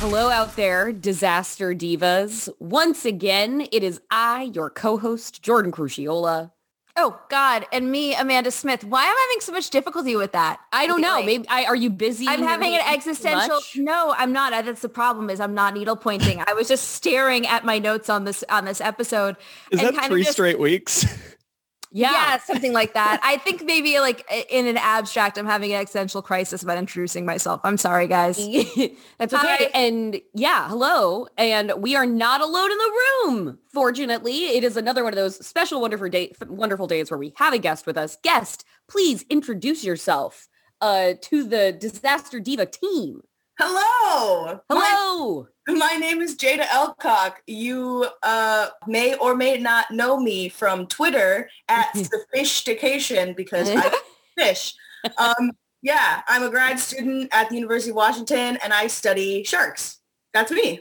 Hello 0.00 0.28
out 0.28 0.56
there, 0.56 0.92
disaster 0.92 1.74
divas. 1.74 2.50
Once 2.58 3.06
again, 3.06 3.66
it 3.72 3.82
is 3.82 3.98
I, 4.10 4.50
your 4.52 4.68
co-host, 4.68 5.42
Jordan 5.42 5.72
Crucchiola. 5.72 6.52
Oh 6.96 7.18
God, 7.30 7.64
and 7.72 7.90
me, 7.90 8.14
Amanda 8.14 8.50
Smith. 8.50 8.84
Why 8.84 9.04
am 9.04 9.16
I 9.16 9.26
having 9.30 9.40
so 9.40 9.52
much 9.52 9.70
difficulty 9.70 10.14
with 10.14 10.32
that? 10.32 10.60
I 10.70 10.86
don't 10.86 11.00
know. 11.00 11.14
Like, 11.14 11.26
Maybe 11.26 11.48
I, 11.48 11.64
are 11.64 11.74
you 11.74 11.88
busy? 11.88 12.28
I'm 12.28 12.42
having 12.42 12.74
an 12.74 12.82
existential. 12.86 13.56
Much? 13.56 13.76
No, 13.76 14.14
I'm 14.16 14.32
not. 14.32 14.52
Uh, 14.52 14.62
That's 14.62 14.82
the 14.82 14.90
problem. 14.90 15.30
Is 15.30 15.40
I'm 15.40 15.54
not 15.54 15.72
needle 15.72 15.96
pointing. 15.96 16.42
I 16.46 16.52
was 16.52 16.68
just 16.68 16.92
staring 16.92 17.46
at 17.46 17.64
my 17.64 17.78
notes 17.78 18.10
on 18.10 18.24
this 18.24 18.44
on 18.50 18.66
this 18.66 18.82
episode. 18.82 19.36
Is 19.70 19.80
and 19.80 19.88
that 19.88 19.94
kind 19.94 20.10
three 20.10 20.20
of 20.20 20.26
just, 20.26 20.36
straight 20.36 20.58
weeks? 20.58 21.06
Yeah. 21.96 22.12
Yeah, 22.12 22.38
something 22.40 22.74
like 22.74 22.92
that. 22.92 23.20
I 23.22 23.38
think 23.38 23.64
maybe 23.64 23.98
like 24.00 24.22
in 24.50 24.66
an 24.66 24.76
abstract, 24.76 25.38
I'm 25.38 25.46
having 25.46 25.72
an 25.72 25.80
existential 25.80 26.20
crisis 26.20 26.62
about 26.62 26.76
introducing 26.76 27.24
myself. 27.24 27.62
I'm 27.64 27.78
sorry, 27.78 28.06
guys. 28.06 28.36
That's 29.18 29.32
okay. 29.32 29.70
Hi. 29.70 29.70
And 29.72 30.20
yeah, 30.34 30.68
hello. 30.68 31.26
And 31.38 31.72
we 31.78 31.96
are 31.96 32.04
not 32.04 32.42
alone 32.42 32.70
in 32.70 32.76
the 32.76 32.92
room. 32.92 33.58
Fortunately, 33.72 34.44
it 34.48 34.62
is 34.62 34.76
another 34.76 35.04
one 35.04 35.14
of 35.14 35.16
those 35.16 35.44
special, 35.46 35.80
wonderful 35.80 36.10
day, 36.10 36.32
wonderful 36.46 36.86
days 36.86 37.10
where 37.10 37.16
we 37.16 37.32
have 37.36 37.54
a 37.54 37.58
guest 37.58 37.86
with 37.86 37.96
us. 37.96 38.18
Guest, 38.22 38.66
please 38.88 39.24
introduce 39.30 39.82
yourself 39.82 40.48
uh, 40.82 41.14
to 41.22 41.44
the 41.44 41.72
Disaster 41.72 42.40
Diva 42.40 42.66
team. 42.66 43.22
Hello. 43.58 44.60
Hello. 44.68 45.48
My, 45.66 45.74
my 45.74 45.96
name 45.96 46.20
is 46.20 46.36
Jaida 46.36 46.64
Elcock. 46.64 47.36
You 47.46 48.06
uh, 48.22 48.68
may 48.86 49.14
or 49.14 49.34
may 49.34 49.56
not 49.56 49.90
know 49.90 50.20
me 50.20 50.50
from 50.50 50.86
Twitter 50.86 51.48
at 51.68 51.88
the 51.94 52.04
sophistication 52.04 53.32
because 53.34 53.70
I 53.70 53.90
fish. 54.38 54.74
Um, 55.16 55.52
yeah, 55.80 56.20
I'm 56.28 56.42
a 56.42 56.50
grad 56.50 56.78
student 56.78 57.30
at 57.32 57.48
the 57.48 57.54
University 57.54 57.92
of 57.92 57.96
Washington 57.96 58.58
and 58.62 58.74
I 58.74 58.88
study 58.88 59.42
sharks. 59.42 60.00
That's 60.34 60.52
me. 60.52 60.80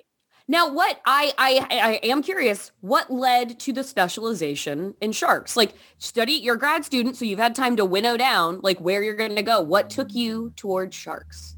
Now, 0.50 0.72
what 0.72 1.00
I, 1.06 1.34
I 1.38 1.68
I 1.72 1.92
am 2.04 2.22
curious, 2.22 2.72
what 2.82 3.10
led 3.10 3.58
to 3.62 3.72
the 3.72 3.86
specialization 3.86 4.96
in 5.00 5.14
sharks? 5.14 5.56
Like 5.56 5.76
study, 5.98 6.34
you're 6.34 6.56
a 6.56 6.60
grad 6.60 6.84
student, 6.84 7.16
so 7.16 7.24
you've 7.24 7.40
had 7.40 7.56
time 7.56 7.78
to 7.78 7.86
winnow 7.86 8.18
down 8.18 8.60
like 8.62 8.80
where 8.80 9.02
you're 9.02 9.16
going 9.16 9.36
to 9.38 9.44
go. 9.44 9.62
What 9.62 9.90
took 9.90 10.14
you 10.14 10.52
towards 10.58 10.94
sharks? 10.94 11.55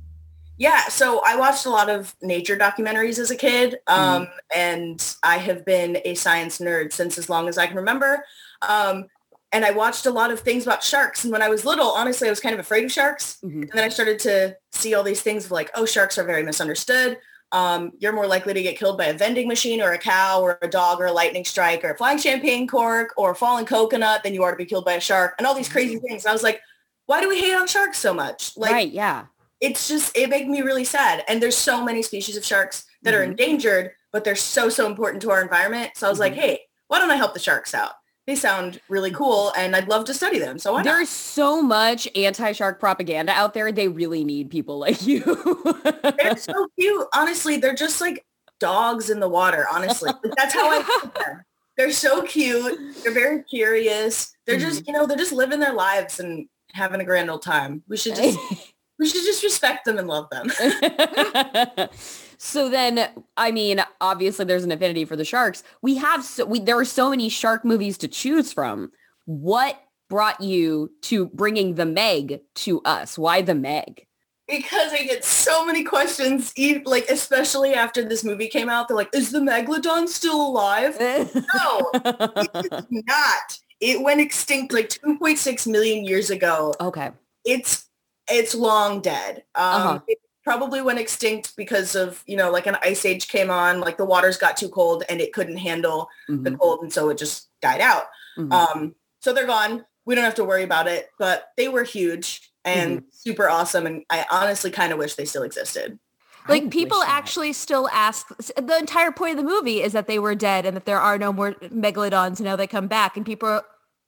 Yeah, 0.58 0.88
so 0.88 1.22
I 1.26 1.36
watched 1.36 1.66
a 1.66 1.70
lot 1.70 1.90
of 1.90 2.16
nature 2.22 2.58
documentaries 2.58 3.20
as 3.20 3.30
a 3.30 3.36
kid, 3.36 3.78
um, 3.88 4.28
and 4.56 5.16
I 5.24 5.38
have 5.38 5.64
been 5.66 6.00
a 6.04 6.16
science 6.16 6.58
nerd 6.58 6.94
since 6.94 7.18
as 7.18 7.30
long 7.30 7.48
as 7.48 7.58
I 7.58 7.68
can 7.68 7.76
remember. 7.76 8.24
Um, 8.68 9.06
and 9.52 9.64
I 9.64 9.72
watched 9.72 10.06
a 10.06 10.12
lot 10.12 10.32
of 10.32 10.40
things 10.42 10.64
about 10.64 10.84
sharks. 10.84 11.24
And 11.24 11.32
when 11.32 11.42
I 11.42 11.48
was 11.48 11.64
little, 11.64 11.88
honestly, 11.88 12.28
I 12.28 12.32
was 12.32 12.40
kind 12.40 12.54
of 12.54 12.60
afraid 12.60 12.84
of 12.84 12.92
sharks. 12.92 13.38
Mhm. 13.44 13.62
And 13.62 13.72
then 13.74 13.84
I 13.84 13.90
started 13.90 14.20
to 14.20 14.58
see 14.72 14.94
all 14.94 15.04
these 15.04 15.22
things 15.22 15.46
of 15.46 15.52
like, 15.52 15.72
oh, 15.76 15.86
sharks 15.86 16.18
are 16.18 16.24
very 16.24 16.44
misunderstood. 16.44 17.18
Um, 17.54 17.94
you're 18.00 18.12
more 18.12 18.28
likely 18.28 18.54
to 18.54 18.62
get 18.62 18.78
killed 18.78 18.98
by 18.98 19.06
a 19.06 19.14
vending 19.14 19.48
machine 19.48 19.82
or 19.82 19.94
a 19.94 19.98
cow 19.98 20.42
or 20.42 20.60
a 20.62 20.68
dog 20.68 21.00
or 21.00 21.06
a 21.06 21.14
lightning 21.14 21.46
strike 21.46 21.86
or 21.86 21.92
a 21.92 21.98
flying 21.98 22.18
champagne 22.18 22.68
cork 22.68 23.14
or 23.16 23.32
a 23.32 23.36
falling 23.36 23.66
coconut 23.66 24.24
than 24.24 24.34
you 24.34 24.44
are 24.44 24.52
to 24.52 24.58
be 24.58 24.66
killed 24.66 24.84
by 24.84 24.94
a 24.94 25.00
shark 25.00 25.36
and 25.38 25.48
all 25.48 25.54
these 25.54 25.70
crazy 25.70 25.98
things. 25.98 26.26
And 26.26 26.30
I 26.30 26.34
was 26.34 26.44
like, 26.44 26.60
why 27.06 27.22
do 27.22 27.30
we 27.30 27.40
hate 27.40 27.56
on 27.56 27.68
sharks 27.68 28.00
so 28.00 28.14
much? 28.14 28.52
Like, 28.58 28.72
right, 28.72 28.92
yeah. 28.92 29.28
It's 29.62 29.88
just 29.88 30.16
it 30.18 30.30
made 30.30 30.48
me 30.48 30.62
really 30.62 30.84
sad 30.84 31.24
and 31.28 31.42
there's 31.42 31.58
so 31.58 31.84
many 31.84 32.02
species 32.02 32.38
of 32.38 32.46
sharks 32.46 32.86
that 33.04 33.14
are 33.14 33.22
Mhm. 33.22 33.30
endangered 33.32 33.92
but 34.12 34.24
they're 34.24 34.36
so 34.36 34.70
so 34.70 34.86
important 34.86 35.22
to 35.24 35.32
our 35.32 35.42
environment 35.42 35.92
so 35.96 36.06
i 36.08 36.10
was 36.10 36.20
like 36.20 36.34
Mhm. 36.34 36.38
hey 36.38 36.62
why 36.88 37.00
don't 37.00 37.12
i 37.12 37.16
help 37.16 37.34
the 37.34 37.40
sharks 37.40 37.74
out 37.74 37.94
they 38.28 38.36
sound 38.36 38.80
really 38.90 39.12
cool 39.12 39.52
and 39.58 39.76
i'd 39.76 39.88
love 39.88 40.06
to 40.06 40.14
study 40.14 40.38
them 40.40 40.60
so 40.60 40.74
why 40.74 40.80
not? 40.84 40.86
There's 40.86 41.10
so 41.10 41.62
much 41.62 42.08
anti-shark 42.16 42.80
propaganda 42.80 43.32
out 43.32 43.54
there. 43.54 43.72
They 43.72 43.88
really 43.88 44.24
need 44.26 44.50
people 44.50 44.78
like 44.80 45.02
you. 45.08 45.22
they're 46.20 46.38
so 46.38 46.68
cute 46.78 47.08
honestly 47.16 47.58
they're 47.58 47.74
just 47.76 48.00
like 48.02 48.26
dogs 48.60 49.10
in 49.10 49.20
the 49.20 49.30
water 49.30 49.66
honestly 49.72 50.12
that's 50.36 50.54
how 50.54 50.68
i 50.70 51.10
them 51.26 51.42
they're 51.78 51.92
so 51.92 52.22
cute 52.24 52.78
they're 53.04 53.12
very 53.14 53.44
curious 53.44 54.34
they're 54.46 54.58
just 54.60 54.86
you 54.88 54.94
know 54.94 55.06
they're 55.06 55.16
just 55.18 55.32
living 55.32 55.60
their 55.60 55.74
lives 55.74 56.20
and 56.20 56.48
having 56.74 57.00
a 57.00 57.06
grand 57.06 57.30
old 57.30 57.42
time 57.44 57.84
we 57.88 57.96
should 57.98 58.16
just 58.16 58.38
we 59.00 59.08
should 59.08 59.24
just 59.24 59.44
respect 59.44 59.86
them 59.86 59.98
and 59.98 60.08
love 60.08 60.28
them 60.30 60.50
so 62.38 62.70
then, 62.70 63.10
I 63.36 63.52
mean, 63.52 63.84
obviously 64.02 64.46
there's 64.46 64.64
an 64.64 64.72
affinity 64.72 65.06
for 65.06 65.16
the 65.16 65.26
sharks. 65.26 65.64
We 65.82 65.98
have, 65.98 66.24
so, 66.24 66.46
we, 66.46 66.60
there 66.60 66.78
are 66.78 66.86
so 66.86 67.10
many 67.10 67.30
shark 67.30 67.64
movies 67.66 67.98
to 68.00 68.08
choose 68.08 68.54
from. 68.54 68.92
What 69.26 69.80
brought 70.10 70.42
you 70.42 70.92
to 71.04 71.28
bringing 71.28 71.76
the 71.76 71.86
Meg 71.86 72.42
to 72.56 72.82
us? 72.82 73.18
Why 73.18 73.42
the 73.42 73.56
Meg? 73.56 74.08
because 74.48 74.94
I 74.94 75.04
get 75.04 75.26
so 75.26 75.66
many 75.66 75.84
questions, 75.84 76.54
like 76.86 77.10
especially 77.10 77.74
after 77.74 78.04
this 78.04 78.24
movie 78.24 78.48
came 78.48 78.70
out. 78.70 78.88
They're 78.88 78.98
like, 78.98 79.14
"Is 79.14 79.32
the 79.32 79.40
megalodon 79.40 80.08
still 80.08 80.42
alive?" 80.42 80.98
No, 81.00 81.90
it's 81.94 82.88
not. 82.90 83.60
It 83.80 84.02
went 84.02 84.22
extinct 84.22 84.74
like 84.74 84.90
2.6 84.90 85.68
million 85.68 86.04
years 86.04 86.30
ago. 86.30 86.74
okay. 86.80 87.12
It's 87.46 87.87
it's 88.30 88.54
long 88.56 89.02
dead. 89.02 89.44
Um, 89.56 89.64
Uh-huh. 89.64 90.00
It 90.08 90.20
probably 90.44 90.82
went 90.82 90.98
extinct 91.00 91.56
because 91.58 91.94
of 91.96 92.24
you 92.26 92.38
know 92.38 92.50
like 92.52 92.68
an 92.68 92.78
ice 92.82 93.04
age 93.06 93.28
came 93.28 93.50
on, 93.52 93.80
like 93.82 93.98
the 93.98 94.06
waters 94.06 94.38
got 94.38 94.56
too 94.58 94.70
cold 94.70 95.04
and 95.10 95.20
it 95.20 95.34
couldn't 95.34 95.58
handle 95.58 96.08
the 96.30 96.52
Mhm, 96.52 96.60
cold, 96.60 96.82
and 96.84 96.92
so 96.94 97.10
it 97.10 97.18
just 97.18 97.50
died 97.62 97.82
out. 97.82 98.06
mhm. 98.38 98.52
Um, 98.54 98.96
so 99.20 99.34
they're 99.34 99.46
gone. 99.48 99.86
We 100.06 100.16
don't 100.16 100.24
have 100.24 100.36
to 100.36 100.46
worry 100.46 100.64
about 100.64 100.88
it, 100.88 101.10
but 101.20 101.50
they 101.58 101.68
were 101.68 101.84
huge 101.84 102.50
and 102.64 103.04
super 103.12 103.50
awesome. 103.50 103.86
And 103.86 104.04
I 104.10 104.26
honestly 104.32 104.72
kind 104.72 104.94
of 104.94 105.00
wish 105.00 105.16
they 105.16 105.26
still 105.26 105.44
existed. 105.44 106.00
Like 106.48 106.64
wish 106.64 106.72
people 106.72 107.00
that. 107.02 107.10
actually 107.10 107.52
still 107.52 107.90
ask. 107.92 108.28
The 108.38 108.78
entire 108.78 109.12
point 109.12 109.38
of 109.38 109.44
the 109.44 109.50
movie 109.52 109.82
is 109.82 109.92
that 109.92 110.08
they 110.08 110.18
were 110.20 110.34
dead 110.36 110.66
and 110.66 110.78
that 110.78 110.86
there 110.86 111.00
are 111.02 111.18
no 111.18 111.34
more 111.34 111.54
megalodons. 111.56 112.38
And 112.38 112.46
now 112.46 112.56
they 112.56 112.68
come 112.68 112.88
back, 112.88 113.18
and 113.18 113.26
people 113.26 113.62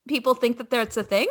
people 0.07 0.35
think 0.35 0.57
that 0.57 0.69
that's 0.69 0.95
a 0.95 1.03
thing. 1.03 1.27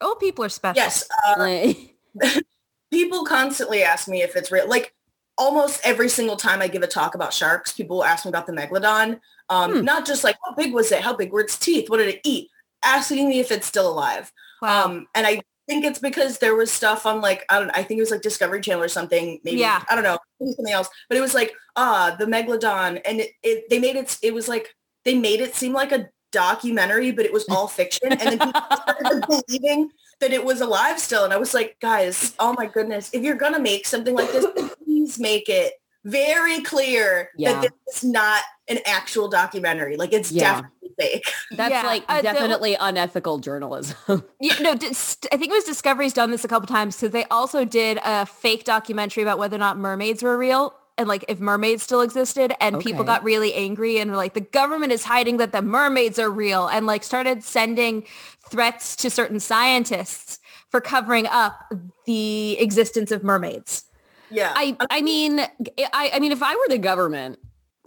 Oh, 0.00 0.16
people 0.18 0.44
are 0.46 0.48
special. 0.48 0.82
Yes, 0.82 1.06
uh, 1.26 1.34
Like- 1.38 1.92
people 2.90 3.24
constantly 3.24 3.82
ask 3.82 4.08
me 4.08 4.22
if 4.22 4.36
it's 4.36 4.50
real. 4.52 4.68
Like 4.68 4.94
almost 5.38 5.80
every 5.84 6.08
single 6.08 6.36
time 6.36 6.62
I 6.62 6.68
give 6.68 6.82
a 6.82 6.86
talk 6.86 7.14
about 7.14 7.32
sharks, 7.32 7.72
people 7.72 7.96
will 7.98 8.04
ask 8.04 8.24
me 8.24 8.30
about 8.30 8.46
the 8.46 8.52
megalodon. 8.52 9.20
Um, 9.48 9.72
Hmm. 9.78 9.84
Not 9.84 10.06
just 10.06 10.24
like 10.24 10.36
how 10.44 10.54
big 10.54 10.72
was 10.72 10.90
it? 10.92 11.02
How 11.02 11.14
big 11.14 11.32
were 11.32 11.40
its 11.40 11.58
teeth? 11.58 11.88
What 11.90 11.98
did 11.98 12.08
it 12.08 12.20
eat? 12.24 12.48
Asking 12.84 13.28
me 13.28 13.40
if 13.40 13.50
it's 13.52 13.66
still 13.66 13.88
alive. 13.90 14.32
Wow. 14.62 14.86
Um, 14.86 15.06
and 15.14 15.26
I 15.26 15.42
think 15.68 15.84
it's 15.84 15.98
because 15.98 16.38
there 16.38 16.54
was 16.54 16.70
stuff 16.72 17.06
on 17.06 17.20
like 17.20 17.44
I 17.48 17.58
don't 17.58 17.70
I 17.70 17.82
think 17.82 17.98
it 17.98 18.02
was 18.02 18.10
like 18.10 18.22
Discovery 18.22 18.60
Channel 18.60 18.82
or 18.82 18.88
something. 18.88 19.40
Maybe 19.44 19.58
Yeah. 19.60 19.82
I 19.90 19.94
don't 19.94 20.04
know 20.04 20.18
maybe 20.40 20.52
something 20.52 20.74
else. 20.74 20.88
But 21.08 21.18
it 21.18 21.20
was 21.20 21.34
like 21.34 21.52
ah 21.76 22.16
the 22.18 22.26
megalodon, 22.26 23.00
and 23.04 23.20
it, 23.20 23.30
it 23.42 23.68
they 23.70 23.78
made 23.78 23.96
it. 23.96 24.16
It 24.22 24.32
was 24.34 24.48
like 24.48 24.74
they 25.04 25.14
made 25.16 25.40
it 25.40 25.54
seem 25.54 25.72
like 25.72 25.92
a 25.92 26.08
documentary, 26.32 27.12
but 27.12 27.24
it 27.24 27.32
was 27.32 27.44
all 27.48 27.68
fiction, 27.68 28.12
and 28.12 28.20
then 28.20 28.38
people 28.38 28.60
started 28.72 29.24
believing 29.28 29.90
that 30.20 30.32
it 30.32 30.44
was 30.44 30.60
alive 30.60 30.98
still. 30.98 31.24
And 31.24 31.32
I 31.32 31.36
was 31.36 31.54
like, 31.54 31.76
guys, 31.80 32.34
oh 32.38 32.54
my 32.56 32.66
goodness, 32.66 33.10
if 33.12 33.22
you're 33.22 33.36
gonna 33.36 33.58
make 33.60 33.86
something 33.86 34.14
like 34.14 34.30
this, 34.32 34.46
please 34.84 35.18
make 35.18 35.48
it 35.48 35.74
very 36.04 36.60
clear 36.62 37.30
Yeah. 37.36 37.60
that 37.60 37.72
this 37.86 37.96
is 37.98 38.04
not 38.04 38.42
an 38.68 38.78
actual 38.86 39.28
documentary. 39.28 39.96
Like 39.96 40.12
it's 40.12 40.30
Yeah. 40.32 40.62
definitely 40.62 40.90
fake. 40.98 41.32
That's 41.52 41.70
Yeah, 41.72 41.82
like 41.82 42.04
uh, 42.08 42.16
the- 42.18 42.22
definitely 42.22 42.76
unethical 42.78 43.38
journalism. 43.38 43.96
Yeah, 44.40 44.54
no, 44.60 44.70
I 44.72 44.76
think 44.76 45.20
it 45.32 45.50
was 45.50 45.64
Discovery's 45.64 46.12
done 46.12 46.30
this 46.30 46.44
a 46.44 46.48
couple 46.48 46.66
times 46.68 46.96
because 46.96 47.10
they 47.10 47.24
also 47.24 47.64
did 47.64 47.98
a 48.04 48.24
fake 48.26 48.64
documentary 48.64 49.22
about 49.22 49.38
whether 49.38 49.56
or 49.56 49.58
not 49.58 49.78
mermaids 49.78 50.22
were 50.22 50.38
real 50.38 50.74
and 50.98 51.08
like 51.08 51.24
if 51.28 51.40
mermaids 51.40 51.82
still 51.82 52.00
existed 52.00 52.54
and 52.60 52.80
people 52.80 53.04
got 53.04 53.22
really 53.22 53.52
angry 53.52 53.98
and 53.98 54.10
were 54.10 54.16
like 54.16 54.32
the 54.32 54.40
government 54.40 54.92
is 54.92 55.04
hiding 55.04 55.36
that 55.38 55.52
the 55.52 55.60
mermaids 55.60 56.18
are 56.18 56.30
real 56.30 56.68
and 56.68 56.86
like 56.86 57.04
started 57.04 57.44
sending 57.44 58.02
threats 58.50 58.96
to 58.96 59.10
certain 59.10 59.40
scientists 59.40 60.38
for 60.70 60.80
covering 60.80 61.26
up 61.26 61.72
the 62.06 62.58
existence 62.58 63.10
of 63.10 63.22
mermaids. 63.22 63.84
Yeah. 64.30 64.52
I 64.54 64.76
I 64.90 65.02
mean 65.02 65.40
I 65.40 66.10
I 66.14 66.18
mean 66.18 66.32
if 66.32 66.42
I 66.42 66.54
were 66.54 66.68
the 66.68 66.78
government, 66.78 67.38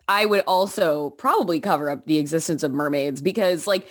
I 0.07 0.25
would 0.25 0.41
also 0.47 1.11
probably 1.11 1.59
cover 1.59 1.89
up 1.89 2.05
the 2.05 2.17
existence 2.17 2.63
of 2.63 2.71
mermaids 2.71 3.21
because 3.21 3.67
like 3.67 3.87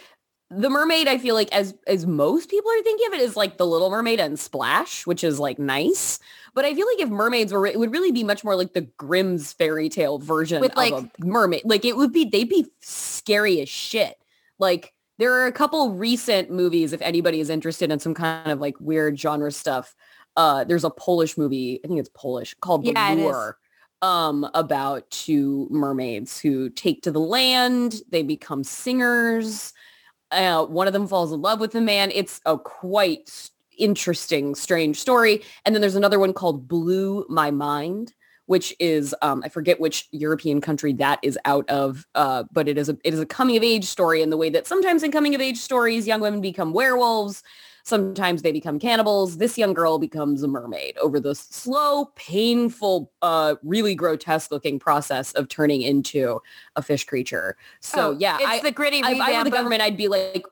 the 0.51 0.71
mermaid, 0.71 1.09
I 1.09 1.19
feel 1.19 1.35
like 1.35 1.53
as 1.53 1.75
as 1.87 2.07
most 2.07 2.49
people 2.49 2.71
are 2.71 2.83
thinking 2.83 3.07
of 3.09 3.13
it 3.15 3.21
is 3.21 3.37
like 3.37 3.59
the 3.59 3.67
Little 3.67 3.91
Mermaid 3.91 4.19
and 4.19 4.39
Splash, 4.39 5.07
which 5.07 5.23
is 5.23 5.39
like 5.39 5.59
nice. 5.59 6.19
But 6.55 6.65
I 6.65 6.75
feel 6.75 6.87
like 6.87 7.01
if 7.01 7.11
mermaids 7.11 7.53
were, 7.53 7.67
it 7.67 7.79
would 7.79 7.93
really 7.93 8.13
be 8.13 8.25
much 8.25 8.43
more 8.43 8.57
like 8.57 8.73
the 8.73 8.81
Grimm's 8.97 9.53
fairy 9.53 9.91
tale 9.91 10.19
version 10.19 10.63
With, 10.63 10.71
of 10.73 10.77
like- 10.79 10.95
a 10.95 11.11
mermaid. 11.19 11.63
Like 11.67 11.85
it 11.85 11.97
would 11.97 12.13
be, 12.13 12.25
they'd 12.25 12.49
be 12.49 12.67
scary 12.81 13.61
as 13.61 13.69
shit. 13.69 14.17
Like 14.59 14.95
there 15.19 15.33
are 15.35 15.47
a 15.47 15.53
couple 15.53 15.93
recent 15.93 16.51
movies, 16.51 16.93
if 16.93 17.03
anybody 17.03 17.41
is 17.41 17.51
interested 17.51 17.91
in 17.91 17.99
some 17.99 18.15
kind 18.15 18.51
of 18.51 18.61
like 18.61 18.75
weird 18.81 19.19
genre 19.19 19.53
stuff. 19.53 19.95
Uh, 20.37 20.65
there's 20.65 20.85
a 20.85 20.91
Polish 20.91 21.37
movie, 21.37 21.81
I 21.85 21.89
think 21.89 21.99
it's 21.99 22.11
Polish, 22.15 22.55
called 22.61 22.85
The 22.85 22.93
Yeah. 22.93 23.15
Lure 23.15 23.59
um, 24.03 24.49
about 24.55 25.11
two 25.11 25.67
mermaids 25.71 26.39
who 26.39 26.71
take 26.71 27.03
to 27.03 27.11
the 27.11 27.21
land. 27.21 28.01
They 28.11 28.23
become 28.23 28.65
singers. 28.65 29.73
Uh, 30.31 30.65
one 30.67 30.87
of 30.87 30.93
them 30.93 31.09
falls 31.09 31.33
in 31.33 31.41
love 31.41 31.61
with 31.61 31.75
a 31.75 31.81
man. 31.81 32.11
It's 32.15 32.41
a 32.47 32.59
quite 32.59 33.51
interesting, 33.77 34.55
strange 34.55 34.99
story. 34.99 35.43
And 35.65 35.75
then 35.75 35.81
there's 35.81 35.97
another 35.97 36.19
one 36.19 36.33
called 36.33 36.69
Blue 36.69 37.25
My 37.29 37.51
Mind, 37.51 38.13
which 38.49 38.75
is 38.81 39.15
um, 39.21 39.43
I 39.45 39.51
forget 39.51 39.79
which 39.79 40.09
European 40.11 40.63
country 40.63 40.95
that 40.95 41.19
is 41.23 41.39
out 41.45 41.69
of, 41.69 42.07
uh, 42.15 42.45
but 42.51 42.67
it 42.67 42.79
is 42.79 42.89
a 42.89 42.97
it 43.05 43.13
is 43.13 43.21
a 43.21 43.27
coming 43.27 43.59
of 43.59 43.63
age 43.63 43.85
story 43.85 44.23
in 44.23 44.31
the 44.31 44.39
way 44.39 44.49
that 44.49 44.67
sometimes 44.67 45.03
in 45.03 45.13
coming 45.13 45.35
of 45.35 45.41
age 45.41 45.59
stories, 45.59 46.07
young 46.07 46.21
women 46.21 46.41
become 46.41 46.73
werewolves. 46.73 47.43
Sometimes 47.85 48.41
they 48.43 48.53
become 48.53 48.79
cannibals. 48.79 49.37
This 49.37 49.57
young 49.59 49.73
girl 49.75 49.99
becomes 49.99 50.43
a 50.43 50.49
mermaid 50.49 50.97
over 50.99 51.21
the 51.21 51.35
slow, 51.35 52.07
painful, 52.17 53.13
uh, 53.23 53.57
really 53.63 53.95
grotesque 53.95 54.51
looking 54.51 54.79
process 54.79 55.33
of 55.33 55.49
turning 55.49 55.83
into 55.83 56.41
a 56.77 56.83
fish 56.83 57.05
creature. 57.05 57.57
So 57.81 58.09
Oh, 58.11 58.17
yeah, 58.19 58.37
it's 58.41 58.47
I, 58.47 58.61
the 58.61 58.73
gritty 58.73 58.99
if 58.99 59.21
I 59.21 59.39
were 59.39 59.45
the 59.45 59.51
government, 59.51 59.83
I'd 59.83 59.97
be 59.97 60.09
like, 60.09 60.45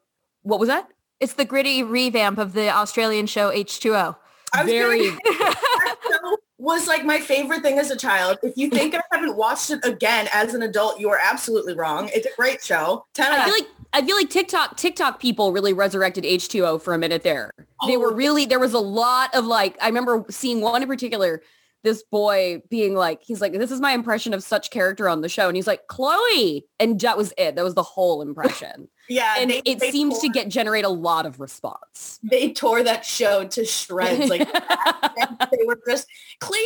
what 0.42 0.60
was 0.60 0.68
that? 0.68 0.88
it's 1.18 1.32
the 1.32 1.46
gritty 1.46 1.82
revamp 1.82 2.36
of 2.36 2.52
the 2.52 2.68
Australian 2.68 3.24
show 3.26 3.50
H2O. 3.50 4.16
I 4.52 4.62
was 4.64 4.70
Very 4.70 5.08
gonna- 5.08 5.18
that 5.24 5.96
show 6.10 6.35
was 6.66 6.88
like 6.88 7.04
my 7.04 7.20
favorite 7.20 7.62
thing 7.62 7.78
as 7.78 7.92
a 7.92 7.96
child. 7.96 8.38
If 8.42 8.56
you 8.56 8.68
think 8.68 8.92
I 8.92 9.00
haven't 9.12 9.36
watched 9.36 9.70
it 9.70 9.78
again 9.84 10.28
as 10.32 10.52
an 10.52 10.62
adult, 10.62 10.98
you 10.98 11.08
are 11.10 11.18
absolutely 11.22 11.74
wrong. 11.74 12.10
It's 12.12 12.26
a 12.26 12.34
great 12.36 12.62
show. 12.62 13.06
Ten 13.14 13.32
I 13.32 13.44
feel 13.44 13.54
like 13.54 13.68
I 13.92 14.04
feel 14.04 14.16
like 14.16 14.28
TikTok 14.30 14.76
TikTok 14.76 15.20
people 15.20 15.52
really 15.52 15.72
resurrected 15.72 16.24
H2O 16.24 16.82
for 16.82 16.92
a 16.92 16.98
minute 16.98 17.22
there. 17.22 17.52
They 17.86 17.96
were 17.96 18.10
Oh. 18.10 18.16
really 18.16 18.46
there 18.46 18.58
was 18.58 18.74
a 18.74 18.80
lot 18.80 19.32
of 19.32 19.46
like 19.46 19.78
I 19.80 19.86
remember 19.86 20.24
seeing 20.28 20.60
one 20.60 20.82
in 20.82 20.88
particular 20.88 21.40
this 21.84 22.02
boy 22.02 22.60
being 22.68 22.96
like 22.96 23.22
he's 23.22 23.40
like 23.40 23.52
this 23.52 23.70
is 23.70 23.80
my 23.80 23.92
impression 23.92 24.34
of 24.34 24.42
such 24.42 24.70
character 24.72 25.08
on 25.08 25.20
the 25.20 25.28
show 25.28 25.46
and 25.46 25.54
he's 25.54 25.68
like 25.68 25.86
Chloe 25.86 26.66
and 26.80 27.00
that 27.02 27.16
was 27.16 27.32
it. 27.38 27.54
That 27.54 27.62
was 27.64 27.74
the 27.74 27.84
whole 27.84 28.22
impression. 28.22 28.88
Yeah, 29.08 29.36
and 29.38 29.50
they, 29.50 29.62
it 29.64 29.80
they 29.80 29.90
seems 29.90 30.18
to 30.20 30.28
get 30.28 30.48
generate 30.48 30.84
a 30.84 30.88
lot 30.88 31.26
of 31.26 31.40
response. 31.40 32.18
they 32.22 32.52
tore 32.52 32.82
that 32.82 33.04
show 33.04 33.44
to 33.44 33.64
shreds. 33.64 34.28
Like 34.28 34.48
they 35.50 35.64
were 35.66 35.80
just 35.86 36.06
Cleo, 36.40 36.60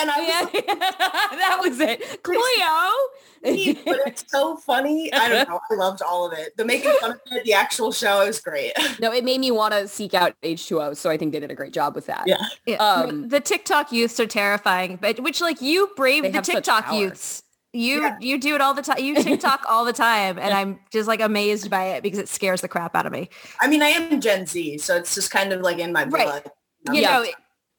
and 0.00 0.10
I 0.10 0.18
was 0.18 0.28
yeah, 0.28 0.40
like, 0.52 0.66
that 0.90 1.58
was 1.60 1.80
it. 1.80 2.22
Cleo. 2.22 3.84
but 3.84 3.98
it's 4.06 4.24
so 4.28 4.56
funny. 4.56 5.12
I 5.12 5.28
don't 5.28 5.48
know. 5.48 5.60
I 5.70 5.74
loved 5.74 6.02
all 6.02 6.26
of 6.26 6.38
it. 6.38 6.56
The 6.56 6.64
making 6.64 6.92
fun 7.00 7.12
of 7.12 7.20
it, 7.30 7.44
the 7.44 7.52
actual 7.54 7.92
show 7.92 8.26
was 8.26 8.40
great. 8.40 8.72
no, 9.00 9.12
it 9.12 9.24
made 9.24 9.40
me 9.40 9.50
want 9.50 9.74
to 9.74 9.88
seek 9.88 10.14
out 10.14 10.34
H2O, 10.42 10.96
so 10.96 11.10
I 11.10 11.16
think 11.16 11.32
they 11.32 11.40
did 11.40 11.50
a 11.50 11.54
great 11.54 11.72
job 11.72 11.94
with 11.94 12.06
that. 12.06 12.24
Yeah. 12.26 12.36
Yeah. 12.66 12.76
Um, 12.76 13.28
the 13.28 13.40
TikTok 13.40 13.92
youths 13.92 14.18
are 14.20 14.26
terrifying, 14.26 14.98
but 15.00 15.20
which 15.20 15.40
like 15.40 15.60
you 15.60 15.90
brave 15.96 16.22
the 16.22 16.30
have 16.32 16.46
such 16.46 16.54
TikTok 16.56 16.84
power. 16.84 17.00
youths. 17.00 17.42
You 17.72 18.02
Yeah. 18.02 18.16
you 18.20 18.38
do 18.38 18.54
it 18.54 18.60
all 18.60 18.74
the 18.74 18.82
time. 18.82 18.98
You 18.98 19.14
TikTok 19.22 19.64
all 19.68 19.84
the 19.84 19.92
time, 19.94 20.38
and 20.38 20.52
I'm 20.52 20.78
just 20.92 21.08
like 21.08 21.20
amazed 21.20 21.70
by 21.70 21.84
it 21.84 22.02
because 22.02 22.18
it 22.18 22.28
scares 22.28 22.60
the 22.60 22.68
crap 22.68 22.94
out 22.94 23.06
of 23.06 23.12
me. 23.12 23.30
I 23.60 23.66
mean, 23.68 23.82
I 23.82 23.88
am 23.88 24.20
Gen 24.20 24.46
Z, 24.46 24.78
so 24.78 24.96
it's 24.96 25.14
just 25.14 25.30
kind 25.30 25.52
of 25.52 25.60
like 25.62 25.78
in 25.78 25.92
my 25.92 26.04
blood. 26.04 26.42
Right. 26.86 26.94
You 26.94 27.00
Yeah. 27.02 27.24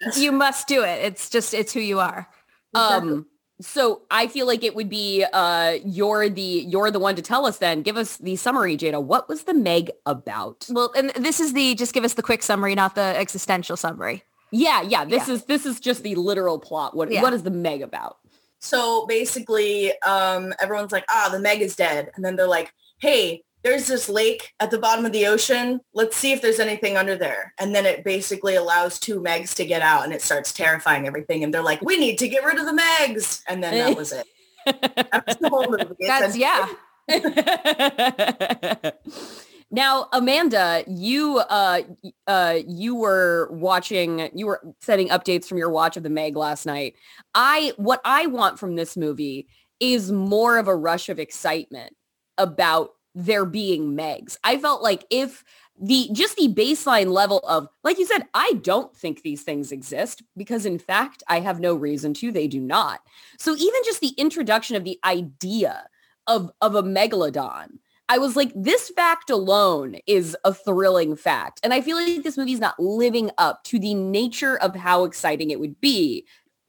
know, 0.02 0.12
you 0.16 0.32
must 0.32 0.68
do 0.68 0.84
it. 0.84 1.04
It's 1.06 1.30
just 1.30 1.54
it's 1.54 1.74
who 1.74 1.80
you 1.80 2.00
are. 2.00 2.28
Um, 2.74 3.28
so 3.62 4.02
I 4.10 4.26
feel 4.28 4.48
like 4.48 4.64
it 4.64 4.74
would 4.76 4.90
be 4.90 5.24
uh 5.32 5.78
you're 5.86 6.28
the 6.28 6.42
you're 6.42 6.90
the 6.90 7.00
one 7.00 7.16
to 7.16 7.22
tell 7.22 7.46
us 7.46 7.60
then. 7.60 7.84
Give 7.84 7.96
us 7.98 8.18
the 8.18 8.36
summary, 8.36 8.76
Jaida. 8.76 9.02
What 9.02 9.30
was 9.30 9.44
the 9.44 9.54
Meg 9.54 9.92
about? 10.08 10.66
Well, 10.70 10.92
and 10.98 11.12
this 11.12 11.40
is 11.40 11.54
the 11.54 11.76
just 11.76 11.94
give 11.94 12.04
us 12.04 12.16
the 12.16 12.24
quick 12.24 12.42
summary, 12.42 12.74
not 12.74 12.96
the 12.96 13.02
existential 13.16 13.78
summary. 13.78 14.24
Yeah, 14.52 14.82
yeah. 14.82 15.06
This 15.06 15.30
is 15.30 15.44
this 15.46 15.68
is 15.68 15.80
just 15.80 16.02
the 16.02 16.16
literal 16.16 16.58
plot. 16.58 16.96
What 16.96 17.12
Yeah. 17.12 17.22
what 17.22 17.32
is 17.34 17.44
the 17.44 17.52
Meg 17.52 17.84
about? 17.84 18.18
So 18.64 19.06
basically, 19.08 19.92
um, 20.04 20.54
everyone's 20.58 20.94
like, 20.94 21.04
ah, 21.10 21.28
the 21.30 21.40
Meg 21.40 21.62
is 21.62 21.76
dead. 21.76 22.12
And 22.16 22.24
then 22.24 22.38
they're 22.38 22.48
like, 22.48 22.74
hey, 23.00 23.44
there's 23.62 23.88
this 23.88 24.08
lake 24.08 24.54
at 24.62 24.72
the 24.72 24.78
bottom 24.78 25.06
of 25.06 25.12
the 25.12 25.28
ocean. 25.28 25.82
Let's 25.94 26.16
see 26.16 26.32
if 26.32 26.42
there's 26.42 26.62
anything 26.62 26.96
under 26.96 27.18
there. 27.18 27.54
And 27.60 27.76
then 27.76 27.86
it 27.86 28.06
basically 28.06 28.56
allows 28.56 29.00
two 29.00 29.20
Megs 29.20 29.54
to 29.56 29.66
get 29.66 29.82
out 29.82 30.06
and 30.06 30.14
it 30.14 30.22
starts 30.22 30.54
terrifying 30.54 31.08
everything. 31.08 31.44
And 31.44 31.54
they're 31.54 31.62
like, 31.62 31.82
we 31.82 31.98
need 31.98 32.18
to 32.20 32.30
get 32.30 32.46
rid 32.46 32.58
of 32.58 32.66
the 32.66 32.72
Megs. 32.72 33.42
And 33.50 33.62
then 33.62 33.74
that 33.74 33.98
was 33.98 34.14
it. 34.14 34.28
That's 34.66 35.36
the 35.36 35.50
whole 35.50 35.70
movie. 35.70 35.96
That's 36.00 36.38
yeah. 36.38 36.70
now, 39.74 40.08
Amanda, 40.14 40.84
you 40.88 41.40
uh 41.40 41.82
uh 42.28 42.60
you 42.68 42.94
were 42.96 43.50
watching 43.52 44.30
you 44.36 44.46
were 44.46 44.62
setting 44.82 45.10
updates 45.10 45.46
from 45.46 45.58
your 45.58 45.72
watch 45.72 45.98
of 45.98 46.04
the 46.04 46.12
Meg 46.12 46.38
last 46.38 46.68
night. 46.68 46.94
I 47.34 47.74
what 47.78 48.00
I 48.06 48.28
want 48.28 48.60
from 48.60 48.76
this 48.76 48.96
movie 48.96 49.48
is 49.80 50.12
more 50.12 50.60
of 50.60 50.68
a 50.68 50.76
rush 50.76 51.10
of 51.10 51.18
excitement 51.18 51.96
about 52.38 52.92
there 53.16 53.46
being 53.46 53.98
Megs. 53.98 54.38
I 54.44 54.60
felt 54.60 54.84
like 54.84 55.06
if 55.10 55.44
the 55.82 56.08
just 56.14 56.36
the 56.36 56.54
baseline 56.54 57.08
level 57.08 57.40
of 57.40 57.68
like 57.84 57.98
you 57.98 58.06
said 58.06 58.28
I 58.36 58.54
don't 58.62 58.96
think 58.96 59.24
these 59.24 59.42
things 59.42 59.72
exist 59.72 60.22
because 60.38 60.68
in 60.68 60.78
fact 60.78 61.24
I 61.28 61.40
have 61.40 61.60
no 61.60 61.74
reason 61.74 62.14
to 62.16 62.32
they 62.32 62.48
do 62.48 62.60
not. 62.60 63.00
So 63.40 63.56
even 63.56 63.82
just 63.84 64.02
the 64.02 64.14
introduction 64.18 64.76
of 64.76 64.84
the 64.84 65.00
idea 65.04 65.88
of 66.28 66.52
of 66.62 66.76
a 66.76 66.84
megalodon 66.84 67.80
I 68.10 68.18
was 68.18 68.36
like, 68.36 68.52
this 68.56 68.90
fact 68.90 69.30
alone 69.30 69.98
is 70.06 70.36
a 70.44 70.54
thrilling 70.54 71.16
fact. 71.16 71.60
And 71.64 71.74
I 71.74 71.82
feel 71.82 71.96
like 71.98 72.24
this 72.24 72.38
movie's 72.38 72.60
not 72.60 72.80
living 72.80 73.32
up 73.38 73.64
to 73.66 73.80
the 73.80 73.94
nature 73.94 74.58
of 74.58 74.76
how 74.76 75.06
exciting 75.06 75.52
it 75.52 75.60
would 75.60 75.80
be 75.80 76.26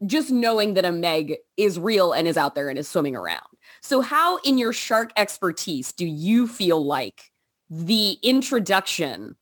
just 0.06 0.30
knowing 0.30 0.74
that 0.74 0.84
a 0.84 0.92
Meg 0.92 1.36
is 1.56 1.78
real 1.78 2.12
and 2.12 2.28
is 2.28 2.36
out 2.36 2.54
there 2.54 2.68
and 2.68 2.78
is 2.78 2.88
swimming 2.88 3.16
around. 3.16 3.40
So 3.80 4.00
how 4.00 4.38
in 4.38 4.58
your 4.58 4.72
shark 4.72 5.12
expertise 5.16 5.92
do 5.92 6.06
you 6.06 6.46
feel 6.46 6.84
like 6.84 7.30
the 7.70 8.18
introduction 8.22 9.36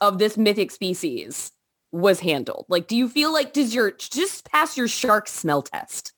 of 0.00 0.18
this 0.18 0.36
mythic 0.36 0.70
species 0.70 1.52
was 1.92 2.20
handled? 2.20 2.66
Like, 2.68 2.88
do 2.88 2.96
you 2.96 3.08
feel 3.08 3.32
like 3.32 3.52
does 3.52 3.74
your 3.74 3.92
just 3.92 4.50
pass 4.50 4.76
your 4.76 4.88
shark 4.88 5.28
smell 5.28 5.62
test? 5.62 6.12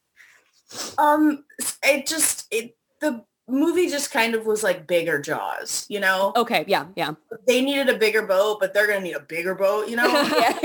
Um, 0.98 1.44
it 1.82 2.06
just, 2.06 2.46
it, 2.50 2.76
the 3.00 3.24
movie 3.48 3.88
just 3.88 4.10
kind 4.10 4.34
of 4.34 4.46
was 4.46 4.62
like 4.62 4.86
bigger 4.86 5.20
Jaws, 5.20 5.86
you 5.88 6.00
know? 6.00 6.32
Okay, 6.36 6.64
yeah, 6.68 6.86
yeah. 6.96 7.12
They 7.46 7.60
needed 7.62 7.88
a 7.88 7.98
bigger 7.98 8.22
boat, 8.22 8.58
but 8.60 8.74
they're 8.74 8.86
going 8.86 9.00
to 9.00 9.04
need 9.04 9.14
a 9.16 9.20
bigger 9.20 9.54
boat, 9.54 9.88
you 9.88 9.96
know? 9.96 10.06
yeah. 10.32 10.58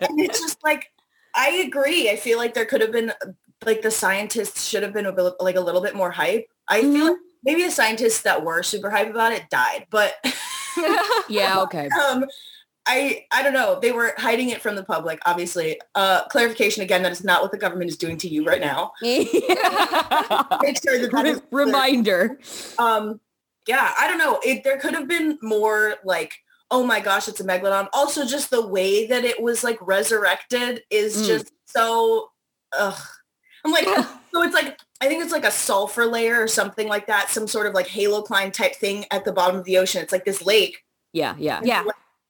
and 0.00 0.20
it's 0.20 0.40
just 0.40 0.62
like 0.62 0.92
I 1.34 1.62
agree. 1.66 2.10
I 2.10 2.16
feel 2.16 2.38
like 2.38 2.54
there 2.54 2.64
could 2.64 2.80
have 2.80 2.92
been 2.92 3.12
like 3.64 3.82
the 3.82 3.90
scientists 3.90 4.66
should 4.66 4.82
have 4.82 4.92
been 4.92 5.06
a 5.06 5.12
bit, 5.12 5.34
like 5.40 5.56
a 5.56 5.60
little 5.60 5.80
bit 5.80 5.94
more 5.94 6.10
hype. 6.10 6.48
I 6.68 6.80
Mhm. 6.82 6.92
feel 6.92 7.04
like 7.06 7.16
maybe 7.44 7.62
the 7.64 7.70
scientists 7.70 8.22
that 8.22 8.44
were 8.44 8.62
super 8.62 8.90
hype 8.90 9.10
about 9.10 9.32
it 9.32 9.48
died, 9.50 9.86
but 9.90 10.14
yeah, 11.28 11.60
okay. 11.62 11.88
um 12.00 12.24
I 12.88 13.26
I 13.30 13.42
don't 13.42 13.52
know. 13.52 13.78
They 13.80 13.92
were 13.92 14.14
hiding 14.16 14.48
it 14.48 14.60
from 14.62 14.74
the 14.74 14.82
public, 14.84 15.20
obviously. 15.26 15.78
Uh 15.94 16.24
clarification 16.28 16.82
again, 16.82 17.02
that 17.02 17.12
is 17.12 17.22
not 17.22 17.42
what 17.42 17.52
the 17.52 17.58
government 17.58 17.90
is 17.90 17.96
doing 17.96 18.16
to 18.18 18.28
you 18.28 18.44
right 18.44 18.60
now. 18.60 18.92
Make 19.02 19.30
sure 20.82 20.98
that 21.00 21.10
that 21.12 21.26
is. 21.26 21.40
Reminder. 21.50 22.38
um 22.78 23.20
yeah 23.66 23.92
i 23.98 24.08
don't 24.08 24.16
know 24.16 24.40
it 24.46 24.64
there 24.64 24.78
could 24.78 24.94
have 24.94 25.06
been 25.06 25.38
more 25.42 25.96
like 26.02 26.32
oh 26.70 26.82
my 26.82 27.00
gosh 27.00 27.28
it's 27.28 27.38
a 27.40 27.44
megalodon 27.44 27.86
also 27.92 28.24
just 28.24 28.48
the 28.50 28.66
way 28.66 29.06
that 29.06 29.24
it 29.24 29.42
was 29.42 29.62
like 29.62 29.76
resurrected 29.82 30.82
is 30.90 31.14
Mm. 31.22 31.26
just 31.26 31.52
so 31.66 32.30
ugh. 32.78 32.98
i'm 33.64 33.72
like 33.72 33.84
so 34.32 34.42
it's 34.42 34.54
like 34.54 34.78
i 35.02 35.06
think 35.06 35.22
it's 35.22 35.32
like 35.32 35.44
a 35.44 35.50
sulfur 35.50 36.06
layer 36.06 36.40
or 36.40 36.48
something 36.48 36.88
like 36.88 37.06
that 37.08 37.28
some 37.28 37.46
sort 37.46 37.66
of 37.66 37.74
like 37.74 37.86
halocline 37.88 38.52
type 38.54 38.74
thing 38.74 39.04
at 39.10 39.26
the 39.26 39.32
bottom 39.32 39.56
of 39.56 39.64
the 39.64 39.76
ocean 39.76 40.00
it's 40.02 40.12
like 40.12 40.24
this 40.24 40.40
lake 40.46 40.82
Yeah, 41.12 41.34
yeah. 41.38 41.60
Yeah. 41.62 41.82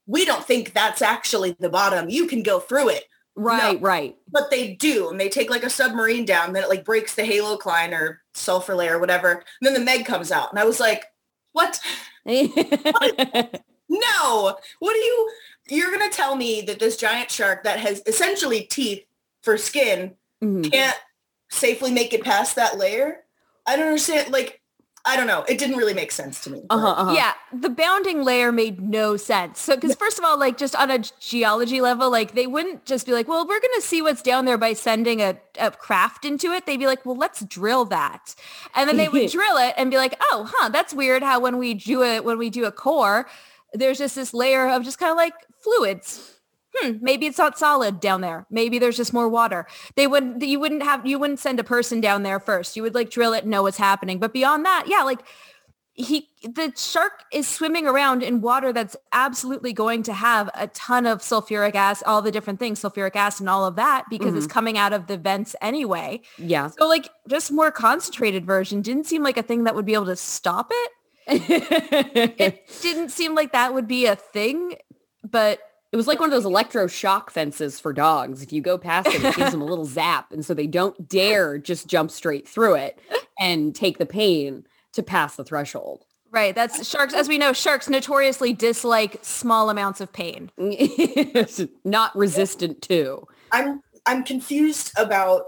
We 0.09 0.25
don't 0.25 0.45
think 0.45 0.73
that's 0.73 1.01
actually 1.03 1.55
the 1.61 1.69
bottom 1.71 2.09
you 2.09 2.27
can 2.27 2.43
go 2.43 2.59
through 2.59 2.89
it 2.89 3.05
Right, 3.41 3.81
right. 3.81 4.17
but 4.33 4.51
they 4.51 4.75
do 4.75 5.11
and 5.11 5.21
they 5.21 5.29
take 5.29 5.49
like 5.49 5.63
a 5.63 5.71
submarine 5.71 6.25
down 6.25 6.53
then 6.53 6.65
it 6.65 6.69
like 6.69 6.85
breaks 6.85 7.15
the 7.15 7.25
halo 7.25 7.57
halocline 7.57 7.93
or 7.93 8.21
sulfur 8.35 8.75
layer 8.75 8.97
or 8.97 8.99
whatever 8.99 9.31
and 9.31 9.43
then 9.63 9.75
the 9.75 9.81
meg 9.81 10.05
comes 10.05 10.33
out 10.33 10.51
and 10.51 10.59
i 10.59 10.65
was 10.65 10.81
like 10.81 11.05
what 11.53 11.79
No. 13.91 14.57
What 14.81 14.93
do 14.93 14.99
you 14.99 15.31
you're 15.71 15.91
gonna 15.91 16.11
tell 16.11 16.35
me 16.37 16.63
that 16.63 16.79
this 16.79 16.97
giant 16.97 17.31
shark 17.31 17.65
that 17.65 17.79
has 17.79 18.03
essentially 18.07 18.63
teeth 18.63 19.05
for 19.43 19.57
skin 19.59 20.15
Mhm. 20.43 20.71
can't 20.71 20.97
safely 21.51 21.91
make 21.91 22.13
it 22.13 22.23
past 22.25 22.57
that 22.57 22.77
layer? 22.79 23.25
I 23.67 23.77
don't 23.77 23.87
understand. 23.87 24.31
Like 24.33 24.58
I 25.09 25.17
don't 25.17 25.27
know. 25.27 25.43
It 25.49 25.57
didn't 25.57 25.77
really 25.77 25.95
make 25.95 26.13
sense 26.13 26.43
to 26.45 26.51
me. 26.51 26.67
Uh-huh, 26.69 26.87
uh-huh. 26.87 27.13
Yeah, 27.13 27.33
the 27.51 27.71
bounding 27.71 28.25
layer 28.25 28.53
made 28.53 28.79
no 28.79 29.17
sense. 29.17 29.59
So, 29.59 29.75
because 29.75 29.95
first 29.95 30.19
of 30.19 30.25
all, 30.25 30.39
like 30.39 30.59
just 30.59 30.77
on 30.77 30.91
a 30.91 30.99
geology 31.19 31.81
level, 31.81 32.11
like 32.11 32.35
they 32.35 32.47
wouldn't 32.47 32.85
just 32.85 33.07
be 33.07 33.13
like, 33.13 33.27
well, 33.27 33.47
we're 33.49 33.59
going 33.59 33.75
to 33.77 33.81
see 33.81 34.03
what's 34.03 34.21
down 34.21 34.45
there 34.45 34.59
by 34.59 34.75
sending 34.75 35.23
a, 35.23 35.39
a 35.59 35.71
craft 35.71 36.27
into 36.27 36.53
it. 36.53 36.67
They'd 36.67 36.77
be 36.77 36.87
like, 36.87 37.07
well, 37.07 37.17
let's 37.17 37.43
drill 37.47 37.87
that. 37.87 38.35
And 38.75 38.87
then 38.87 38.99
they 38.99 39.09
would 39.09 39.31
drill 39.33 39.57
it 39.57 39.73
and 39.79 39.91
be 39.91 39.97
like, 39.97 40.15
oh, 40.21 40.47
huh, 40.53 40.69
that's 40.69 40.93
weird 40.93 41.23
how 41.23 41.41
when 41.41 41.57
we 41.57 41.73
do 41.73 42.03
it, 42.03 42.23
when 42.23 42.37
we 42.37 42.51
do 42.51 42.67
a 42.67 42.71
core, 42.71 43.27
there's 43.73 43.97
just 43.97 44.15
this 44.15 44.35
layer 44.35 44.69
of 44.69 44.85
just 44.85 44.99
kind 44.99 45.11
of 45.11 45.17
like 45.17 45.33
fluids 45.59 46.38
hmm, 46.81 46.99
maybe 47.01 47.27
it's 47.27 47.39
not 47.39 47.59
solid 47.59 48.01
down 48.01 48.21
there. 48.21 48.47
Maybe 48.51 48.79
there's 48.79 48.97
just 48.97 49.13
more 49.13 49.29
water. 49.29 49.67
They 49.97 50.07
would 50.07 50.43
you 50.43 50.61
wouldn't 50.61 50.83
have 50.83 51.07
you 51.07 51.19
wouldn't 51.19 51.41
send 51.41 51.61
a 51.61 51.65
person 51.65 52.01
down 52.01 52.23
there 52.23 52.41
first. 52.41 52.77
You 52.77 52.83
would 52.83 52.95
like 52.95 53.11
drill 53.11 53.33
it 53.33 53.43
and 53.43 53.51
know 53.51 53.63
what's 53.63 53.79
happening. 53.79 54.19
But 54.19 54.33
beyond 54.33 54.65
that, 54.65 54.85
yeah, 54.87 55.03
like 55.03 55.21
he 55.99 56.29
the 56.45 56.73
shark 56.77 57.25
is 57.33 57.49
swimming 57.49 57.85
around 57.85 58.23
in 58.23 58.41
water 58.41 58.73
that's 58.73 58.97
absolutely 59.13 59.73
going 59.73 60.05
to 60.05 60.13
have 60.13 60.49
a 60.55 60.69
ton 60.69 61.07
of 61.07 61.19
sulfuric 61.19 61.75
acid, 61.75 62.07
all 62.07 62.23
the 62.23 62.31
different 62.31 62.61
things, 62.61 62.81
sulfuric 62.81 63.17
acid 63.17 63.41
and 63.41 63.51
all 63.51 63.67
of 63.67 63.75
that 63.77 64.05
because 64.09 64.35
it's 64.37 64.47
coming 64.47 64.79
out 64.79 64.93
of 64.93 65.09
the 65.09 65.17
vents 65.17 65.57
anyway. 65.61 66.21
Yeah. 66.39 66.69
So 66.69 66.87
like 66.87 67.09
just 67.29 67.51
more 67.51 67.73
concentrated 67.73 68.47
version 68.47 68.81
didn't 68.81 69.05
seem 69.05 69.25
like 69.25 69.37
a 69.37 69.43
thing 69.43 69.65
that 69.65 69.75
would 69.75 69.87
be 69.87 69.95
able 69.95 70.07
to 70.07 70.17
stop 70.17 70.71
it. 70.71 70.93
It 72.39 72.71
didn't 72.81 73.11
seem 73.11 73.35
like 73.35 73.53
that 73.53 73.75
would 73.75 73.89
be 73.89 74.07
a 74.07 74.15
thing, 74.17 74.77
but 75.29 75.59
It 75.91 75.97
was 75.97 76.07
like 76.07 76.21
one 76.21 76.31
of 76.31 76.43
those 76.43 76.51
electroshock 76.51 77.31
fences 77.31 77.81
for 77.81 77.93
dogs. 77.93 78.43
If 78.43 78.53
you 78.53 78.61
go 78.61 78.77
past 78.77 79.09
it, 79.09 79.25
it 79.25 79.37
gives 79.37 79.53
them 79.53 79.63
a 79.63 79.67
little 79.67 79.85
zap. 79.87 80.33
And 80.33 80.45
so 80.45 80.53
they 80.53 80.67
don't 80.67 81.09
dare 81.09 81.57
just 81.59 81.87
jump 81.87 82.11
straight 82.11 82.47
through 82.47 82.75
it 82.75 82.99
and 83.39 83.75
take 83.75 83.99
the 83.99 84.07
pain 84.07 84.67
to 84.93 85.03
pass 85.03 85.37
the 85.37 85.45
threshold. 85.45 86.05
Right. 86.31 86.55
That's 86.55 86.87
sharks. 86.91 87.15
As 87.15 87.29
we 87.29 87.39
know, 87.39 87.53
sharks 87.53 87.89
notoriously 87.89 88.53
dislike 88.53 89.19
small 89.23 89.71
amounts 89.71 90.01
of 90.01 90.13
pain. 90.13 90.51
Not 91.85 92.15
resistant 92.17 92.83
to. 92.83 93.27
I'm 93.51 93.83
I'm 94.05 94.25
confused 94.25 94.93
about 94.99 95.45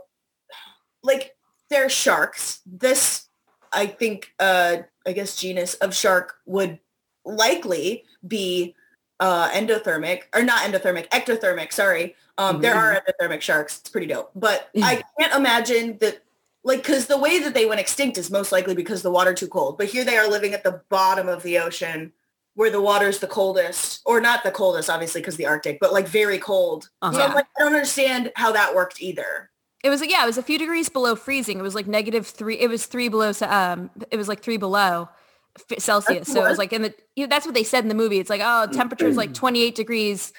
like 1.03 1.33
they're 1.69 1.91
sharks. 1.91 2.61
This 2.65 3.29
I 3.73 3.87
think 3.87 4.33
uh 4.39 4.79
I 5.07 5.13
guess 5.13 5.37
genus 5.37 5.75
of 5.75 5.95
shark 5.95 6.37
would 6.47 6.79
likely 7.27 8.05
be 8.27 8.75
uh 9.21 9.49
endothermic 9.51 10.23
or 10.35 10.43
not 10.43 10.63
endothermic, 10.63 11.09
ectothermic, 11.11 11.73
sorry. 11.73 12.17
Um 12.39 12.61
there 12.61 12.75
are 12.75 13.01
endothermic 13.01 13.41
sharks. 13.43 13.79
It's 13.81 13.91
pretty 13.91 14.07
dope. 14.09 14.31
But 14.35 14.71
I 14.83 15.03
can't 15.19 15.35
imagine 15.35 15.99
that 15.99 16.23
like 16.65 16.83
cuz 16.85 17.07
the 17.07 17.19
way 17.19 17.39
that 17.39 17.55
they 17.55 17.67
went 17.67 17.81
extinct 17.81 18.19
is 18.19 18.31
most 18.31 18.51
likely 18.53 18.75
because 18.75 19.03
the 19.03 19.11
water 19.11 19.35
too 19.35 19.49
cold. 19.49 19.79
But 19.79 19.87
here 19.89 20.05
they 20.05 20.17
are 20.17 20.29
living 20.29 20.55
at 20.55 20.65
the 20.65 20.83
bottom 20.89 21.29
of 21.29 21.43
the 21.43 21.59
ocean 21.59 22.13
where 22.55 22.71
the 22.71 22.81
water's 22.81 23.21
the 23.21 23.27
coldest 23.29 24.01
or 24.05 24.21
not 24.21 24.43
the 24.43 24.51
coldest 24.51 24.91
obviously 24.91 25.21
because 25.21 25.37
the 25.37 25.47
arctic 25.47 25.79
but 25.81 25.93
like 25.93 26.09
very 26.09 26.37
cold 26.39 26.85
so 26.85 26.91
Uh-huh. 27.03 27.23
I'm 27.23 27.35
like, 27.35 27.47
i 27.57 27.63
don't 27.63 27.73
understand 27.73 28.33
how 28.35 28.51
that 28.53 28.75
worked 28.75 29.01
either 29.01 29.51
It 29.85 29.89
was 29.89 30.05
yeah, 30.05 30.25
it 30.25 30.27
was 30.27 30.37
a 30.37 30.43
few 30.43 30.59
degrees 30.59 30.91
below 30.91 31.17
freezing. 31.17 31.59
It 31.59 31.63
was 31.63 31.75
like 31.75 31.87
negative 31.87 32.27
three. 32.27 32.59
It 32.59 32.69
was 32.69 32.85
three 32.85 33.09
below. 33.09 33.33
Um, 33.41 33.89
it 34.11 34.19
was 34.19 34.29
like 34.29 34.43
three 34.43 34.59
below 34.59 35.09
Celsius. 35.79 36.29
So 36.29 36.45
it 36.45 36.49
was 36.49 36.59
like 36.59 36.73
in 36.73 36.83
the. 36.83 36.95
You 37.17 37.25
know, 37.27 37.29
that's 37.29 37.47
what 37.47 37.55
they 37.55 37.65
said 37.65 37.85
in 37.85 37.89
the 37.89 37.95
movie. 37.95 38.19
It's 38.19 38.31
like 38.31 38.41
oh, 38.43 38.67
temperature 38.73 39.07
is 39.09 39.17
like 39.17 39.35
twenty 39.35 39.63
eight 39.63 39.75
degrees. 39.75 40.33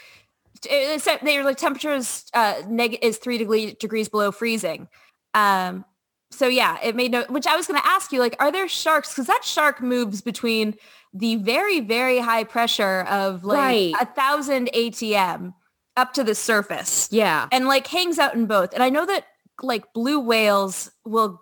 It, 0.69 1.05
it 1.05 1.21
they 1.23 1.37
were 1.37 1.43
like 1.43 1.57
temperature 1.57 1.93
is 1.93 2.25
uh 2.33 2.61
neg- 2.67 2.99
is 3.01 3.17
three 3.17 3.37
degree, 3.37 3.73
degrees 3.73 4.09
below 4.09 4.31
freezing. 4.31 4.87
Um. 5.33 5.85
So 6.31 6.47
yeah, 6.47 6.77
it 6.81 6.95
made 6.95 7.11
no. 7.11 7.23
Which 7.29 7.45
I 7.45 7.55
was 7.57 7.67
going 7.67 7.79
to 7.81 7.85
ask 7.87 8.11
you, 8.13 8.19
like, 8.19 8.37
are 8.39 8.51
there 8.51 8.67
sharks? 8.67 9.09
Because 9.09 9.27
that 9.27 9.43
shark 9.43 9.81
moves 9.81 10.21
between 10.21 10.75
the 11.13 11.35
very 11.35 11.81
very 11.81 12.19
high 12.19 12.45
pressure 12.45 13.01
of 13.09 13.43
like 13.43 13.57
Right. 13.57 13.93
a 13.99 14.05
thousand 14.05 14.69
ATM 14.73 15.53
up 15.97 16.13
to 16.13 16.23
the 16.23 16.33
surface 16.33 17.09
Yeah. 17.11 17.49
and 17.51 17.67
like 17.67 17.85
hangs 17.85 18.17
out 18.17 18.33
in 18.33 18.45
both. 18.45 18.73
And 18.73 18.81
I 18.81 18.89
know 18.89 19.05
that 19.05 19.25
like 19.61 19.91
blue 19.93 20.21
whales 20.21 20.89
will 21.05 21.41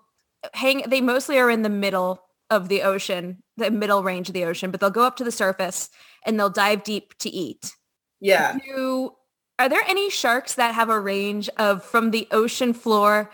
hang, 0.55 0.83
they 0.87 1.01
mostly 1.01 1.37
are 1.37 1.51
in 1.51 1.61
the 1.61 1.69
middle 1.69 2.23
of 2.49 2.69
the 2.69 2.81
ocean, 2.81 3.43
the 3.57 3.71
middle 3.71 4.03
range 4.03 4.27
of 4.29 4.33
the 4.33 4.45
ocean, 4.45 4.71
but 4.71 4.79
they'll 4.79 4.89
go 4.89 5.03
up 5.03 5.15
to 5.17 5.23
the 5.23 5.31
surface 5.31 5.89
and 6.25 6.39
they'll 6.39 6.49
dive 6.49 6.83
deep 6.83 7.17
to 7.19 7.29
eat. 7.29 7.75
yeah 8.19 8.57
Do, 8.65 9.11
are 9.59 9.69
there 9.69 9.83
any 9.87 10.09
sharks 10.09 10.55
that 10.55 10.73
have 10.75 10.89
a 10.89 10.99
range 10.99 11.49
of 11.57 11.83
from 11.83 12.11
the 12.11 12.27
ocean 12.31 12.73
floor 12.73 13.29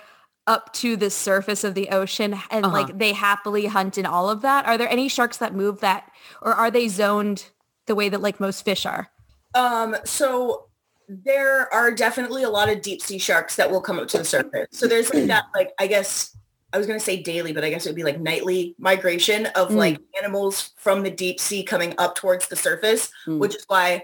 up 0.47 0.73
to 0.73 0.95
the 0.95 1.09
surface 1.09 1.63
of 1.63 1.73
the 1.75 1.89
ocean 1.89 2.33
and 2.51 2.65
Uh-huh. 2.65 2.73
like 2.73 2.97
they 2.97 3.13
happily 3.13 3.65
hunt 3.67 3.97
in 3.97 4.05
all 4.05 4.29
of 4.29 4.41
that? 4.41 4.65
Are 4.65 4.77
there 4.77 4.89
any 4.89 5.07
sharks 5.09 5.37
that 5.37 5.53
move 5.55 5.79
that 5.81 6.11
or 6.41 6.53
are 6.53 6.69
they 6.69 6.87
zoned 6.87 7.45
the 7.87 7.95
way 7.95 8.09
that 8.09 8.21
like 8.21 8.39
most 8.39 8.63
fish 8.65 8.85
are? 8.85 9.09
um 9.55 9.95
so 10.03 10.65
there 11.07 11.71
are 11.73 11.91
definitely 11.91 12.43
a 12.43 12.49
lot 12.49 12.67
of 12.67 12.81
deep 12.81 13.01
sea 13.01 13.17
sharks 13.19 13.55
that 13.55 13.69
will 13.71 13.79
come 13.81 13.97
up 13.99 14.07
to 14.09 14.17
the 14.17 14.25
surface 14.25 14.67
so 14.71 14.85
there's 14.87 15.13
like 15.13 15.27
that 15.27 15.45
like 15.55 15.71
i 15.79 15.85
guess 15.87 16.35
i 16.75 16.77
was 16.77 16.85
going 16.85 16.99
to 16.99 17.03
say 17.05 17.21
daily 17.23 17.53
but 17.53 17.63
i 17.63 17.69
guess 17.69 17.85
it 17.85 17.89
would 17.89 17.95
be 17.95 18.03
like 18.03 18.19
nightly 18.19 18.75
migration 18.77 19.45
of 19.55 19.69
Mm. 19.69 19.75
like 19.77 19.97
animals 20.21 20.71
from 20.77 21.01
the 21.03 21.09
deep 21.09 21.39
sea 21.39 21.63
coming 21.63 21.95
up 21.97 22.15
towards 22.15 22.47
the 22.49 22.55
surface 22.55 23.09
Mm. 23.25 23.39
which 23.39 23.55
is 23.55 23.63
why 23.67 24.03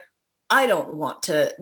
i 0.50 0.66
don't 0.66 0.94
want 0.96 1.22
to 1.24 1.54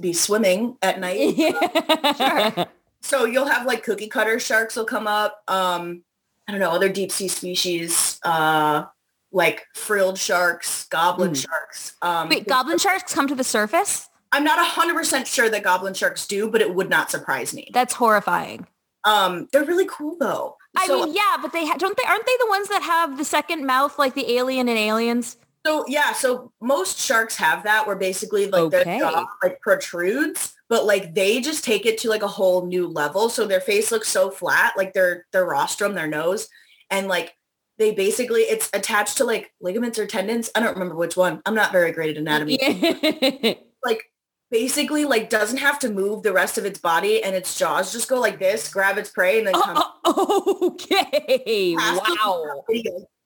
be 0.00 0.12
swimming 0.12 0.76
at 0.82 1.00
night 1.06 2.68
so 3.00 3.24
you'll 3.24 3.46
have 3.46 3.66
like 3.66 3.82
cookie 3.82 4.08
cutter 4.08 4.38
sharks 4.38 4.76
will 4.76 4.84
come 4.84 5.06
up 5.06 5.42
um 5.48 6.02
i 6.46 6.52
don't 6.52 6.60
know 6.60 6.70
other 6.70 6.88
deep 6.88 7.10
sea 7.12 7.28
species 7.28 8.18
uh 8.24 8.84
like 9.32 9.64
frilled 9.74 10.18
sharks 10.18 10.84
goblin 10.88 11.32
Mm. 11.32 11.42
sharks 11.46 11.94
um 12.02 12.28
Wait, 12.28 12.46
goblin 12.46 12.78
sharks 12.78 13.14
come 13.14 13.26
to 13.28 13.34
the 13.34 13.44
surface? 13.44 14.08
i'm 14.32 14.44
not 14.44 14.58
100% 14.58 15.24
sure 15.26 15.48
that 15.48 15.62
goblin 15.62 15.94
sharks 15.94 16.26
do 16.26 16.50
but 16.50 16.60
it 16.60 16.74
would 16.74 16.90
not 16.90 17.10
surprise 17.10 17.54
me 17.54 17.70
That's 17.72 17.94
horrifying. 17.94 18.66
um 19.04 19.48
they're 19.52 19.64
really 19.64 19.86
cool 19.90 20.16
though 20.18 20.56
I 20.76 20.86
so, 20.86 21.00
mean, 21.04 21.08
uh 21.10 21.12
yeah, 21.12 21.36
but 21.42 21.52
they 21.52 21.66
ha- 21.66 21.76
don't 21.76 21.96
they 21.96 22.04
aren't 22.08 22.26
they 22.26 22.36
the 22.38 22.48
ones 22.48 22.68
that 22.68 22.82
have 22.82 23.18
the 23.18 23.24
second 23.24 23.66
mouth 23.66 23.98
like 23.98 24.14
the 24.14 24.32
alien 24.32 24.68
and 24.68 24.78
aliens? 24.78 25.36
so 25.66 25.84
yeah 25.88 26.12
so 26.12 26.52
most 26.60 26.98
sharks 27.00 27.34
have 27.34 27.64
that 27.64 27.84
where 27.86 27.96
basically 27.96 28.46
like 28.48 28.62
Okay. 28.62 28.84
their 28.84 28.98
jaw 29.00 29.26
like 29.42 29.60
protrudes 29.60 30.54
but 30.68 30.84
like 30.86 31.14
they 31.14 31.40
just 31.40 31.64
take 31.64 31.84
it 31.84 31.98
to 31.98 32.08
like 32.08 32.22
a 32.22 32.28
whole 32.28 32.66
new 32.66 32.86
level. 32.86 33.28
So 33.28 33.44
their 33.46 33.60
face 33.60 33.90
looks 33.90 34.08
so 34.08 34.30
flat 34.30 34.74
like 34.76 34.92
their 34.92 35.26
their 35.32 35.44
rostrum 35.46 35.94
their 35.94 36.06
nose 36.06 36.48
and 36.90 37.08
like 37.08 37.34
they 37.78 37.92
basically 37.92 38.42
it's 38.42 38.68
attached 38.72 39.16
to 39.18 39.24
like 39.24 39.50
ligaments 39.60 39.98
or 39.98 40.06
tendons. 40.06 40.50
I 40.54 40.60
don't 40.60 40.74
remember 40.74 40.94
which 40.94 41.16
one. 41.16 41.40
I'm 41.46 41.54
not 41.54 41.72
very 41.72 41.90
great 41.92 42.10
at 42.10 42.18
anatomy. 42.18 42.58
Like 43.84 44.10
basically 44.50 45.04
like 45.04 45.28
doesn't 45.30 45.58
have 45.58 45.78
to 45.78 45.90
move 45.90 46.22
the 46.22 46.32
rest 46.32 46.56
of 46.58 46.64
its 46.64 46.78
body 46.78 47.22
and 47.22 47.34
its 47.36 47.58
jaws 47.58 47.92
just 47.92 48.08
go 48.08 48.18
like 48.18 48.38
this 48.38 48.72
grab 48.72 48.96
its 48.98 49.10
prey 49.10 49.38
and 49.38 49.46
then 49.46 49.54
come 49.54 49.82
Oh, 50.04 50.70
okay. 50.80 51.74
Wow. 51.76 52.64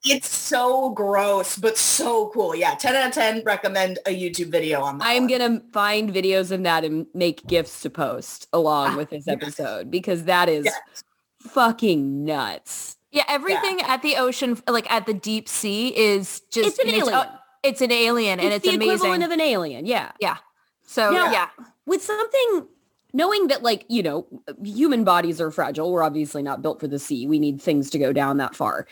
it's 0.04 0.28
so 0.28 0.90
gross 0.90 1.56
but 1.56 1.78
so 1.78 2.30
cool 2.34 2.54
yeah 2.56 2.74
10 2.74 2.96
out 2.96 3.06
of 3.08 3.12
10 3.14 3.42
recommend 3.44 3.98
a 4.06 4.10
youtube 4.10 4.50
video 4.50 4.80
on 4.82 4.98
that 4.98 5.06
I 5.06 5.12
am 5.12 5.28
going 5.28 5.40
to 5.40 5.62
find 5.72 6.12
videos 6.12 6.50
of 6.50 6.64
that 6.64 6.84
and 6.84 7.06
make 7.14 7.46
gifts 7.46 7.82
to 7.82 7.90
post 7.90 8.48
along 8.52 8.94
ah, 8.94 8.96
with 8.96 9.10
this 9.10 9.24
yes. 9.26 9.36
episode 9.40 9.90
because 9.92 10.24
that 10.24 10.48
is 10.48 10.64
Yes. 10.64 11.04
fucking 11.40 12.24
nuts. 12.24 12.96
Yeah, 13.12 13.24
everything 13.28 13.80
at 13.82 14.00
the 14.02 14.16
ocean 14.16 14.60
like 14.66 14.90
at 14.90 15.06
the 15.06 15.14
deep 15.14 15.48
sea 15.48 15.96
is 15.96 16.40
just 16.50 16.68
It's 16.70 16.78
an 16.80 16.88
in 16.88 16.94
uh, 16.94 17.04
alien. 17.04 17.14
o- 17.18 17.38
it's 17.62 17.80
an 17.80 17.92
alien 17.92 18.40
and 18.40 18.52
it's, 18.54 18.64
the 18.64 18.74
amazing. 18.74 18.94
equivalent 18.94 19.22
of 19.22 19.30
an 19.30 19.40
alien. 19.40 19.84
Yeah. 19.86 20.10
Yeah. 20.18 20.38
So 20.84 21.10
Now- 21.10 21.30
yeah. 21.30 21.48
with 21.86 22.02
something 22.02 22.66
knowing 23.12 23.48
that 23.48 23.62
like 23.62 23.84
you 23.88 24.02
know 24.02 24.26
human 24.62 25.04
bodies 25.04 25.40
are 25.40 25.50
fragile 25.50 25.92
we're 25.92 26.02
obviously 26.02 26.42
not 26.42 26.62
built 26.62 26.80
for 26.80 26.88
the 26.88 26.98
sea 26.98 27.26
we 27.26 27.38
need 27.38 27.60
things 27.60 27.90
to 27.90 27.98
go 27.98 28.12
down 28.12 28.38
that 28.38 28.56
far 28.56 28.86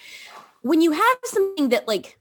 when 0.63 0.83
you 0.83 0.93
have 0.93 1.19
something 1.25 1.71
that 1.71 1.89
like 1.89 2.19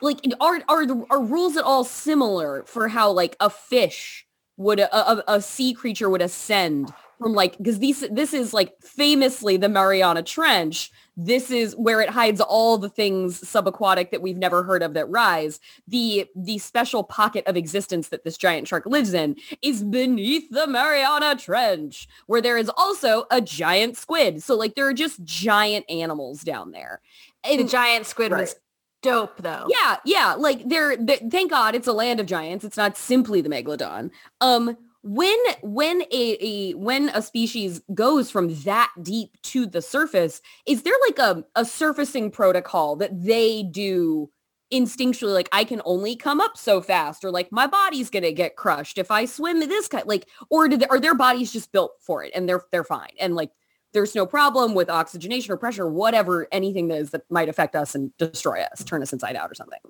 like 0.00 0.20
are 0.40 0.60
are 0.68 0.86
the 0.86 1.04
are 1.10 1.22
rules 1.22 1.56
at 1.56 1.64
all 1.64 1.84
similar 1.84 2.62
for 2.64 2.88
how 2.88 3.10
like 3.10 3.36
a 3.40 3.50
fish 3.50 4.26
would 4.56 4.80
a, 4.80 4.96
a, 4.96 5.24
a 5.36 5.42
sea 5.42 5.72
creature 5.74 6.08
would 6.08 6.22
ascend 6.22 6.92
from 7.18 7.34
like 7.34 7.56
because 7.58 7.78
these 7.78 8.04
this 8.10 8.32
is 8.32 8.54
like 8.54 8.74
famously 8.82 9.56
the 9.56 9.68
Mariana 9.68 10.22
Trench 10.22 10.90
this 11.20 11.50
is 11.50 11.74
where 11.74 12.00
it 12.00 12.08
hides 12.08 12.40
all 12.40 12.78
the 12.78 12.88
things 12.88 13.40
subaquatic 13.40 14.12
that 14.12 14.22
we've 14.22 14.36
never 14.36 14.62
heard 14.62 14.84
of 14.84 14.94
that 14.94 15.10
rise 15.10 15.58
the 15.88 16.26
the 16.36 16.58
special 16.58 17.02
pocket 17.02 17.44
of 17.46 17.56
existence 17.56 18.08
that 18.08 18.22
this 18.24 18.36
giant 18.36 18.68
shark 18.68 18.86
lives 18.86 19.12
in 19.12 19.36
is 19.60 19.82
beneath 19.82 20.48
the 20.50 20.66
Mariana 20.66 21.36
Trench, 21.36 22.08
where 22.26 22.40
there 22.40 22.56
is 22.56 22.70
also 22.76 23.24
a 23.30 23.40
giant 23.40 23.96
squid. 23.96 24.42
So 24.42 24.54
like 24.54 24.74
there 24.74 24.86
are 24.86 24.94
just 24.94 25.22
giant 25.24 25.84
animals 25.90 26.42
down 26.42 26.70
there. 26.70 27.00
The 27.44 27.64
giant 27.64 28.06
squid 28.06 28.32
was 28.32 28.54
dope 29.02 29.42
though. 29.42 29.66
yeah, 29.68 29.96
yeah, 30.04 30.34
like 30.34 30.68
they're, 30.68 30.96
they 30.96 31.16
thank 31.16 31.50
God 31.50 31.74
it's 31.74 31.86
a 31.86 31.92
land 31.92 32.20
of 32.20 32.26
giants. 32.26 32.64
It's 32.64 32.76
not 32.76 32.96
simply 32.96 33.40
the 33.40 33.48
megalodon. 33.48 34.10
Um 34.40 34.76
when 35.02 35.38
when 35.62 36.02
a, 36.12 36.36
a 36.40 36.74
when 36.74 37.10
a 37.10 37.22
species 37.22 37.80
goes 37.94 38.30
from 38.30 38.54
that 38.62 38.90
deep 39.02 39.40
to 39.42 39.66
the 39.66 39.82
surface, 39.82 40.40
is 40.66 40.82
there 40.82 40.94
like 41.06 41.18
a, 41.18 41.44
a 41.54 41.64
surfacing 41.64 42.30
protocol 42.30 42.96
that 42.96 43.22
they 43.22 43.62
do 43.62 44.30
instinctually 44.72 45.32
like 45.32 45.48
I 45.50 45.64
can 45.64 45.80
only 45.86 46.14
come 46.14 46.40
up 46.40 46.58
so 46.58 46.82
fast 46.82 47.24
or 47.24 47.30
like 47.30 47.50
my 47.50 47.66
body's 47.66 48.10
gonna 48.10 48.32
get 48.32 48.56
crushed 48.56 48.98
if 48.98 49.10
I 49.10 49.24
swim 49.24 49.60
this 49.60 49.88
kind 49.88 50.06
like 50.06 50.28
or 50.50 50.68
they, 50.68 50.86
are 50.88 51.00
their 51.00 51.14
bodies 51.14 51.52
just 51.52 51.72
built 51.72 51.92
for 52.00 52.22
it 52.22 52.32
and 52.34 52.46
they're 52.46 52.62
they're 52.70 52.84
fine 52.84 53.12
and 53.18 53.34
like 53.34 53.50
there's 53.94 54.14
no 54.14 54.26
problem 54.26 54.74
with 54.74 54.90
oxygenation 54.90 55.54
or 55.54 55.56
pressure 55.56 55.88
whatever 55.88 56.48
anything 56.52 56.88
that 56.88 56.96
is 56.96 57.10
that 57.12 57.22
might 57.30 57.48
affect 57.48 57.74
us 57.74 57.94
and 57.94 58.14
destroy 58.18 58.60
us 58.60 58.84
turn 58.84 59.00
us 59.00 59.12
inside 59.12 59.36
out 59.36 59.50
or 59.50 59.54
something? 59.54 59.80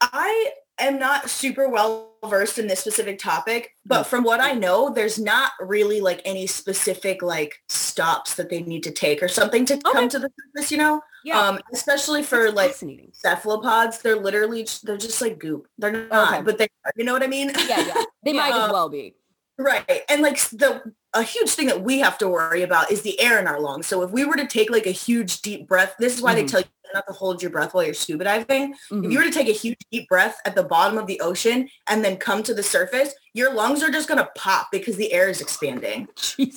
I 0.00 0.50
am 0.78 0.98
not 0.98 1.30
super 1.30 1.68
well 1.68 2.12
versed 2.24 2.58
in 2.58 2.66
this 2.66 2.80
specific 2.80 3.18
topic, 3.18 3.70
but 3.86 4.04
from 4.04 4.24
what 4.24 4.40
I 4.40 4.52
know, 4.52 4.90
there's 4.90 5.18
not 5.18 5.52
really 5.60 6.00
like 6.00 6.22
any 6.24 6.46
specific 6.46 7.22
like 7.22 7.56
stops 7.68 8.34
that 8.34 8.48
they 8.50 8.62
need 8.62 8.82
to 8.84 8.90
take 8.90 9.22
or 9.22 9.28
something 9.28 9.64
to 9.66 9.74
Okay. 9.74 9.82
come 9.92 10.08
to 10.08 10.18
the 10.18 10.30
surface, 10.54 10.72
you 10.72 10.78
know? 10.78 11.02
yeah 11.24 11.40
Um, 11.48 11.58
especially 11.72 12.22
for 12.22 12.50
like 12.50 12.74
cephalopods, 13.12 14.00
they're 14.02 14.16
literally 14.16 14.66
they're 14.82 14.96
just 14.96 15.20
like 15.20 15.38
goop. 15.38 15.66
They're 15.78 16.06
not, 16.08 16.34
Okay. 16.34 16.42
but 16.42 16.58
they 16.58 16.68
are. 16.84 16.92
You 16.96 17.04
know 17.04 17.12
what 17.12 17.22
I 17.22 17.26
mean? 17.28 17.50
yeah 17.68 17.86
yeah 17.86 18.02
they 18.24 18.32
might 18.40 18.52
as 18.54 18.64
Um, 18.64 18.72
well 18.72 18.88
be 18.88 19.14
Right. 19.58 20.02
And 20.08 20.22
like 20.22 20.38
the 20.50 20.82
a 21.12 21.22
huge 21.22 21.50
thing 21.50 21.66
that 21.68 21.82
we 21.82 22.00
have 22.00 22.18
to 22.18 22.28
worry 22.28 22.62
about 22.62 22.90
is 22.90 23.02
the 23.02 23.18
air 23.20 23.38
in 23.38 23.46
our 23.46 23.60
lungs. 23.60 23.86
So 23.86 24.02
if 24.02 24.10
we 24.10 24.24
were 24.24 24.34
to 24.36 24.48
take 24.48 24.68
like 24.68 24.86
a 24.86 24.90
huge 24.90 25.42
deep 25.42 25.68
breath, 25.68 25.94
this 26.00 26.14
is 26.16 26.20
why 26.22 26.32
Mhm. 26.32 26.36
they 26.36 26.44
tell 26.46 26.60
you 26.60 26.66
not 26.92 27.06
to 27.06 27.12
hold 27.12 27.40
your 27.40 27.50
breath 27.52 27.72
while 27.72 27.84
you're 27.84 27.94
scuba 27.94 28.24
diving. 28.24 28.74
Mhm. 28.90 29.04
If 29.06 29.12
you 29.12 29.18
were 29.18 29.24
to 29.24 29.30
take 29.30 29.48
a 29.48 29.52
huge 29.52 29.78
deep 29.92 30.08
breath 30.08 30.36
at 30.44 30.56
the 30.56 30.64
bottom 30.64 30.98
of 30.98 31.06
the 31.06 31.20
ocean 31.20 31.68
and 31.88 32.04
then 32.04 32.16
come 32.16 32.42
to 32.42 32.54
the 32.54 32.62
surface, 32.64 33.14
your 33.32 33.52
lungs 33.52 33.82
are 33.82 33.90
just 33.90 34.08
going 34.08 34.18
to 34.18 34.28
pop 34.36 34.68
because 34.72 34.96
the 34.96 35.12
air 35.12 35.28
is 35.28 35.40
expanding. 35.40 36.08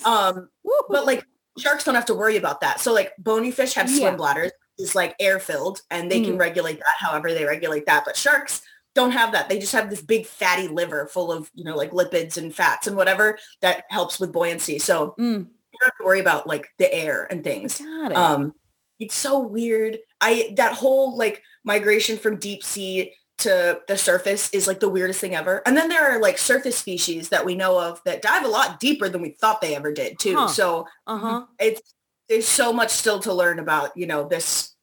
Um, 0.04 0.48
but 0.88 1.06
like 1.06 1.24
sharks 1.56 1.84
don't 1.84 1.94
have 1.94 2.06
to 2.06 2.14
worry 2.14 2.36
about 2.36 2.60
that. 2.62 2.80
So 2.80 2.92
like 2.92 3.12
bony 3.18 3.50
fish 3.52 3.74
have 3.74 3.88
swim 3.88 4.00
Yeah. 4.02 4.16
bladders, 4.16 4.52
is 4.78 4.94
like 4.94 5.14
air 5.18 5.40
filled 5.40 5.82
and 5.90 6.08
they 6.10 6.20
can 6.20 6.34
Mhm. 6.36 6.40
regulate 6.40 6.78
that 6.78 6.94
however 6.98 7.32
they 7.34 7.44
regulate 7.44 7.86
that. 7.86 8.04
But 8.04 8.16
sharks 8.16 8.60
don't 8.98 9.12
have 9.12 9.30
that. 9.32 9.48
They 9.48 9.58
just 9.60 9.72
have 9.72 9.90
this 9.90 10.02
big 10.02 10.26
fatty 10.26 10.66
liver 10.66 11.06
full 11.06 11.30
of, 11.30 11.48
you 11.54 11.62
know, 11.64 11.76
like 11.76 11.92
lipids 11.92 12.36
and 12.36 12.52
fats 12.52 12.86
and 12.88 12.96
whatever 12.96 13.38
that 13.60 13.84
helps 13.90 14.18
with 14.18 14.32
buoyancy. 14.32 14.78
So 14.80 15.14
Mm, 15.18 15.46
you 15.46 15.78
don't 15.80 15.84
have 15.90 15.98
to 15.98 16.04
worry 16.04 16.20
about 16.20 16.46
like 16.48 16.66
the 16.78 16.92
air 16.92 17.28
and 17.30 17.44
things. 17.44 17.78
got 17.78 18.10
it. 18.10 18.16
Um, 18.16 18.54
it's 18.98 19.14
so 19.14 19.38
weird. 19.38 19.98
I 20.20 20.52
that 20.56 20.72
whole 20.72 21.16
like 21.16 21.42
migration 21.62 22.18
from 22.18 22.38
deep 22.38 22.64
sea 22.64 23.12
to 23.38 23.80
the 23.86 23.96
surface 23.96 24.50
is 24.52 24.66
like 24.66 24.80
the 24.80 24.88
weirdest 24.88 25.20
thing 25.20 25.36
ever. 25.36 25.62
And 25.64 25.76
then 25.76 25.88
there 25.88 26.10
are 26.10 26.20
like 26.20 26.38
surface 26.38 26.76
species 26.76 27.28
that 27.28 27.46
we 27.46 27.54
know 27.54 27.78
of 27.80 28.02
that 28.04 28.20
dive 28.20 28.44
a 28.44 28.48
lot 28.48 28.80
deeper 28.80 29.08
than 29.08 29.22
we 29.22 29.30
thought 29.30 29.60
they 29.60 29.76
ever 29.76 29.92
did 29.92 30.18
too. 30.18 30.34
Huh. 30.34 30.48
So 30.48 30.86
uh-huh 31.06 31.44
it's 31.60 31.94
there's 32.28 32.48
so 32.48 32.72
much 32.72 32.90
still 32.90 33.20
to 33.20 33.32
learn 33.32 33.58
about, 33.60 33.96
you 33.96 34.06
know, 34.06 34.28
this 34.28 34.74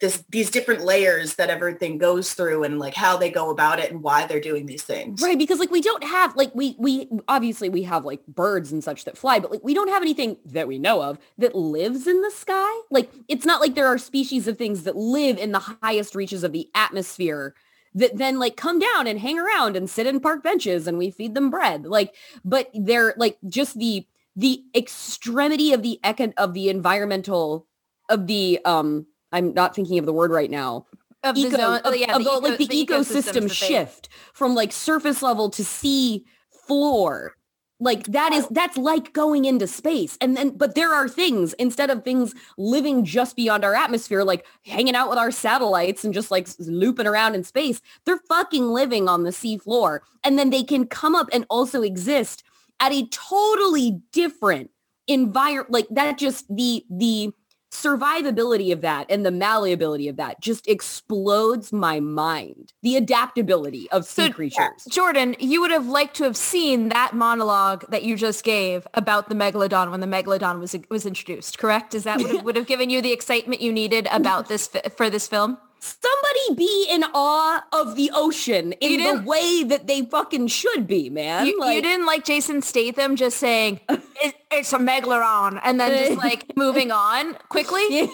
this 0.00 0.24
these 0.28 0.50
different 0.50 0.84
layers 0.84 1.36
that 1.36 1.48
everything 1.48 1.96
goes 1.96 2.34
through 2.34 2.64
and 2.64 2.78
like 2.78 2.94
how 2.94 3.16
they 3.16 3.30
go 3.30 3.50
about 3.50 3.78
it 3.78 3.90
and 3.90 4.02
why 4.02 4.26
they're 4.26 4.40
doing 4.40 4.66
these 4.66 4.82
things. 4.82 5.22
Right, 5.22 5.38
because 5.38 5.58
like 5.58 5.70
we 5.70 5.80
don't 5.80 6.04
have 6.04 6.36
like 6.36 6.54
we 6.54 6.76
we 6.78 7.08
obviously 7.28 7.70
we 7.70 7.82
have 7.84 8.04
like 8.04 8.24
birds 8.26 8.72
and 8.72 8.84
such 8.84 9.04
that 9.04 9.16
fly, 9.16 9.38
but 9.38 9.50
like 9.50 9.64
we 9.64 9.72
don't 9.72 9.88
have 9.88 10.02
anything 10.02 10.36
that 10.44 10.68
we 10.68 10.78
know 10.78 11.02
of 11.02 11.18
that 11.38 11.54
lives 11.54 12.06
in 12.06 12.20
the 12.20 12.30
sky. 12.30 12.80
Like 12.90 13.10
it's 13.28 13.46
not 13.46 13.60
like 13.60 13.74
there 13.74 13.86
are 13.86 13.96
species 13.96 14.46
of 14.46 14.58
things 14.58 14.82
that 14.82 14.96
live 14.96 15.38
in 15.38 15.52
the 15.52 15.76
highest 15.82 16.14
reaches 16.14 16.44
of 16.44 16.52
the 16.52 16.68
atmosphere 16.74 17.54
that 17.94 18.18
then 18.18 18.38
like 18.38 18.56
come 18.58 18.78
down 18.78 19.06
and 19.06 19.18
hang 19.18 19.38
around 19.38 19.76
and 19.76 19.88
sit 19.88 20.06
in 20.06 20.20
park 20.20 20.42
benches 20.42 20.86
and 20.86 20.98
we 20.98 21.10
feed 21.10 21.34
them 21.34 21.48
bread. 21.48 21.86
Like 21.86 22.14
but 22.44 22.68
they're 22.74 23.14
like 23.16 23.38
just 23.48 23.78
the 23.78 24.06
the 24.36 24.62
extremity 24.74 25.72
of 25.72 25.80
the 25.82 25.98
econ 26.04 26.34
of 26.36 26.52
the 26.52 26.68
environmental 26.68 27.66
of 28.10 28.26
the 28.26 28.60
um 28.66 29.06
I'm 29.36 29.54
not 29.54 29.74
thinking 29.74 29.98
of 29.98 30.06
the 30.06 30.12
word 30.12 30.30
right 30.30 30.50
now. 30.50 30.86
Of 31.22 31.34
the 31.34 31.50
zone, 31.50 31.80
oh, 31.84 31.90
of, 31.90 31.96
yeah, 31.96 32.14
of 32.14 32.24
the 32.24 32.30
the, 32.30 32.48
like 32.48 32.58
the, 32.58 32.76
eco- 32.76 33.00
ecosystem 33.00 33.32
that 33.32 33.42
they- 33.42 33.48
shift 33.48 34.08
from 34.32 34.54
like 34.54 34.72
surface 34.72 35.22
level 35.22 35.50
to 35.50 35.64
sea 35.64 36.24
floor 36.66 37.36
like 37.78 38.04
that 38.04 38.32
is 38.32 38.46
that's 38.48 38.78
like 38.78 39.12
going 39.12 39.44
into 39.44 39.66
space. 39.66 40.16
And 40.20 40.36
then 40.36 40.56
but 40.56 40.74
there 40.74 40.94
are 40.94 41.08
things 41.08 41.52
instead 41.54 41.90
of 41.90 42.04
things 42.04 42.34
living 42.56 43.04
just 43.04 43.36
beyond 43.36 43.64
our 43.64 43.74
atmosphere 43.74 44.24
like 44.24 44.46
hanging 44.64 44.94
out 44.94 45.10
with 45.10 45.18
our 45.18 45.30
satellites 45.30 46.04
and 46.04 46.14
just 46.14 46.30
like 46.30 46.48
looping 46.58 47.06
around 47.06 47.34
in 47.34 47.44
space 47.44 47.80
they're 48.04 48.20
fucking 48.28 48.68
living 48.68 49.08
on 49.08 49.24
the 49.24 49.32
sea 49.32 49.58
floor 49.58 50.02
and 50.24 50.38
then 50.38 50.50
they 50.50 50.62
can 50.62 50.86
come 50.86 51.14
up 51.14 51.28
and 51.32 51.44
also 51.50 51.82
exist 51.82 52.42
at 52.80 52.92
a 52.92 53.06
totally 53.08 54.00
different 54.12 54.70
environment 55.06 55.70
like 55.70 55.86
that 55.90 56.16
just 56.18 56.46
the 56.54 56.84
the 56.90 57.30
survivability 57.70 58.72
of 58.72 58.80
that 58.80 59.06
and 59.10 59.26
the 59.26 59.30
malleability 59.30 60.08
of 60.08 60.16
that 60.16 60.40
just 60.40 60.66
explodes 60.68 61.72
my 61.72 62.00
mind 62.00 62.72
the 62.82 62.96
adaptability 62.96 63.90
of 63.90 64.04
sea 64.04 64.26
So, 64.26 64.32
creatures 64.32 64.84
Jordan, 64.88 65.36
you 65.38 65.60
would 65.60 65.70
have 65.70 65.86
liked 65.86 66.16
to 66.16 66.24
have 66.24 66.36
seen 66.36 66.88
that 66.90 67.14
monologue 67.14 67.84
that 67.90 68.02
you 68.04 68.16
just 68.16 68.44
gave 68.44 68.86
about 68.94 69.28
the 69.28 69.34
megalodon 69.34 69.90
when 69.90 70.00
the 70.00 70.06
megalodon 70.06 70.60
was 70.60 70.76
was 70.90 71.06
introduced. 71.06 71.58
Correct? 71.58 71.94
Is 71.94 72.04
that 72.04 72.18
would 72.18 72.30
have, 72.30 72.44
would 72.44 72.56
have 72.56 72.66
given 72.66 72.90
you 72.90 73.02
the 73.02 73.12
excitement 73.12 73.60
you 73.60 73.72
needed 73.72 74.08
about 74.10 74.48
this 74.48 74.68
for 74.96 75.10
this 75.10 75.26
film? 75.26 75.58
Somebody 75.86 76.54
be 76.56 76.86
in 76.88 77.04
awe 77.14 77.64
of 77.72 77.96
the 77.96 78.10
ocean 78.14 78.72
in 78.74 79.02
the 79.02 79.22
way 79.22 79.62
that 79.64 79.86
they 79.86 80.02
fucking 80.02 80.46
should 80.48 80.86
be 80.86 81.08
man 81.10 81.46
You, 81.46 81.64
you 81.64 81.82
didn't 81.82 82.06
like 82.06 82.24
Jason 82.24 82.62
Statham 82.62 83.16
just 83.16 83.38
saying 83.38 83.80
it, 83.88 84.34
it's 84.50 84.72
a 84.72 84.78
megalodon 84.78 85.60
and 85.62 85.78
then 85.78 86.06
just 86.06 86.18
like 86.18 86.52
moving 86.56 86.90
on 86.90 87.34
quickly, 87.48 88.08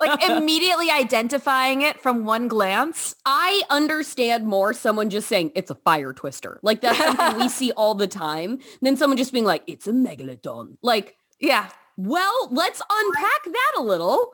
like 0.00 0.22
immediately 0.28 0.90
identifying 0.90 1.82
it 1.82 2.00
from 2.00 2.24
one 2.24 2.48
glance. 2.48 3.14
I 3.24 3.62
understand 3.70 4.46
more 4.46 4.72
someone 4.72 5.10
just 5.10 5.28
saying 5.28 5.52
it's 5.54 5.70
a 5.70 5.74
fire 5.74 6.12
twister. 6.12 6.58
Like 6.62 6.80
that's 6.80 6.98
something 6.98 7.38
we 7.38 7.48
see 7.60 7.72
all 7.72 7.94
the 7.94 8.06
time 8.08 8.58
than 8.80 8.96
someone 8.96 9.16
just 9.16 9.32
being 9.32 9.44
like, 9.44 9.62
it's 9.66 9.86
a 9.86 9.92
megalodon. 9.92 10.76
Like, 10.82 11.16
Yeah, 11.40 11.68
well, 11.96 12.48
let's 12.50 12.82
unpack 12.90 13.44
that 13.44 13.72
a 13.78 13.82
little. 13.82 14.32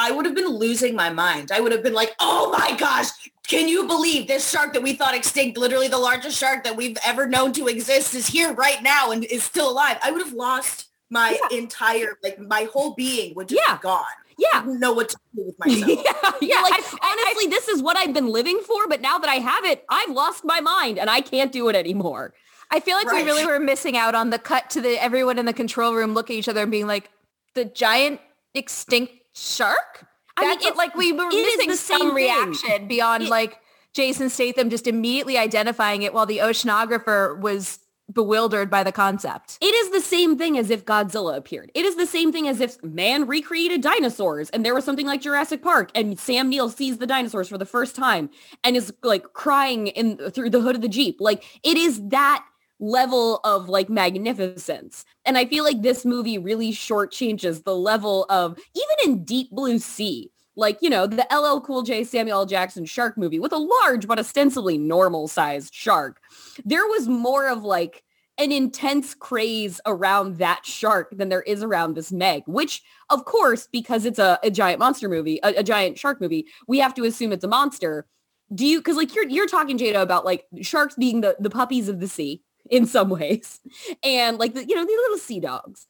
I 0.00 0.10
would 0.10 0.24
have 0.24 0.34
been 0.34 0.48
losing 0.48 0.96
my 0.96 1.10
mind. 1.10 1.52
I 1.52 1.60
would 1.60 1.72
have 1.72 1.82
been 1.82 1.92
like, 1.92 2.14
oh 2.20 2.50
my 2.58 2.74
gosh, 2.76 3.08
can 3.46 3.68
you 3.68 3.86
believe 3.86 4.26
this 4.26 4.48
shark 4.50 4.72
that 4.72 4.82
we 4.82 4.94
thought 4.94 5.14
extinct, 5.14 5.58
literally 5.58 5.88
the 5.88 5.98
largest 5.98 6.38
shark 6.38 6.64
that 6.64 6.74
we've 6.74 6.96
ever 7.04 7.26
known 7.26 7.52
to 7.52 7.68
exist 7.68 8.14
is 8.14 8.26
here 8.26 8.52
right 8.54 8.82
now 8.82 9.10
and 9.10 9.24
is 9.24 9.44
still 9.44 9.70
alive. 9.70 9.98
I 10.02 10.10
would 10.10 10.22
have 10.24 10.32
lost 10.32 10.86
my 11.10 11.36
entire, 11.50 12.16
like 12.22 12.38
my 12.38 12.68
whole 12.72 12.94
being 12.94 13.34
would 13.34 13.48
just 13.48 13.60
Yeah. 13.68 13.76
be 13.76 13.82
gone. 13.82 14.04
I 14.30 14.34
Yeah. 14.38 14.62
know 14.66 14.92
what 14.94 15.10
to 15.10 15.16
do 15.36 15.42
with 15.46 15.58
myself. 15.58 15.88
yeah, 16.04 16.32
Yeah, 16.40 16.62
like, 16.62 16.72
I- 16.74 16.98
I- 17.02 17.26
honestly, 17.26 17.48
this 17.50 17.68
is 17.68 17.82
what 17.82 17.98
I've 17.98 18.14
been 18.14 18.28
living 18.28 18.60
for, 18.66 18.88
but 18.88 19.02
now 19.02 19.18
that 19.18 19.28
I 19.28 19.34
have 19.34 19.66
it, 19.66 19.84
I've 19.90 20.10
lost 20.10 20.44
my 20.44 20.60
mind 20.60 20.98
and 20.98 21.10
I 21.10 21.20
can't 21.20 21.52
do 21.52 21.68
it 21.68 21.76
anymore. 21.76 22.32
I 22.70 22.80
feel 22.80 22.96
like 22.96 23.10
we 23.12 23.22
really 23.24 23.44
were 23.44 23.58
missing 23.58 23.96
out 23.98 24.14
on 24.14 24.30
the 24.30 24.38
cut 24.38 24.70
to 24.70 24.80
the 24.80 25.02
everyone 25.02 25.38
in 25.38 25.44
the 25.44 25.52
control 25.52 25.92
room 25.94 26.14
looking 26.14 26.36
at 26.36 26.38
each 26.38 26.48
other 26.48 26.62
and 26.62 26.70
being 26.70 26.86
like, 26.86 27.10
the 27.54 27.64
giant 27.66 28.20
extinct 28.54 29.12
shark? 29.34 30.06
I 30.36 30.42
mean, 30.42 30.50
That's 30.50 30.64
it's- 30.66 30.78
like 30.78 30.94
we 30.94 31.12
were 31.12 31.28
it 31.28 31.34
is 31.34 31.56
missing 31.56 31.70
the 31.70 31.76
some 31.76 31.98
same 32.00 32.06
thing. 32.08 32.14
reaction 32.14 32.88
beyond 32.88 33.24
It- 33.24 33.28
like 33.30 33.58
Jason 33.92 34.30
Statham 34.30 34.70
just 34.70 34.86
immediately 34.86 35.36
identifying 35.36 36.02
it 36.02 36.14
while 36.14 36.26
the 36.26 36.38
oceanographer 36.38 37.38
was 37.40 37.80
bewildered 38.12 38.68
by 38.70 38.82
the 38.82 38.90
concept. 38.90 39.56
It 39.60 39.66
is 39.72 39.90
the 39.90 40.00
same 40.00 40.36
thing 40.36 40.58
as 40.58 40.68
if 40.70 40.84
Godzilla 40.84 41.36
appeared. 41.36 41.70
It 41.76 41.84
is 41.84 41.94
the 41.94 42.06
same 42.06 42.32
thing 42.32 42.48
as 42.48 42.60
if 42.60 42.82
man 42.82 43.24
recreated 43.26 43.82
dinosaurs 43.82 44.50
and 44.50 44.64
there 44.64 44.74
was 44.74 44.84
something 44.84 45.06
like 45.06 45.20
Jurassic 45.20 45.62
Park 45.62 45.90
and 45.94 46.18
Sam 46.18 46.48
Neill 46.48 46.68
sees 46.70 46.98
the 46.98 47.06
dinosaurs 47.06 47.48
for 47.48 47.56
the 47.58 47.64
first 47.66 47.94
time 47.94 48.28
and 48.64 48.76
is 48.76 48.92
like 49.04 49.32
crying 49.32 49.86
in 49.88 50.16
through 50.32 50.50
the 50.50 50.60
hood 50.60 50.74
of 50.74 50.82
the 50.82 50.88
Jeep. 50.88 51.18
Like 51.20 51.44
it 51.62 51.76
is 51.76 52.00
that 52.08 52.44
level 52.80 53.40
of 53.44 53.68
like 53.68 53.88
magnificence. 53.88 55.04
And 55.24 55.38
I 55.38 55.44
feel 55.44 55.64
like 55.64 55.82
this 55.82 56.04
movie 56.04 56.38
really 56.38 56.72
shortchanges 56.72 57.62
the 57.62 57.76
level 57.76 58.26
of 58.30 58.58
even 58.74 59.12
in 59.12 59.24
Deep 59.24 59.50
Blue 59.50 59.78
Sea, 59.78 60.30
like, 60.56 60.78
you 60.80 60.90
know, 60.90 61.06
the 61.06 61.26
LL 61.30 61.60
Cool 61.60 61.82
J 61.82 62.02
Samuel 62.04 62.40
L. 62.40 62.46
Jackson 62.46 62.84
shark 62.84 63.16
movie 63.16 63.38
with 63.38 63.52
a 63.52 63.58
large 63.58 64.06
but 64.06 64.18
ostensibly 64.18 64.78
normal 64.78 65.28
sized 65.28 65.74
shark. 65.74 66.20
There 66.64 66.86
was 66.86 67.06
more 67.06 67.48
of 67.48 67.62
like 67.62 68.02
an 68.38 68.52
intense 68.52 69.14
craze 69.14 69.80
around 69.84 70.38
that 70.38 70.64
shark 70.64 71.10
than 71.12 71.28
there 71.28 71.42
is 71.42 71.62
around 71.62 71.94
this 71.94 72.10
Meg, 72.10 72.42
which 72.46 72.82
of 73.10 73.26
course, 73.26 73.68
because 73.70 74.06
it's 74.06 74.18
a, 74.18 74.38
a 74.42 74.50
giant 74.50 74.78
monster 74.78 75.08
movie, 75.08 75.38
a, 75.42 75.58
a 75.58 75.62
giant 75.62 75.98
shark 75.98 76.20
movie, 76.20 76.46
we 76.66 76.78
have 76.78 76.94
to 76.94 77.04
assume 77.04 77.32
it's 77.32 77.44
a 77.44 77.48
monster. 77.48 78.06
Do 78.52 78.66
you, 78.66 78.80
cause 78.80 78.96
like 78.96 79.14
you're, 79.14 79.28
you're 79.28 79.46
talking 79.46 79.78
Jaida 79.78 80.00
about 80.00 80.24
like 80.24 80.46
sharks 80.62 80.94
being 80.94 81.20
the, 81.20 81.36
the 81.38 81.50
puppies 81.50 81.88
of 81.88 82.00
the 82.00 82.08
sea 82.08 82.42
in 82.70 82.86
some 82.86 83.08
ways 83.10 83.60
and 84.02 84.38
like 84.38 84.54
the, 84.54 84.66
you 84.66 84.74
know, 84.74 84.84
these 84.86 84.98
little 84.98 85.18
sea 85.18 85.40
dogs. 85.40 85.86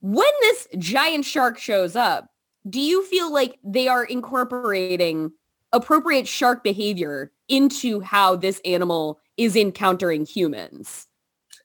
When 0.00 0.30
this 0.42 0.68
giant 0.78 1.24
shark 1.24 1.58
shows 1.58 1.96
up, 1.96 2.28
do 2.68 2.80
you 2.80 3.04
feel 3.06 3.32
like 3.32 3.58
they 3.64 3.88
are 3.88 4.04
incorporating 4.04 5.32
appropriate 5.72 6.28
shark 6.28 6.62
behavior 6.62 7.32
into 7.48 8.00
how 8.00 8.36
this 8.36 8.60
animal 8.64 9.20
is 9.36 9.56
encountering 9.56 10.24
humans? 10.26 11.06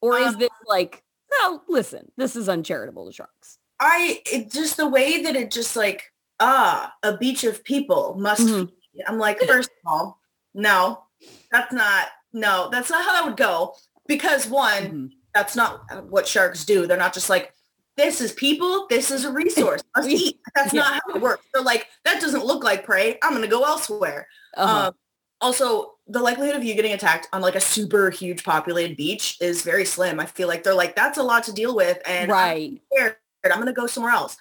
Or 0.02 0.18
is 0.18 0.34
Um, 0.34 0.40
this 0.40 0.50
like, 0.68 1.04
well, 1.30 1.64
listen, 1.68 2.12
this 2.18 2.36
is 2.36 2.50
uncharitable 2.50 3.06
to 3.06 3.14
sharks. 3.14 3.60
I 3.80 4.22
it 4.32 4.52
just 4.52 4.78
the 4.78 4.88
way 4.88 5.24
that 5.24 5.36
it 5.36 5.52
just 5.52 5.76
like 5.76 6.12
ah 6.40 6.94
a 7.04 7.18
beach 7.18 7.44
of 7.44 7.64
people 7.64 8.16
must. 8.18 8.42
Mhm. 8.42 8.70
feed. 8.70 9.04
I'm 9.08 9.18
like 9.20 9.40
first 9.48 9.70
of 9.70 9.92
all, 9.92 10.20
no, 10.54 11.04
that's 11.52 11.74
not 11.74 12.08
no, 12.34 12.70
that's 12.72 12.90
not 12.90 13.04
how 13.04 13.14
that 13.14 13.26
would 13.26 13.38
go. 13.38 13.76
Because 14.08 14.48
one, 14.48 14.84
Mhm. 14.84 15.10
that's 15.34 15.56
not 15.56 16.10
what 16.10 16.28
sharks 16.28 16.66
do. 16.66 16.86
They're 16.88 16.98
not 16.98 17.14
just 17.14 17.30
like 17.30 17.54
this 17.96 18.22
is 18.22 18.32
people. 18.32 18.88
This 18.90 19.12
is 19.12 19.24
a 19.24 19.32
resource. 19.32 19.82
Must 19.96 20.10
eat. 20.10 20.40
That's 20.56 20.74
Yeah. 20.74 20.82
not 20.82 20.94
how 20.94 21.16
it 21.16 21.22
works. 21.22 21.46
They're 21.54 21.62
like 21.64 21.88
that 22.06 22.20
doesn't 22.20 22.44
look 22.46 22.64
like 22.64 22.86
prey. 22.86 23.20
I'm 23.22 23.34
gonna 23.34 23.48
go 23.48 23.64
elsewhere. 23.64 24.28
Uh-huh. 24.58 24.88
Um, 24.88 24.96
also, 25.42 25.96
the 26.08 26.20
likelihood 26.20 26.56
of 26.56 26.64
you 26.64 26.74
getting 26.74 26.94
attacked 26.94 27.28
on 27.34 27.42
like 27.42 27.56
a 27.56 27.60
super 27.62 28.10
huge 28.10 28.44
populated 28.44 28.96
beach 28.98 29.38
is 29.42 29.62
very 29.62 29.86
slim. 29.86 30.20
I 30.20 30.26
feel 30.26 30.48
like 30.48 30.64
they're 30.64 30.74
like, 30.74 30.96
that's 30.96 31.18
a 31.18 31.24
lot 31.24 31.44
to 31.46 31.54
deal 31.54 31.76
with. 31.76 32.00
And 32.06 32.32
I'm 32.32 32.38
right. 32.38 32.82
scared. 32.94 33.16
I'm 33.46 33.52
going 33.56 33.66
to 33.68 33.74
go 33.74 33.88
somewhere 33.88 34.14
else. 34.14 34.38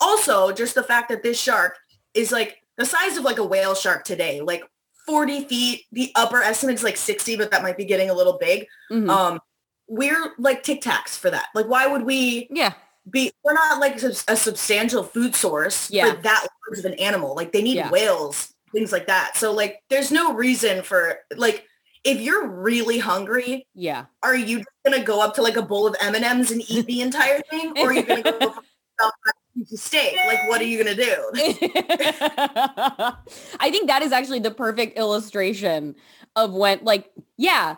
Also, 0.00 0.50
just 0.52 0.74
the 0.74 0.82
fact 0.82 1.08
that 1.10 1.22
this 1.22 1.40
shark 1.40 1.78
is 2.14 2.32
like 2.32 2.58
the 2.76 2.84
size 2.84 3.16
of 3.16 3.22
like 3.24 3.38
a 3.38 3.44
whale 3.44 3.74
shark 3.74 4.02
today, 4.04 4.40
like 4.40 4.64
40 5.06 5.44
feet. 5.44 5.84
The 5.92 6.12
upper 6.14 6.42
estimate 6.42 6.74
is 6.76 6.82
like 6.82 6.96
60, 6.96 7.36
but 7.36 7.50
that 7.50 7.62
might 7.62 7.76
be 7.76 7.84
getting 7.84 8.10
a 8.10 8.14
little 8.14 8.38
big. 8.38 8.66
Mhm. 8.90 9.08
Um, 9.10 9.40
we're 9.88 10.32
like 10.38 10.62
Tic 10.62 10.80
Tacs 10.80 11.18
for 11.18 11.30
that. 11.30 11.46
Like, 11.54 11.66
why 11.66 11.86
would 11.86 12.02
we 12.02 12.48
Yeah. 12.50 12.72
be, 13.10 13.32
we're 13.44 13.52
not 13.54 13.78
like 13.80 14.00
a 14.02 14.36
substantial 14.36 15.02
food 15.04 15.34
source 15.34 15.90
Yeah. 15.90 16.14
for 16.14 16.22
that 16.22 16.46
large 16.68 16.78
of 16.78 16.84
an 16.84 16.94
animal. 16.94 17.34
Like 17.34 17.52
they 17.52 17.62
need 17.62 17.76
Yeah. 17.76 17.90
whales, 17.90 18.54
things 18.72 18.92
like 18.92 19.06
that. 19.08 19.36
So 19.36 19.52
like, 19.52 19.82
there's 19.90 20.10
no 20.10 20.32
reason 20.34 20.82
for 20.82 21.18
like, 21.36 21.66
if 22.04 22.20
you're 22.20 22.46
really 22.48 22.98
hungry, 22.98 23.66
yeah. 23.74 24.06
are 24.22 24.34
you 24.36 24.64
gonna 24.84 25.02
go 25.04 25.20
up 25.20 25.34
to 25.34 25.42
like 25.42 25.56
a 25.56 25.62
bowl 25.62 25.86
of 25.86 25.94
M&Ms 26.00 26.50
and 26.50 26.62
eat 26.68 26.86
the 26.86 27.00
entire 27.00 27.40
thing? 27.42 27.72
Or 27.78 27.90
are 27.90 27.92
you 27.92 28.02
gonna 28.02 28.22
go 28.22 28.30
for 28.98 29.32
yourself 29.54 29.54
a 29.54 29.58
piece 29.58 29.72
of 29.72 29.78
steak? 29.80 30.16
Like, 30.26 30.48
what 30.48 30.60
are 30.60 30.64
you 30.64 30.82
gonna 30.82 30.96
do? 30.96 31.30
I 33.60 33.70
think 33.70 33.88
that 33.88 34.02
is 34.02 34.12
actually 34.12 34.40
the 34.40 34.50
perfect 34.50 34.98
illustration 34.98 35.94
of 36.36 36.52
when 36.52 36.80
like, 36.82 37.10
yeah, 37.36 37.76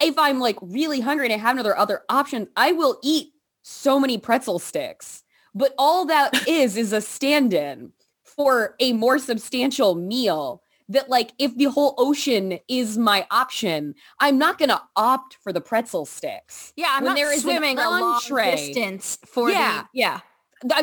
if 0.00 0.18
I'm 0.18 0.40
like 0.40 0.56
really 0.60 1.00
hungry 1.00 1.26
and 1.26 1.34
I 1.34 1.38
have 1.38 1.56
no 1.56 1.60
other 1.60 1.76
other 1.76 2.02
options, 2.08 2.48
I 2.56 2.72
will 2.72 2.98
eat 3.02 3.32
so 3.62 3.98
many 3.98 4.18
pretzel 4.18 4.58
sticks. 4.58 5.22
But 5.54 5.74
all 5.78 6.04
that 6.06 6.32
is 6.48 6.76
is 6.76 6.92
a 6.92 7.00
stand-in 7.00 7.92
for 8.24 8.74
a 8.80 8.92
more 8.92 9.18
substantial 9.18 9.94
meal 9.94 10.62
that 10.88 11.08
like 11.08 11.32
if 11.38 11.56
the 11.56 11.64
whole 11.64 11.94
ocean 11.98 12.58
is 12.68 12.96
my 12.98 13.26
option, 13.30 13.94
I'm 14.20 14.38
not 14.38 14.58
going 14.58 14.68
to 14.68 14.80
opt 14.94 15.36
for 15.42 15.52
the 15.52 15.60
pretzel 15.60 16.04
sticks. 16.06 16.72
Yeah, 16.76 16.88
I'm 16.90 17.02
When 17.02 17.12
not 17.12 17.16
there 17.16 17.32
is 17.32 17.42
an 17.44 17.50
swimming 17.50 17.78
a 17.78 17.90
long 17.90 18.02
entree. 18.02 18.68
distance 18.68 19.18
for 19.26 19.50
Yeah. 19.50 19.82
the 19.82 19.88
yeah. 19.94 20.20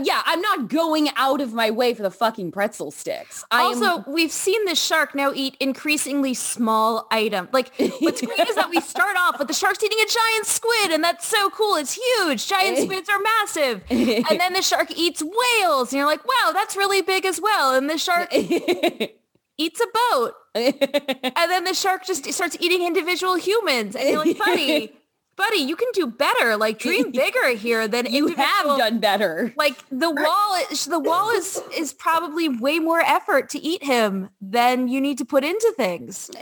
Yeah, 0.03 0.21
I'm 0.25 0.39
not 0.41 0.67
going 0.69 1.09
out 1.15 1.41
of 1.41 1.51
my 1.53 1.71
way 1.71 1.95
for 1.95 2.03
the 2.03 2.11
fucking 2.11 2.51
pretzel 2.51 2.91
sticks. 2.91 3.43
I 3.49 3.61
am- 3.63 3.67
Also, 3.83 4.03
we've 4.09 4.31
seen 4.31 4.63
the 4.65 4.75
shark 4.75 5.15
now 5.15 5.31
eat 5.33 5.57
increasingly 5.59 6.35
small 6.35 7.07
items. 7.09 7.49
Like, 7.51 7.71
what's 7.99 8.21
great 8.25 8.47
is 8.47 8.55
that 8.55 8.69
we 8.69 8.79
start 8.81 9.15
off 9.17 9.39
with 9.39 9.47
the 9.47 9.53
shark's 9.55 9.83
eating 9.83 9.97
a 9.99 10.05
giant 10.07 10.45
squid, 10.45 10.91
and 10.91 11.03
that's 11.03 11.25
so 11.25 11.49
cool. 11.49 11.75
It's 11.75 11.93
huge. 11.93 12.47
Giant 12.47 12.77
squids 12.83 13.09
are 13.09 13.19
massive. 13.19 13.83
And 13.89 14.39
then 14.39 14.53
the 14.53 14.61
shark 14.61 14.91
eats 14.95 15.23
whales, 15.23 15.91
and 15.91 15.97
you're 15.97 16.05
like, 16.07 16.23
wow, 16.23 16.51
that's 16.53 16.75
really 16.75 17.01
big 17.01 17.25
as 17.25 17.41
well. 17.41 17.73
And 17.75 17.89
the 17.89 17.97
shark 17.97 18.29
eats 19.57 19.81
a 19.81 19.87
boat. 20.11 20.33
And 20.55 21.51
then 21.51 21.63
the 21.63 21.73
shark 21.73 22.05
just 22.05 22.31
starts 22.31 22.55
eating 22.59 22.85
individual 22.85 23.35
humans. 23.37 23.95
And 23.95 24.07
you're 24.09 24.23
like, 24.23 24.37
buddy, 24.37 24.93
buddy, 25.35 25.57
you 25.57 25.75
can 25.75 25.87
do 25.93 26.07
better. 26.07 26.55
Like, 26.57 26.79
dream 26.79 27.11
bigger 27.23 27.49
here 27.49 27.87
than 27.87 28.05
you 28.07 28.27
have 28.35 28.65
done 28.77 28.99
better. 28.99 29.53
like 29.57 29.75
the 29.89 30.09
wall 30.23 30.55
is 30.71 30.85
the 30.85 30.99
wall 30.99 31.29
is 31.31 31.61
is 31.75 31.93
probably 31.93 32.49
way 32.49 32.79
more 32.79 32.99
effort 33.01 33.49
to 33.49 33.59
eat 33.59 33.83
him 33.83 34.29
than 34.41 34.87
you 34.87 34.99
need 35.01 35.17
to 35.19 35.25
put 35.25 35.43
into 35.43 35.73
things. 35.77 36.29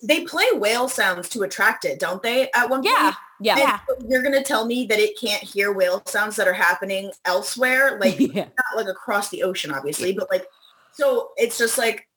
They 0.00 0.22
play 0.22 0.46
whale 0.52 0.88
sounds 0.88 1.28
to 1.30 1.42
attract 1.42 1.84
it, 1.84 1.98
don't 1.98 2.22
they? 2.22 2.48
At 2.54 2.70
one 2.70 2.84
Yeah. 2.84 3.02
point. 3.02 3.16
yeah. 3.40 3.56
Yeah. 3.58 3.78
you're 4.08 4.22
gonna 4.22 4.44
tell 4.44 4.64
me 4.64 4.86
that 4.86 5.00
it 5.00 5.18
can't 5.20 5.42
hear 5.42 5.72
whale 5.72 6.02
sounds 6.06 6.36
that 6.36 6.46
are 6.46 6.52
happening 6.52 7.10
elsewhere, 7.24 7.98
like 8.00 8.16
Yeah. 8.20 8.44
not 8.44 8.76
like 8.76 8.86
across 8.86 9.28
the 9.30 9.42
ocean, 9.42 9.72
obviously, 9.72 10.12
but 10.12 10.30
like 10.30 10.46
so 10.92 11.30
it's 11.36 11.58
just 11.58 11.78
like 11.78 12.07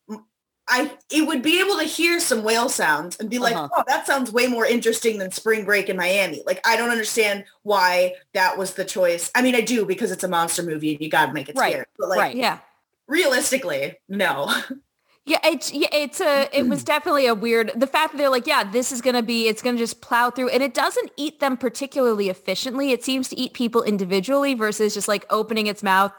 I 0.67 0.91
it 1.11 1.27
would 1.27 1.41
be 1.41 1.59
able 1.59 1.77
to 1.77 1.83
hear 1.83 2.19
some 2.19 2.43
whale 2.43 2.69
sounds 2.69 3.17
and 3.17 3.29
be 3.29 3.39
like, 3.39 3.55
Uh-huh. 3.55 3.67
oh, 3.75 3.83
that 3.87 4.05
sounds 4.07 4.31
way 4.31 4.47
more 4.47 4.65
interesting 4.65 5.17
than 5.17 5.31
spring 5.31 5.65
break 5.65 5.89
in 5.89 5.97
Miami. 5.97 6.43
Like 6.45 6.61
I 6.65 6.77
don't 6.77 6.89
understand 6.91 7.45
why 7.63 8.13
that 8.33 8.57
was 8.57 8.73
the 8.75 8.85
choice. 8.85 9.29
I 9.35 9.41
mean, 9.41 9.55
I 9.55 9.61
do 9.61 9.85
because 9.85 10.11
it's 10.11 10.23
a 10.23 10.27
monster 10.29 10.63
movie 10.63 10.93
and 10.93 11.01
you 11.01 11.09
gotta 11.09 11.33
make 11.33 11.49
it 11.49 11.57
Right, 11.57 11.73
scary. 11.73 11.85
But 11.97 12.09
like 12.09 12.19
right. 12.19 12.35
Yeah. 12.35 12.59
realistically, 13.07 13.97
no. 14.09 14.53
Yeah, 15.23 15.37
it's 15.43 15.71
yeah, 15.71 15.87
it's 15.93 16.19
a 16.19 16.49
it 16.51 16.67
was 16.67 16.83
definitely 16.83 17.27
a 17.27 17.35
weird 17.35 17.71
the 17.75 17.85
fact 17.85 18.11
that 18.13 18.17
they're 18.17 18.27
like, 18.27 18.47
yeah, 18.47 18.63
this 18.63 18.91
is 18.91 19.01
gonna 19.01 19.21
be 19.21 19.47
it's 19.47 19.61
gonna 19.61 19.77
just 19.77 20.01
plow 20.01 20.31
through 20.31 20.49
and 20.49 20.63
it 20.63 20.73
doesn't 20.73 21.11
eat 21.15 21.39
them 21.39 21.57
particularly 21.57 22.29
efficiently. 22.29 22.91
It 22.91 23.03
seems 23.03 23.29
to 23.29 23.37
eat 23.39 23.53
people 23.53 23.83
individually 23.83 24.55
versus 24.55 24.95
just 24.95 25.07
like 25.07 25.27
opening 25.29 25.67
its 25.67 25.83
mouth 25.83 26.11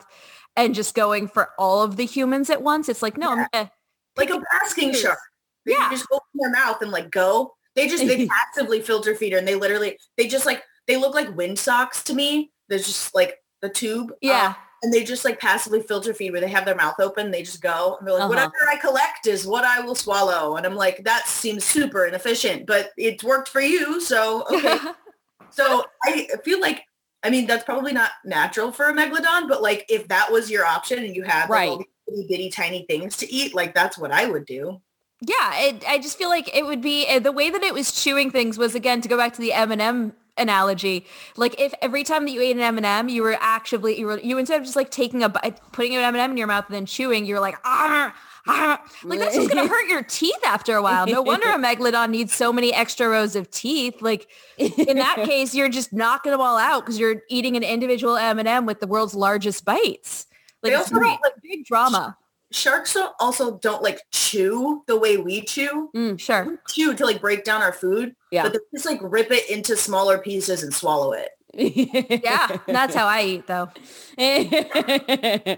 and 0.56 0.72
just 0.72 0.94
going 0.94 1.26
for 1.26 1.50
all 1.58 1.82
of 1.82 1.96
the 1.96 2.06
humans 2.06 2.48
at 2.48 2.62
once. 2.62 2.88
It's 2.88 3.02
like, 3.02 3.16
no, 3.18 3.32
I'm 3.32 3.46
gonna 3.52 3.72
like 4.16 4.30
a 4.30 4.40
basking 4.52 4.92
shark. 4.94 5.18
They 5.66 5.72
Yeah. 5.72 5.88
just 5.90 6.06
open 6.12 6.26
their 6.34 6.50
mouth 6.50 6.82
and 6.82 6.90
like 6.90 7.10
go. 7.10 7.54
They 7.74 7.88
just 7.88 8.06
they 8.06 8.26
passively 8.54 8.80
filter 8.80 9.14
feeder 9.14 9.38
and 9.38 9.46
they 9.48 9.54
literally 9.54 9.98
they 10.16 10.26
just 10.28 10.46
like 10.46 10.62
they 10.88 10.96
look 10.96 11.14
like 11.14 11.34
wind 11.36 11.58
socks 11.58 12.02
to 12.04 12.14
me. 12.14 12.50
There's 12.68 12.86
just 12.86 13.14
like 13.14 13.36
the 13.60 13.68
tube. 13.68 14.12
Yeah. 14.20 14.48
um, 14.48 14.54
and 14.84 14.92
they 14.92 15.04
just 15.04 15.24
like 15.24 15.38
passively 15.38 15.80
filter 15.80 16.12
feed 16.12 16.32
where 16.32 16.40
they 16.40 16.48
have 16.48 16.64
their 16.64 16.74
mouth 16.74 16.96
open. 16.98 17.30
They 17.30 17.44
just 17.44 17.62
go 17.62 17.96
and 17.98 18.06
they're 18.06 18.14
like, 18.14 18.22
Uh-huh. 18.24 18.28
whatever 18.30 18.52
I 18.68 18.76
collect 18.76 19.28
is 19.28 19.46
what 19.46 19.62
I 19.64 19.78
will 19.80 19.94
swallow. 19.94 20.56
And 20.56 20.66
I'm 20.66 20.74
like, 20.74 21.04
that 21.04 21.28
seems 21.28 21.64
super 21.64 22.06
inefficient, 22.06 22.66
but 22.66 22.90
it's 22.96 23.22
worked 23.22 23.48
for 23.48 23.60
you. 23.60 24.00
So 24.00 24.44
okay. 24.52 24.78
so 25.50 25.84
I 26.04 26.26
feel 26.44 26.60
like 26.60 26.82
I 27.22 27.30
mean 27.30 27.46
that's 27.46 27.62
probably 27.64 27.92
not 27.92 28.10
natural 28.24 28.72
for 28.72 28.88
a 28.88 28.92
megalodon, 28.92 29.48
but 29.48 29.62
like 29.62 29.86
if 29.88 30.08
that 30.08 30.32
was 30.32 30.50
your 30.50 30.64
option 30.66 30.98
and 31.04 31.14
you 31.14 31.22
had 31.22 31.48
like, 31.48 31.68
Right. 31.70 31.78
These 32.06 32.20
itty 32.20 32.26
bitty 32.28 32.50
tiny 32.50 32.84
things 32.88 33.16
to 33.18 33.32
eat, 33.32 33.54
like 33.54 33.74
that's 33.74 33.98
what 33.98 34.12
I 34.12 34.26
would 34.26 34.46
do. 34.46 34.80
Yeah, 35.20 35.56
it, 35.56 35.84
I 35.88 35.98
just 35.98 36.18
feel 36.18 36.28
like 36.28 36.54
it 36.54 36.66
would 36.66 36.82
be 36.82 37.06
uh, 37.08 37.20
the 37.20 37.30
way 37.30 37.48
that 37.50 37.62
it 37.62 37.72
was 37.72 37.92
chewing 37.92 38.30
things 38.30 38.58
was 38.58 38.74
again 38.74 39.00
to 39.02 39.08
go 39.08 39.16
back 39.16 39.32
to 39.34 39.40
the 39.40 39.52
M 39.52 39.70
and 39.70 39.80
M 39.80 40.12
analogy. 40.36 41.06
Like 41.36 41.60
if 41.60 41.72
every 41.80 42.04
time 42.04 42.24
that 42.24 42.32
you 42.32 42.40
ate 42.40 42.56
an 42.56 42.62
M 42.62 42.76
and 42.76 42.86
m 42.86 43.08
you 43.08 43.22
were 43.22 43.36
actually 43.40 43.98
you 43.98 44.06
were 44.06 44.18
you 44.18 44.38
instead 44.38 44.58
of 44.58 44.64
just 44.64 44.76
like 44.76 44.90
taking 44.90 45.22
a 45.22 45.28
bite, 45.28 45.60
putting 45.72 45.94
an 45.94 46.02
M 46.02 46.14
and 46.14 46.22
m 46.22 46.30
in 46.32 46.36
your 46.36 46.46
mouth 46.46 46.66
and 46.66 46.74
then 46.74 46.86
chewing, 46.86 47.24
you 47.26 47.34
were 47.34 47.40
like 47.40 47.56
ah. 47.64 48.14
ah." 48.48 48.82
Like 49.04 49.20
that's 49.20 49.36
just 49.36 49.48
gonna 49.48 49.68
hurt 49.68 49.88
your 49.88 50.02
teeth 50.02 50.42
after 50.44 50.74
a 50.74 50.82
while. 50.82 51.06
No 51.06 51.22
wonder 51.22 51.48
a 51.48 51.52
megalodon 51.58 52.10
needs 52.10 52.34
so 52.34 52.52
many 52.52 52.74
extra 52.74 53.08
rows 53.08 53.36
of 53.36 53.50
teeth. 53.50 54.02
Like 54.02 54.28
in 54.58 54.96
that 54.96 55.16
case, 55.24 55.54
you're 55.54 55.68
just 55.68 55.92
knocking 55.92 56.32
them 56.32 56.40
all 56.40 56.58
out 56.58 56.80
because 56.80 56.98
you're 56.98 57.22
eating 57.28 57.56
an 57.56 57.62
individual 57.62 58.16
M 58.16 58.38
and 58.38 58.48
m 58.48 58.66
with 58.66 58.80
the 58.80 58.88
world's 58.88 59.14
largest 59.14 59.64
bites. 59.64 60.26
Like 60.62 60.72
They 60.72 60.74
also 60.74 60.94
don't, 60.98 61.20
like, 61.22 61.42
big 61.42 61.64
drama. 61.64 62.16
Sharks 62.52 62.92
don't, 62.94 63.14
also 63.18 63.58
don't 63.58 63.82
like 63.82 64.00
chew 64.12 64.82
the 64.86 64.98
way 64.98 65.16
we 65.16 65.40
chew. 65.42 65.90
Mm, 65.96 66.20
sure. 66.20 66.44
We 66.44 66.56
chew 66.68 66.94
to 66.94 67.04
like 67.06 67.20
break 67.20 67.44
down 67.44 67.62
our 67.62 67.72
food, 67.72 68.14
Yeah. 68.30 68.42
but 68.44 68.52
they 68.52 68.58
just 68.74 68.84
like 68.86 69.00
rip 69.02 69.30
it 69.30 69.48
into 69.50 69.74
smaller 69.76 70.18
pieces 70.18 70.62
and 70.62 70.72
swallow 70.74 71.12
it. 71.12 71.30
Yeah, 72.24 72.56
that's 72.66 72.94
how 72.94 73.06
I 73.06 73.22
eat 73.24 73.46
though. 73.46 73.68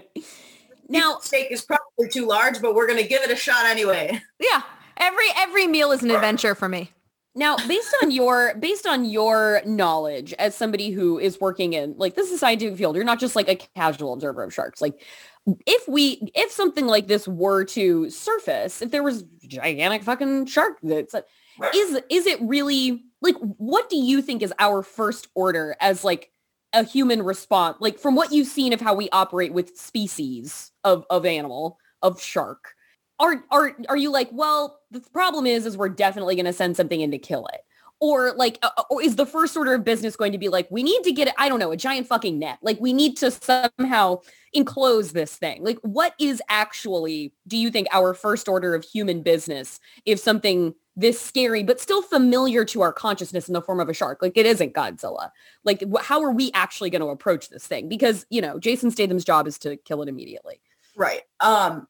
now, 0.89 1.19
steak 1.19 1.47
is 1.51 1.61
probably 1.61 2.09
too 2.09 2.25
large, 2.27 2.61
but 2.61 2.75
we're 2.75 2.87
gonna 2.87 3.03
give 3.03 3.21
it 3.23 3.31
a 3.31 3.35
shot 3.35 3.65
anyway. 3.65 4.21
Yeah. 4.39 4.61
Every 4.97 5.25
every 5.37 5.67
meal 5.67 5.91
is 5.91 6.03
an 6.03 6.11
adventure 6.11 6.55
for 6.55 6.69
me. 6.69 6.91
Now, 7.35 7.57
based 7.67 7.93
on 8.01 8.11
your 8.11 8.55
based 8.55 8.87
on 8.87 9.03
your 9.03 9.61
knowledge 9.65 10.33
as 10.39 10.55
somebody 10.55 10.91
who 10.91 11.19
is 11.19 11.39
working 11.41 11.73
in 11.73 11.93
like 11.97 12.15
this 12.15 12.27
is 12.27 12.35
a 12.35 12.37
scientific 12.37 12.77
field, 12.77 12.95
you're 12.95 13.03
not 13.03 13.19
just 13.19 13.35
like 13.35 13.49
a 13.49 13.55
casual 13.75 14.13
observer 14.13 14.43
of 14.43 14.53
sharks. 14.53 14.81
Like, 14.81 15.01
if 15.65 15.85
we 15.87 16.31
if 16.33 16.49
something 16.49 16.87
like 16.87 17.07
this 17.07 17.27
were 17.27 17.65
to 17.65 18.09
surface, 18.09 18.81
if 18.81 18.91
there 18.91 19.03
was 19.03 19.23
gigantic 19.45 20.03
fucking 20.03 20.45
shark 20.45 20.77
that's 20.81 21.13
uh, 21.13 21.21
is 21.75 21.99
is 22.09 22.25
it 22.25 22.39
really 22.41 23.03
like 23.21 23.35
what 23.57 23.89
do 23.89 23.97
you 23.97 24.21
think 24.21 24.41
is 24.41 24.53
our 24.57 24.81
first 24.81 25.27
order 25.35 25.75
as 25.81 26.05
like 26.05 26.31
a 26.73 26.83
human 26.83 27.21
response 27.21 27.77
like 27.79 27.99
from 27.99 28.15
what 28.15 28.33
you've 28.33 28.47
seen 28.47 28.73
of 28.73 28.81
how 28.81 28.93
we 28.93 29.09
operate 29.11 29.53
with 29.53 29.77
species 29.77 30.71
of 30.83 31.05
of 31.09 31.25
animal 31.25 31.77
of 32.01 32.21
shark 32.21 32.74
are 33.19 33.43
are 33.51 33.75
are 33.89 33.97
you 33.97 34.11
like 34.11 34.29
well 34.31 34.79
the 34.91 34.99
problem 34.99 35.45
is 35.45 35.65
is 35.65 35.77
we're 35.77 35.89
definitely 35.89 36.35
going 36.35 36.45
to 36.45 36.53
send 36.53 36.75
something 36.75 37.01
in 37.01 37.11
to 37.11 37.17
kill 37.17 37.47
it 37.53 37.61
or 37.99 38.33
like 38.33 38.59
uh, 38.61 38.83
or 38.89 39.01
is 39.01 39.15
the 39.15 39.25
first 39.25 39.55
order 39.55 39.73
of 39.73 39.83
business 39.83 40.15
going 40.15 40.31
to 40.31 40.37
be 40.37 40.49
like 40.49 40.69
we 40.69 40.83
need 40.83 41.01
to 41.03 41.11
get 41.11 41.33
i 41.37 41.47
don't 41.47 41.59
know 41.59 41.71
a 41.71 41.77
giant 41.77 42.07
fucking 42.07 42.37
net 42.37 42.59
like 42.61 42.79
we 42.79 42.91
need 42.91 43.15
to 43.15 43.31
somehow 43.31 44.19
enclose 44.53 45.13
this 45.13 45.35
thing 45.35 45.63
like 45.63 45.77
what 45.81 46.13
is 46.19 46.41
actually 46.49 47.33
do 47.47 47.57
you 47.57 47.71
think 47.71 47.87
our 47.91 48.13
first 48.13 48.47
order 48.47 48.75
of 48.75 48.83
human 48.83 49.21
business 49.21 49.79
if 50.05 50.19
something 50.19 50.73
this 50.95 51.19
scary 51.19 51.63
but 51.63 51.79
still 51.79 52.01
familiar 52.01 52.63
to 52.63 52.81
our 52.81 52.93
consciousness 52.93 53.47
in 53.47 53.53
the 53.53 53.61
form 53.61 53.79
of 53.79 53.89
a 53.89 53.93
shark. 53.93 54.21
Like 54.21 54.37
it 54.37 54.45
isn't 54.45 54.73
Godzilla. 54.73 55.31
Like 55.63 55.83
how 56.01 56.23
are 56.23 56.31
we 56.31 56.51
actually 56.53 56.89
going 56.89 57.01
to 57.01 57.07
approach 57.07 57.49
this 57.49 57.67
thing? 57.67 57.89
Because, 57.89 58.25
you 58.29 58.41
know, 58.41 58.59
Jason 58.59 58.91
Statham's 58.91 59.25
job 59.25 59.47
is 59.47 59.57
to 59.59 59.75
kill 59.77 60.01
it 60.01 60.09
immediately. 60.09 60.61
Right. 60.95 61.21
Um, 61.41 61.87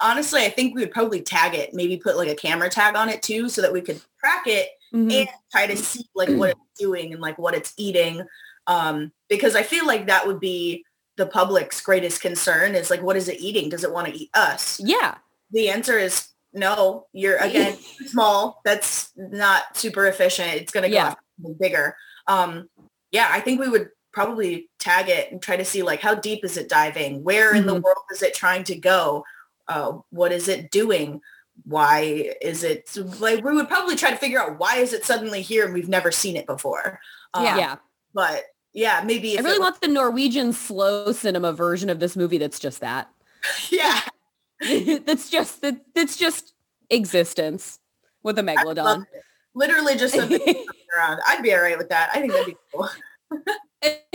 honestly, 0.00 0.42
I 0.44 0.50
think 0.50 0.74
we 0.74 0.82
would 0.82 0.90
probably 0.90 1.22
tag 1.22 1.54
it, 1.54 1.74
maybe 1.74 1.96
put 1.96 2.16
like 2.16 2.28
a 2.28 2.34
camera 2.34 2.68
tag 2.68 2.96
on 2.96 3.08
it 3.08 3.22
too, 3.22 3.48
so 3.48 3.62
that 3.62 3.72
we 3.72 3.80
could 3.80 4.00
track 4.20 4.46
it 4.46 4.68
Mhm. 4.92 5.12
and 5.12 5.28
try 5.50 5.66
to 5.66 5.76
see 5.76 6.04
like 6.14 6.28
what 6.30 6.50
it's 6.50 6.78
doing 6.80 7.12
and 7.12 7.20
like 7.22 7.38
what 7.38 7.54
it's 7.54 7.72
eating. 7.76 8.22
Um, 8.66 9.12
because 9.28 9.54
I 9.56 9.62
feel 9.62 9.86
like 9.86 10.06
that 10.06 10.26
would 10.26 10.40
be 10.40 10.84
the 11.16 11.26
public's 11.26 11.80
greatest 11.80 12.20
concern 12.20 12.74
is 12.74 12.90
like, 12.90 13.02
what 13.02 13.16
is 13.16 13.28
it 13.28 13.40
eating? 13.40 13.68
Does 13.70 13.84
it 13.84 13.92
want 13.92 14.06
to 14.08 14.14
eat 14.14 14.30
us? 14.34 14.78
Yeah. 14.82 15.14
The 15.50 15.70
answer 15.70 15.98
is 15.98 16.28
no. 16.52 17.06
You're 17.12 17.36
again 17.42 17.76
small. 18.08 18.60
That's 18.64 19.12
not 19.16 19.76
super 19.76 20.06
efficient. 20.06 20.54
It's 20.54 20.72
going 20.72 20.82
to 20.84 20.90
go 20.90 20.94
Yeah. 20.94 21.14
something 21.38 21.56
bigger. 21.58 21.96
Um, 22.26 22.68
yeah, 23.12 23.28
I 23.30 23.40
think 23.40 23.60
we 23.60 23.68
would 23.68 23.88
probably 24.12 24.68
tag 24.78 25.08
it 25.08 25.30
and 25.30 25.40
try 25.42 25.56
to 25.56 25.64
see 25.64 25.82
like 25.82 26.00
how 26.00 26.14
deep 26.14 26.44
is 26.44 26.56
it 26.56 26.68
diving? 26.68 27.22
Where 27.22 27.54
in 27.54 27.66
the 27.66 27.74
Mhm. 27.76 27.82
world 27.82 28.04
is 28.12 28.22
it 28.22 28.34
trying 28.34 28.64
to 28.64 28.74
go? 28.74 29.24
Uh, 29.68 29.98
what 30.10 30.32
is 30.32 30.48
it 30.48 30.70
doing? 30.70 31.20
Why 31.64 32.34
is 32.42 32.62
it 32.62 32.90
like 33.20 33.42
we 33.42 33.54
would 33.54 33.68
probably 33.68 33.96
try 33.96 34.10
to 34.10 34.16
figure 34.16 34.40
out 34.40 34.58
why 34.58 34.76
is 34.76 34.92
it 34.92 35.04
suddenly 35.04 35.42
here 35.42 35.64
and 35.64 35.72
we've 35.74 35.88
never 35.88 36.12
seen 36.12 36.36
it 36.36 36.46
before. 36.46 37.00
Um, 37.34 37.44
Yeah. 37.44 37.56
yeah. 37.56 37.76
But 38.12 38.44
yeah, 38.72 39.02
maybe 39.04 39.38
I 39.38 39.42
really 39.42 39.56
it, 39.56 39.60
want 39.60 39.80
the 39.80 39.88
Norwegian 39.88 40.52
slow 40.52 41.12
cinema 41.12 41.52
version 41.52 41.88
of 41.88 41.98
this 41.98 42.14
movie 42.16 42.38
that's 42.38 42.58
just 42.58 42.80
that. 42.80 43.10
yeah. 43.70 44.00
that's 45.04 45.30
just 45.30 45.62
that 45.62 45.80
that's 45.94 46.16
just 46.16 46.54
existence 46.90 47.78
with 48.22 48.38
a 48.38 48.42
I'd 48.42 48.64
love 48.64 48.76
megalodon. 48.76 49.06
Literally 49.54 49.96
just 49.96 50.14
a 50.14 50.22
around. 50.96 51.20
I'd 51.26 51.42
be 51.42 51.54
all 51.54 51.60
right 51.60 51.78
with 51.78 51.88
that. 51.88 52.10
I 52.12 52.20
think 52.20 52.32
that'd 52.32 52.46
be 52.46 52.56
cool. 52.72 52.88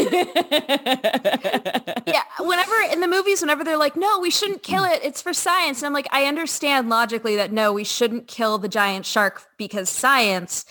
yeah, 2.07 2.23
whenever 2.39 2.73
in 2.91 3.01
the 3.01 3.07
movies, 3.07 3.41
whenever 3.41 3.63
they're 3.63 3.77
like, 3.77 3.95
no, 3.95 4.19
we 4.19 4.29
shouldn't 4.29 4.63
kill 4.63 4.83
it. 4.83 4.99
It's 5.03 5.21
for 5.21 5.33
science. 5.33 5.79
And 5.79 5.87
I'm 5.87 5.93
like, 5.93 6.07
I 6.11 6.25
understand 6.25 6.89
logically 6.89 7.35
that 7.35 7.51
no, 7.51 7.73
we 7.73 7.83
shouldn't 7.83 8.27
kill 8.27 8.57
the 8.57 8.69
giant 8.69 9.05
shark 9.05 9.43
because 9.57 9.89
science. 9.89 10.65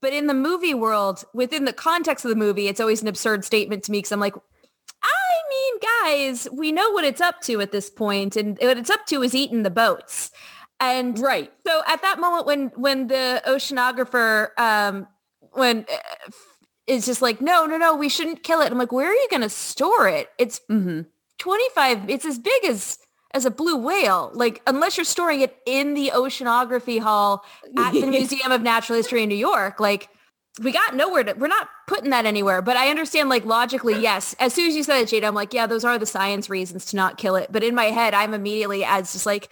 But 0.00 0.12
in 0.12 0.26
the 0.26 0.34
movie 0.34 0.74
world, 0.74 1.24
within 1.34 1.64
the 1.64 1.72
context 1.72 2.24
of 2.24 2.28
the 2.28 2.36
movie, 2.36 2.68
it's 2.68 2.80
always 2.80 3.02
an 3.02 3.08
absurd 3.08 3.44
statement 3.44 3.82
to 3.84 3.92
me 3.92 3.98
because 3.98 4.12
I'm 4.12 4.20
like, 4.20 4.36
I 5.02 5.08
mean, 5.50 5.74
guys, 6.04 6.48
we 6.52 6.72
know 6.72 6.90
what 6.90 7.04
it's 7.04 7.20
up 7.20 7.40
to 7.42 7.60
at 7.60 7.72
this 7.72 7.90
point, 7.90 8.36
and 8.36 8.58
what 8.60 8.78
it's 8.78 8.90
up 8.90 9.06
to 9.06 9.22
is 9.22 9.34
eating 9.34 9.62
the 9.62 9.70
boats. 9.70 10.30
And 10.80 11.18
right. 11.18 11.50
so 11.66 11.82
at 11.86 12.02
that 12.02 12.20
moment 12.20 12.46
when 12.46 12.66
when 12.76 13.06
the 13.06 13.42
oceanographer 13.46 14.48
um 14.58 15.06
when 15.52 15.86
uh, 15.90 16.30
is 16.86 17.06
just 17.06 17.22
like 17.22 17.40
no 17.40 17.66
no 17.66 17.76
no 17.76 17.94
we 17.96 18.08
shouldn't 18.08 18.42
kill 18.42 18.60
it. 18.60 18.70
I'm 18.70 18.78
like 18.78 18.92
where 18.92 19.10
are 19.10 19.14
you 19.14 19.26
going 19.30 19.42
to 19.42 19.48
store 19.48 20.08
it? 20.08 20.28
It's 20.38 20.60
hmm 20.68 21.02
25 21.38 22.08
it's 22.08 22.24
as 22.24 22.38
big 22.38 22.64
as 22.64 22.98
as 23.34 23.44
a 23.44 23.50
blue 23.50 23.76
whale 23.76 24.30
like 24.32 24.62
unless 24.66 24.96
you're 24.96 25.04
storing 25.04 25.40
it 25.40 25.56
in 25.66 25.92
the 25.94 26.10
oceanography 26.14 26.98
hall 27.00 27.44
at 27.76 27.92
the 27.92 28.06
Museum 28.18 28.50
of 28.52 28.62
Natural 28.62 28.96
History 28.96 29.22
in 29.22 29.28
New 29.28 29.34
York 29.34 29.78
like 29.78 30.08
we 30.62 30.72
got 30.72 30.96
nowhere 30.96 31.24
to 31.24 31.34
we're 31.34 31.48
not 31.48 31.68
putting 31.86 32.10
that 32.10 32.26
anywhere 32.26 32.60
but 32.62 32.76
I 32.76 32.88
understand 32.90 33.28
like 33.28 33.44
logically 33.44 33.98
yes 34.00 34.34
as 34.38 34.52
soon 34.54 34.68
as 34.68 34.74
you 34.76 34.82
said 34.82 34.98
it 35.00 35.08
Jaida 35.08 35.26
I'm 35.26 35.34
like 35.34 35.52
yeah 35.54 35.66
those 35.66 35.84
are 35.84 35.98
the 35.98 36.06
science 36.06 36.50
reasons 36.50 36.84
to 36.86 36.96
not 36.96 37.16
kill 37.18 37.36
it 37.36 37.48
but 37.52 37.62
in 37.62 37.74
my 37.74 37.86
head 37.86 38.12
I'm 38.14 38.34
immediately 38.34 38.84
as 38.84 39.12
just 39.12 39.26
like 39.26 39.48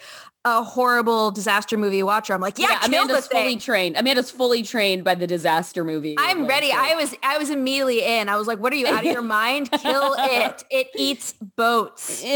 a 0.46 0.62
horrible 0.62 1.30
disaster 1.30 1.78
movie 1.78 2.02
watcher 2.02 2.34
I'm 2.34 2.40
like 2.42 2.58
yeah, 2.58 2.78
kill 2.80 2.88
Amanda's 2.88 3.26
fully 3.28 3.44
thing 3.44 3.58
trained. 3.60 3.96
Amanda's 3.96 4.30
fully 4.30 4.62
trained 4.62 5.02
by 5.02 5.14
the 5.14 5.26
disaster 5.26 5.84
movie. 5.84 6.16
I'm 6.18 6.40
like, 6.40 6.50
ready. 6.50 6.70
so- 6.70 6.76
I 6.76 6.94
was 6.96 7.14
I 7.22 7.38
was 7.38 7.48
immediately 7.48 8.04
in. 8.04 8.28
I 8.28 8.36
was 8.36 8.46
like, 8.46 8.58
what 8.58 8.70
are 8.70 8.76
you 8.76 8.86
out 8.86 9.06
of 9.06 9.10
your 9.10 9.22
mind? 9.40 9.70
Kill 9.70 10.14
it. 10.18 10.62
It 10.70 10.88
eats 10.96 11.32
boats. 11.56 12.22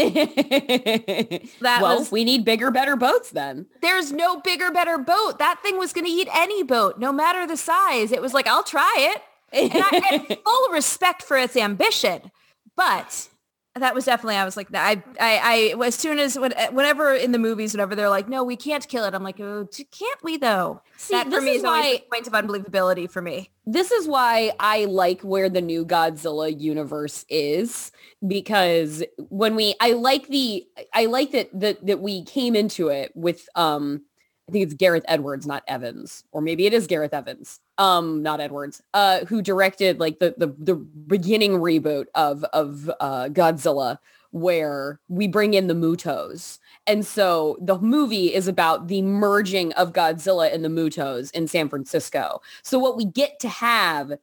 That 1.61 1.81
well, 1.81 1.99
was 1.99 2.11
we 2.11 2.23
need 2.23 2.45
bigger, 2.45 2.71
better 2.71 2.95
boats 2.95 3.29
then. 3.31 3.67
there's 3.81 4.11
no 4.11 4.39
bigger, 4.39 4.71
better 4.71 4.97
boat. 4.97 5.37
That 5.39 5.59
thing 5.61 5.77
was 5.77 5.93
gonna 5.93 6.07
eat 6.09 6.27
any 6.33 6.63
boat, 6.63 6.97
no 6.99 7.11
matter 7.11 7.45
the 7.45 7.57
size. 7.57 8.11
It 8.11 8.21
was 8.21 8.33
like, 8.33 8.47
I'll 8.47 8.63
try 8.63 8.95
it. 9.15 9.21
And 9.53 9.71
I 9.73 10.01
had 10.09 10.37
full 10.45 10.69
respect 10.71 11.23
for 11.23 11.37
its 11.37 11.55
ambition. 11.57 12.31
But 12.75 13.27
that 13.75 13.95
was 13.95 14.05
definitely 14.05 14.35
I 14.35 14.43
was 14.45 14.57
like 14.57 14.67
I 14.73 15.01
I 15.19 15.73
I 15.79 15.85
as 15.85 15.95
soon 15.95 16.19
as 16.19 16.37
when, 16.37 16.53
whenever 16.71 17.13
in 17.13 17.31
the 17.31 17.39
movies 17.39 17.73
whenever 17.73 17.95
they're 17.95 18.09
like 18.09 18.27
no 18.27 18.43
we 18.43 18.57
can't 18.57 18.85
kill 18.87 19.05
it 19.05 19.13
I'm 19.13 19.23
like 19.23 19.39
oh 19.39 19.67
can't 19.91 20.21
we 20.23 20.35
though 20.37 20.81
See, 20.97 21.13
that 21.13 21.25
for 21.25 21.29
this 21.31 21.43
me 21.43 21.51
is 21.51 21.63
always 21.63 21.83
why- 21.85 21.93
the 21.97 22.03
point 22.11 22.27
of 22.27 22.33
unbelievability 22.33 23.09
for 23.09 23.21
me 23.21 23.51
this 23.65 23.91
is 23.91 24.05
why 24.07 24.51
I 24.59 24.85
like 24.85 25.21
where 25.21 25.47
the 25.47 25.61
new 25.61 25.85
Godzilla 25.85 26.59
universe 26.59 27.25
is 27.29 27.91
because 28.27 29.03
when 29.29 29.55
we 29.55 29.75
I 29.79 29.93
like 29.93 30.27
the 30.27 30.65
I 30.93 31.05
like 31.05 31.31
that 31.31 31.49
that 31.53 31.85
that 31.85 32.01
we 32.01 32.25
came 32.25 32.55
into 32.57 32.89
it 32.89 33.13
with 33.15 33.47
um 33.55 34.01
I 34.49 34.51
think 34.51 34.63
it's 34.63 34.73
Gareth 34.73 35.05
Edwards 35.07 35.45
not 35.45 35.63
Evans 35.67 36.23
or 36.31 36.41
maybe 36.41 36.65
it 36.65 36.73
is 36.73 36.87
Gareth 36.87 37.13
Evans 37.13 37.59
um 37.77 38.23
not 38.23 38.41
Edwards 38.41 38.81
uh 38.95 39.25
who 39.25 39.41
directed 39.41 39.99
like 39.99 40.17
the 40.17 40.33
the 40.37 40.55
the 40.57 40.75
beginning 40.75 41.51
reboot 41.53 42.05
of 42.15 42.43
of 42.45 42.89
uh 42.99 43.29
Godzilla 43.29 43.99
where 44.31 44.99
we 45.07 45.27
bring 45.27 45.53
in 45.53 45.67
the 45.67 45.73
Mutos 45.75 46.57
and 46.87 47.05
so 47.05 47.57
the 47.61 47.77
movie 47.77 48.33
is 48.33 48.47
about 48.47 48.87
the 48.87 49.03
merging 49.03 49.71
of 49.73 49.93
Godzilla 49.93 50.51
and 50.51 50.65
the 50.65 50.69
Mutos 50.69 51.31
in 51.31 51.47
San 51.47 51.69
Francisco. 51.69 52.41
So 52.63 52.79
what 52.79 52.97
we 52.97 53.05
get 53.05 53.39
to 53.41 53.49
have 53.49 54.13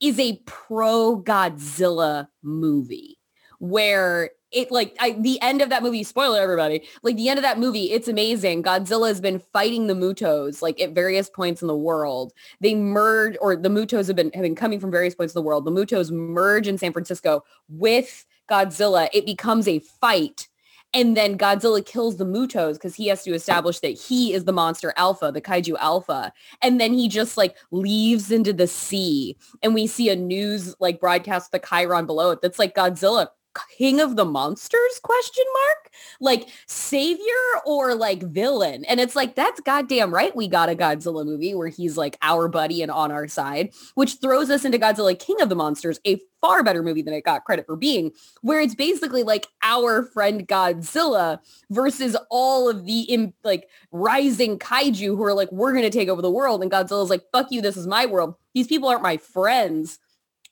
is 0.00 0.18
a 0.18 0.40
pro 0.46 1.22
Godzilla 1.22 2.26
movie 2.42 3.18
where 3.60 4.30
it 4.52 4.70
like 4.70 4.96
I, 5.00 5.12
the 5.12 5.40
end 5.42 5.60
of 5.60 5.70
that 5.70 5.82
movie 5.82 6.02
spoiler 6.02 6.40
everybody 6.40 6.82
like 7.02 7.16
the 7.16 7.28
end 7.28 7.38
of 7.38 7.42
that 7.42 7.58
movie 7.58 7.92
it's 7.92 8.08
amazing 8.08 8.62
godzilla 8.62 9.08
has 9.08 9.20
been 9.20 9.38
fighting 9.38 9.86
the 9.86 9.94
mutos 9.94 10.62
like 10.62 10.80
at 10.80 10.92
various 10.92 11.28
points 11.28 11.62
in 11.62 11.68
the 11.68 11.76
world 11.76 12.32
they 12.60 12.74
merge 12.74 13.36
or 13.40 13.56
the 13.56 13.68
mutos 13.68 14.06
have 14.06 14.16
been 14.16 14.30
have 14.32 14.42
been 14.42 14.54
coming 14.54 14.80
from 14.80 14.90
various 14.90 15.14
points 15.14 15.34
in 15.34 15.38
the 15.38 15.46
world 15.46 15.64
the 15.64 15.70
mutos 15.70 16.10
merge 16.10 16.68
in 16.68 16.78
san 16.78 16.92
francisco 16.92 17.42
with 17.68 18.24
godzilla 18.48 19.08
it 19.12 19.26
becomes 19.26 19.66
a 19.66 19.78
fight 19.78 20.48
and 20.94 21.14
then 21.16 21.36
Godzilla 21.36 21.84
kills 21.84 22.16
the 22.16 22.24
Mutos 22.24 22.74
because 22.74 22.94
he 22.94 23.08
has 23.08 23.22
to 23.24 23.34
establish 23.34 23.80
that 23.80 23.88
he 23.88 24.32
is 24.32 24.44
the 24.44 24.52
monster 24.52 24.94
alpha, 24.96 25.30
the 25.30 25.42
kaiju 25.42 25.76
alpha. 25.78 26.32
And 26.62 26.80
then 26.80 26.94
he 26.94 27.08
just 27.08 27.36
like 27.36 27.54
leaves 27.70 28.30
into 28.30 28.52
the 28.52 28.66
sea. 28.66 29.36
And 29.62 29.74
we 29.74 29.86
see 29.86 30.08
a 30.08 30.16
news 30.16 30.74
like 30.80 31.00
broadcast 31.00 31.52
the 31.52 31.60
chyron 31.60 32.06
below 32.06 32.30
it 32.30 32.40
that's 32.40 32.58
like 32.58 32.74
Godzilla 32.74 33.28
king 33.76 34.00
of 34.00 34.16
the 34.16 34.24
monsters? 34.24 35.00
Question 35.02 35.44
mark? 35.52 35.92
Like 36.20 36.48
savior 36.66 37.22
or 37.64 37.94
like 37.94 38.22
villain? 38.22 38.84
And 38.86 39.00
it's 39.00 39.16
like 39.16 39.34
that's 39.34 39.60
goddamn 39.60 40.12
right 40.12 40.34
we 40.34 40.48
got 40.48 40.68
a 40.68 40.74
godzilla 40.74 41.24
movie 41.24 41.54
where 41.54 41.68
he's 41.68 41.96
like 41.96 42.16
our 42.22 42.48
buddy 42.48 42.82
and 42.82 42.90
on 42.90 43.10
our 43.10 43.28
side 43.28 43.72
which 43.94 44.16
throws 44.20 44.50
us 44.50 44.64
into 44.64 44.78
godzilla 44.78 45.18
king 45.18 45.40
of 45.40 45.48
the 45.48 45.54
monsters 45.54 46.00
a 46.06 46.20
far 46.40 46.62
better 46.62 46.82
movie 46.82 47.02
than 47.02 47.14
it 47.14 47.24
got 47.24 47.44
credit 47.44 47.66
for 47.66 47.76
being 47.76 48.12
where 48.42 48.60
it's 48.60 48.74
basically 48.74 49.22
like 49.22 49.48
our 49.62 50.04
friend 50.04 50.46
godzilla 50.46 51.38
versus 51.70 52.16
all 52.30 52.68
of 52.68 52.84
the 52.84 53.32
like 53.42 53.68
rising 53.90 54.58
kaiju 54.58 55.16
who 55.16 55.22
are 55.22 55.34
like 55.34 55.50
we're 55.50 55.72
going 55.72 55.82
to 55.82 55.90
take 55.90 56.08
over 56.08 56.22
the 56.22 56.30
world 56.30 56.62
and 56.62 56.70
godzilla's 56.70 57.10
like 57.10 57.24
fuck 57.32 57.50
you 57.50 57.60
this 57.60 57.76
is 57.76 57.86
my 57.86 58.06
world. 58.06 58.34
These 58.54 58.68
people 58.68 58.88
aren't 58.88 59.02
my 59.02 59.16
friends 59.16 59.98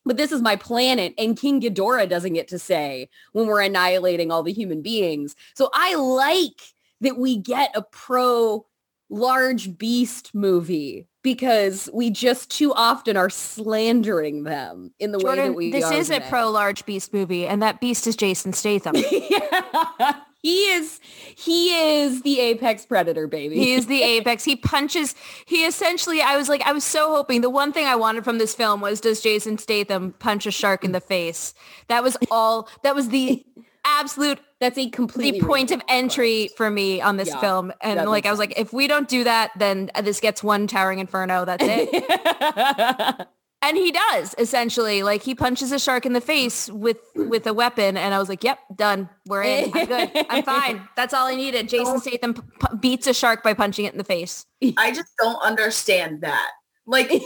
but 0.04 0.16
this 0.16 0.32
is 0.32 0.42
my 0.42 0.56
planet 0.56 1.14
and 1.18 1.38
King 1.38 1.60
Ghidorah 1.60 2.08
doesn't 2.08 2.34
get 2.34 2.48
to 2.48 2.58
say 2.58 3.08
when 3.32 3.46
we're 3.46 3.62
annihilating 3.62 4.30
all 4.30 4.42
the 4.42 4.52
human 4.52 4.82
beings. 4.82 5.34
So 5.54 5.70
I 5.72 5.94
like 5.94 6.60
that 7.00 7.18
we 7.18 7.38
get 7.38 7.70
a 7.74 7.82
pro 7.82 8.66
large 9.14 9.79
beast 9.79 10.35
movie 10.35 11.09
because 11.22 11.88
we 11.92 12.11
just 12.11 12.50
too 12.50 12.72
often 12.74 13.16
are 13.16 13.31
slandering 13.31 14.44
them 14.44 14.92
in 14.98 15.12
the 15.12 15.18
way 15.18 15.24
that 15.24 15.37
Jordan 15.37 15.55
we 15.55 15.70
this 15.72 15.90
is 15.90 16.11
a 16.11 16.20
pro 16.20 16.50
large 16.50 16.85
beast 16.85 17.12
movie 17.14 17.46
and 17.46 17.62
that 17.62 17.81
beast 17.81 18.07
is 18.07 18.16
Jason 18.16 18.53
Statham 18.53 18.94
Yeah. 19.11 20.16
he 20.42 20.64
is 20.72 21.00
he 21.37 21.74
is 22.03 22.22
the 22.22 22.40
apex 22.40 22.87
predator 22.87 23.27
baby. 23.27 23.57
He 23.59 23.72
is 23.72 23.87
the 23.87 24.03
apex. 24.14 24.44
He 24.44 24.57
punches. 24.57 25.14
He 25.46 25.64
essentially, 25.64 26.20
I 26.20 26.37
was 26.37 26.48
like, 26.48 26.62
I 26.62 26.72
was 26.72 26.85
so 26.85 27.11
hoping 27.14 27.40
the 27.40 27.50
one 27.50 27.72
thing 27.72 27.87
I 27.87 27.96
wanted 27.96 28.24
from 28.24 28.38
this 28.38 28.55
film 28.55 28.81
was 28.81 29.00
does 29.00 29.20
Jason 29.20 29.59
Statham 29.59 30.12
punch 30.18 30.46
a 30.46 30.50
shark 30.50 30.85
in 30.85 30.92
the 30.92 31.00
face? 31.00 31.55
That 31.88 32.03
was 32.03 32.16
all. 32.31 32.68
That 32.83 32.94
was 32.94 33.09
the 33.09 33.44
absolute 34.00 34.38
That's 34.61 34.78
a 34.78 34.88
completely 34.90 35.40
the 35.40 35.46
point 35.46 35.70
of 35.70 35.83
entry 35.88 36.50
for 36.57 36.70
me 36.70 37.00
on 37.00 37.16
this 37.16 37.28
Yeah, 37.28 37.40
film. 37.40 37.72
And 37.80 38.09
like, 38.09 38.26
I 38.26 38.30
was 38.30 38.38
like, 38.38 38.59
if 38.59 38.72
we 38.72 38.87
don't 38.87 39.09
do 39.09 39.24
that, 39.24 39.52
then 39.57 39.90
this 40.02 40.20
gets 40.20 40.42
one 40.42 40.66
towering 40.66 40.98
inferno. 40.98 41.44
That's 41.44 41.64
it. 41.66 43.28
And 43.64 43.78
he 43.78 43.92
does 43.92 44.35
essentially 44.37 45.02
like 45.02 45.22
he 45.22 45.35
punches 45.35 45.72
a 45.72 45.78
shark 45.78 46.04
in 46.04 46.12
the 46.12 46.20
face 46.20 46.68
with 46.68 46.98
with 47.14 47.46
a 47.46 47.54
weapon. 47.54 47.96
And 47.96 48.12
I 48.12 48.18
was 48.18 48.28
like, 48.28 48.44
yep, 48.44 48.59
done. 48.76 49.09
We're 49.26 49.42
in. 49.42 49.72
I'm 49.74 49.87
good. 49.87 50.26
I'm 50.28 50.42
fine. 50.44 50.87
That's 50.96 51.14
all 51.14 51.26
I 51.26 51.35
needed. 51.35 51.70
Jason 51.70 51.98
Statham 51.98 52.35
p- 52.35 52.42
p- 52.42 52.76
beats 52.78 53.07
a 53.07 53.14
shark 53.14 53.42
by 53.42 53.54
punching 53.54 53.87
it 53.87 53.92
in 53.92 53.98
the 53.98 54.04
face. 54.04 54.44
I 54.76 54.90
just 54.90 55.09
don't 55.18 55.42
understand 55.42 56.20
that. 56.20 56.50
Like 56.87 57.11
and 57.11 57.22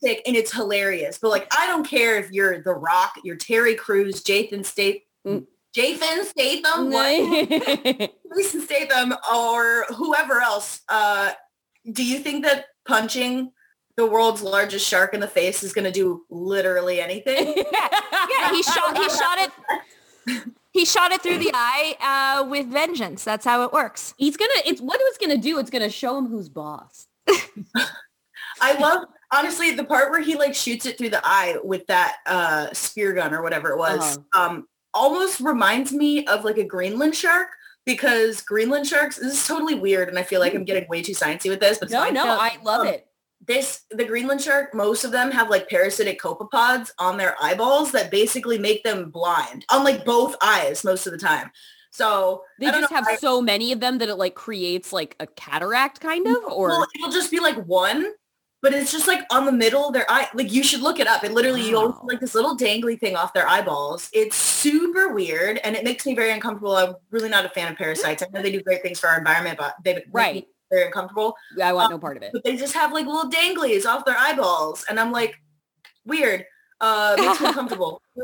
it's 0.00 0.52
hilarious. 0.52 1.18
But 1.20 1.30
like 1.30 1.52
I 1.58 1.66
don't 1.66 1.84
care 1.84 2.16
if 2.16 2.30
you're 2.30 2.62
The 2.62 2.74
Rock, 2.74 3.14
you're 3.24 3.34
Terry 3.34 3.74
Crews, 3.74 4.22
Jason 4.22 4.62
Statham. 4.62 5.00
Jason 5.74 6.24
Statham, 6.24 6.90
what? 6.90 8.10
Jason 8.36 8.60
Statham 8.60 9.14
or 9.32 9.84
whoever 9.94 10.40
else. 10.40 10.80
Uh, 10.88 11.32
do 11.90 12.04
you 12.04 12.18
think 12.20 12.44
that 12.44 12.66
punching 12.86 13.50
the 13.96 14.06
world's 14.06 14.42
largest 14.42 14.86
shark 14.86 15.14
in 15.14 15.20
the 15.20 15.28
face 15.28 15.62
is 15.62 15.72
going 15.72 15.84
to 15.84 15.90
do 15.90 16.24
literally 16.30 17.00
anything? 17.00 17.54
yeah, 17.72 18.50
he 18.50 18.62
shot 18.62 18.96
he 18.96 19.08
shot 19.08 19.38
it 19.38 20.42
he 20.74 20.84
shot 20.84 21.12
it 21.12 21.22
through 21.22 21.38
the 21.38 21.52
eye 21.54 21.96
uh, 22.00 22.48
with 22.48 22.66
vengeance. 22.66 23.22
That's 23.22 23.44
how 23.44 23.62
it 23.62 23.72
works. 23.72 24.12
He's 24.18 24.36
gonna. 24.36 24.50
It's 24.66 24.80
what 24.80 25.00
it's 25.02 25.18
gonna 25.18 25.38
do. 25.38 25.58
It's 25.58 25.70
gonna 25.70 25.88
show 25.88 26.18
him 26.18 26.26
who's 26.26 26.48
boss. 26.48 27.06
I 28.60 28.78
love 28.78 29.04
honestly 29.32 29.70
the 29.70 29.84
part 29.84 30.10
where 30.10 30.20
he 30.20 30.36
like 30.36 30.54
shoots 30.54 30.84
it 30.86 30.98
through 30.98 31.10
the 31.10 31.20
eye 31.24 31.56
with 31.62 31.86
that 31.86 32.16
uh 32.26 32.72
spear 32.72 33.12
gun 33.12 33.32
or 33.32 33.42
whatever 33.42 33.70
it 33.70 33.78
was. 33.78 34.18
Um 34.34 34.66
almost 34.94 35.40
reminds 35.40 35.92
me 35.92 36.26
of 36.26 36.44
like 36.44 36.58
a 36.58 36.64
Greenland 36.64 37.14
shark 37.14 37.48
because 37.84 38.40
Greenland 38.42 38.86
sharks 38.86 39.16
this 39.16 39.34
is 39.34 39.46
totally 39.46 39.74
weird 39.74 40.08
and 40.08 40.18
I 40.18 40.22
feel 40.22 40.40
like 40.40 40.54
I'm 40.54 40.64
getting 40.64 40.88
way 40.88 41.02
too 41.02 41.12
sciencey 41.12 41.50
with 41.50 41.60
this 41.60 41.78
but 41.78 41.90
No, 41.90 42.08
no, 42.10 42.24
I 42.26 42.56
love 42.62 42.82
Um, 42.82 42.86
it. 42.88 43.06
this 43.46 43.82
the 43.90 44.04
Greenland 44.04 44.40
shark 44.40 44.74
most 44.74 45.04
of 45.04 45.10
them 45.12 45.30
have 45.30 45.50
like 45.50 45.68
parasitic 45.68 46.20
copepods 46.20 46.90
on 46.98 47.18
their 47.18 47.36
eyeballs 47.42 47.92
that 47.92 48.10
basically 48.10 48.58
make 48.58 48.82
them 48.84 49.10
blind 49.10 49.64
on 49.70 49.84
like 49.84 50.04
both 50.04 50.34
eyes 50.42 50.82
most 50.84 51.06
of 51.06 51.12
the 51.12 51.18
time. 51.18 51.50
So 51.90 52.42
They 52.58 52.66
just 52.66 52.90
know, 52.90 52.96
have 52.96 53.06
I- 53.06 53.16
so 53.16 53.40
many 53.42 53.70
of 53.72 53.80
them 53.80 53.98
that 53.98 54.08
it 54.08 54.16
like 54.16 54.34
creates 54.34 54.92
like 54.92 55.14
a 55.20 55.26
cataract 55.26 56.00
kind 56.00 56.26
of 56.26 56.42
or 56.44 56.68
well, 56.68 56.86
it'll 56.96 57.10
just 57.12 57.30
be 57.30 57.38
like 57.40 57.56
one, 57.66 58.12
but 58.64 58.72
it's 58.72 58.90
just 58.90 59.06
like 59.06 59.20
on 59.30 59.44
the 59.44 59.52
middle 59.52 59.92
their 59.92 60.10
eye. 60.10 60.26
Like 60.34 60.50
you 60.50 60.62
should 60.64 60.80
look 60.80 60.98
it 60.98 61.06
up. 61.06 61.22
It 61.22 61.32
literally 61.32 61.68
you 61.68 61.76
always 61.76 61.94
Wow. 61.96 62.00
see, 62.00 62.06
like 62.14 62.20
this 62.20 62.34
little 62.34 62.56
dangly 62.56 62.98
thing 62.98 63.14
off 63.14 63.34
their 63.34 63.46
eyeballs. 63.46 64.08
It's 64.14 64.34
super 64.36 65.12
weird 65.12 65.58
and 65.62 65.76
it 65.76 65.84
makes 65.84 66.06
me 66.06 66.14
very 66.14 66.32
uncomfortable. 66.32 66.74
I'm 66.74 66.94
really 67.10 67.28
not 67.28 67.44
a 67.44 67.50
fan 67.50 67.70
of 67.70 67.76
parasites. 67.78 68.22
I 68.22 68.26
know 68.32 68.40
they 68.42 68.50
do 68.50 68.62
great 68.62 68.80
things 68.82 68.98
for 68.98 69.08
our 69.08 69.18
environment, 69.18 69.58
but 69.58 69.74
they 69.84 69.94
make 69.94 70.06
me 70.06 70.10
Right. 70.12 70.48
very 70.72 70.86
uncomfortable. 70.86 71.36
I 71.62 71.74
want 71.74 71.86
um, 71.86 71.90
no 71.92 71.98
part 71.98 72.16
of 72.16 72.22
it. 72.22 72.30
But 72.32 72.42
they 72.42 72.56
just 72.56 72.72
have 72.72 72.90
like 72.90 73.04
little 73.06 73.30
danglies 73.30 73.84
off 73.84 74.06
their 74.06 74.16
eyeballs, 74.18 74.84
and 74.88 74.98
I'm 74.98 75.12
like, 75.12 75.36
weird. 76.06 76.46
Uh, 76.80 77.16
makes 77.18 77.40
me 77.40 77.46
uncomfortable. 77.48 78.00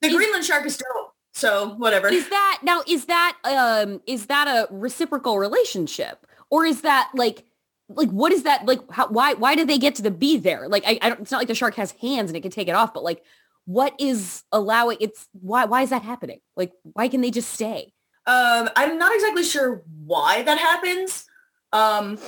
The 0.00 0.08
Is- 0.10 0.16
Greenland 0.16 0.44
shark 0.44 0.66
is 0.66 0.76
dope. 0.76 1.12
So 1.32 1.74
whatever. 1.76 2.08
Is 2.08 2.28
that 2.28 2.60
now 2.62 2.82
is 2.86 3.06
that 3.06 3.36
um 3.44 4.00
is 4.06 4.26
that 4.26 4.46
a 4.48 4.66
reciprocal 4.72 5.38
relationship 5.38 6.26
or 6.50 6.64
is 6.64 6.82
that 6.82 7.10
like 7.14 7.44
like 7.88 8.08
what 8.10 8.32
is 8.32 8.44
that 8.44 8.64
like 8.66 8.80
how 8.90 9.08
why 9.08 9.34
why 9.34 9.54
do 9.54 9.64
they 9.64 9.78
get 9.78 9.94
to 9.96 10.02
the 10.02 10.10
be 10.10 10.36
there? 10.38 10.68
Like 10.68 10.84
I, 10.86 10.98
I 11.02 11.08
don't 11.08 11.20
it's 11.20 11.30
not 11.30 11.38
like 11.38 11.48
the 11.48 11.54
shark 11.54 11.74
has 11.74 11.92
hands 11.92 12.30
and 12.30 12.36
it 12.36 12.40
can 12.40 12.50
take 12.50 12.68
it 12.68 12.74
off, 12.74 12.94
but 12.94 13.04
like 13.04 13.22
what 13.66 13.94
is 13.98 14.42
allowing 14.52 14.98
it's 15.00 15.28
why 15.32 15.64
why 15.66 15.82
is 15.82 15.90
that 15.90 16.02
happening? 16.02 16.40
Like 16.56 16.72
why 16.82 17.08
can 17.08 17.20
they 17.20 17.30
just 17.30 17.50
stay? 17.50 17.92
Um, 18.26 18.70
I'm 18.74 18.96
not 18.98 19.14
exactly 19.14 19.44
sure 19.44 19.82
why 20.04 20.42
that 20.42 20.58
happens. 20.58 21.26
Um, 21.72 22.18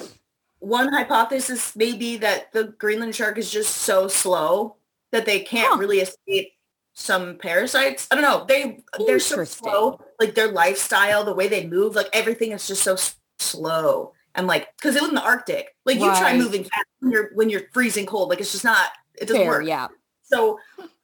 one 0.59 0.93
hypothesis 0.93 1.75
may 1.77 1.95
be 1.97 2.19
that 2.19 2.53
the 2.53 2.65
Greenland 2.79 3.15
shark 3.15 3.39
is 3.39 3.51
just 3.51 3.77
so 3.79 4.09
slow 4.09 4.77
that 5.13 5.25
they 5.25 5.41
can't 5.41 5.73
Huh. 5.73 5.79
really 5.79 6.01
escape 6.01 6.53
some 6.95 7.37
parasites. 7.39 8.09
I 8.11 8.15
don't 8.15 8.25
know. 8.25 8.45
They 8.47 8.83
they're 9.07 9.21
so 9.21 9.45
slow. 9.45 10.01
Like 10.19 10.35
their 10.35 10.51
lifestyle, 10.51 11.25
the 11.25 11.35
way 11.35 11.49
they 11.49 11.67
move, 11.67 11.95
like 11.95 12.09
everything 12.13 12.53
is 12.53 12.67
just 12.67 12.83
so 12.83 12.97
slow. 13.39 14.13
And 14.37 14.47
like, 14.47 14.69
because 14.77 14.95
it 14.97 15.03
was 15.03 15.09
in 15.09 15.15
the 15.15 15.23
Arctic. 15.25 15.75
Like 15.85 15.97
you 15.97 16.05
try 16.05 16.37
moving 16.37 16.63
fast 16.65 16.85
when 17.01 17.11
you're 17.13 17.31
when 17.35 17.51
you're 17.51 17.63
freezing 17.73 18.07
cold. 18.07 18.29
Like 18.29 18.41
it's 18.41 18.53
just 18.53 18.65
not. 18.65 18.91
It 19.19 19.27
doesn't 19.27 19.43
Fair, 19.43 19.51
work. 19.51 19.67
yeah. 19.67 19.89
So 20.23 20.59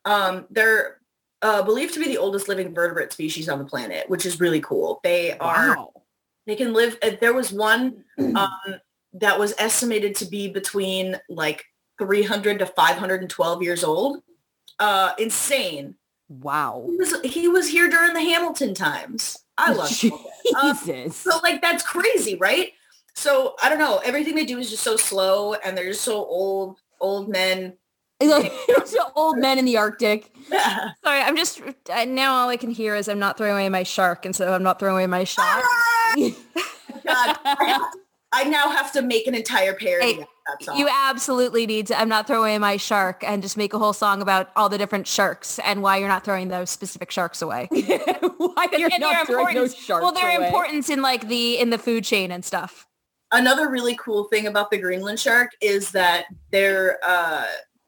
um, 0.05 0.47
they're 0.51 0.99
uh, 1.41 1.63
believed 1.63 1.95
to 1.95 2.01
be 2.01 2.07
the 2.07 2.19
oldest 2.19 2.47
living 2.49 2.75
vertebrate 2.75 3.13
species 3.13 3.49
on 3.49 3.59
the 3.59 3.65
planet, 3.65 4.09
which 4.11 4.27
is 4.27 4.39
really 4.39 4.61
cool. 4.61 5.01
They 5.03 5.37
are 5.39 5.77
Wow. 5.77 5.93
they 6.47 6.57
can 6.57 6.73
live. 6.75 6.99
uh, 7.03 7.13
There 7.21 7.33
was 7.33 7.53
one 7.53 8.05
um, 8.19 8.51
that 9.15 9.39
was 9.39 9.55
estimated 9.59 10.15
to 10.17 10.27
be 10.27 10.49
between 10.49 11.19
like 11.29 11.65
300 11.99 12.59
to 12.59 12.67
512 12.67 13.63
years 13.63 13.83
old. 13.83 14.23
Uh, 14.79 15.13
insane. 15.19 15.95
Wow. 16.29 16.85
He 16.89 16.97
was, 16.97 17.21
he 17.23 17.49
was 17.49 17.69
here 17.69 17.89
during 17.89 18.13
the 18.15 18.21
Hamilton 18.23 18.75
times. 18.75 19.39
I 19.59 19.73
love 19.73 19.91
it. 20.03 20.13
Um, 20.55 20.75
Jesus. 20.85 21.17
So 21.17 21.39
like 21.43 21.61
that's 21.63 21.83
crazy, 21.83 22.37
right? 22.37 22.73
So 23.15 23.55
I 23.63 23.69
don't 23.69 23.79
know. 23.79 24.01
Everything 24.05 24.35
they 24.35 24.45
do 24.45 24.59
is 24.59 24.71
just 24.71 24.83
so 24.83 24.97
slow, 24.97 25.55
and 25.55 25.77
they're 25.77 25.89
just 25.89 26.03
so 26.03 26.17
old, 26.25 26.79
old 27.01 27.29
men. 27.29 27.75
Old 29.17 29.39
men 29.39 29.59
in 29.59 29.65
the 29.65 29.77
Arctic. 29.77 30.33
Sorry, 31.05 31.21
I'm 31.21 31.37
just 31.37 31.61
now 32.07 32.35
all 32.35 32.49
I 32.49 32.57
can 32.57 32.71
hear 32.71 32.95
is 32.95 33.09
I'm 33.09 33.19
not 33.19 33.37
throwing 33.37 33.53
away 33.55 33.69
my 33.69 33.83
shark, 33.83 34.25
and 34.25 34.35
so 34.35 34.53
I'm 34.53 34.63
not 34.63 34.79
throwing 34.79 34.95
away 34.95 35.07
my 35.07 35.25
shark. 35.25 35.65
God, 36.17 37.37
I, 37.45 37.65
have 37.67 37.83
I 38.33 38.45
now 38.45 38.71
have 38.71 38.93
to 38.93 39.03
make 39.03 39.27
an 39.27 39.35
entire 39.35 39.75
parody 39.75 40.15
Hey, 40.15 40.21
of 40.21 40.27
that 40.47 40.65
song. 40.65 40.79
You 40.79 40.89
absolutely 40.91 41.67
need 41.67 41.89
to. 41.89 41.99
I'm 42.01 42.09
not 42.09 42.27
throwing 42.27 42.53
away 42.53 42.59
my 42.59 42.77
shark, 42.77 43.25
and 43.27 43.43
just 43.43 43.57
make 43.57 43.75
a 43.75 43.79
whole 43.79 43.93
song 43.93 44.23
about 44.23 44.51
all 44.57 44.69
the 44.69 44.79
different 44.79 45.07
sharks 45.07 45.59
and 45.59 45.83
why 45.83 45.97
you're 45.99 46.09
not 46.09 46.25
throwing 46.25 46.49
those 46.49 46.71
specific 46.71 47.11
sharks 47.11 47.43
away. 47.43 47.69
Why 47.73 48.69
you're 48.77 48.99
not 48.99 49.27
throwing 49.27 49.55
those 49.55 49.75
sharks 49.75 50.03
well, 50.03 50.13
their 50.13 50.37
away. 50.37 50.47
importance 50.47 50.91
in 50.91 51.01
like 51.01 51.29
the 51.29 51.59
in 51.59 51.71
the 51.71 51.79
food 51.79 52.05
chain 52.05 52.31
and 52.31 52.45
stuff. 52.45 52.87
Another 53.33 53.71
really 53.71 53.97
cool 53.97 54.25
thing 54.25 54.47
about 54.47 54.71
the 54.71 54.79
Greenland 54.79 55.19
shark 55.19 55.51
is 55.61 55.91
that 55.93 56.27
their 56.51 56.99
uh, 57.05 57.47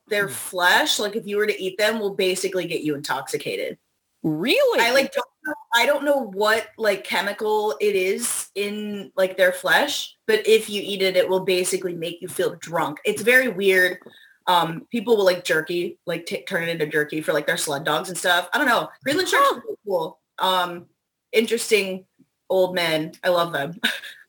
their 0.09 0.29
flesh, 0.29 0.99
like 0.99 1.17
if 1.17 1.27
you 1.27 1.37
were 1.37 1.47
to 1.47 1.63
eat 1.63 1.79
them, 1.79 2.01
will 2.01 2.15
basically 2.15 2.67
get 2.67 2.83
you 2.83 2.95
intoxicated. 2.95 3.79
Really? 4.23 4.81
I 4.81 4.91
like 4.93 5.13
don't 5.13 5.27
know, 5.47 5.55
I 5.75 5.85
don't 5.85 6.05
know 6.05 6.25
what 6.31 6.69
like 6.79 7.05
chemical 7.05 7.77
it 7.79 7.95
is 7.95 8.49
in 8.55 9.13
like 9.17 9.37
their 9.37 9.53
flesh, 9.53 10.17
but 10.27 10.47
if 10.47 10.71
you 10.71 10.81
eat 10.83 11.03
it, 11.03 11.17
it 11.17 11.29
will 11.29 11.45
basically 11.45 11.95
make 11.95 12.23
you 12.23 12.29
feel 12.29 12.57
drunk. 12.57 12.99
It's 13.05 13.21
very 13.21 13.49
weird. 13.49 13.99
Um, 14.47 14.87
people 14.91 15.19
will 15.19 15.27
like 15.27 15.45
jerky, 15.45 15.99
like 16.07 16.25
t- 16.25 16.43
turn 16.45 16.63
it 16.63 16.71
into 16.71 16.87
jerky 16.87 17.21
for 17.21 17.35
like 17.35 17.47
their 17.47 17.59
sled 17.59 17.85
dogs 17.85 18.09
and 18.09 18.17
stuff. 18.17 18.49
I 18.55 18.59
don't 18.59 18.67
know. 18.67 18.89
Greenland 19.03 19.29
sharks 19.29 19.47
are 19.47 19.61
cool. 19.87 20.19
Um, 20.39 20.87
interesting 21.33 22.07
old 22.49 22.75
men. 22.75 23.13
I 23.23 23.29
love 23.29 23.53
them. 23.53 23.79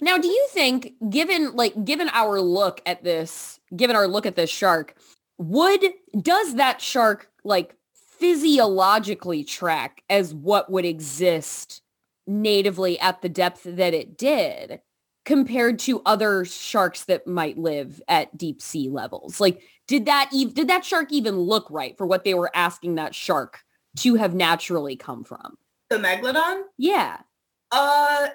Now, 0.00 0.18
do 0.18 0.28
you 0.28 0.46
think, 0.50 0.94
given 1.08 1.54
like 1.54 1.84
given 1.84 2.08
our 2.12 2.40
look 2.40 2.80
at 2.86 3.04
this, 3.04 3.60
given 3.74 3.96
our 3.96 4.08
look 4.08 4.26
at 4.26 4.36
this 4.36 4.50
shark, 4.50 4.94
would 5.38 5.84
does 6.20 6.56
that 6.56 6.80
shark 6.80 7.30
like 7.44 7.76
physiologically 8.18 9.44
track 9.44 10.02
as 10.08 10.34
what 10.34 10.70
would 10.70 10.84
exist 10.84 11.82
natively 12.26 12.98
at 13.00 13.22
the 13.22 13.28
depth 13.28 13.62
that 13.64 13.94
it 13.94 14.16
did 14.16 14.80
compared 15.24 15.78
to 15.78 16.02
other 16.04 16.44
sharks 16.44 17.04
that 17.04 17.26
might 17.26 17.58
live 17.58 18.02
at 18.08 18.36
deep 18.36 18.60
sea 18.60 18.88
levels? 18.88 19.40
Like, 19.40 19.62
did 19.86 20.06
that 20.06 20.30
even 20.32 20.54
did 20.54 20.68
that 20.68 20.84
shark 20.84 21.12
even 21.12 21.36
look 21.38 21.66
right 21.70 21.96
for 21.96 22.06
what 22.06 22.24
they 22.24 22.34
were 22.34 22.50
asking 22.54 22.96
that 22.96 23.14
shark 23.14 23.60
to 23.98 24.16
have 24.16 24.34
naturally 24.34 24.96
come 24.96 25.22
from? 25.24 25.56
the 25.90 25.96
megalodon? 25.96 26.62
Yeah. 26.78 27.18
Uh, 27.70 28.28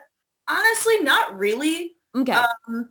honestly, 0.50 1.00
not 1.02 1.38
really. 1.38 1.94
Okay. 2.16 2.32
Um, 2.68 2.90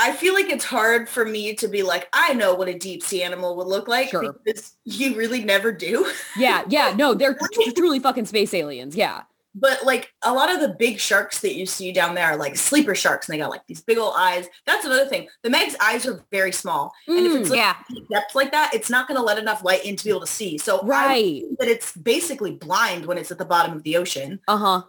I 0.00 0.12
feel 0.12 0.32
like 0.34 0.48
it's 0.48 0.64
hard 0.64 1.08
for 1.08 1.24
me 1.24 1.54
to 1.56 1.66
be 1.68 1.82
like, 1.82 2.08
I 2.12 2.32
know 2.34 2.54
what 2.54 2.68
a 2.68 2.78
deep 2.78 3.02
sea 3.02 3.22
animal 3.24 3.56
would 3.56 3.66
look 3.66 3.88
like 3.88 4.10
Sure. 4.10 4.32
because 4.44 4.76
you 4.84 5.16
really 5.16 5.42
never 5.42 5.72
do. 5.72 6.08
yeah. 6.36 6.64
Yeah. 6.68 6.94
No, 6.96 7.14
they're 7.14 7.34
tr- 7.34 7.70
truly 7.76 7.98
fucking 7.98 8.26
space 8.26 8.54
aliens. 8.54 8.94
Yeah. 8.94 9.22
But 9.56 9.84
like 9.84 10.12
a 10.22 10.32
lot 10.32 10.54
of 10.54 10.60
the 10.60 10.68
big 10.78 11.00
sharks 11.00 11.40
that 11.40 11.56
you 11.56 11.66
see 11.66 11.90
down 11.90 12.14
there 12.14 12.26
are 12.26 12.36
like 12.36 12.54
sleeper 12.54 12.94
sharks 12.94 13.28
and 13.28 13.34
they 13.34 13.38
got 13.38 13.50
like 13.50 13.66
these 13.66 13.80
big 13.80 13.98
old 13.98 14.14
eyes. 14.16 14.46
That's 14.66 14.84
another 14.84 15.06
thing. 15.06 15.26
The 15.42 15.50
Meg's 15.50 15.74
eyes 15.82 16.06
are 16.06 16.22
very 16.30 16.52
small. 16.52 16.92
and 17.08 17.18
if 17.26 17.34
it's 17.40 17.48
Mm, 17.48 17.50
like 17.52 17.58
yeah. 17.58 17.74
depth 18.12 18.36
like 18.36 18.52
that, 18.52 18.72
it's 18.72 18.90
not 18.90 19.08
going 19.08 19.18
to 19.18 19.24
let 19.24 19.36
enough 19.38 19.64
light 19.64 19.84
in 19.84 19.96
to 19.96 20.04
be 20.04 20.10
able 20.10 20.20
to 20.20 20.26
see. 20.28 20.58
So 20.58 20.80
right. 20.84 21.42
that 21.58 21.66
it's 21.66 21.96
basically 21.96 22.52
blind 22.52 23.04
when 23.06 23.18
it's 23.18 23.32
at 23.32 23.38
the 23.38 23.44
bottom 23.44 23.74
of 23.74 23.82
the 23.82 23.96
ocean. 23.96 24.38
Uh-huh. 24.46 24.82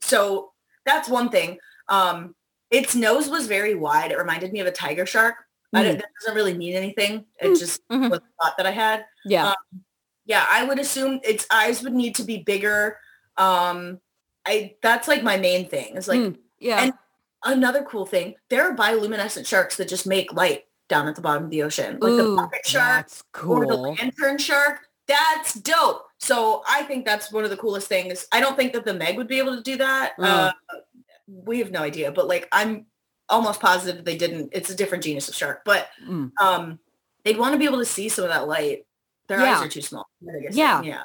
So 0.00 0.52
that's 0.88 1.08
one 1.08 1.28
thing. 1.28 1.58
Um, 1.88 2.34
its 2.70 2.94
nose 2.94 3.28
was 3.28 3.46
very 3.46 3.74
wide. 3.74 4.10
It 4.10 4.18
reminded 4.18 4.52
me 4.52 4.60
of 4.60 4.66
a 4.66 4.72
tiger 4.72 5.06
shark. 5.06 5.36
Don't, 5.72 5.84
that 5.84 6.04
doesn't 6.20 6.34
really 6.34 6.54
mean 6.54 6.74
anything. 6.74 7.26
It 7.40 7.48
Mm, 7.48 7.58
just 7.58 7.86
mhm. 7.88 8.10
was 8.10 8.18
a 8.20 8.42
thought 8.42 8.56
that 8.56 8.66
I 8.66 8.70
had. 8.70 9.04
Yeah. 9.24 9.48
Um, 9.50 9.54
Yeah, 10.24 10.44
I 10.50 10.64
would 10.64 10.78
assume 10.78 11.20
its 11.24 11.46
eyes 11.50 11.82
would 11.82 11.94
need 11.94 12.14
to 12.16 12.22
be 12.24 12.38
bigger. 12.38 12.98
Um, 13.38 14.00
I 14.46 14.74
that's 14.82 15.08
like 15.08 15.22
my 15.22 15.36
main 15.38 15.68
thing. 15.68 15.96
Is 15.96 16.08
like 16.08 16.20
Mm. 16.20 16.38
Yeah. 16.58 16.82
And- 16.84 16.92
another 17.44 17.82
cool 17.84 18.04
thing. 18.06 18.34
There 18.48 18.62
are 18.68 18.74
bioluminescent 18.74 19.46
sharks 19.46 19.76
that 19.76 19.88
just 19.88 20.06
make 20.06 20.32
light. 20.32 20.64
down 20.88 21.06
at 21.06 21.14
the 21.14 21.20
bottom 21.20 21.44
of 21.44 21.50
the 21.50 21.62
ocean, 21.62 21.98
like 22.00 22.12
Ooh, 22.12 22.16
the 22.16 22.34
bucket 22.34 22.66
shark 22.66 23.06
That's 23.08 23.22
or 23.46 23.66
the 23.66 23.76
lantern 23.76 24.38
shark. 24.38 24.88
That's 25.06 25.52
dope. 25.52 26.07
So 26.18 26.62
I 26.68 26.82
think 26.82 27.04
that's 27.04 27.32
one 27.32 27.44
of 27.44 27.50
the 27.50 27.56
coolest 27.56 27.88
things. 27.88 28.26
I 28.32 28.40
don't 28.40 28.56
think 28.56 28.72
that 28.72 28.84
the 28.84 28.94
Meg 28.94 29.16
would 29.16 29.28
be 29.28 29.38
able 29.38 29.56
to 29.56 29.62
do 29.62 29.76
that. 29.76 30.12
Mm. 30.18 30.24
Uh, 30.24 30.52
we 31.28 31.58
have 31.60 31.70
no 31.70 31.80
idea, 31.82 32.10
but 32.10 32.26
like 32.26 32.48
I'm 32.52 32.86
almost 33.28 33.60
positive 33.60 34.04
they 34.04 34.16
didn't. 34.16 34.50
It's 34.52 34.70
a 34.70 34.74
different 34.74 35.04
genus 35.04 35.28
of 35.28 35.34
shark, 35.34 35.62
but 35.64 35.88
Mm. 36.06 36.32
um, 36.40 36.78
they'd 37.24 37.38
want 37.38 37.52
to 37.52 37.58
be 37.58 37.66
able 37.66 37.78
to 37.78 37.84
see 37.84 38.08
some 38.08 38.24
of 38.24 38.30
that 38.30 38.48
light. 38.48 38.86
Their 39.28 39.40
Yeah. 39.40 39.58
eyes 39.58 39.66
are 39.66 39.68
too 39.68 39.82
small. 39.82 40.06
Yeah. 40.50 40.82
yeah. 40.82 41.04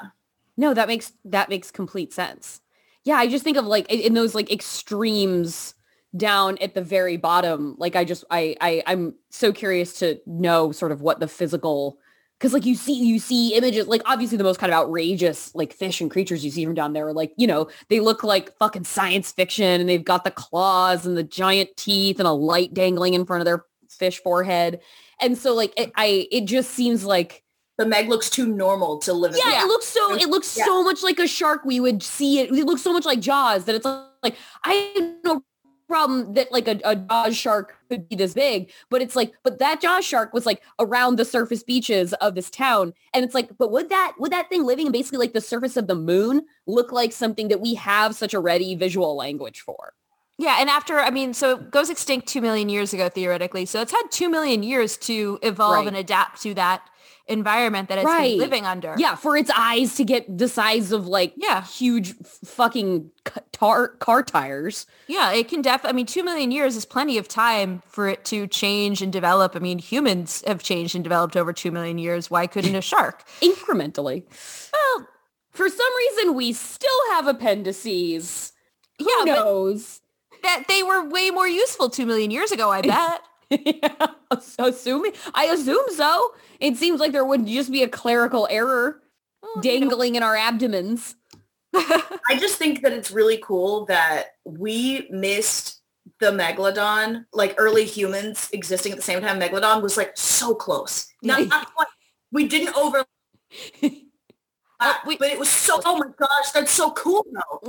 No, 0.56 0.72
that 0.74 0.88
makes 0.88 1.12
that 1.26 1.48
makes 1.48 1.70
complete 1.70 2.12
sense. 2.12 2.60
Yeah, 3.04 3.16
I 3.16 3.28
just 3.28 3.44
think 3.44 3.56
of 3.56 3.66
like 3.66 3.90
in- 3.92 4.00
in 4.00 4.14
those 4.14 4.34
like 4.34 4.50
extremes 4.50 5.74
down 6.16 6.56
at 6.58 6.74
the 6.74 6.80
very 6.82 7.16
bottom. 7.16 7.74
Like 7.78 7.94
I 7.96 8.04
just 8.04 8.24
I 8.30 8.56
I 8.60 8.82
I'm 8.86 9.14
so 9.30 9.52
curious 9.52 9.98
to 9.98 10.20
know 10.26 10.72
sort 10.72 10.90
of 10.92 11.02
what 11.02 11.20
the 11.20 11.28
physical 11.28 11.98
because 12.38 12.52
like 12.52 12.66
you 12.66 12.74
see 12.74 12.94
you 12.94 13.18
see 13.18 13.54
images 13.54 13.86
like 13.86 14.02
obviously 14.06 14.36
the 14.36 14.44
most 14.44 14.58
kind 14.58 14.72
of 14.72 14.78
outrageous 14.78 15.54
like 15.54 15.72
fish 15.72 16.00
and 16.00 16.10
creatures 16.10 16.44
you 16.44 16.50
see 16.50 16.64
from 16.64 16.74
down 16.74 16.92
there 16.92 17.06
are 17.06 17.12
like 17.12 17.32
you 17.36 17.46
know 17.46 17.68
they 17.88 18.00
look 18.00 18.22
like 18.24 18.56
fucking 18.58 18.84
science 18.84 19.32
fiction 19.32 19.80
and 19.80 19.88
they've 19.88 20.04
got 20.04 20.24
the 20.24 20.30
claws 20.30 21.06
and 21.06 21.16
the 21.16 21.22
giant 21.22 21.70
teeth 21.76 22.18
and 22.18 22.26
a 22.28 22.32
light 22.32 22.74
dangling 22.74 23.14
in 23.14 23.24
front 23.24 23.40
of 23.40 23.44
their 23.44 23.64
fish 23.88 24.20
forehead 24.22 24.80
and 25.20 25.38
so 25.38 25.54
like 25.54 25.72
it, 25.78 25.92
I 25.96 26.26
it 26.32 26.44
just 26.46 26.70
seems 26.72 27.04
like 27.04 27.42
The 27.78 27.86
Meg 27.86 28.08
looks 28.08 28.28
too 28.28 28.46
normal 28.46 28.98
to 29.00 29.12
live. 29.12 29.32
in 29.32 29.38
yeah, 29.38 29.62
it 29.64 29.66
looks 29.66 29.86
so 29.86 30.14
it 30.14 30.28
looks 30.28 30.56
Yeah. 30.56 30.64
so 30.64 30.82
much 30.82 31.02
like 31.02 31.18
a 31.20 31.26
shark 31.28 31.64
we 31.64 31.78
would 31.80 32.02
see 32.02 32.40
it 32.40 32.50
it 32.50 32.64
looks 32.66 32.82
so 32.82 32.92
much 32.92 33.04
like 33.04 33.20
jaws 33.20 33.64
that 33.66 33.74
it's 33.76 33.86
like 34.22 34.36
i 34.64 34.72
have 34.96 35.14
no 35.24 35.42
problem 35.94 36.34
that 36.34 36.50
like 36.50 36.66
a, 36.68 36.80
a 36.84 36.96
jaws 36.96 37.36
shark 37.36 37.74
could 37.88 38.08
be 38.08 38.16
this 38.16 38.34
big 38.34 38.70
but 38.90 39.00
it's 39.00 39.14
like 39.16 39.32
but 39.44 39.58
that 39.58 39.80
jaws 39.80 40.04
shark 40.04 40.32
was 40.32 40.44
like 40.46 40.60
around 40.78 41.16
the 41.16 41.24
surface 41.24 41.62
beaches 41.62 42.12
of 42.14 42.34
this 42.34 42.50
town 42.50 42.92
and 43.12 43.24
it's 43.24 43.34
like 43.34 43.48
but 43.58 43.70
would 43.70 43.88
that 43.90 44.12
would 44.18 44.32
that 44.32 44.48
thing 44.48 44.64
living 44.64 44.90
basically 44.90 45.18
like 45.18 45.32
the 45.32 45.40
surface 45.40 45.76
of 45.76 45.86
the 45.86 45.94
moon 45.94 46.42
look 46.66 46.90
like 46.92 47.12
something 47.12 47.48
that 47.48 47.60
we 47.60 47.74
have 47.74 48.14
such 48.14 48.34
a 48.34 48.40
ready 48.40 48.74
visual 48.74 49.16
language 49.16 49.60
for 49.60 49.92
Yeah, 50.36 50.56
and 50.58 50.68
after 50.68 50.98
I 50.98 51.10
mean, 51.10 51.32
so 51.32 51.46
it 51.58 51.70
goes 51.70 51.90
extinct 51.90 52.26
two 52.26 52.40
million 52.40 52.68
years 52.68 52.92
ago 52.92 53.08
theoretically. 53.08 53.66
So 53.66 53.80
it's 53.80 53.92
had 53.92 54.02
two 54.10 54.28
million 54.28 54.64
years 54.64 54.96
to 55.08 55.38
evolve 55.42 55.86
Right. 55.86 55.86
and 55.86 55.96
adapt 55.96 56.42
to 56.42 56.54
that 56.54 56.80
environment 57.26 57.88
that 57.88 57.98
it's 57.98 58.04
Right. 58.04 58.32
been 58.32 58.38
living 58.38 58.66
under. 58.66 58.94
yeah 58.98 59.14
for 59.16 59.36
its 59.36 59.50
eyes 59.56 59.94
to 59.96 60.04
get 60.04 60.38
the 60.38 60.46
size 60.48 60.92
of 60.92 61.06
like 61.06 61.32
Yeah. 61.36 61.64
huge 61.64 62.14
fucking 62.44 63.10
tar 63.52 63.88
car 63.88 64.22
tires 64.22 64.86
Yeah, 65.06 65.32
it 65.32 65.48
can 65.48 65.62
def 65.62 65.84
I 65.84 65.92
mean, 65.92 66.04
two 66.06 66.22
million 66.22 66.50
years 66.50 66.76
is 66.76 66.84
plenty 66.84 67.16
of 67.16 67.26
time 67.26 67.82
for 67.86 68.08
it 68.08 68.24
to 68.26 68.46
change 68.46 69.00
and 69.02 69.12
develop. 69.12 69.56
I 69.56 69.58
mean, 69.58 69.78
humans 69.78 70.42
have 70.46 70.62
changed 70.62 70.94
and 70.94 71.02
developed 71.04 71.36
over 71.36 71.52
two 71.52 71.70
million 71.70 71.96
years. 71.98 72.30
Why 72.30 72.46
couldn't 72.46 72.74
a 72.74 72.82
shark? 72.92 73.24
incrementally. 73.40 74.24
Well, 74.72 75.08
for 75.50 75.68
some 75.68 75.96
reason, 75.96 76.34
we 76.34 76.52
still 76.52 77.00
have 77.12 77.26
appendices. 77.26 78.52
Who 78.98 79.06
Yeah, 79.18 79.24
knows? 79.34 80.00
that 80.42 80.64
they 80.68 80.82
were 80.82 81.02
way 81.08 81.30
more 81.30 81.48
useful 81.48 81.88
two 81.88 82.04
million 82.06 82.30
years 82.30 82.52
ago, 82.52 82.70
I 82.70 82.82
bet. 82.94 83.20
yeah, 83.64 84.06
assuming 84.58 85.12
I 85.34 85.46
assume 85.46 85.84
so. 85.94 86.34
It 86.60 86.76
seems 86.76 87.00
like 87.00 87.12
there 87.12 87.24
would 87.24 87.46
just 87.46 87.70
be 87.70 87.82
a 87.82 87.88
clerical 87.88 88.46
error 88.50 89.02
Well, 89.42 89.52
you 89.56 89.56
know, 89.56 89.62
dangling 89.62 90.14
in 90.14 90.22
our 90.22 90.36
abdomens. 90.36 91.16
I 91.74 92.38
just 92.38 92.56
think 92.56 92.82
that 92.82 92.92
it's 92.92 93.10
really 93.10 93.38
cool 93.38 93.84
that 93.86 94.36
we 94.44 95.08
missed 95.10 95.80
the 96.20 96.30
megalodon, 96.30 97.24
like 97.32 97.54
early 97.58 97.84
humans 97.84 98.48
existing 98.52 98.92
at 98.92 98.96
the 98.96 99.02
same 99.02 99.20
time. 99.20 99.40
Megalodon 99.40 99.82
was 99.82 99.96
like 99.96 100.16
so 100.16 100.54
close. 100.54 101.08
Not, 101.22 101.46
not 101.48 101.74
quite. 101.74 101.88
We 102.32 102.48
didn't 102.48 102.76
over, 102.76 103.04
we- 105.06 105.16
but 105.16 105.30
it 105.30 105.38
was 105.38 105.48
so. 105.48 105.80
Oh 105.86 105.96
my 105.98 106.06
gosh, 106.18 106.50
that's 106.52 106.70
so 106.70 106.90
cool 106.92 107.26
though. 107.32 107.60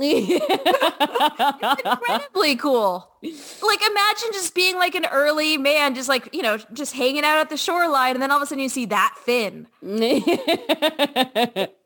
incredibly 1.84 2.56
cool. 2.56 3.08
Like 3.22 3.80
imagine 3.90 4.28
just 4.32 4.54
being 4.54 4.76
like 4.76 4.94
an 4.94 5.06
early 5.06 5.58
man, 5.58 5.94
just 5.94 6.08
like, 6.08 6.28
you 6.32 6.42
know, 6.42 6.56
just 6.72 6.92
hanging 6.94 7.24
out 7.24 7.38
at 7.38 7.48
the 7.50 7.56
shoreline 7.56 8.14
and 8.14 8.22
then 8.22 8.30
all 8.30 8.36
of 8.38 8.42
a 8.42 8.46
sudden 8.46 8.62
you 8.62 8.68
see 8.68 8.86
that 8.86 9.14
fin. 9.24 9.66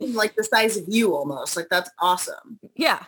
Like 0.01 0.35
the 0.37 0.45
size 0.45 0.77
of 0.77 0.85
you 0.89 1.15
almost. 1.15 1.57
Like 1.57 1.69
that's 1.71 1.91
awesome. 2.01 2.59
Yeah. 2.77 3.05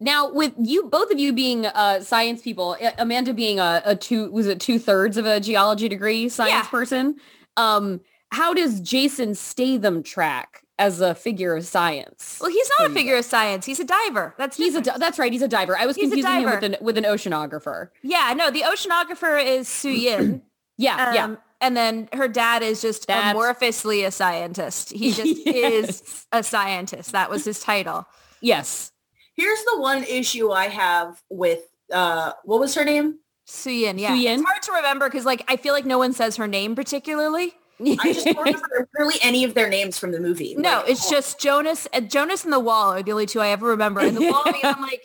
now, 0.00 0.30
with 0.32 0.52
you, 0.58 0.84
both 0.84 1.10
of 1.10 1.18
you 1.18 1.32
being 1.32 1.66
uh, 1.66 2.00
science 2.00 2.42
people, 2.42 2.76
Amanda 2.98 3.32
being 3.34 3.58
a, 3.60 3.82
a 3.84 3.96
two, 3.96 4.30
was 4.32 4.46
it 4.46 4.60
two 4.60 4.78
thirds 4.78 5.16
of 5.16 5.26
a 5.26 5.38
geology 5.40 5.88
degree 5.88 6.28
science 6.28 6.52
Yeah. 6.66 6.70
person? 6.70 7.16
Um, 7.56 8.00
how 8.32 8.52
does 8.54 8.80
Jason 8.80 9.34
Statham 9.34 10.02
track 10.02 10.62
as 10.78 11.00
a 11.00 11.14
figure 11.14 11.56
of 11.56 11.64
science? 11.66 12.38
Well, 12.40 12.50
he's 12.50 12.70
not 12.78 12.86
a 12.86 12.90
you 12.90 12.94
figure 12.94 13.16
of 13.16 13.24
science. 13.24 13.64
He's 13.66 13.80
a 13.80 13.84
diver. 13.84 14.34
That's 14.38 14.56
He's 14.56 14.74
a 14.74 14.80
different. 14.80 15.00
di- 15.00 15.06
that's 15.06 15.18
right. 15.18 15.32
He's 15.32 15.42
a 15.42 15.48
diver. 15.48 15.76
I 15.78 15.86
was 15.86 15.96
He's 15.96 16.10
confusing 16.10 16.40
him 16.42 16.44
with 16.50 16.62
an 16.64 16.76
with 16.80 16.98
an 16.98 17.04
oceanographer. 17.04 17.88
Yeah, 18.02 18.34
no, 18.36 18.50
the 18.50 18.62
oceanographer 18.62 19.42
is 19.44 19.68
Su 19.68 19.90
Yin. 19.90 20.42
Yeah, 20.78 21.14
yeah. 21.14 21.24
Um, 21.24 21.38
And 21.62 21.74
then 21.76 22.08
her 22.12 22.28
dad 22.28 22.62
is 22.62 22.82
just 22.82 23.06
That's- 23.06 23.34
amorphously 23.34 24.06
a 24.06 24.10
scientist. 24.10 24.90
He 24.92 25.12
just 25.12 25.40
Yes. 25.46 25.72
is 26.02 26.26
a 26.32 26.42
scientist. 26.42 27.12
That 27.12 27.30
was 27.30 27.44
his 27.46 27.60
title. 27.60 28.06
Yes. 28.42 28.92
Here's 29.34 29.62
the 29.64 29.80
one 29.80 30.04
issue 30.04 30.50
I 30.50 30.68
have 30.68 31.22
with 31.30 31.60
uh 31.92 32.32
what 32.44 32.60
was 32.60 32.74
her 32.74 32.84
name? 32.84 33.20
Su 33.46 33.70
Yin, 33.70 33.98
yeah. 33.98 34.08
Su 34.08 34.16
Yin? 34.16 34.40
It's 34.40 34.48
hard 34.48 34.62
to 34.64 34.72
remember 34.72 35.08
because 35.08 35.24
like 35.24 35.44
I 35.48 35.56
feel 35.56 35.72
like 35.72 35.86
no 35.86 35.98
one 35.98 36.12
says 36.12 36.36
her 36.36 36.46
name 36.46 36.74
particularly. 36.74 37.54
I 37.80 38.12
just 38.12 38.26
don't 38.26 38.36
remember 38.44 38.88
really 38.98 39.16
any 39.22 39.44
of 39.44 39.54
their 39.54 39.68
names 39.68 39.98
from 39.98 40.12
the 40.12 40.20
movie. 40.20 40.54
No, 40.56 40.78
Like, 40.80 40.90
it's 40.90 41.10
just 41.10 41.38
Jonas. 41.40 41.86
Uh, 41.92 42.00
Jonas 42.00 42.44
and 42.44 42.52
the 42.52 42.60
Wall 42.60 42.92
are 42.92 43.02
the 43.02 43.12
only 43.12 43.26
two 43.26 43.40
I 43.40 43.48
ever 43.48 43.66
remember. 43.68 44.00
And 44.00 44.16
the 44.16 44.30
Wall, 44.30 44.42
I'm 44.62 44.80
like, 44.82 45.02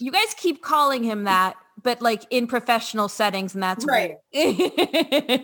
you 0.00 0.10
guys 0.10 0.34
keep 0.36 0.62
calling 0.62 1.02
him 1.02 1.24
that, 1.24 1.56
but 1.82 2.00
like 2.02 2.24
in 2.30 2.46
professional 2.46 3.08
settings, 3.08 3.54
and 3.54 3.62
that's 3.62 3.84
right. 3.84 4.16
weird. 4.32 5.42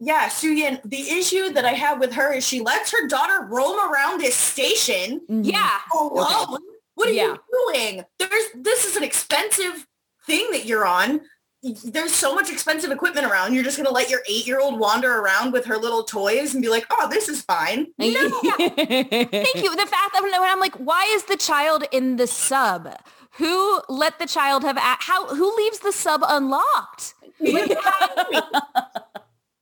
Yeah, 0.00 0.28
Suyin. 0.28 0.80
The 0.84 1.10
issue 1.10 1.50
that 1.54 1.64
I 1.64 1.72
have 1.72 1.98
with 1.98 2.12
her 2.12 2.32
is 2.32 2.46
she 2.46 2.60
lets 2.60 2.92
her 2.92 3.08
daughter 3.08 3.46
roam 3.50 3.78
around 3.90 4.20
this 4.20 4.36
station 4.36 5.20
Yeah, 5.28 5.78
alone. 5.92 6.58
What 6.94 7.08
are 7.08 7.12
Yeah. 7.12 7.34
you 7.34 7.72
doing? 7.74 8.04
There's 8.18 8.44
this 8.54 8.84
is 8.84 8.94
an 8.96 9.02
expensive 9.02 9.86
thing 10.24 10.46
that 10.52 10.66
you're 10.66 10.86
on. 10.86 11.20
There's 11.62 12.14
so 12.14 12.34
much 12.36 12.50
expensive 12.52 12.90
equipment 12.92 13.26
around. 13.26 13.52
You're 13.52 13.64
just 13.64 13.76
gonna 13.76 13.90
let 13.90 14.08
your 14.08 14.20
eight 14.28 14.46
year 14.46 14.60
old 14.60 14.78
wander 14.78 15.18
around 15.18 15.52
with 15.52 15.64
her 15.66 15.76
little 15.76 16.04
toys 16.04 16.54
and 16.54 16.62
be 16.62 16.68
like, 16.68 16.86
oh, 16.90 17.08
this 17.10 17.28
is 17.28 17.42
fine. 17.42 17.86
No. 17.98 18.30
Thank 18.40 19.56
you. 19.56 19.76
The 19.76 19.86
fact 19.86 20.12
that 20.14 20.20
when 20.22 20.32
I'm 20.34 20.60
like, 20.60 20.74
why 20.76 21.04
is 21.14 21.24
the 21.24 21.36
child 21.36 21.84
in 21.90 22.16
the 22.16 22.26
sub? 22.28 22.88
Who 23.32 23.80
let 23.88 24.18
the 24.20 24.26
child 24.26 24.62
have 24.62 24.76
a- 24.76 24.80
how? 24.80 25.26
Who 25.34 25.54
leaves 25.56 25.80
the 25.80 25.92
sub 25.92 26.22
unlocked? 26.26 27.14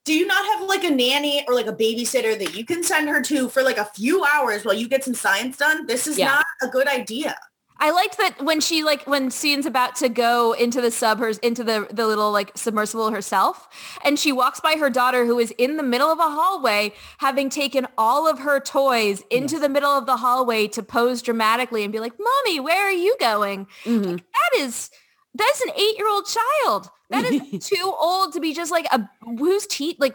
Do 0.05 0.15
you 0.15 0.27
not 0.27 0.45
have 0.47 0.69
like 0.69 0.85
a 0.85 0.91
nanny 0.91 1.45
or 1.49 1.55
like 1.55 1.67
a 1.67 1.73
babysitter 1.73 2.39
that 2.39 2.55
you 2.55 2.65
can 2.65 2.85
send 2.85 3.09
her 3.09 3.21
to 3.23 3.49
for 3.49 3.63
like 3.63 3.77
a 3.79 3.85
few 3.87 4.25
hours 4.25 4.65
while 4.65 4.75
you 4.75 4.89
get 4.89 5.03
some 5.03 5.15
science 5.15 5.57
done? 5.57 5.87
This 5.87 6.07
is 6.07 6.17
Yeah. 6.17 6.27
not 6.27 6.45
a 6.63 6.69
good 6.69 6.87
idea. 6.87 7.37
I 7.79 7.91
liked 7.91 8.17
that 8.19 8.43
when 8.43 8.61
she 8.61 8.83
like 8.85 9.07
when 9.07 9.29
Suyin's 9.29 9.67
about 9.67 9.97
to 9.97 10.09
go 10.09 10.53
into 10.53 10.81
the 10.81 10.91
sub 10.91 11.19
her 11.19 11.31
into 11.43 11.63
the 11.63 11.87
the 11.91 12.07
little 12.07 12.33
like 12.33 12.53
submersible 12.57 13.11
herself 13.11 13.69
and 14.05 14.19
she 14.19 14.33
walks 14.33 14.61
by 14.61 14.77
her 14.77 14.89
daughter 14.91 15.27
who 15.27 15.39
is 15.39 15.53
in 15.59 15.77
the 15.77 15.83
middle 15.83 16.09
of 16.09 16.19
a 16.19 16.23
hallway 16.23 16.93
having 17.19 17.51
taken 17.51 17.87
all 17.99 18.29
of 18.29 18.39
her 18.41 18.61
toys 18.61 19.23
into 19.31 19.59
the 19.59 19.69
middle 19.69 19.91
of 19.91 20.07
the 20.07 20.17
hallway 20.17 20.67
to 20.69 20.83
pose 20.83 21.21
dramatically 21.23 21.83
and 21.85 21.93
be 21.93 22.01
like, 22.01 22.15
"Mommy, 22.19 22.61
where 22.61 22.85
are 22.87 22.91
you 22.91 23.15
going?" 23.21 23.67
Mhm. 23.85 24.17
That 24.19 24.61
is 24.61 24.91
that's 25.35 25.61
an 25.61 25.71
8-year-old 25.77 26.27
child. 26.27 26.91
That 27.11 27.25
is 27.25 27.67
too 27.69 27.95
old 28.01 28.33
to 28.33 28.41
be 28.41 28.55
just 28.55 28.71
like 28.71 28.87
a 28.91 29.09
whose 29.39 29.67
teeth 29.67 29.97
like 29.99 30.15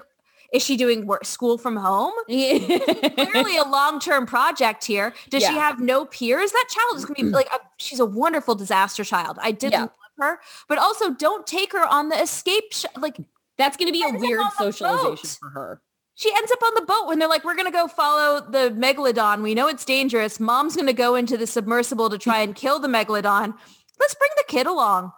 is 0.52 0.62
she 0.64 0.76
doing 0.78 1.06
work, 1.06 1.26
school 1.26 1.58
from 1.58 1.76
home? 1.78 2.14
clearly 2.28 3.58
a 3.58 3.64
long-term 3.68 4.26
project 4.26 4.86
here. 4.86 5.14
Does 5.30 5.44
she 5.44 5.54
have 5.54 5.80
no 5.80 6.06
peers? 6.06 6.52
That 6.52 6.66
child 6.70 6.98
is 6.98 7.06
going 7.06 7.16
to 7.16 7.24
be 7.24 7.30
like, 7.30 7.48
a, 7.48 7.60
she's 7.78 8.00
a 8.00 8.06
wonderful 8.06 8.56
disaster 8.56 9.04
child. 9.04 9.38
I 9.42 9.52
did 9.52 9.72
Yeah. 9.72 9.82
love 9.82 9.92
her, 10.20 10.40
but 10.68 10.78
also 10.78 11.14
don't 11.14 11.48
take 11.48 11.72
her 11.74 11.86
on 11.86 12.10
the 12.10 12.22
escape. 12.22 12.66
Sh- 12.74 12.86
like 13.00 13.18
That's 13.58 13.78
going 13.78 13.88
to 13.88 13.94
be 13.94 14.04
a 14.04 14.12
weird 14.20 14.42
socialization 14.58 15.30
for 15.40 15.50
her. 15.52 15.82
she 16.16 16.32
ends 16.36 16.52
up 16.52 16.62
on 16.64 16.74
the 16.76 16.82
boat 16.82 17.08
when 17.08 17.18
they're 17.20 17.30
like, 17.30 17.44
we're 17.46 17.56
going 17.56 17.66
to 17.66 17.72
go 17.72 17.88
follow 17.88 18.42
the 18.42 18.72
megalodon. 18.78 19.42
We 19.44 19.56
know 19.56 19.68
it's 19.70 19.86
dangerous. 19.86 20.40
Mom's 20.40 20.76
going 20.76 20.88
to 20.88 20.94
go 20.94 21.16
into 21.16 21.38
the 21.38 21.48
submersible 21.48 22.10
to 22.10 22.18
try 22.18 22.40
and 22.42 22.54
kill 22.56 22.78
the 22.80 22.88
megalodon. 22.90 23.54
Let's 24.00 24.16
bring 24.16 24.32
the 24.36 24.44
kid 24.48 24.68
along. 24.68 25.12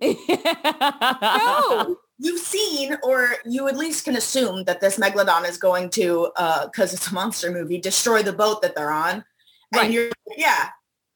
No. 1.20 1.96
You've 2.18 2.40
seen, 2.40 2.96
or 3.02 3.36
you 3.44 3.68
at 3.68 3.76
least 3.76 4.04
can 4.04 4.16
assume 4.16 4.64
that 4.64 4.80
this 4.80 4.98
megalodon 4.98 5.48
is 5.48 5.56
going 5.56 5.90
to, 5.90 6.32
uh, 6.36 6.66
because 6.66 6.92
it's 6.92 7.08
a 7.08 7.14
monster 7.14 7.52
movie, 7.52 7.80
destroy 7.80 8.22
the 8.22 8.32
boat 8.32 8.60
that 8.62 8.74
they're 8.74 8.90
on. 8.90 9.24
Right. 9.74 9.84
And 9.84 9.94
you're 9.94 10.10
yeah, 10.36 10.70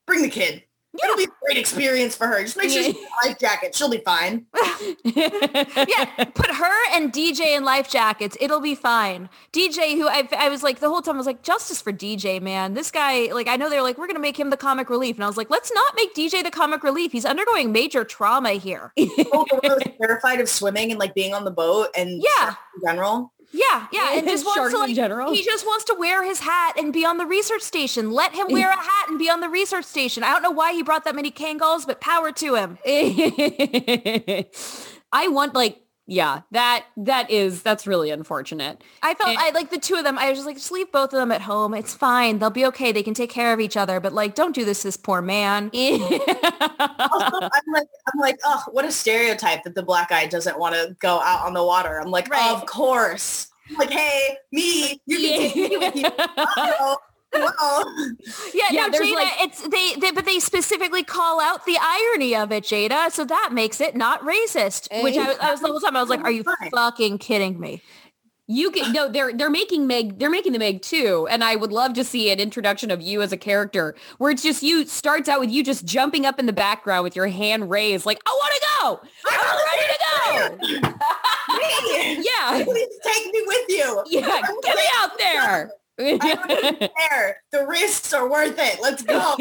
bring 0.06 0.22
the 0.22 0.28
kid. 0.28 0.62
It'll 1.02 1.16
be 1.16 1.24
a 1.24 1.28
great 1.42 1.56
experience 1.56 2.14
for 2.14 2.26
her. 2.26 2.42
Just 2.42 2.56
make 2.56 2.70
sure 2.70 2.82
she's 2.82 2.96
in 2.96 3.02
a 3.02 3.28
life 3.28 3.38
jacket. 3.38 3.74
She'll 3.74 3.88
be 3.90 3.98
fine. 4.04 4.44
yeah, 5.04 6.24
put 6.34 6.50
her 6.50 6.94
and 6.94 7.12
DJ 7.12 7.56
in 7.56 7.64
life 7.64 7.90
jackets. 7.90 8.36
It'll 8.40 8.60
be 8.60 8.74
fine. 8.74 9.30
DJ, 9.52 9.94
who 9.96 10.06
I, 10.08 10.28
I 10.36 10.48
was 10.50 10.62
like 10.62 10.80
the 10.80 10.88
whole 10.90 11.00
time, 11.00 11.14
I 11.14 11.18
was 11.18 11.26
like, 11.26 11.42
justice 11.42 11.80
for 11.80 11.92
DJ, 11.92 12.42
man. 12.42 12.74
This 12.74 12.90
guy, 12.90 13.32
like, 13.32 13.48
I 13.48 13.56
know 13.56 13.70
they're 13.70 13.82
like, 13.82 13.96
we're 13.96 14.06
gonna 14.06 14.18
make 14.20 14.38
him 14.38 14.50
the 14.50 14.56
comic 14.56 14.90
relief, 14.90 15.16
and 15.16 15.24
I 15.24 15.26
was 15.26 15.36
like, 15.38 15.48
let's 15.50 15.72
not 15.72 15.94
make 15.96 16.14
DJ 16.14 16.42
the 16.44 16.50
comic 16.50 16.82
relief. 16.82 17.12
He's 17.12 17.24
undergoing 17.24 17.72
major 17.72 18.04
trauma 18.04 18.52
here. 18.52 18.92
Oh, 18.98 19.46
the 19.50 19.60
one 19.62 19.96
terrified 19.98 20.40
of 20.40 20.48
swimming 20.48 20.90
and 20.90 21.00
like 21.00 21.14
being 21.14 21.32
on 21.32 21.44
the 21.44 21.50
boat 21.50 21.88
and 21.96 22.22
Yeah. 22.22 22.54
in 22.76 22.82
general. 22.86 23.32
Yeah, 23.52 23.86
yeah, 23.92 24.12
and 24.18 24.26
just 24.26 24.44
wants 24.44 24.72
to 24.72 24.76
in 24.76 24.82
like, 24.82 24.94
general. 24.94 25.32
he 25.32 25.42
just 25.44 25.66
wants 25.66 25.84
to 25.84 25.94
wear 25.98 26.24
his 26.24 26.40
hat 26.40 26.74
and 26.78 26.92
be 26.92 27.04
on 27.04 27.18
the 27.18 27.26
research 27.26 27.62
station. 27.62 28.10
Let 28.10 28.34
him 28.34 28.46
wear 28.50 28.70
a 28.70 28.76
hat 28.76 29.08
and 29.08 29.18
be 29.18 29.30
on 29.30 29.40
the 29.40 29.48
research 29.48 29.84
station. 29.84 30.22
I 30.22 30.32
don't 30.32 30.42
know 30.42 30.50
why 30.50 30.72
he 30.72 30.82
brought 30.82 31.04
that 31.04 31.14
many 31.14 31.30
Kangols, 31.30 31.86
but 31.86 32.00
power 32.00 32.32
to 32.32 32.54
him. 32.54 32.78
I 35.12 35.28
want 35.28 35.54
like 35.54 35.78
yeah, 36.06 36.40
that 36.50 36.84
that 36.96 37.30
is 37.30 37.62
that's 37.62 37.86
really 37.86 38.10
unfortunate. 38.10 38.82
I 39.02 39.14
felt 39.14 39.30
And- 39.30 39.38
I 39.38 39.50
like 39.50 39.70
the 39.70 39.78
two 39.78 39.94
of 39.94 40.04
them. 40.04 40.18
I 40.18 40.28
was 40.30 40.38
just 40.38 40.46
like, 40.46 40.56
just 40.56 40.72
leave 40.72 40.90
both 40.92 41.12
of 41.12 41.18
them 41.20 41.30
at 41.32 41.40
home. 41.42 41.74
It's 41.74 41.94
fine. 41.94 42.38
They'll 42.38 42.50
be 42.50 42.66
okay. 42.66 42.90
They 42.92 43.02
can 43.02 43.14
take 43.14 43.30
care 43.30 43.52
of 43.52 43.60
each 43.60 43.76
other. 43.76 44.00
But 44.00 44.12
like, 44.12 44.34
don't 44.34 44.54
do 44.54 44.64
this 44.64 44.80
to 44.82 44.88
this 44.88 44.96
poor 44.96 45.22
man. 45.22 45.70
Also, 47.12 47.38
I'm 47.42 47.72
like, 47.72 47.86
I'm 48.12 48.20
like, 48.20 48.38
oh, 48.44 48.62
what 48.72 48.84
a 48.84 48.90
stereotype 48.92 49.62
that 49.64 49.74
the 49.74 49.82
black 49.82 50.08
guy 50.08 50.26
doesn't 50.26 50.58
want 50.58 50.74
to 50.74 50.96
go 51.00 51.20
out 51.20 51.44
on 51.46 51.52
the 51.52 51.62
water. 51.64 52.00
I'm 52.00 52.10
like, 52.10 52.28
Right. 52.28 52.50
of 52.52 52.64
course. 52.66 53.48
I'm 53.70 53.76
like, 53.76 53.90
hey, 53.90 54.36
me, 54.50 55.00
you 55.06 55.18
can 55.18 55.40
take 55.52 55.56
me 55.56 55.76
with 55.78 55.96
you. 55.96 56.10
Well, 57.34 57.94
Yeah, 58.54 58.64
Yeah, 58.70 58.86
no, 58.86 58.98
Jaida. 59.00 59.14
like- 59.14 59.32
it's 59.40 59.66
they, 59.68 59.94
they, 60.00 60.10
but 60.10 60.24
they 60.26 60.38
specifically 60.40 61.02
call 61.04 61.40
out 61.40 61.64
the 61.66 61.76
irony 61.80 62.34
of 62.36 62.52
it, 62.52 62.64
Jaida. 62.64 63.10
So 63.10 63.24
that 63.24 63.50
makes 63.52 63.80
it 63.80 63.96
not 63.96 64.20
racist. 64.22 64.88
Which 65.02 65.16
I, 65.16 65.28
was- 65.28 65.38
I 65.40 65.50
was 65.50 65.60
the 65.60 65.68
whole 65.68 65.80
time 65.80 65.96
I 65.96 66.00
was 66.00 66.10
like, 66.10 66.22
are 66.24 66.30
you 66.30 66.44
fucking 66.74 67.18
kidding 67.18 67.58
me? 67.58 67.82
You 68.48 68.70
can 68.72 68.92
no, 68.92 69.08
they're 69.08 69.32
they're 69.32 69.48
making 69.48 69.86
Meg, 69.86 70.18
they're 70.18 70.28
making 70.28 70.52
the 70.52 70.58
Meg 70.58 70.82
too, 70.82 71.26
and 71.30 71.42
I 71.44 71.54
would 71.56 71.70
love 71.72 71.94
to 71.94 72.04
see 72.04 72.30
an 72.30 72.40
introduction 72.40 72.90
of 72.90 73.00
you 73.00 73.22
as 73.22 73.32
a 73.32 73.36
character 73.36 73.94
where 74.18 74.30
it's 74.32 74.42
just 74.42 74.62
you 74.64 74.84
starts 74.84 75.28
out 75.28 75.38
with 75.40 75.50
you 75.50 75.62
just 75.64 75.86
jumping 75.86 76.26
up 76.26 76.38
in 76.40 76.46
the 76.46 76.52
background 76.52 77.04
with 77.04 77.14
your 77.16 77.28
hand 77.28 77.70
raised, 77.70 78.04
like 78.04 78.20
I 78.26 78.30
want 78.30 78.52
to 78.54 78.60
go, 78.80 79.08
I'm 79.30 80.50
ready 80.50 80.58
to 80.58 80.82
go. 80.82 80.98
me, 81.56 82.24
Yeah, 82.26 82.64
please 82.64 82.88
take 83.04 83.32
me 83.32 83.42
with 83.46 83.66
you. 83.68 84.02
yeah, 84.08 84.40
get 84.64 84.76
me 84.76 84.82
out 84.98 85.16
there. 85.18 85.70
I 85.98 86.16
don't 86.16 86.50
even 86.50 86.88
care. 87.10 87.42
The 87.52 87.66
risks 87.66 88.12
are 88.12 88.28
worth 88.30 88.56
it. 88.58 88.80
Let's 88.80 89.02
go. 89.02 89.18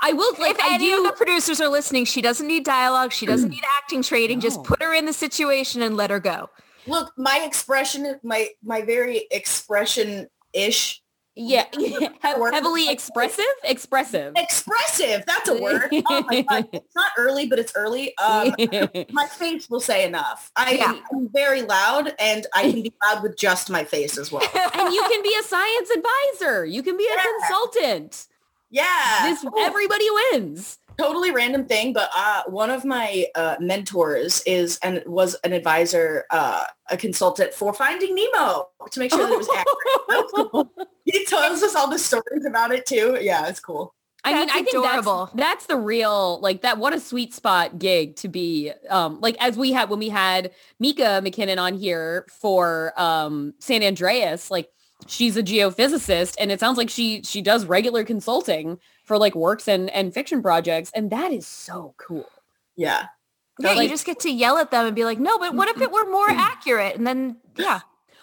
I 0.00 0.12
will 0.12 0.34
like 0.38 0.56
if 0.56 0.60
I 0.60 0.74
any 0.74 0.90
do. 0.90 0.98
of 0.98 1.04
the 1.04 1.12
producers 1.16 1.60
are 1.60 1.68
listening, 1.68 2.04
she 2.04 2.20
doesn't 2.20 2.46
need 2.46 2.64
dialogue. 2.64 3.12
She 3.12 3.26
doesn't 3.26 3.48
need 3.50 3.62
acting 3.78 4.02
training. 4.02 4.40
Just 4.40 4.62
put 4.64 4.82
her 4.82 4.94
in 4.94 5.06
the 5.06 5.12
situation 5.12 5.82
and 5.82 5.96
let 5.96 6.10
her 6.10 6.20
go. 6.20 6.50
Look, 6.86 7.12
my 7.16 7.42
expression, 7.44 8.18
my 8.22 8.48
my 8.62 8.82
very 8.82 9.26
expression-ish, 9.30 11.02
yeah, 11.38 11.64
he- 11.78 12.08
heavily 12.20 12.90
expressive, 12.90 13.44
expressive. 13.64 14.32
expressive. 14.36 15.24
That's 15.26 15.48
a 15.48 15.60
word. 15.60 15.88
Oh 16.10 16.24
my 16.28 16.42
god, 16.42 16.68
it's 16.72 16.94
not 16.96 17.12
early, 17.16 17.46
but 17.46 17.58
it's 17.58 17.72
early. 17.76 18.16
Um, 18.18 18.54
my 19.12 19.26
face 19.26 19.68
will 19.70 19.80
say 19.80 20.04
enough. 20.04 20.50
I 20.56 20.72
Yeah. 20.72 20.98
am 21.12 21.28
very 21.32 21.62
loud, 21.62 22.14
and 22.18 22.46
I 22.54 22.62
can 22.70 22.82
be 22.82 22.92
loud 23.04 23.22
with 23.22 23.36
just 23.36 23.70
my 23.70 23.84
face 23.84 24.18
as 24.18 24.32
well. 24.32 24.42
and 24.42 24.92
you 24.92 25.02
can 25.02 25.22
be 25.22 25.34
a 25.38 25.42
science 25.44 25.90
advisor. 25.90 26.64
You 26.66 26.82
can 26.82 26.96
be 26.96 27.04
a 27.06 27.14
Yeah. 27.16 27.24
consultant. 27.40 28.26
Yeah, 28.70 29.30
This 29.30 29.44
everybody 29.58 30.06
wins. 30.32 30.77
Totally 30.98 31.30
random 31.30 31.64
thing, 31.64 31.92
but 31.92 32.10
uh, 32.14 32.42
one 32.46 32.70
of 32.70 32.84
my 32.84 33.26
uh, 33.34 33.56
mentors 33.60 34.42
is 34.42 34.78
and 34.82 35.02
was 35.06 35.34
an 35.44 35.52
advisor, 35.52 36.24
uh, 36.30 36.64
a 36.90 36.96
consultant 36.96 37.54
for 37.54 37.72
Finding 37.72 38.14
Nemo 38.14 38.68
to 38.90 39.00
make 39.00 39.12
sure 39.12 39.26
that 39.26 39.32
it 39.32 39.38
was 39.38 39.48
accurate. 39.56 40.88
he 41.04 41.24
tells 41.24 41.62
us 41.62 41.74
all 41.74 41.88
the 41.88 41.98
stories 41.98 42.44
about 42.46 42.72
it 42.72 42.84
too. 42.84 43.18
Yeah, 43.20 43.46
it's 43.48 43.60
cool. 43.60 43.94
I 44.24 44.34
mean, 44.34 44.46
That's 44.46 44.58
I 44.58 44.62
think 44.62 44.84
that's 44.84 45.32
that's 45.34 45.66
the 45.66 45.76
real 45.76 46.40
like 46.40 46.62
that. 46.62 46.78
What 46.78 46.92
a 46.92 47.00
sweet 47.00 47.32
spot 47.32 47.78
gig 47.78 48.16
to 48.16 48.28
be. 48.28 48.72
Um, 48.90 49.20
like 49.20 49.36
as 49.38 49.56
we 49.56 49.70
had 49.70 49.90
when 49.90 50.00
we 50.00 50.08
had 50.08 50.50
Mika 50.80 51.22
McKinnon 51.24 51.58
on 51.58 51.74
here 51.74 52.26
for 52.40 52.92
um 52.96 53.54
San 53.60 53.84
Andreas, 53.84 54.50
like 54.50 54.70
she's 55.06 55.36
a 55.36 55.42
geophysicist, 55.42 56.34
and 56.40 56.50
it 56.50 56.58
sounds 56.58 56.76
like 56.76 56.90
she 56.90 57.22
she 57.22 57.40
does 57.40 57.64
regular 57.64 58.02
consulting 58.02 58.80
for 59.08 59.18
like 59.18 59.34
works 59.34 59.66
and 59.66 59.90
and 59.90 60.14
fiction 60.14 60.42
projects, 60.42 60.92
and 60.94 61.10
that 61.10 61.32
is 61.32 61.46
so 61.46 61.94
cool. 61.96 62.28
Yeah. 62.76 63.06
Yeah, 63.58 63.72
like- 63.72 63.84
you 63.84 63.88
just 63.88 64.06
get 64.06 64.20
to 64.20 64.30
yell 64.30 64.58
at 64.58 64.70
them 64.70 64.86
and 64.86 64.94
be 64.94 65.04
like, 65.04 65.18
no, 65.18 65.36
but 65.38 65.54
what 65.54 65.68
if 65.68 65.74
mm-hmm. 65.74 65.84
it 65.84 65.90
were 65.90 66.08
more 66.08 66.28
mm-hmm. 66.28 66.38
accurate? 66.38 66.94
And 66.94 67.04
then, 67.04 67.38
yeah. 67.56 67.80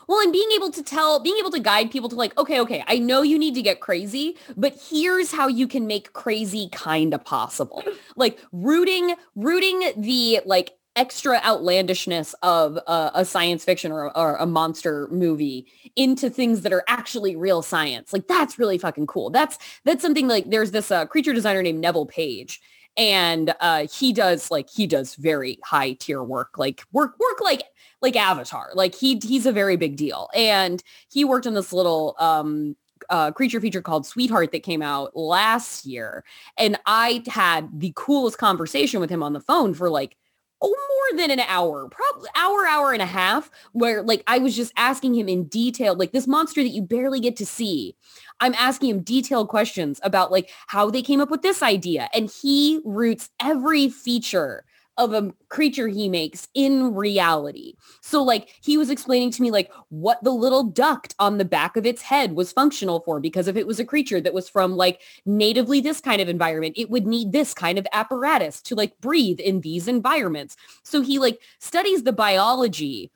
Well, 0.07 0.19
and 0.19 0.31
being 0.31 0.49
able 0.55 0.71
to 0.71 0.83
tell, 0.83 1.19
being 1.19 1.35
able 1.39 1.51
to 1.51 1.59
guide 1.59 1.91
people 1.91 2.07
to 2.09 2.15
like, 2.15 2.37
okay, 2.37 2.61
okay, 2.61 2.83
I 2.87 2.99
know 2.99 3.23
you 3.23 3.39
need 3.39 3.55
to 3.55 3.61
get 3.63 3.79
crazy, 3.79 4.37
but 4.55 4.79
here's 4.89 5.31
how 5.31 5.47
you 5.47 5.67
can 5.67 5.87
make 5.87 6.13
crazy 6.13 6.69
kind 6.71 7.13
of 7.13 7.25
possible. 7.25 7.83
Like 8.15 8.39
rooting, 8.53 9.15
rooting 9.35 9.91
the 9.97 10.41
like 10.45 10.77
extra 10.95 11.41
outlandishness 11.43 12.33
of 12.41 12.79
uh, 12.87 13.11
a 13.13 13.25
science 13.25 13.65
fiction 13.65 13.91
or, 13.91 14.15
or 14.17 14.35
a 14.37 14.45
monster 14.45 15.07
movie 15.11 15.67
into 15.95 16.29
things 16.29 16.61
that 16.61 16.71
are 16.71 16.83
actually 16.87 17.35
real 17.35 17.61
science. 17.61 18.13
Like 18.13 18.27
that's 18.27 18.57
really 18.57 18.77
fucking 18.77 19.07
cool. 19.07 19.29
That's 19.29 19.57
that's 19.83 20.01
something 20.01 20.27
like 20.27 20.49
there's 20.49 20.71
this 20.71 20.91
uh, 20.91 21.05
creature 21.05 21.33
designer 21.33 21.61
named 21.61 21.81
Neville 21.81 22.05
Page 22.05 22.61
and 22.97 23.53
uh, 23.59 23.87
he 23.87 24.13
does 24.13 24.49
like 24.49 24.69
he 24.69 24.87
does 24.87 25.15
very 25.15 25.59
high 25.63 25.93
tier 25.93 26.23
work 26.23 26.57
like 26.57 26.83
work 26.91 27.15
work 27.19 27.41
like 27.41 27.63
like 28.01 28.15
avatar 28.15 28.69
like 28.73 28.95
he 28.95 29.19
he's 29.23 29.45
a 29.45 29.51
very 29.51 29.75
big 29.75 29.95
deal 29.97 30.29
and 30.35 30.83
he 31.11 31.25
worked 31.25 31.47
on 31.47 31.53
this 31.53 31.73
little 31.73 32.15
um 32.19 32.75
uh, 33.09 33.31
creature 33.31 33.59
feature 33.59 33.81
called 33.81 34.05
sweetheart 34.05 34.51
that 34.51 34.63
came 34.63 34.81
out 34.81 35.15
last 35.15 35.85
year 35.85 36.23
and 36.57 36.79
i 36.85 37.21
had 37.27 37.69
the 37.79 37.91
coolest 37.95 38.37
conversation 38.37 38.99
with 38.99 39.09
him 39.09 39.21
on 39.21 39.33
the 39.33 39.41
phone 39.41 39.73
for 39.73 39.89
like 39.89 40.15
oh 40.61 41.11
more 41.11 41.19
than 41.19 41.31
an 41.31 41.39
hour 41.47 41.89
probably 41.89 42.29
hour 42.35 42.65
hour 42.65 42.93
and 42.93 43.01
a 43.01 43.05
half 43.05 43.49
where 43.73 44.01
like 44.01 44.23
i 44.27 44.37
was 44.37 44.55
just 44.55 44.73
asking 44.77 45.13
him 45.13 45.27
in 45.27 45.45
detail 45.45 45.95
like 45.95 46.11
this 46.11 46.27
monster 46.27 46.63
that 46.63 46.69
you 46.69 46.81
barely 46.81 47.19
get 47.19 47.35
to 47.35 47.45
see 47.45 47.95
I'm 48.39 48.53
asking 48.55 48.89
him 48.89 49.01
detailed 49.01 49.47
questions 49.47 49.99
about 50.03 50.31
like 50.31 50.49
how 50.67 50.89
they 50.89 51.01
came 51.01 51.21
up 51.21 51.29
with 51.29 51.41
this 51.41 51.63
idea. 51.63 52.09
And 52.13 52.29
he 52.29 52.81
roots 52.83 53.29
every 53.39 53.89
feature 53.89 54.65
of 54.97 55.13
a 55.13 55.33
creature 55.49 55.87
he 55.87 56.07
makes 56.07 56.47
in 56.53 56.93
reality. 56.95 57.73
So 58.01 58.23
like 58.23 58.55
he 58.61 58.77
was 58.77 58.89
explaining 58.89 59.31
to 59.31 59.41
me 59.41 59.51
like 59.51 59.71
what 59.89 60.23
the 60.23 60.31
little 60.31 60.63
duct 60.63 61.15
on 61.19 61.37
the 61.37 61.45
back 61.45 61.75
of 61.75 61.85
its 61.85 62.01
head 62.01 62.33
was 62.33 62.53
functional 62.53 63.01
for 63.01 63.19
because 63.19 63.47
if 63.47 63.57
it 63.57 63.67
was 63.67 63.79
a 63.79 63.85
creature 63.85 64.21
that 64.21 64.33
was 64.33 64.47
from 64.47 64.77
like 64.77 65.01
natively 65.25 65.81
this 65.81 65.99
kind 65.99 66.21
of 66.21 66.29
environment, 66.29 66.75
it 66.77 66.89
would 66.89 67.05
need 67.05 67.31
this 67.31 67.53
kind 67.53 67.77
of 67.77 67.87
apparatus 67.91 68.61
to 68.61 68.75
like 68.75 68.99
breathe 69.01 69.39
in 69.39 69.61
these 69.61 69.87
environments. 69.87 70.55
So 70.83 71.01
he 71.01 71.19
like 71.19 71.39
studies 71.59 72.03
the 72.03 72.13
biology 72.13 73.11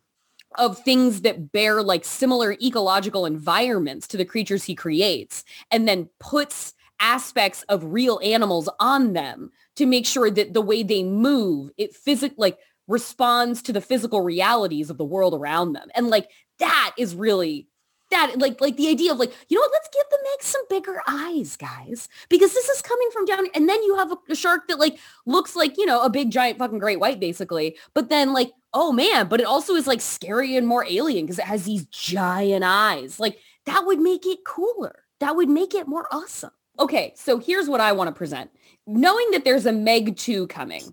of 0.58 0.80
things 0.80 1.22
that 1.22 1.52
bear 1.52 1.82
like 1.84 2.04
similar 2.04 2.54
ecological 2.62 3.26
environments 3.26 4.08
to 4.08 4.18
the 4.18 4.26
creatures 4.26 4.64
he 4.64 4.76
creates 4.76 5.44
and 5.72 5.88
then 5.88 6.10
puts 6.20 6.74
aspects 7.00 7.64
of 7.70 7.84
real 7.86 8.20
animals 8.24 8.68
on 8.80 9.14
them 9.14 9.52
to 9.80 9.86
make 9.86 10.06
sure 10.06 10.30
that 10.30 10.54
the 10.54 10.62
way 10.62 10.84
they 10.84 11.04
move 11.04 11.72
it 11.78 11.96
physic 11.96 12.34
like 12.36 12.60
responds 12.90 13.62
to 13.62 13.72
the 13.72 13.80
physical 13.80 14.20
realities 14.20 14.90
of 14.90 14.98
the 14.98 15.06
world 15.06 15.34
around 15.34 15.72
them. 15.72 15.88
And 15.96 16.10
like 16.10 16.30
that 16.58 16.92
is 16.98 17.16
really 17.16 17.70
that 18.12 18.34
like 18.38 18.60
like 18.60 18.76
the 18.76 18.90
idea 18.90 19.14
of 19.14 19.20
like 19.20 19.32
you 19.48 19.56
know 19.56 19.62
what 19.62 19.72
let's 19.72 19.88
give 19.94 20.04
the 20.12 20.18
meg 20.22 20.44
some 20.44 20.64
bigger 20.70 21.02
eyes 21.08 21.56
guys 21.56 22.10
because 22.28 22.54
this 22.54 22.68
is 22.68 22.82
coming 22.82 23.08
from 23.14 23.24
down 23.24 23.46
and 23.56 23.70
then 23.70 23.82
you 23.84 23.96
have 23.96 24.12
a, 24.12 24.18
a 24.30 24.36
shark 24.36 24.68
that 24.68 24.80
like 24.80 24.98
looks 25.28 25.56
like 25.56 25.78
you 25.78 25.86
know 25.86 26.02
a 26.02 26.10
big 26.10 26.32
giant 26.32 26.58
fucking 26.58 26.80
great 26.80 27.00
white 27.00 27.20
basically 27.20 27.78
but 27.94 28.10
then 28.10 28.34
like 28.34 28.52
oh 28.74 28.92
man 28.92 29.28
but 29.28 29.40
it 29.40 29.46
also 29.46 29.76
is 29.76 29.86
like 29.86 30.02
scary 30.02 30.58
and 30.58 30.68
more 30.68 30.84
alien 30.90 31.26
because 31.26 31.40
it 31.40 31.46
has 31.46 31.64
these 31.64 31.86
giant 31.86 32.66
eyes. 32.66 33.20
Like 33.20 33.38
that 33.66 33.86
would 33.86 34.00
make 34.00 34.26
it 34.26 34.44
cooler. 34.44 35.04
That 35.20 35.36
would 35.36 35.50
make 35.50 35.76
it 35.76 35.88
more 35.88 36.08
awesome. 36.12 36.52
Okay 36.80 37.14
so 37.16 37.38
here's 37.38 37.70
what 37.70 37.82
i 37.82 37.92
want 37.92 38.08
to 38.08 38.18
present 38.18 38.50
knowing 38.90 39.32
that 39.32 39.46
there's 39.46 39.66
a 39.66 39.72
meg 39.72 40.18
2 40.18 40.48
coming 40.48 40.84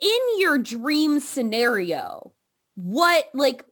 in 0.00 0.20
your 0.38 0.58
dream 0.58 1.20
scenario 1.20 2.32
what 2.76 3.26
like 3.34 3.64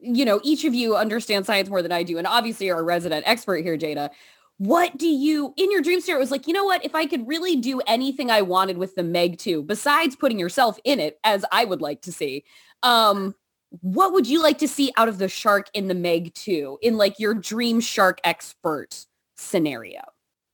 you 0.00 0.24
know, 0.24 0.40
each 0.42 0.64
of 0.64 0.74
you 0.74 0.96
understand 0.96 1.46
science 1.46 1.68
more 1.68 1.82
than 1.82 1.92
I 1.92 2.02
do. 2.02 2.18
And 2.18 2.26
obviously 2.26 2.66
you're 2.66 2.78
a 2.78 2.82
resident 2.82 3.26
expert 3.26 3.64
here, 3.64 3.76
Jaida. 3.76 4.10
What 4.58 4.96
do 4.96 5.06
you, 5.06 5.52
in 5.56 5.70
your 5.70 5.82
dream 5.82 6.00
scenario, 6.00 6.18
it 6.18 6.20
was 6.20 6.30
like, 6.30 6.46
you 6.46 6.54
know 6.54 6.64
what, 6.64 6.84
if 6.84 6.94
I 6.94 7.06
could 7.06 7.28
really 7.28 7.56
do 7.56 7.80
anything 7.86 8.30
I 8.30 8.42
wanted 8.42 8.78
with 8.78 8.94
the 8.94 9.02
Meg 9.02 9.38
2, 9.38 9.62
besides 9.62 10.16
putting 10.16 10.38
yourself 10.38 10.78
in 10.84 10.98
it, 10.98 11.18
as 11.24 11.44
I 11.52 11.66
would 11.66 11.82
like 11.82 12.02
to 12.02 12.12
see, 12.12 12.44
um, 12.82 13.34
what 13.80 14.14
would 14.14 14.26
you 14.26 14.42
like 14.42 14.58
to 14.58 14.68
see 14.68 14.92
out 14.96 15.08
of 15.08 15.18
the 15.18 15.28
shark 15.28 15.68
in 15.74 15.88
the 15.88 15.94
Meg 15.94 16.32
2 16.34 16.78
in 16.80 16.96
like 16.96 17.18
your 17.18 17.34
dream 17.34 17.80
shark 17.80 18.18
expert 18.24 19.04
scenario? 19.36 20.00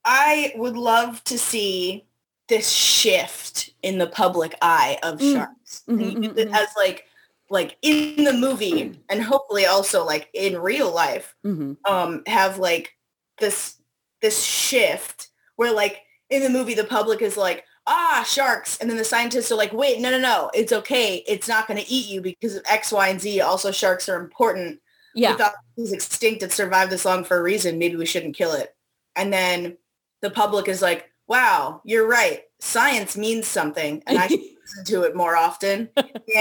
I 0.05 0.53
would 0.57 0.77
love 0.77 1.23
to 1.25 1.39
see 1.39 2.07
this 2.49 2.69
shift 2.71 3.71
in 3.83 3.99
the 3.99 4.07
public 4.07 4.55
eye 4.63 4.99
of 5.03 5.19
Mm. 5.19 5.33
sharks. 5.35 5.83
Mhm, 5.89 6.23
use 6.25 6.37
it 6.37 6.49
mhm, 6.51 6.55
as 6.57 6.69
like 6.77 7.07
like 7.51 7.77
in 7.83 8.25
the 8.25 8.33
movie 8.33 8.99
and 9.11 9.23
hopefully 9.23 9.67
also 9.67 10.05
like 10.07 10.29
in 10.33 10.59
real 10.59 10.91
life 10.91 11.35
Mhm. 11.45 11.77
um 11.87 12.23
have 12.27 12.59
like 12.59 12.97
this 13.39 13.75
this 14.23 14.43
shift 14.43 15.29
where 15.57 15.71
like 15.73 16.01
in 16.31 16.43
the 16.43 16.49
movie 16.49 16.73
the 16.75 16.85
public 16.85 17.21
is 17.21 17.37
like 17.37 17.65
ah 17.87 18.25
sharks 18.27 18.79
and 18.79 18.89
then 18.89 18.97
the 18.97 19.05
scientists 19.05 19.53
are 19.53 19.57
like 19.57 19.73
wait 19.73 20.01
no 20.01 20.11
no 20.11 20.19
no 20.19 20.51
it's 20.55 20.73
okay 20.73 21.17
it's 21.27 21.47
not 21.49 21.67
going 21.67 21.79
to 21.79 21.91
eat 21.91 22.07
you 22.09 22.23
because 22.23 22.55
of 22.57 22.63
x 22.67 22.91
y 22.91 23.09
and 23.09 23.21
z 23.21 23.41
also 23.43 23.71
sharks 23.71 24.09
are 24.09 24.19
important 24.21 24.81
Yeah. 25.15 25.33
we 25.33 25.39
thought 25.39 25.53
it 25.77 25.81
was 25.83 25.93
extinct 25.93 26.43
it 26.43 26.53
survived 26.53 26.91
this 26.91 27.05
long 27.05 27.23
for 27.23 27.37
a 27.37 27.43
reason 27.43 27.79
maybe 27.79 27.97
we 27.97 28.07
shouldn't 28.07 28.37
kill 28.37 28.53
it 28.53 28.75
and 29.15 29.31
then 29.33 29.77
the 30.23 30.31
public 30.31 30.69
is 30.69 30.81
like 30.81 31.11
wow 31.29 31.81
you're 31.85 32.07
right 32.07 32.43
science 32.61 33.17
means 33.17 33.47
something 33.47 34.03
and 34.07 34.19
i 34.19 34.27
should 34.27 34.41
listen 34.63 34.85
to 34.85 35.03
it 35.03 35.17
more 35.17 35.37
often. 35.37 35.89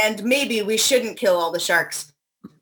And 0.04 0.24
maybe 0.24 0.62
we 0.62 0.78
shouldn't 0.78 1.18
kill 1.18 1.36
all 1.36 1.52
the 1.52 1.60
sharks. 1.60 2.12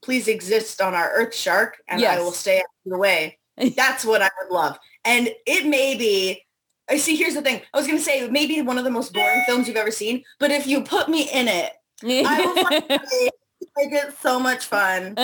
Please 0.02 0.28
exist 0.28 0.82
on 0.82 0.94
our 0.94 1.12
earth 1.14 1.36
shark 1.36 1.78
and 1.88 2.04
i 2.04 2.20
will 2.20 2.32
stay 2.32 2.60
out 2.60 2.66
of 2.86 2.92
the 2.92 2.98
way. 2.98 3.38
That's 3.76 4.06
what 4.06 4.22
i 4.22 4.30
would 4.42 4.54
love. 4.54 4.78
And 5.06 5.30
it 5.46 5.66
may 5.66 5.96
be 5.96 6.46
I 6.90 6.98
see 6.98 7.16
here's 7.16 7.36
the 7.36 7.42
thing 7.42 7.62
i 7.74 7.78
was 7.78 7.86
going 7.86 8.00
to 8.00 8.04
say 8.04 8.28
maybe 8.30 8.62
one 8.62 8.80
of 8.80 8.84
the 8.84 8.90
most 8.90 9.14
boring 9.14 9.44
films 9.46 9.68
you've 9.68 9.78
ever 9.78 9.92
seen 9.92 10.24
but 10.40 10.50
if 10.50 10.66
you 10.66 10.82
put 10.82 11.08
me 11.08 11.30
in 11.32 11.48
it 11.48 11.72
I 12.04 12.46
will 12.46 12.64
find 12.64 12.84
a 12.90 13.00
way 13.12 13.30
to 13.30 13.68
make 13.78 13.94
it 13.94 14.16
so 14.20 14.40
much 14.40 14.66
fun. 14.66 15.16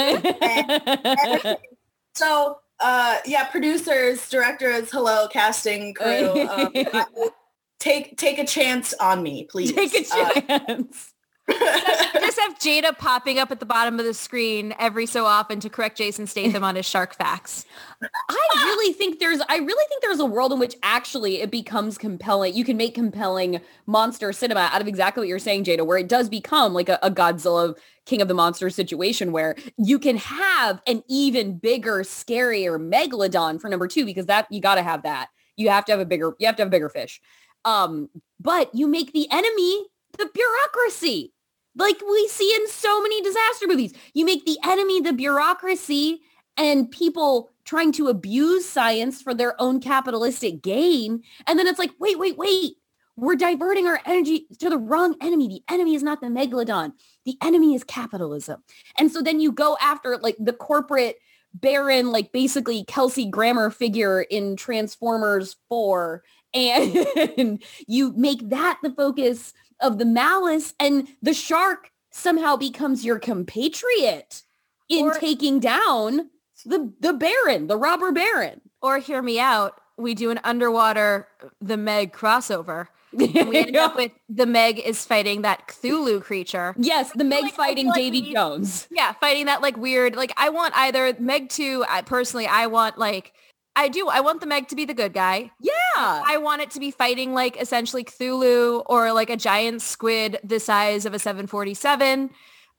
So 2.14 2.60
uh 2.80 3.18
yeah 3.26 3.46
producers 3.46 4.28
directors 4.30 4.92
hello 4.92 5.28
casting 5.28 5.94
crew 5.94 6.48
um, 6.50 6.74
take 7.80 8.18
take 8.18 8.38
a 8.40 8.46
chance 8.46 8.94
on 9.00 9.24
me 9.24 9.46
please 9.50 9.72
Take 9.74 9.94
a 9.96 10.06
Uh, 10.14 10.42
chance. 10.58 11.14
Just 11.52 12.40
have 12.40 12.58
Jaida 12.58 12.98
popping 12.98 13.38
up 13.38 13.52
at 13.52 13.60
the 13.60 13.68
bottom 13.68 14.00
of 14.00 14.06
the 14.06 14.16
screen 14.16 14.74
every 14.80 15.06
so 15.06 15.26
often 15.26 15.60
to 15.60 15.70
correct 15.70 15.98
Jason 15.98 16.26
Statham 16.26 16.64
on 16.64 16.76
his 16.76 16.88
shark 16.88 17.16
facts. 17.16 17.66
I 18.02 18.64
really 18.66 18.94
think 18.94 19.20
there's 19.20 19.42
I 19.48 19.58
really 19.58 19.86
think 19.88 20.02
there's 20.02 20.20
a 20.20 20.26
world 20.26 20.52
in 20.52 20.60
which 20.60 20.76
actually 20.82 21.42
it 21.42 21.52
becomes 21.52 22.00
compelling. 22.00 22.56
You 22.56 22.64
can 22.64 22.78
make 22.78 22.96
compelling 22.96 23.62
monster 23.86 24.34
cinema 24.34 24.70
out 24.74 24.82
of 24.82 24.88
exactly 24.88 25.22
what 25.22 25.28
you're 25.28 25.38
saying, 25.38 25.66
Jaida, 25.66 25.86
where 25.86 26.00
it 26.00 26.10
does 26.10 26.30
become 26.30 26.74
like 26.74 26.90
a, 26.90 26.98
a 27.04 27.12
Godzilla 27.12 27.78
King 28.08 28.24
of 28.24 28.28
the 28.28 28.34
Monsters 28.34 28.74
situation 28.74 29.32
where 29.32 29.56
you 29.78 30.00
can 30.00 30.18
have 30.18 30.82
an 30.88 31.04
even 31.08 31.60
bigger, 31.60 32.00
scarier 32.00 32.80
megalodon 32.80 33.62
for 33.62 33.70
number 33.70 33.88
two, 33.88 34.04
because 34.04 34.26
that 34.26 34.48
you 34.50 34.62
gotta 34.62 34.82
have 34.82 35.04
that. 35.04 35.28
You 35.58 35.70
have 35.70 35.86
to 35.86 35.92
have 35.92 36.02
a 36.02 36.06
bigger, 36.06 36.34
you 36.40 36.48
have 36.48 36.56
to 36.56 36.64
have 36.64 36.70
a 36.70 36.72
bigger 36.72 36.90
fish. 36.90 37.22
Um, 37.66 38.10
but 38.40 38.74
you 38.74 38.88
make 38.88 39.14
the 39.14 39.28
enemy 39.32 39.86
the 40.18 40.30
bureaucracy. 40.34 41.34
Like 41.76 42.02
we 42.02 42.28
see 42.28 42.54
in 42.56 42.68
so 42.68 43.02
many 43.02 43.22
disaster 43.22 43.68
movies. 43.68 43.94
You 44.14 44.26
make 44.26 44.46
the 44.46 44.58
enemy 44.64 45.02
the 45.02 45.14
bureaucracy 45.14 46.22
and 46.58 46.90
people 46.90 47.52
trying 47.66 47.92
to 47.94 48.08
abuse 48.08 48.68
science 48.68 49.22
for 49.22 49.34
their 49.34 49.60
own 49.62 49.80
capitalistic 49.80 50.62
gain. 50.62 51.24
And 51.48 51.60
then 51.60 51.68
it's 51.68 51.80
like, 51.80 51.92
wait, 52.00 52.18
wait, 52.18 52.38
wait. 52.38 52.74
We're 53.18 53.36
diverting 53.36 53.88
our 53.88 54.00
energy 54.06 54.46
to 54.60 54.70
the 54.70 54.78
wrong 54.78 55.16
enemy. 55.22 55.48
The 55.48 55.74
enemy 55.74 55.96
is 55.96 56.04
not 56.04 56.20
the 56.20 56.28
megalodon. 56.28 56.94
The 57.26 57.38
enemy 57.42 57.74
is 57.74 57.84
capitalism. 57.84 58.62
And 59.00 59.12
so 59.12 59.22
then 59.22 59.40
you 59.40 59.52
go 59.52 59.78
after 59.82 60.18
like 60.18 60.36
the 60.38 60.54
corporate 60.54 61.18
Baron, 61.54 62.12
like 62.12 62.34
basically 62.34 62.84
Kelsey 62.84 63.26
Grammer 63.26 63.70
figure 63.70 64.22
in 64.22 64.56
Transformers 64.56 65.56
4. 65.70 66.24
And 66.56 67.62
you 67.86 68.14
make 68.14 68.48
that 68.48 68.80
the 68.82 68.92
focus 68.92 69.52
of 69.82 69.98
the 69.98 70.06
malice 70.06 70.74
and 70.80 71.08
the 71.22 71.34
shark 71.34 71.92
somehow 72.12 72.56
becomes 72.56 73.04
your 73.06 73.20
compatriot 73.20 74.42
in 74.90 75.06
Or- 75.06 75.14
taking 75.16 75.60
down 75.60 76.30
the 76.66 76.94
the 77.00 77.14
baron, 77.14 77.68
the 77.68 77.78
robber 77.78 78.12
baron. 78.12 78.62
Or 78.82 79.00
hear 79.00 79.22
me 79.22 79.40
out, 79.40 79.80
we 79.98 80.14
do 80.14 80.30
an 80.32 80.40
underwater 80.44 81.28
uh, 81.44 81.48
the 81.62 81.78
Meg 81.78 82.14
crossover. 82.14 82.88
And 83.12 83.50
we 83.50 83.58
end 83.68 83.76
up 83.76 83.96
with 83.96 84.12
the 84.30 84.46
Meg 84.46 84.80
is 84.80 85.06
fighting 85.06 85.42
that 85.44 85.68
Cthulhu 85.68 86.22
creature. 86.22 86.76
yes, 86.78 87.12
the 87.14 87.24
Meg 87.24 87.44
like, 87.44 87.54
fighting 87.54 87.88
like 87.88 87.96
Davy 87.96 88.34
Jones. 88.34 88.88
Yeah, 88.92 89.14
fighting 89.14 89.46
that 89.48 89.62
like 89.62 89.78
weird, 89.78 90.16
like 90.16 90.34
I 90.38 90.50
want 90.50 90.76
either 90.76 91.16
Meg 91.20 91.50
2, 91.50 91.86
I, 91.90 92.02
personally, 92.02 92.46
I 92.48 92.68
want 92.68 92.98
like, 92.98 93.34
I 93.76 93.90
do, 93.90 94.08
I 94.08 94.22
want 94.22 94.40
the 94.42 94.48
Meg 94.48 94.68
to 94.70 94.76
be 94.76 94.86
the 94.86 94.94
good 94.94 95.14
guy. 95.14 95.52
Yeah. 95.60 95.74
I 95.98 96.38
want 96.38 96.62
it 96.62 96.72
to 96.72 96.80
be 96.80 96.92
fighting 96.92 97.34
like 97.34 97.60
essentially 97.60 98.04
Cthulhu 98.04 98.84
or 98.86 99.12
like 99.14 99.30
a 99.30 99.38
giant 99.38 99.82
squid 99.82 100.40
the 100.44 100.60
size 100.60 101.06
of 101.06 101.14
a 101.14 101.20
747 101.20 102.30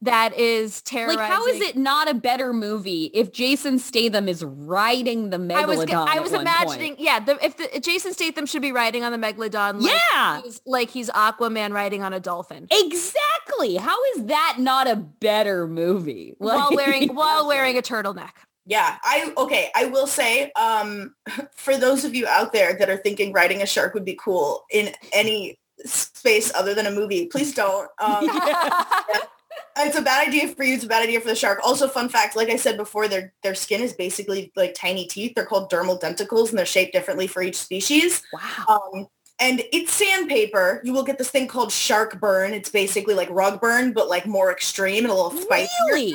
that 0.03 0.37
is 0.39 0.83
terrorizing. 0.83 1.19
Like, 1.21 1.31
how 1.31 1.47
is 1.47 1.61
it 1.61 1.77
not 1.77 2.09
a 2.11 2.13
better 2.15 2.53
movie 2.53 3.11
if 3.15 3.33
Jason 3.33 3.79
Statham 3.79 4.29
is 4.29 4.45
riding 4.45 5.31
the 5.31 5.37
I 5.55 5.65
was, 5.65 5.81
megalodon? 5.81 6.09
I 6.09 6.21
was 6.21 6.33
imagining, 6.35 6.97
point? 6.97 7.01
yeah, 7.01 7.19
the, 7.21 7.43
if 7.45 7.57
the 7.57 7.81
Jason 7.81 8.13
Statham 8.13 8.45
should 8.45 8.61
be 8.61 8.73
riding 8.73 9.05
on 9.05 9.13
the 9.13 9.19
megalodon, 9.19 9.81
like 9.81 9.93
Yeah. 10.13 10.43
he's, 10.43 10.61
like 10.67 10.91
he's 10.91 11.09
Aquaman 11.11 11.73
riding 11.73 12.03
on 12.03 12.13
a 12.13 12.21
dolphin 12.21 12.69
Exactly. 12.71 13.77
How 13.77 13.97
is 14.17 14.27
that 14.27 14.57
not 14.59 14.87
a 14.87 14.97
better 14.97 15.67
movie? 15.67 16.35
while 16.39 16.71
wearing 16.75 17.15
while 17.15 17.47
wearing 17.49 17.79
a 17.79 17.83
turtleneck. 17.83 18.33
Yeah, 18.67 18.97
I 19.05 19.33
okay. 19.39 19.71
I 19.75 19.87
will 19.87 20.09
say, 20.09 20.51
um, 20.53 21.15
for 21.55 21.77
those 21.77 22.05
of 22.05 22.15
you 22.15 22.27
out 22.27 22.53
there 22.53 22.77
that 22.77 22.91
are 22.91 22.97
thinking 22.97 23.33
riding 23.33 23.63
a 23.63 23.67
shark 23.67 23.95
would 23.95 24.05
be 24.05 24.19
cool 24.23 24.65
in 24.71 24.93
any 25.13 25.59
space 25.85 26.53
other 26.55 26.75
than 26.75 26.87
a 26.87 26.91
movie, 26.91 27.27
please 27.27 27.55
don't. 27.55 27.89
Um, 27.99 28.29
it's 29.79 29.97
a 29.97 30.03
bad 30.03 30.27
idea 30.27 30.49
for 30.49 30.65
you. 30.65 30.75
It's 30.75 30.85
a 30.85 30.89
bad 30.89 31.05
idea 31.05 31.21
for 31.21 31.29
the 31.29 31.37
shark. 31.37 31.61
Also, 31.65 31.87
fun 31.87 32.09
fact, 32.09 32.35
like 32.35 32.51
I 32.51 32.57
said 32.57 32.77
before, 32.77 33.07
their 33.07 33.33
their 33.45 33.55
skin 33.55 33.83
is 33.83 33.93
basically 33.93 34.53
like 34.57 34.75
tiny 34.75 35.07
teeth. 35.07 35.35
They're 35.37 35.47
called 35.47 35.71
dermal 35.71 36.01
denticles, 36.01 36.51
and 36.51 36.59
they're 36.59 36.67
shaped 36.67 36.93
differently 36.93 37.29
for 37.29 37.43
each 37.43 37.57
species. 37.57 38.23
wow. 38.33 38.81
Um, 38.95 39.07
and 39.39 39.63
it's 39.73 39.93
sandpaper. 39.93 40.81
You 40.83 40.93
will 40.93 41.03
get 41.05 41.19
this 41.19 41.31
thing 41.31 41.47
called 41.47 41.71
shark 41.71 42.19
burn. 42.19 42.53
It's 42.53 42.71
basically 42.71 43.15
like 43.15 43.29
rug 43.31 43.61
burn, 43.61 43.93
but 43.93 44.09
like 44.09 44.27
more 44.27 44.51
extreme 44.51 45.05
and 45.05 45.13
a 45.13 45.15
little 45.15 45.31
spicier. 45.31 45.69
Really? 45.91 46.15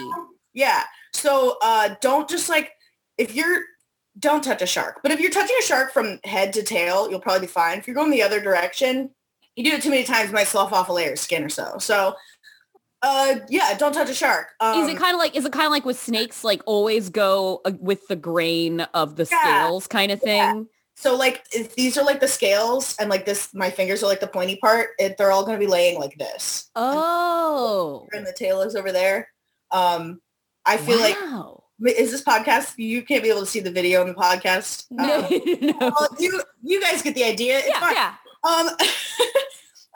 Yeah. 0.53 0.83
So 1.13 1.57
uh, 1.61 1.95
don't 2.01 2.29
just 2.29 2.49
like 2.49 2.71
if 3.17 3.35
you're 3.35 3.61
don't 4.19 4.43
touch 4.43 4.61
a 4.61 4.65
shark. 4.65 4.99
But 5.03 5.11
if 5.11 5.19
you're 5.19 5.31
touching 5.31 5.55
a 5.59 5.63
shark 5.63 5.93
from 5.93 6.19
head 6.23 6.53
to 6.53 6.63
tail, 6.63 7.09
you'll 7.09 7.21
probably 7.21 7.41
be 7.41 7.47
fine. 7.47 7.77
If 7.79 7.87
you're 7.87 7.95
going 7.95 8.11
the 8.11 8.23
other 8.23 8.41
direction, 8.41 9.09
you 9.55 9.63
do 9.63 9.71
it 9.77 9.81
too 9.81 9.89
many 9.89 10.03
times, 10.03 10.29
you 10.29 10.33
might 10.33 10.47
slough 10.47 10.73
off 10.73 10.89
a 10.89 10.93
layer 10.93 11.13
of 11.13 11.19
skin 11.19 11.43
or 11.43 11.49
so. 11.49 11.77
So 11.79 12.15
uh, 13.01 13.35
yeah, 13.49 13.75
don't 13.77 13.93
touch 13.93 14.09
a 14.09 14.13
shark. 14.13 14.49
Um, 14.59 14.83
is 14.83 14.89
it 14.89 14.97
kind 14.97 15.13
of 15.13 15.19
like 15.19 15.35
is 15.35 15.45
it 15.45 15.51
kind 15.51 15.65
of 15.65 15.71
like 15.71 15.85
with 15.85 15.99
snakes 15.99 16.43
like 16.43 16.61
always 16.65 17.09
go 17.09 17.61
uh, 17.65 17.71
with 17.79 18.07
the 18.07 18.15
grain 18.15 18.81
of 18.93 19.15
the 19.15 19.27
Yeah. 19.29 19.65
scales 19.65 19.87
kind 19.87 20.11
of 20.11 20.21
thing? 20.21 20.67
so 20.95 21.15
like 21.15 21.43
if 21.51 21.73
these 21.75 21.97
are 21.97 22.05
like 22.05 22.19
the 22.19 22.27
scales 22.27 22.95
and 22.99 23.09
like 23.09 23.25
this, 23.25 23.49
my 23.55 23.71
fingers 23.71 24.03
are 24.03 24.07
like 24.07 24.19
the 24.19 24.27
pointy 24.27 24.57
part. 24.57 24.89
It, 24.99 25.17
they're 25.17 25.31
all 25.31 25.45
going 25.45 25.59
to 25.59 25.65
be 25.65 25.71
laying 25.71 25.99
like 25.99 26.15
this. 26.17 26.69
Oh. 26.75 28.07
And 28.11 28.25
the 28.25 28.33
tail 28.33 28.61
is 28.61 28.75
over 28.75 28.91
there. 28.91 29.29
Um, 29.71 30.21
I 30.65 30.77
feel 30.77 30.99
like 30.99 31.17
is 31.97 32.11
this 32.11 32.23
podcast? 32.23 32.73
You 32.77 33.01
can't 33.01 33.23
be 33.23 33.29
able 33.29 33.39
to 33.41 33.45
see 33.47 33.59
the 33.59 33.71
video 33.71 34.01
in 34.01 34.07
the 34.09 34.13
podcast. 34.13 34.85
No, 34.91 35.21
Uh, 35.23 35.29
no. 35.79 35.91
well, 35.99 36.09
you 36.19 36.41
you 36.61 36.79
guys 36.81 37.01
get 37.01 37.15
the 37.15 37.23
idea. 37.23 37.57
It's 37.59 37.69
Yeah, 37.69 37.79
fine. 37.79 37.95
yeah. 37.95 38.13
Um, 38.43 38.69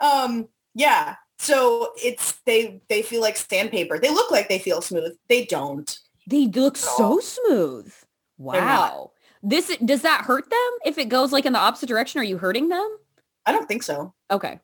um, 0.00 0.48
yeah. 0.74 1.16
So 1.38 1.92
it's 2.02 2.32
they 2.46 2.80
they 2.88 3.02
feel 3.02 3.20
like 3.20 3.36
sandpaper. 3.36 3.98
They 3.98 4.10
look 4.10 4.30
like 4.30 4.48
they 4.48 4.58
feel 4.58 4.80
smooth. 4.80 5.16
They 5.28 5.44
don't. 5.44 5.98
They 6.26 6.46
look 6.48 6.76
so 6.76 7.20
smooth. 7.20 7.92
Wow. 8.38 9.12
This 9.42 9.76
does 9.84 10.02
that 10.02 10.22
hurt 10.24 10.48
them 10.50 10.70
if 10.84 10.98
it 10.98 11.08
goes 11.08 11.30
like 11.32 11.46
in 11.46 11.52
the 11.52 11.58
opposite 11.58 11.86
direction? 11.88 12.20
Are 12.20 12.24
you 12.24 12.38
hurting 12.38 12.68
them? 12.68 12.96
I 13.44 13.52
don't 13.52 13.68
think 13.68 13.82
so. 13.84 14.12
Okay. 14.30 14.58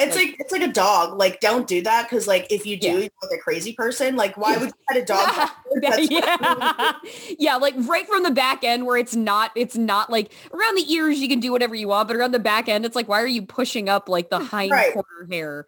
It's 0.00 0.14
like 0.14 0.36
it's 0.38 0.52
like 0.52 0.62
a 0.62 0.68
dog. 0.72 1.18
Like 1.18 1.40
don't 1.40 1.66
do 1.66 1.82
that 1.82 2.08
because 2.08 2.26
like 2.28 2.46
if 2.50 2.64
you 2.64 2.78
do, 2.78 2.86
Yeah. 2.86 2.92
you're 2.94 3.00
like 3.22 3.32
a 3.34 3.38
crazy 3.42 3.72
person. 3.72 4.14
Like 4.14 4.36
why 4.36 4.56
would 4.56 4.68
you 4.68 4.74
pet 4.88 5.02
a 5.02 5.04
dog? 5.04 5.50
Yeah. 5.98 6.92
yeah, 7.38 7.56
like 7.56 7.74
right 7.78 8.06
from 8.06 8.22
the 8.22 8.30
back 8.30 8.62
end 8.64 8.86
where 8.86 8.96
it's 8.96 9.14
not, 9.16 9.50
it's 9.56 9.76
not 9.76 10.10
like 10.10 10.32
around 10.52 10.76
the 10.76 10.92
ears 10.92 11.18
you 11.18 11.28
can 11.28 11.40
do 11.40 11.50
whatever 11.52 11.74
you 11.74 11.88
want, 11.88 12.08
but 12.08 12.16
around 12.16 12.32
the 12.32 12.38
back 12.38 12.68
end, 12.68 12.84
it's 12.84 12.96
like, 12.96 13.08
why 13.08 13.20
are 13.20 13.26
you 13.26 13.42
pushing 13.42 13.88
up 13.88 14.08
like 14.08 14.30
the 14.30 14.38
hind 14.38 14.70
Right. 14.70 14.92
quarter 14.92 15.26
hair? 15.30 15.66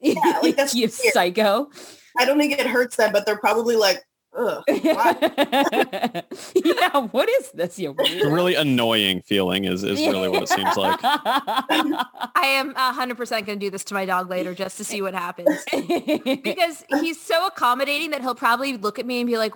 Yeah, 0.00 0.20
like, 0.42 0.56
that's 0.56 0.74
you 0.74 0.82
weird. 0.82 0.92
psycho. 0.92 1.70
I 2.18 2.24
don't 2.24 2.38
think 2.38 2.52
it 2.58 2.66
hurts 2.66 2.96
them, 2.96 3.12
but 3.12 3.24
they're 3.26 3.38
probably 3.38 3.76
like, 3.76 4.02
ugh. 4.36 4.64
why? 4.68 6.22
yeah, 6.54 7.00
what 7.10 7.28
is 7.28 7.50
this? 7.52 7.78
You 7.78 7.94
It's 7.98 8.24
really 8.24 8.54
annoying 8.54 9.22
feeling 9.22 9.64
is, 9.64 9.82
is 9.82 9.98
really 10.00 10.28
what 10.28 10.42
it 10.42 10.48
seems 10.48 10.76
like. 10.76 11.00
I 11.02 12.30
am 12.44 12.74
100% 12.74 13.30
going 13.30 13.44
to 13.46 13.56
do 13.56 13.70
this 13.70 13.84
to 13.84 13.94
my 13.94 14.04
dog 14.04 14.30
later 14.30 14.54
just 14.54 14.76
to 14.78 14.84
see 14.84 15.02
what 15.02 15.14
happens. 15.14 15.64
because 15.70 16.84
he's 17.00 17.20
so 17.20 17.46
accommodating 17.46 18.10
that 18.10 18.20
he'll 18.20 18.34
probably 18.34 18.76
look 18.76 18.98
at 18.98 19.06
me 19.06 19.20
and 19.20 19.26
be 19.26 19.38
like, 19.38 19.54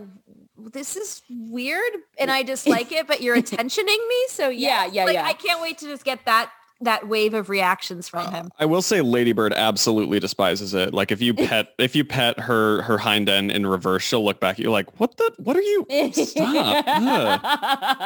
this 0.73 0.97
is 0.97 1.23
weird 1.31 1.93
and 2.19 2.31
I 2.31 2.43
just 2.43 2.67
like 2.67 2.93
it, 2.93 3.07
but 3.07 3.23
you're 3.23 3.37
attentioning 3.37 3.99
me. 4.09 4.27
So 4.29 4.49
Yeah, 4.49 4.85
yeah, 4.85 4.91
yeah, 4.93 5.05
like, 5.05 5.15
yeah. 5.15 5.25
I 5.25 5.33
can't 5.33 5.61
wait 5.61 5.79
to 5.79 5.87
just 5.87 6.05
get 6.05 6.25
that 6.27 6.51
that 6.83 7.09
wave 7.09 7.35
of 7.35 7.49
reactions 7.49 8.09
from 8.09 8.27
uh, 8.27 8.31
him. 8.31 8.51
I 8.59 8.65
will 8.67 8.83
say 8.83 9.01
Ladybird 9.01 9.53
absolutely 9.53 10.19
despises 10.21 10.73
it. 10.75 10.95
Like 10.95 11.11
if 11.13 11.21
you 11.21 11.35
pet 11.35 11.75
if 11.79 11.95
you 11.95 12.05
pet 12.05 12.39
her 12.41 12.83
her 12.83 12.99
hind 12.99 13.29
end 13.29 13.51
in 13.51 13.67
reverse, 13.67 14.03
she'll 14.03 14.25
look 14.25 14.41
back 14.41 14.55
at 14.55 14.61
you 14.61 14.71
like, 14.71 14.99
"What 15.01 15.17
the? 15.17 15.33
What 15.39 15.57
are 15.57 15.63
you? 15.63 15.87
Stop!" 16.13 17.45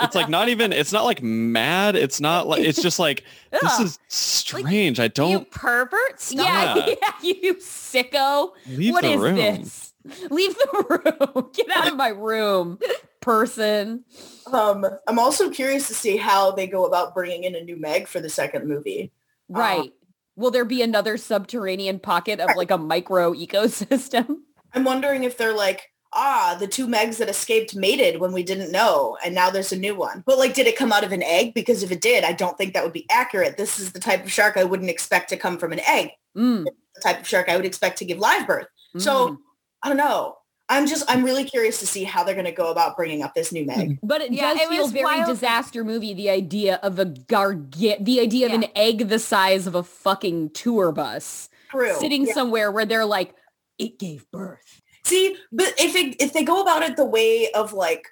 It's 0.05 0.15
like 0.15 0.29
not 0.29 0.49
even. 0.49 0.73
It's 0.73 0.93
not 0.93 1.05
like 1.05 1.23
mad. 1.23 1.97
It's 1.97 2.21
not 2.21 2.47
like. 2.47 2.63
It's 2.63 2.83
just 2.83 2.99
like 2.99 3.25
this 3.51 3.81
is 3.81 3.99
strange. 4.09 4.99
I 5.01 5.09
don't 5.09 5.51
pervert. 5.51 6.21
Stop. 6.21 6.45
yeah, 6.45 6.87
Yeah. 7.23 7.31
you 7.43 7.55
sicko. 7.57 8.51
leave 8.67 8.93
What 8.93 9.03
the 9.03 9.13
is 9.13 9.21
room. 9.21 9.37
this? 9.37 9.84
Leave 10.31 10.55
the 10.55 11.03
room. 11.35 11.51
Get 11.55 11.71
out 11.75 11.89
of 11.89 11.97
my 11.97 12.09
room, 12.09 12.79
person. 13.21 14.05
Um, 14.53 14.87
I'm 15.09 15.19
also 15.19 15.51
curious 15.51 15.89
to 15.89 15.95
see 15.95 16.17
how 16.17 16.51
they 16.51 16.67
go 16.67 16.85
about 16.85 17.15
bringing 17.15 17.45
in 17.45 17.55
a 17.55 17.63
new 17.63 17.77
Meg 17.77 18.07
for 18.07 18.21
the 18.21 18.29
second 18.29 18.69
movie. 18.69 19.13
Right. 19.49 19.93
Will 20.37 20.51
there 20.51 20.65
be 20.65 20.83
another 20.83 21.17
subterranean 21.17 22.01
pocket 22.01 22.41
of 22.41 22.57
like 22.57 22.71
a 22.71 22.79
micro 22.79 23.33
ecosystem? 23.33 24.39
I'm 24.75 24.85
wondering 24.85 25.25
if 25.25 25.39
they're 25.39 25.55
like, 25.55 25.91
ah, 26.13 26.57
the 26.59 26.67
two 26.67 26.87
Megs 26.87 27.19
that 27.19 27.29
escaped 27.29 27.75
mated 27.75 28.21
when 28.21 28.33
we 28.33 28.43
didn't 28.43 28.73
know, 28.73 29.17
and 29.25 29.35
now 29.35 29.51
there's 29.51 29.73
a 29.73 29.79
new 29.79 29.95
one. 29.95 30.23
But 30.27 30.39
like, 30.39 30.55
did 30.55 30.67
it 30.67 30.77
come 30.77 30.93
out 30.93 31.05
of 31.05 31.13
an 31.13 31.23
egg? 31.23 31.55
Because 31.55 31.83
if 31.83 31.91
it 31.91 32.01
did, 32.01 32.25
I 32.25 32.33
don't 32.33 32.59
think 32.59 32.75
that 32.75 32.85
would 32.85 32.93
be 32.93 33.07
accurate. 33.11 33.57
This 33.57 33.79
is 33.79 33.93
the 33.93 34.01
type 34.01 34.25
of 34.25 34.33
shark 34.33 34.57
I 34.57 34.65
wouldn't 34.65 34.91
expect 34.91 35.29
to 35.31 35.37
come 35.37 35.59
from 35.59 35.73
an 35.73 35.81
egg. 35.81 36.11
Mm, 36.37 36.65
The 36.65 37.01
type 37.01 37.21
of 37.21 37.29
shark 37.29 37.49
I 37.49 37.57
would 37.57 37.67
expect 37.67 37.99
to 37.99 38.05
give 38.05 38.19
live 38.19 38.47
birth. 38.47 38.67
So 38.99 39.29
mm. 39.29 39.39
I 39.85 39.89
don't 39.89 39.97
know. 39.99 40.37
I'm 40.71 40.87
just, 40.87 41.05
I'm 41.09 41.23
really 41.23 41.45
curious 41.45 41.79
to 41.81 41.87
see 41.87 42.05
how 42.05 42.25
they're 42.25 42.35
going 42.35 42.47
to 42.47 42.51
go 42.53 42.71
about 42.71 42.97
bringing 42.97 43.23
up 43.23 43.35
this 43.35 43.53
new 43.53 43.67
Meg. 43.67 43.87
Hmm. 44.01 44.07
But 44.07 44.23
it 44.23 44.33
Yeah, 44.33 44.55
does 44.55 44.63
it 44.63 44.69
feel 44.71 44.83
was 44.85 44.93
very 44.93 45.05
wild. 45.05 45.27
disaster 45.27 45.85
movie. 45.85 46.15
The 46.15 46.31
idea 46.31 46.81
of 46.83 46.99
a 46.99 47.05
garget, 47.05 48.03
the 48.05 48.21
idea 48.21 48.47
of 48.47 48.53
Yeah. 48.53 48.59
an 48.59 48.65
egg 48.75 49.09
the 49.09 49.19
size 49.19 49.67
of 49.67 49.75
a 49.75 49.83
fucking 49.83 50.51
tour 50.51 50.91
bus 50.91 51.51
True. 51.71 51.95
sitting 52.01 52.27
Yeah. 52.27 52.33
somewhere 52.33 52.73
where 52.73 52.87
they're 52.87 53.05
like, 53.05 53.35
it 53.79 53.99
gave 53.99 54.25
birth. 54.31 54.81
See, 55.05 55.37
but 55.53 55.75
if 55.79 55.95
it, 55.95 56.17
if 56.19 56.33
they 56.33 56.43
go 56.45 56.63
about 56.63 56.83
it 56.83 56.97
the 56.97 57.05
way 57.05 57.51
of 57.53 57.75
like 57.75 58.07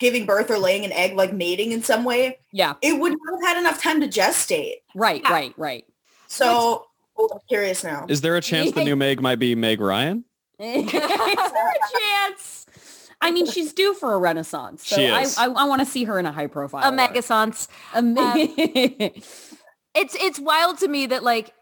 giving 0.00 0.26
birth 0.26 0.50
or 0.50 0.58
laying 0.58 0.84
an 0.84 0.90
egg, 0.92 1.14
like 1.14 1.32
mating 1.32 1.70
in 1.70 1.84
some 1.84 2.02
way, 2.02 2.38
Yeah. 2.52 2.74
it 2.82 2.98
would 2.98 3.12
not 3.12 3.40
have 3.40 3.54
had 3.54 3.60
enough 3.60 3.80
time 3.80 4.00
to 4.00 4.08
gestate. 4.08 4.78
Right. 4.96 5.22
Yeah. 5.22 5.32
Right. 5.32 5.54
Right. 5.56 5.84
So 6.26 6.86
I'm 7.16 7.38
curious 7.48 7.84
now. 7.84 8.06
Is 8.08 8.20
there 8.20 8.34
a 8.34 8.40
chance 8.40 8.72
the 8.72 8.82
new 8.84 8.96
Meg 8.96 9.20
might 9.22 9.38
be 9.38 9.54
Meg 9.54 9.80
Ryan? 9.80 10.24
Is 10.58 10.92
there 10.92 11.02
a 11.02 11.98
chance? 11.98 12.66
I 13.20 13.30
mean, 13.30 13.46
she's 13.46 13.72
due 13.72 13.94
for 13.94 14.12
a 14.12 14.18
renaissance. 14.18 14.86
So 14.86 14.96
She 14.96 15.08
I, 15.08 15.22
is. 15.22 15.38
I, 15.38 15.46
I 15.46 15.64
want 15.64 15.80
to 15.80 15.86
see 15.86 16.04
her 16.04 16.18
in 16.18 16.26
a 16.26 16.32
high 16.32 16.46
profile. 16.46 16.82
A 16.82 16.94
role. 16.94 17.08
megasance. 17.08 17.68
Um, 17.94 18.18
um, 18.18 18.36
a 18.38 19.12
It's 19.94 20.16
it's 20.16 20.40
wild 20.40 20.78
to 20.78 20.88
me 20.88 21.06
that 21.06 21.22
like 21.22 21.54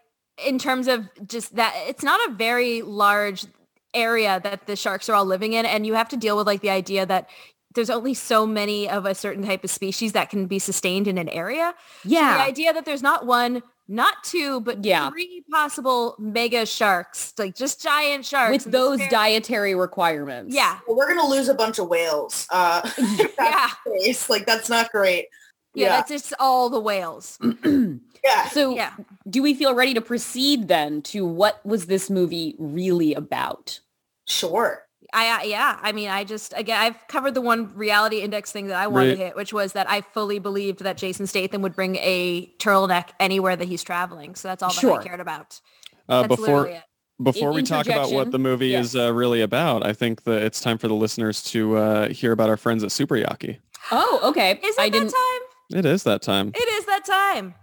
in 0.43 0.57
terms 0.57 0.87
of 0.87 1.07
just 1.27 1.55
that 1.55 1.75
it's 1.87 2.03
not 2.03 2.19
a 2.29 2.33
very 2.33 2.81
large 2.81 3.45
area 3.93 4.41
that 4.43 4.65
the 4.65 4.75
sharks 4.75 5.07
are 5.07 5.13
all 5.13 5.25
living 5.25 5.53
in 5.53 5.67
and 5.67 5.85
you 5.85 5.93
have 5.93 6.09
to 6.09 6.17
deal 6.17 6.35
with 6.35 6.47
like 6.47 6.61
the 6.61 6.71
idea 6.71 7.05
that 7.05 7.29
there's 7.75 7.89
only 7.89 8.13
so 8.13 8.45
many 8.45 8.89
of 8.89 9.05
a 9.05 9.15
certain 9.15 9.43
type 9.43 9.63
of 9.63 9.69
species 9.69 10.13
that 10.13 10.29
can 10.29 10.47
be 10.47 10.59
sustained 10.59 11.07
in 11.07 11.17
an 11.17 11.29
area. 11.29 11.73
Yeah. 12.03 12.37
The 12.37 12.43
idea 12.43 12.73
that 12.73 12.85
there's 12.85 13.01
not 13.01 13.25
one, 13.25 13.63
not 13.87 14.23
two, 14.23 14.61
but 14.61 14.83
Yeah. 14.85 15.09
three 15.09 15.43
possible 15.51 16.15
mega 16.19 16.65
sharks, 16.65 17.33
like 17.37 17.55
just 17.55 17.81
giant 17.81 18.25
sharks. 18.25 18.63
With 18.65 18.71
those 18.71 18.97
very- 18.99 19.09
dietary 19.09 19.75
requirements. 19.75 20.53
Yeah. 20.55 20.79
Well, 20.87 20.95
we're 20.97 21.13
gonna 21.13 21.27
lose 21.29 21.49
a 21.49 21.53
bunch 21.53 21.79
of 21.79 21.87
whales. 21.89 22.47
Uh, 22.49 22.81
Yeah. 23.39 23.69
case. 23.99 24.29
Like 24.29 24.45
that's 24.45 24.69
not 24.69 24.91
great. 24.91 25.27
Yeah, 25.75 25.87
Yeah. 25.87 25.89
that's 25.97 26.09
just 26.11 26.33
all 26.39 26.69
the 26.69 26.79
whales. 26.79 27.37
Yeah. 28.23 28.47
So 28.51 28.73
Yeah. 28.73 28.93
do 29.29 29.41
we 29.43 29.53
feel 29.53 29.73
ready 29.75 29.93
to 29.95 29.99
proceed 30.01 30.69
then 30.69 31.01
to 31.01 31.25
what 31.25 31.59
was 31.65 31.87
this 31.87 32.09
movie 32.09 32.55
really 32.57 33.13
about? 33.13 33.81
Sure. 34.25 34.85
I, 35.13 35.39
I 35.39 35.43
yeah, 35.43 35.79
I 35.81 35.91
mean, 35.91 36.09
I 36.09 36.23
just 36.23 36.53
again, 36.57 36.79
I've 36.81 37.07
covered 37.07 37.33
the 37.35 37.41
one 37.41 37.73
reality 37.75 38.19
index 38.21 38.51
thing 38.51 38.67
that 38.67 38.77
I 38.77 38.87
wanted 38.87 39.09
Right. 39.09 39.17
to 39.17 39.23
hit, 39.25 39.35
which 39.35 39.53
was 39.53 39.73
that 39.73 39.89
I 39.89 40.01
fully 40.01 40.39
believed 40.39 40.79
that 40.83 40.97
Jason 40.97 41.27
Statham 41.27 41.61
would 41.61 41.75
bring 41.75 41.95
a 41.97 42.51
turtleneck 42.59 43.09
anywhere 43.19 43.55
that 43.55 43.67
he's 43.67 43.83
traveling. 43.83 44.35
So 44.35 44.47
that's 44.47 44.63
all 44.63 44.69
that 44.69 44.79
Sure. 44.79 44.99
I 44.99 45.03
cared 45.03 45.19
about. 45.19 45.61
Uh, 46.09 46.21
That's 46.23 46.35
before 46.35 46.45
literally 46.57 46.73
it. 46.77 46.83
before 47.23 47.49
In- 47.49 47.55
we 47.55 47.63
talk 47.63 47.85
about 47.85 48.11
what 48.11 48.31
the 48.31 48.39
movie 48.39 48.67
yes. 48.69 48.87
is 48.87 48.95
uh, 48.95 49.13
really 49.13 49.41
about, 49.41 49.85
I 49.85 49.93
think 49.93 50.23
that 50.23 50.41
it's 50.43 50.59
time 50.59 50.77
for 50.77 50.87
the 50.87 50.95
listeners 50.95 51.41
to 51.45 51.77
uh, 51.77 52.09
hear 52.09 52.31
about 52.33 52.49
our 52.49 52.57
friends 52.57 52.83
at 52.83 52.91
Super 52.91 53.15
Yaki. 53.15 53.59
Oh, 53.91 54.19
okay. 54.23 54.59
Is 54.63 54.75
it 54.77 54.81
I 54.81 54.89
that 54.89 54.91
didn't. 54.91 55.11
time? 55.13 55.79
It 55.79 55.85
is 55.85 56.03
that 56.03 56.21
time, 56.21 56.51
It 56.55 56.69
is 56.79 56.85
that 56.87 57.05
time. 57.05 57.55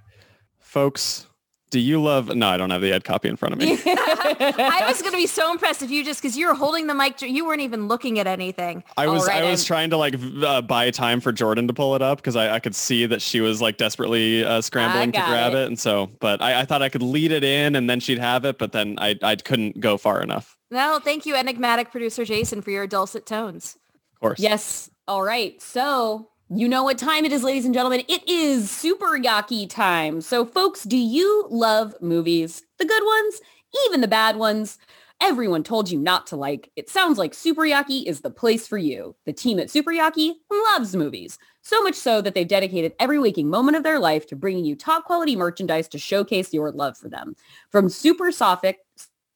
folks. 0.59 1.26
Do 1.70 1.78
you 1.78 2.02
love? 2.02 2.34
No, 2.34 2.48
I 2.48 2.56
don't 2.56 2.70
have 2.70 2.82
the 2.82 2.92
ad 2.92 3.04
copy 3.04 3.28
in 3.28 3.36
front 3.36 3.54
of 3.54 3.60
me. 3.60 3.78
I 3.86 4.84
was 4.88 5.00
going 5.00 5.12
to 5.12 5.16
be 5.18 5.28
so 5.28 5.52
impressed 5.52 5.82
if 5.82 5.90
you 5.90 6.04
just, 6.04 6.20
because 6.20 6.36
you 6.36 6.48
were 6.48 6.54
holding 6.54 6.88
the 6.88 6.94
mic, 6.94 7.22
you 7.22 7.46
weren't 7.46 7.60
even 7.60 7.86
looking 7.86 8.18
at 8.18 8.26
anything. 8.26 8.82
I 8.96 9.06
was 9.06 9.22
Alright, 9.22 9.44
I 9.44 9.50
was 9.50 9.64
trying 9.64 9.90
to 9.90 9.96
like 9.96 10.16
uh, 10.42 10.62
buy 10.62 10.90
time 10.90 11.20
for 11.20 11.30
Jordan 11.30 11.68
to 11.68 11.72
pull 11.72 11.94
it 11.94 12.02
up 12.02 12.18
because 12.18 12.34
I, 12.34 12.54
I 12.56 12.58
could 12.58 12.74
see 12.74 13.06
that 13.06 13.22
she 13.22 13.40
was 13.40 13.62
like 13.62 13.76
desperately 13.76 14.44
uh, 14.44 14.60
scrambling 14.60 15.12
to 15.12 15.20
grab 15.20 15.52
it. 15.52 15.58
it. 15.58 15.66
and 15.68 15.78
so 15.78 16.10
but 16.18 16.42
I, 16.42 16.60
I 16.60 16.64
thought 16.64 16.82
I 16.82 16.88
could 16.88 17.02
lead 17.02 17.30
it 17.30 17.44
in 17.44 17.76
and 17.76 17.88
then 17.88 18.00
she'd 18.00 18.18
have 18.18 18.44
it, 18.44 18.58
but 18.58 18.72
then 18.72 18.96
I 18.98 19.16
I 19.22 19.36
couldn't 19.36 19.78
go 19.78 19.96
far 19.96 20.22
enough. 20.22 20.56
No, 20.72 20.98
thank 20.98 21.24
you, 21.24 21.36
enigmatic 21.36 21.92
producer 21.92 22.24
Jason, 22.24 22.62
for 22.62 22.70
your 22.72 22.88
dulcet 22.88 23.26
tones. 23.26 23.76
Of 24.14 24.20
course. 24.20 24.40
Yes. 24.40 24.90
All 25.06 25.22
right. 25.22 25.60
So 25.62 26.30
you 26.53 26.68
know 26.68 26.82
what 26.82 26.98
time 26.98 27.24
it 27.24 27.32
is, 27.32 27.44
ladies 27.44 27.64
and 27.64 27.72
gentlemen. 27.72 28.03
It 28.09 28.28
is 28.28 28.70
super 28.70 29.16
yaki 29.16 29.70
time. 29.70 30.20
So 30.20 30.44
folks, 30.44 30.82
do 30.82 30.96
you 30.96 31.46
love 31.48 31.94
movies? 32.01 32.62
The 32.78 32.84
good 32.84 33.05
ones, 33.05 33.40
even 33.86 34.01
the 34.01 34.09
bad 34.09 34.36
ones? 34.36 34.76
Everyone 35.22 35.62
told 35.62 35.90
you 35.90 35.98
not 35.98 36.26
to 36.28 36.36
like. 36.36 36.72
It 36.76 36.88
sounds 36.88 37.18
like 37.18 37.34
Super 37.34 37.62
Yaki 37.62 38.07
is 38.07 38.22
the 38.22 38.30
place 38.30 38.66
for 38.66 38.78
you. 38.78 39.14
The 39.26 39.34
team 39.34 39.61
at 39.61 39.70
Super 39.70 39.90
Yaki 39.90 40.32
loves 40.51 40.96
movies. 40.96 41.38
So 41.61 41.82
much 41.82 41.94
so 41.94 42.22
that 42.22 42.34
they've 42.34 42.48
dedicated 42.48 42.94
every 42.98 43.18
waking 43.18 43.51
moment 43.51 43.76
of 43.76 43.82
their 43.82 43.98
life 43.98 44.26
to 44.28 44.36
bringing 44.36 44.64
you 44.64 44.74
top 44.74 45.05
quality 45.05 45.36
merchandise 45.36 45.88
to 45.88 45.98
showcase 45.98 46.55
your 46.55 46.72
love 46.72 46.96
for 46.96 47.11
them. 47.11 47.36
From 47.70 47.90
super 47.90 48.32
soft, 48.32 48.64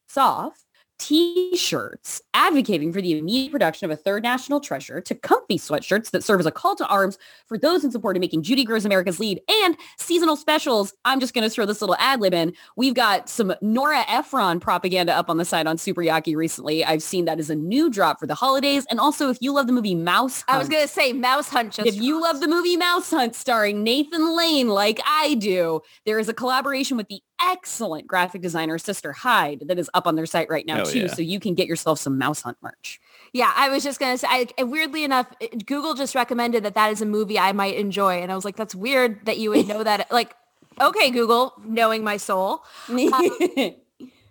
soft 0.09 0.64
t-shirts 1.07 2.23
advocating 2.33 2.91
for 2.91 3.03
the 3.03 3.19
immediate 3.19 3.53
production 3.53 3.85
of 3.85 3.91
a 3.91 3.97
third 3.97 4.23
national 4.23 4.59
treasure 4.59 5.03
to 5.03 5.15
comfy 5.15 5.59
sweatshirts 5.59 6.11
that 6.11 6.25
serve 6.25 6.41
as 6.41 6.47
a 6.47 6.51
call 6.51 6.75
to 6.75 6.87
arms 6.87 7.19
for 7.47 7.59
those 7.59 7.85
in 7.85 7.91
support 7.91 8.17
of 8.17 8.23
making 8.23 8.43
Judy 8.43 8.65
Greer 8.65 8.79
America's 8.85 9.21
lead 9.21 9.41
and 9.63 9.77
seasonal 9.99 10.35
specials. 10.35 10.95
I'm 11.05 11.21
just 11.21 11.35
going 11.35 11.45
to 11.45 11.51
throw 11.51 11.67
this 11.67 11.83
little 11.83 11.97
ad 11.99 12.21
lib 12.21 12.33
in. 12.33 12.55
We've 12.77 12.95
got 12.95 13.29
some 13.29 13.55
Nora 13.61 14.05
Ephron 14.09 14.61
propaganda 14.61 15.13
up 15.15 15.29
on 15.29 15.37
the 15.37 15.45
site 15.45 15.67
on 15.67 15.77
Super 15.77 16.01
Yaki 16.01 16.35
recently. 16.35 16.85
I've 16.85 17.03
seen 17.03 17.27
that 17.27 17.39
as 17.39 17.51
a 17.51 17.55
new 17.55 17.91
drop 17.91 18.19
for 18.19 18.27
the 18.27 18.35
holidays. 18.35 18.87
And 18.91 18.99
also 18.99 19.29
if 19.29 19.37
you 19.41 19.53
love 19.53 19.67
the 19.67 19.73
movie 19.75 19.95
Mouse 19.95 20.43
Hunt, 20.49 20.57
I 20.57 20.59
was 20.59 20.71
going 20.71 20.83
to 20.83 20.89
say 20.89 21.13
Mouse 21.13 21.51
Hunt 21.51 21.75
just 21.75 21.87
if 21.87 21.97
you 21.97 22.21
love 22.21 22.41
the 22.41 22.49
movie 22.49 22.79
Mouse 22.79 23.11
Hunt 23.11 23.35
starring 23.35 23.83
Nathan 23.83 24.35
Lane 24.35 24.69
like 24.69 25.01
I 25.07 25.35
do, 25.35 25.83
there 26.07 26.19
is 26.19 26.31
a 26.31 26.35
collaboration 26.35 26.97
with 26.97 27.09
the 27.09 27.21
excellent 27.53 28.07
graphic 28.07 28.43
designer 28.43 28.79
Sister 28.79 29.13
Hyde 29.13 29.65
that 29.67 29.79
is 29.79 29.91
up 29.95 30.07
on 30.07 30.15
their 30.17 30.27
site 30.27 30.49
right 30.51 30.67
now 30.67 30.77
Hell 30.77 30.87
too. 30.87 30.99
yeah. 31.01 31.07
So 31.09 31.23
you 31.23 31.41
can 31.41 31.55
get 31.55 31.67
yourself 31.67 31.99
some 31.99 32.19
Mouse 32.19 32.43
Hunt 32.43 32.57
merch. 32.63 33.01
Yeah, 33.33 33.53
I 33.57 33.69
was 33.69 33.83
just 33.83 33.99
gonna 33.99 34.17
say. 34.19 34.27
I, 34.31 34.47
and 34.59 34.71
weirdly 34.71 35.05
enough, 35.05 35.27
it- 35.41 35.67
Google 35.67 35.95
just 35.95 36.15
recommended 36.15 36.63
that 36.65 36.75
that 36.75 36.93
is 36.93 37.01
a 37.03 37.07
movie 37.07 37.39
I 37.39 37.53
might 37.53 37.75
enjoy, 37.77 38.23
and 38.23 38.31
I 38.31 38.35
was 38.37 38.45
like, 38.45 38.57
"That's 38.57 38.75
weird 38.75 39.27
that 39.27 39.39
you 39.39 39.51
would 39.51 39.67
know 39.69 39.83
that." 39.83 40.09
Like, 40.13 40.35
okay, 40.81 41.11
Google, 41.11 41.53
knowing 41.65 42.05
my 42.05 42.17
soul. 42.17 42.65
Um, 42.89 43.31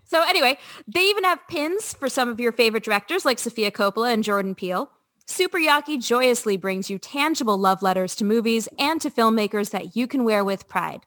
so 0.06 0.22
anyway, 0.28 0.58
they 0.88 1.02
even 1.10 1.24
have 1.24 1.40
pins 1.50 1.94
for 1.94 2.08
some 2.08 2.30
of 2.30 2.40
your 2.40 2.52
favorite 2.52 2.84
directors 2.84 3.26
like 3.26 3.40
Sofia 3.40 3.72
Coppola 3.72 4.14
and 4.14 4.24
Jordan 4.24 4.54
Peele. 4.54 4.92
Super 5.26 5.58
Yaki 5.58 6.04
joyously 6.06 6.56
brings 6.58 6.90
you 6.90 7.00
tangible 7.00 7.58
love 7.58 7.82
letters 7.82 8.14
to 8.18 8.26
movies 8.26 8.68
and 8.78 9.02
to 9.02 9.10
filmmakers 9.10 9.72
that 9.72 9.96
you 9.96 10.06
can 10.06 10.24
wear 10.24 10.44
with 10.44 10.68
pride. 10.68 11.02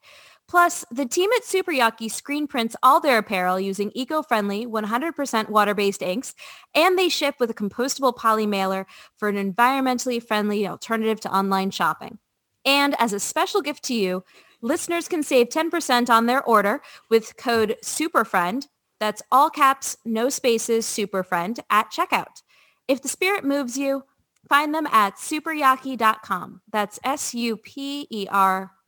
Plus, 0.48 0.84
the 0.92 1.06
team 1.06 1.28
at 1.36 1.44
Super 1.44 1.72
Yaki 1.72 2.10
screen 2.10 2.46
prints 2.46 2.76
all 2.82 3.00
their 3.00 3.18
apparel 3.18 3.58
using 3.58 3.90
eco-friendly 3.94 4.66
100% 4.66 5.48
water-based 5.48 6.02
inks, 6.02 6.34
and 6.74 6.96
they 6.96 7.08
ship 7.08 7.34
with 7.40 7.50
a 7.50 7.54
compostable 7.54 8.14
poly 8.14 8.46
mailer 8.46 8.86
for 9.16 9.28
an 9.28 9.52
environmentally 9.52 10.22
friendly 10.22 10.66
alternative 10.66 11.20
to 11.20 11.34
online 11.34 11.72
shopping. 11.72 12.18
And 12.64 12.94
as 13.00 13.12
a 13.12 13.20
special 13.20 13.60
gift 13.60 13.82
to 13.84 13.94
you, 13.94 14.24
listeners 14.60 15.08
can 15.08 15.22
save 15.22 15.48
10% 15.48 16.10
on 16.10 16.26
their 16.26 16.44
order 16.44 16.80
with 17.10 17.36
code 17.36 17.76
SUPERFRIEND. 17.82 18.68
That's 19.00 19.22
all 19.32 19.50
caps, 19.50 19.96
no 20.04 20.28
spaces, 20.28 20.86
SUPERFRIEND 20.86 21.58
at 21.70 21.90
checkout. 21.90 22.42
If 22.88 23.02
the 23.02 23.08
spirit 23.08 23.44
moves 23.44 23.76
you, 23.76 24.04
find 24.48 24.72
them 24.72 24.86
at 24.86 25.16
superyaki.com. 25.16 26.62
That's 26.70 27.00
E 27.04 28.28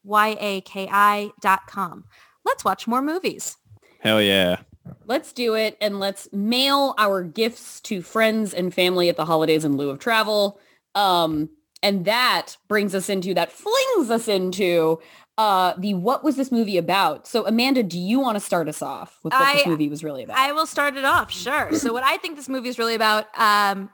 S-U-P-E-R-Y-A-K-I 0.08 1.30
dot 1.40 1.66
com. 1.66 2.04
Let's 2.44 2.64
watch 2.64 2.86
more 2.86 3.02
movies. 3.02 3.56
Hell 4.00 4.22
yeah. 4.22 4.60
let's 5.04 5.32
do 5.32 5.54
it 5.54 5.76
and 5.80 6.00
let's 6.00 6.32
mail 6.32 6.94
our 6.98 7.22
gifts 7.22 7.80
to 7.80 8.00
friends 8.00 8.54
and 8.54 8.72
family 8.72 9.08
at 9.08 9.16
the 9.16 9.26
holidays 9.26 9.64
in 9.64 9.76
lieu 9.76 9.90
of 9.90 9.98
travel. 9.98 10.60
Um, 10.94 11.50
and 11.82 12.04
that 12.06 12.56
brings 12.68 12.94
us 12.94 13.08
into, 13.08 13.34
that 13.34 13.52
flings 13.52 14.10
us 14.10 14.28
into 14.28 15.00
uh, 15.36 15.74
the 15.78 15.94
what 15.94 16.24
was 16.24 16.36
this 16.36 16.50
movie 16.50 16.78
about? 16.78 17.26
So 17.26 17.46
Amanda, 17.46 17.82
do 17.82 17.98
you 17.98 18.18
want 18.18 18.36
to 18.36 18.40
start 18.40 18.68
us 18.68 18.82
off 18.82 19.18
with 19.22 19.32
what 19.32 19.54
this 19.54 19.66
movie 19.66 19.88
was 19.88 20.02
really 20.02 20.24
about? 20.24 20.38
I 20.38 20.52
will 20.52 20.66
start 20.66 20.96
it 20.96 21.04
off, 21.04 21.30
sure. 21.30 21.72
So 21.78 21.92
what 21.92 22.02
I 22.02 22.16
think 22.16 22.36
this 22.36 22.48
movie 22.48 22.68
is 22.68 22.78
really 22.78 22.94
about, 22.94 23.26
um, 23.38 23.90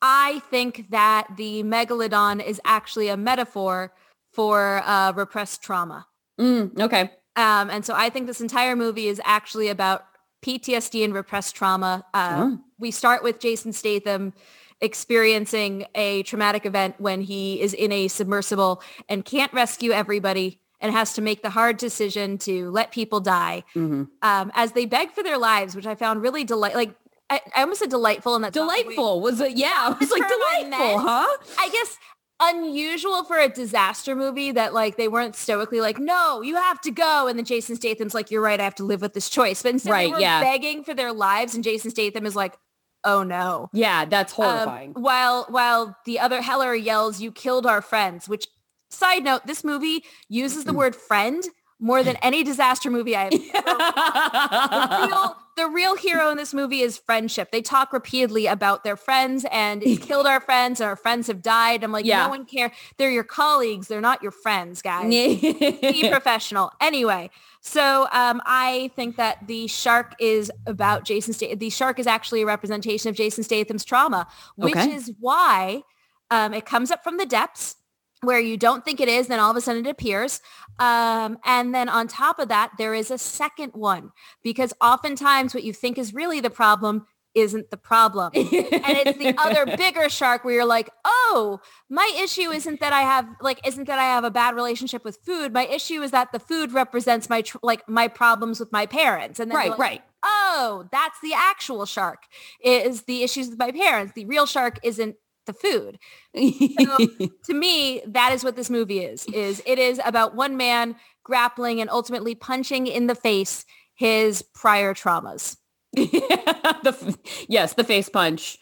I 0.00 0.40
think 0.50 0.90
that 0.90 1.28
the 1.36 1.62
megalodon 1.64 2.44
is 2.44 2.60
actually 2.64 3.08
a 3.08 3.16
metaphor 3.16 3.92
for 4.32 4.82
uh, 4.84 5.12
repressed 5.12 5.62
trauma. 5.62 6.06
Mm, 6.40 6.80
okay. 6.80 7.10
Um, 7.36 7.70
and 7.70 7.84
so 7.84 7.94
I 7.94 8.10
think 8.10 8.26
this 8.26 8.40
entire 8.40 8.74
movie 8.76 9.06
is 9.08 9.20
actually 9.24 9.68
about 9.68 10.04
PTSD 10.44 11.04
and 11.04 11.14
repressed 11.14 11.54
trauma. 11.54 12.04
Uh, 12.14 12.34
Oh. 12.38 12.58
We 12.80 12.90
start 12.92 13.24
with 13.24 13.40
Jason 13.40 13.72
Statham 13.72 14.32
experiencing 14.80 15.84
a 15.94 16.22
traumatic 16.24 16.64
event 16.66 16.94
when 16.98 17.20
he 17.20 17.60
is 17.60 17.74
in 17.74 17.90
a 17.92 18.08
submersible 18.08 18.82
and 19.08 19.24
can't 19.24 19.52
rescue 19.52 19.90
everybody 19.92 20.60
and 20.80 20.92
has 20.92 21.14
to 21.14 21.20
make 21.22 21.42
the 21.42 21.50
hard 21.50 21.76
decision 21.76 22.38
to 22.38 22.70
let 22.70 22.92
people 22.92 23.18
die 23.20 23.64
hmm 23.74 24.04
um, 24.22 24.52
as 24.54 24.72
they 24.72 24.86
beg 24.86 25.10
for 25.12 25.22
their 25.24 25.38
lives, 25.38 25.74
which 25.74 25.86
I 25.86 25.94
found 25.96 26.22
really 26.22 26.44
delight. 26.44 26.74
Like 26.76 26.94
I, 27.30 27.40
I 27.54 27.60
almost 27.62 27.80
said 27.80 27.90
delightful, 27.90 28.34
and 28.36 28.44
that's 28.44 28.56
not 28.56 28.62
the 28.66 28.68
way- 28.68 28.82
Delightful 28.84 29.20
was 29.20 29.40
it? 29.40 29.56
Yeah, 29.56 29.68
I 29.74 29.96
was 29.98 30.10
like 30.10 30.22
delightful, 30.28 30.98
huh? 31.00 31.26
I 31.58 31.68
guess 31.70 31.96
unusual 32.40 33.24
for 33.24 33.38
a 33.38 33.48
disaster 33.48 34.14
movie 34.14 34.52
that 34.52 34.72
like 34.74 34.96
they 34.96 35.08
weren't 35.08 35.34
stoically 35.36 35.80
like, 35.80 35.98
no, 35.98 36.40
you 36.42 36.54
have 36.56 36.80
to 36.82 36.90
go. 36.90 37.26
And 37.26 37.38
then 37.38 37.44
Jason 37.44 37.76
Statham's 37.76 38.14
like, 38.14 38.30
you're 38.30 38.42
right, 38.42 38.60
I 38.60 38.64
have 38.64 38.74
to 38.76 38.84
live 38.84 39.00
with 39.00 39.14
this 39.14 39.28
choice. 39.28 39.62
But 39.62 39.72
instead 39.72 39.90
Right, 39.90 40.08
they 40.08 40.12
were 40.12 40.20
yeah. 40.20 40.40
begging 40.42 40.84
for 40.84 40.94
their 40.94 41.12
lives 41.12 41.54
and 41.54 41.64
Jason 41.64 41.90
Statham 41.90 42.26
is 42.26 42.36
like, 42.36 42.56
oh 43.04 43.22
no. 43.22 43.68
Yeah, 43.72 44.04
that's 44.04 44.38
Um, 44.38 44.44
horrifying. 44.44 44.92
while 44.94 45.46
while 45.48 45.96
the 46.06 46.18
other 46.20 46.40
Heller 46.42 46.74
yells, 46.74 47.20
you 47.20 47.32
killed 47.32 47.66
our 47.66 47.82
friends, 47.82 48.28
which 48.28 48.46
side 48.90 49.24
note, 49.24 49.46
this 49.46 49.64
movie 49.64 50.04
uses 50.28 50.64
the 50.64 50.72
word 50.72 50.94
friend 50.96 51.44
more 51.80 52.02
than 52.02 52.16
any 52.22 52.42
disaster 52.44 52.90
movie 52.90 53.14
I've 53.16 53.30
the 53.32 55.06
real, 55.08 55.36
the 55.56 55.66
real 55.68 55.96
hero 55.96 56.30
in 56.30 56.36
this 56.36 56.52
movie 56.54 56.80
is 56.80 56.98
friendship. 56.98 57.50
They 57.52 57.62
talk 57.62 57.92
repeatedly 57.92 58.46
about 58.46 58.84
their 58.84 58.96
friends 58.96 59.44
and 59.50 59.82
it's 59.82 60.04
killed 60.06 60.26
our 60.26 60.40
friends 60.40 60.80
and 60.80 60.88
our 60.88 60.96
friends 60.96 61.26
have 61.28 61.42
died. 61.42 61.84
I'm 61.84 61.92
like, 61.92 62.04
Yeah. 62.04 62.24
no 62.24 62.28
one 62.30 62.44
care. 62.46 62.72
They're 62.96 63.10
your 63.10 63.24
colleagues. 63.24 63.88
They're 63.88 64.00
not 64.00 64.22
your 64.22 64.32
friends, 64.32 64.82
guys. 64.82 65.08
Be 65.10 66.08
professional. 66.10 66.70
Anyway, 66.80 67.30
so 67.60 68.08
um, 68.12 68.40
I 68.46 68.90
think 68.96 69.16
that 69.16 69.46
the 69.46 69.66
shark 69.66 70.14
is 70.20 70.50
about 70.66 71.04
Jason 71.04 71.32
Statham. 71.32 71.58
The 71.58 71.70
shark 71.70 71.98
is 71.98 72.06
actually 72.06 72.42
a 72.42 72.46
representation 72.46 73.08
of 73.10 73.16
Jason 73.16 73.42
Statham's 73.44 73.84
trauma, 73.84 74.26
which 74.56 74.76
Okay. 74.76 74.92
is 74.94 75.12
why 75.20 75.82
um, 76.30 76.52
it 76.54 76.66
comes 76.66 76.90
up 76.90 77.02
from 77.02 77.16
the 77.16 77.26
depths 77.26 77.76
where 78.22 78.40
you 78.40 78.56
don't 78.56 78.84
think 78.84 79.00
it 79.00 79.08
is, 79.08 79.28
then 79.28 79.40
all 79.40 79.50
of 79.50 79.56
a 79.56 79.60
sudden 79.60 79.86
it 79.86 79.90
appears. 79.90 80.40
Um, 80.78 81.38
and 81.44 81.74
then 81.74 81.88
on 81.88 82.08
top 82.08 82.38
of 82.38 82.48
that, 82.48 82.72
there 82.78 82.94
is 82.94 83.10
a 83.10 83.18
second 83.18 83.72
one 83.74 84.12
because 84.42 84.72
oftentimes 84.80 85.54
what 85.54 85.64
you 85.64 85.72
think 85.72 85.98
is 85.98 86.14
really 86.14 86.40
the 86.40 86.50
problem 86.50 87.06
isn't 87.34 87.70
the 87.70 87.76
problem. 87.76 88.32
and 88.34 88.44
it's 88.44 89.18
the 89.18 89.34
other 89.38 89.64
bigger 89.76 90.08
shark 90.08 90.44
where 90.44 90.54
you're 90.54 90.64
like, 90.64 90.90
oh, 91.04 91.60
my 91.88 92.10
issue 92.20 92.50
isn't 92.50 92.80
that 92.80 92.92
I 92.92 93.02
have 93.02 93.26
like, 93.40 93.66
isn't 93.66 93.86
that 93.86 93.98
I 93.98 94.04
have 94.04 94.24
a 94.24 94.30
bad 94.30 94.54
relationship 94.54 95.04
with 95.04 95.18
food. 95.24 95.52
My 95.52 95.66
issue 95.66 96.02
is 96.02 96.10
that 96.10 96.32
the 96.32 96.40
food 96.40 96.72
represents 96.72 97.28
my, 97.28 97.42
tr- 97.42 97.58
like 97.62 97.88
my 97.88 98.08
problems 98.08 98.60
with 98.60 98.72
my 98.72 98.86
parents. 98.86 99.40
And 99.40 99.50
then 99.50 99.56
right, 99.56 99.70
like, 99.70 99.78
right. 99.78 100.02
oh, 100.24 100.88
that's 100.90 101.20
the 101.20 101.32
actual 101.34 101.86
shark 101.86 102.24
is 102.62 103.02
the 103.02 103.22
issues 103.22 103.48
with 103.48 103.58
my 103.58 103.70
parents. 103.70 104.14
The 104.14 104.24
real 104.24 104.46
shark 104.46 104.78
isn't 104.82 105.16
the 105.48 105.52
food. 105.52 105.98
to 107.44 107.54
me, 107.54 108.02
that 108.06 108.32
is 108.32 108.44
what 108.44 108.54
this 108.54 108.70
movie 108.70 109.00
is, 109.00 109.26
is 109.26 109.60
it 109.66 109.80
is 109.80 110.00
about 110.04 110.36
one 110.36 110.56
man 110.56 110.94
grappling 111.24 111.80
and 111.80 111.90
ultimately 111.90 112.36
punching 112.36 112.86
in 112.86 113.08
the 113.08 113.16
face 113.16 113.64
his 113.96 114.42
prior 114.54 114.94
traumas. 114.94 115.56
the, 115.94 117.18
yes, 117.48 117.74
the 117.74 117.82
face 117.82 118.08
punch. 118.08 118.58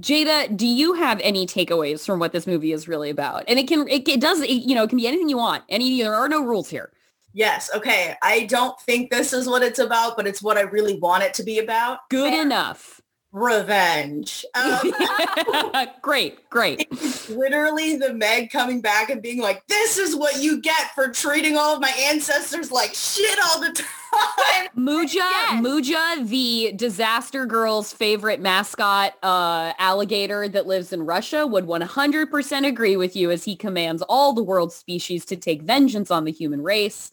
Jaida, 0.00 0.56
do 0.56 0.66
you 0.66 0.94
have 0.94 1.20
any 1.22 1.46
takeaways 1.46 2.06
from 2.06 2.18
what 2.18 2.32
this 2.32 2.46
movie 2.46 2.72
is 2.72 2.88
really 2.88 3.10
about? 3.10 3.44
And 3.48 3.58
it 3.58 3.68
can, 3.68 3.86
it, 3.88 4.08
it 4.08 4.20
does, 4.20 4.40
it, 4.40 4.50
you 4.50 4.74
know, 4.74 4.84
it 4.84 4.88
can 4.88 4.98
be 4.98 5.06
anything 5.06 5.28
you 5.28 5.36
want. 5.38 5.64
Any, 5.68 6.00
there 6.00 6.14
are 6.14 6.28
no 6.28 6.42
rules 6.44 6.70
here. 6.70 6.92
Yes. 7.34 7.70
Okay. 7.74 8.14
I 8.22 8.44
don't 8.46 8.78
think 8.80 9.10
this 9.10 9.32
is 9.32 9.48
what 9.48 9.62
it's 9.62 9.78
about, 9.78 10.16
but 10.16 10.26
it's 10.26 10.42
what 10.42 10.56
I 10.56 10.62
really 10.62 10.98
want 10.98 11.24
it 11.24 11.34
to 11.34 11.42
be 11.42 11.58
about. 11.58 11.98
Good 12.10 12.32
enough. 12.32 13.00
Revenge. 13.32 14.44
Um, 14.54 14.92
great, 16.02 16.48
great. 16.50 16.90
literally 17.30 17.96
the 17.96 18.12
Meg 18.12 18.50
coming 18.50 18.80
back 18.80 19.08
and 19.10 19.22
being 19.22 19.40
like, 19.40 19.64
this 19.68 19.96
is 19.98 20.16
what 20.16 20.42
you 20.42 20.60
get 20.60 20.90
for 20.94 21.08
treating 21.10 21.56
all 21.56 21.74
of 21.74 21.80
my 21.80 21.90
ancestors 22.10 22.72
like 22.72 22.92
shit 22.94 23.38
all 23.46 23.60
the 23.60 23.70
time. 24.12 24.68
Muja, 24.76 25.14
Yes. 25.14 25.62
Muja, 25.64 26.28
the 26.28 26.72
disaster 26.76 27.46
girl's 27.46 27.92
favorite 27.92 28.40
mascot 28.40 29.14
uh, 29.22 29.72
alligator 29.78 30.48
that 30.48 30.66
lives 30.66 30.92
in 30.92 31.02
Russia 31.02 31.46
would 31.46 31.66
100% 31.66 32.66
agree 32.66 32.96
with 32.96 33.14
you 33.14 33.30
as 33.30 33.44
he 33.44 33.54
commands 33.54 34.02
all 34.08 34.32
the 34.32 34.42
world's 34.42 34.74
species 34.74 35.24
to 35.26 35.36
take 35.36 35.62
vengeance 35.62 36.10
on 36.10 36.24
the 36.24 36.32
human 36.32 36.62
race 36.62 37.12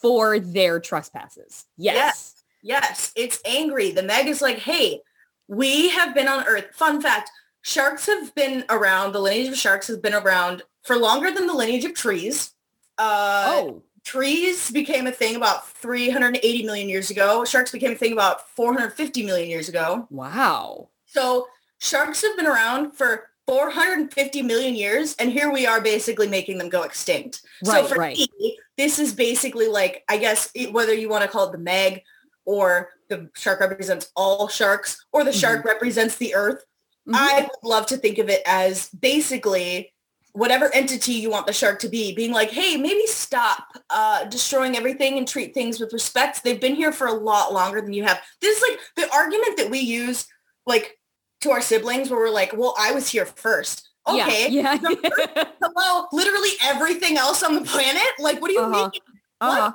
for 0.00 0.38
their 0.38 0.78
trespasses. 0.80 1.64
Yes. 1.76 1.96
Yes. 1.96 2.30
Yes, 2.66 3.12
it's 3.16 3.40
angry. 3.44 3.90
The 3.90 4.02
Meg 4.02 4.26
is 4.26 4.40
like, 4.40 4.58
hey, 4.58 5.00
we 5.48 5.90
have 5.90 6.14
been 6.14 6.28
on 6.28 6.46
Earth. 6.46 6.66
Fun 6.72 7.00
fact, 7.00 7.30
sharks 7.62 8.06
have 8.06 8.34
been 8.34 8.64
around, 8.70 9.12
the 9.12 9.20
lineage 9.20 9.48
of 9.48 9.56
sharks 9.56 9.86
has 9.88 9.98
been 9.98 10.14
around 10.14 10.62
for 10.82 10.96
longer 10.96 11.30
than 11.30 11.46
the 11.46 11.54
lineage 11.54 11.84
of 11.84 11.94
trees. 11.94 12.52
Uh, 12.98 13.44
oh, 13.46 13.82
trees 14.04 14.70
became 14.70 15.06
a 15.06 15.12
thing 15.12 15.34
about 15.34 15.66
380 15.68 16.64
million 16.64 16.88
years 16.88 17.10
ago. 17.10 17.44
Sharks 17.44 17.72
became 17.72 17.92
a 17.92 17.96
thing 17.96 18.12
about 18.12 18.48
450 18.50 19.24
million 19.24 19.48
years 19.48 19.68
ago. 19.68 20.06
wow. 20.10 20.88
So 21.06 21.46
sharks 21.78 22.22
have 22.22 22.36
been 22.36 22.46
around 22.46 22.92
for 22.92 23.30
450 23.46 24.42
million 24.42 24.74
years, 24.74 25.14
and 25.18 25.30
here 25.30 25.52
we 25.52 25.66
are 25.66 25.80
basically 25.80 26.28
making 26.28 26.58
them 26.58 26.68
go 26.68 26.82
extinct. 26.82 27.42
Right, 27.64 27.82
so 27.82 27.94
for 27.94 28.00
right. 28.00 28.16
me, 28.16 28.58
this 28.76 28.98
is 28.98 29.12
basically 29.12 29.68
like, 29.68 30.02
I 30.08 30.16
guess, 30.16 30.50
it, 30.54 30.72
whether 30.72 30.94
you 30.94 31.08
want 31.08 31.22
to 31.22 31.28
call 31.28 31.48
it 31.48 31.52
the 31.52 31.58
Meg 31.58 32.02
or 32.46 32.90
the 33.14 33.30
shark 33.34 33.60
represents 33.60 34.10
all 34.16 34.48
sharks 34.48 35.04
or 35.12 35.24
the 35.24 35.32
shark 35.32 35.64
represents 35.64 36.16
the 36.16 36.34
earth, 36.34 36.64
Mhm. 37.08 37.14
I 37.14 37.40
would 37.42 37.68
love 37.68 37.86
to 37.86 37.96
think 37.98 38.16
of 38.18 38.28
it 38.30 38.42
as 38.46 38.88
basically 38.88 39.92
whatever 40.32 40.74
entity 40.74 41.12
you 41.12 41.30
want 41.30 41.46
the 41.46 41.52
shark 41.52 41.78
to 41.80 41.88
be, 41.88 42.12
being 42.14 42.32
like, 42.32 42.50
hey, 42.50 42.76
maybe 42.76 43.06
stop 43.06 43.62
uh, 43.90 44.24
destroying 44.24 44.76
everything 44.76 45.16
and 45.18 45.28
treat 45.28 45.54
things 45.54 45.78
with 45.78 45.92
respect. 45.92 46.42
They've 46.42 46.60
been 46.60 46.74
here 46.74 46.92
for 46.92 47.06
a 47.06 47.12
lot 47.12 47.52
longer 47.52 47.80
than 47.80 47.92
you 47.92 48.02
have. 48.04 48.20
This 48.40 48.56
is 48.56 48.62
like 48.68 48.80
the 48.96 49.14
argument 49.14 49.56
that 49.58 49.70
we 49.70 49.78
use 49.80 50.26
like 50.66 50.98
to 51.42 51.50
our 51.52 51.60
siblings 51.60 52.10
where 52.10 52.18
we're 52.18 52.30
like, 52.30 52.52
well, 52.56 52.74
I 52.78 52.92
was 52.92 53.08
here 53.08 53.26
first. 53.26 53.88
Okay. 54.08 54.48
Yeah. 54.50 54.76
Yeah. 54.82 55.44
Hello, 55.62 56.06
literally 56.12 56.50
everything 56.62 57.16
else 57.16 57.42
on 57.42 57.54
the 57.54 57.60
planet. 57.62 58.02
Like, 58.18 58.40
what 58.40 58.48
do 58.48 58.54
you 58.54 58.60
Uh-huh. 58.62 58.90
mean? 58.90 59.00
uh-huh. 59.40 59.72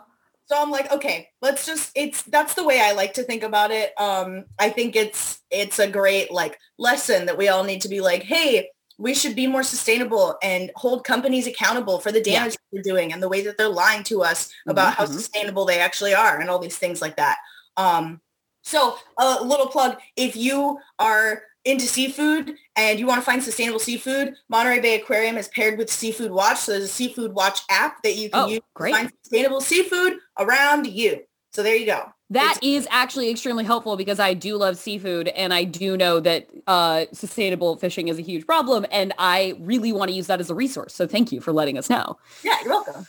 So 0.50 0.60
I'm 0.60 0.72
like, 0.72 0.91
okay, 0.91 1.30
let's 1.43 1.66
just 1.66 1.91
it's 1.95 2.24
that's 2.24 2.56
the 2.56 2.64
way 2.64 2.82
I 2.82 2.93
like 2.93 3.14
to 3.14 3.24
think 3.24 3.43
about 3.43 3.70
it. 3.72 3.93
Um 4.00 4.45
I 4.58 4.70
think 4.70 4.95
it's 4.95 5.41
it's 5.52 5.78
a 5.80 5.88
great 5.88 6.32
like 6.32 6.58
lesson 6.80 7.28
that 7.28 7.38
we 7.38 7.50
all 7.50 7.64
need 7.64 7.82
to 7.82 7.89
be 7.89 8.02
like, 8.02 8.24
hey, 8.24 8.70
we 8.97 9.14
should 9.14 9.36
be 9.36 9.45
more 9.47 9.64
sustainable 9.64 10.38
and 10.41 10.72
hold 10.76 11.04
companies 11.06 11.45
accountable 11.47 12.00
for 12.00 12.12
the 12.12 12.22
Yeah. 12.26 12.39
damage 12.39 12.58
they're 12.72 12.82
doing 12.82 13.14
and 13.14 13.22
the 13.22 13.30
way 13.30 13.41
that 13.43 13.58
they're 13.58 13.70
lying 13.70 14.04
to 14.06 14.24
us 14.24 14.50
about 14.68 14.95
how 14.95 15.06
Mhm. 15.06 15.14
sustainable 15.14 15.66
they 15.66 15.80
actually 15.80 16.14
are 16.16 16.39
and 16.39 16.50
all 16.50 16.60
these 16.60 16.78
things 16.78 17.02
like 17.02 17.16
that. 17.18 17.38
Um 17.78 18.20
so 18.64 18.97
a 19.18 19.43
little 19.43 19.68
plug, 19.68 19.97
if 20.16 20.36
you 20.36 20.80
are 21.00 21.43
into 21.66 21.86
seafood 21.86 22.55
and 22.76 22.99
you 22.99 23.05
want 23.05 23.20
to 23.20 23.26
find 23.26 23.43
sustainable 23.43 23.80
seafood, 23.80 24.36
Monterey 24.49 24.80
Bay 24.80 24.95
Aquarium 25.01 25.38
is 25.38 25.47
paired 25.49 25.78
with 25.78 25.91
Seafood 25.91 26.32
Watch. 26.32 26.57
So 26.60 26.72
there's 26.72 26.86
a 26.86 26.88
Seafood 26.88 27.34
Watch 27.34 27.62
app 27.70 28.01
that 28.03 28.16
you 28.16 28.30
can 28.30 28.39
Oh, 28.43 28.47
use 28.47 28.62
great. 28.74 28.91
to 28.91 28.97
find 28.97 29.12
sustainable 29.24 29.62
seafood 29.62 30.18
around 30.38 30.88
you. 30.88 31.22
So 31.51 31.64
there 31.64 31.76
you 31.76 31.86
go. 31.86 32.03
That 32.32 32.57
It's- 32.62 32.84
is 32.84 32.88
actually 32.91 33.30
extremely 33.32 33.64
helpful 33.64 33.97
because 33.97 34.20
I 34.20 34.36
do 34.36 34.55
love 34.55 34.78
seafood 34.78 35.30
and 35.30 35.51
I 35.53 35.64
do 35.64 35.97
know 35.97 36.20
that 36.20 36.47
uh, 36.68 37.05
sustainable 37.12 37.76
fishing 37.78 38.07
is 38.07 38.20
a 38.20 38.22
huge 38.22 38.45
problem 38.45 38.86
and 38.91 39.14
I 39.18 39.55
really 39.60 39.91
want 39.91 40.10
to 40.12 40.16
use 40.16 40.28
that 40.28 40.39
as 40.39 40.51
a 40.51 40.55
resource. 40.55 40.93
So 40.93 41.07
thank 41.07 41.32
you 41.32 41.41
for 41.41 41.51
letting 41.51 41.78
us 41.78 41.89
know. 41.89 42.18
Yeah, 42.43 42.57
you're 42.64 42.70
welcome. 42.72 43.07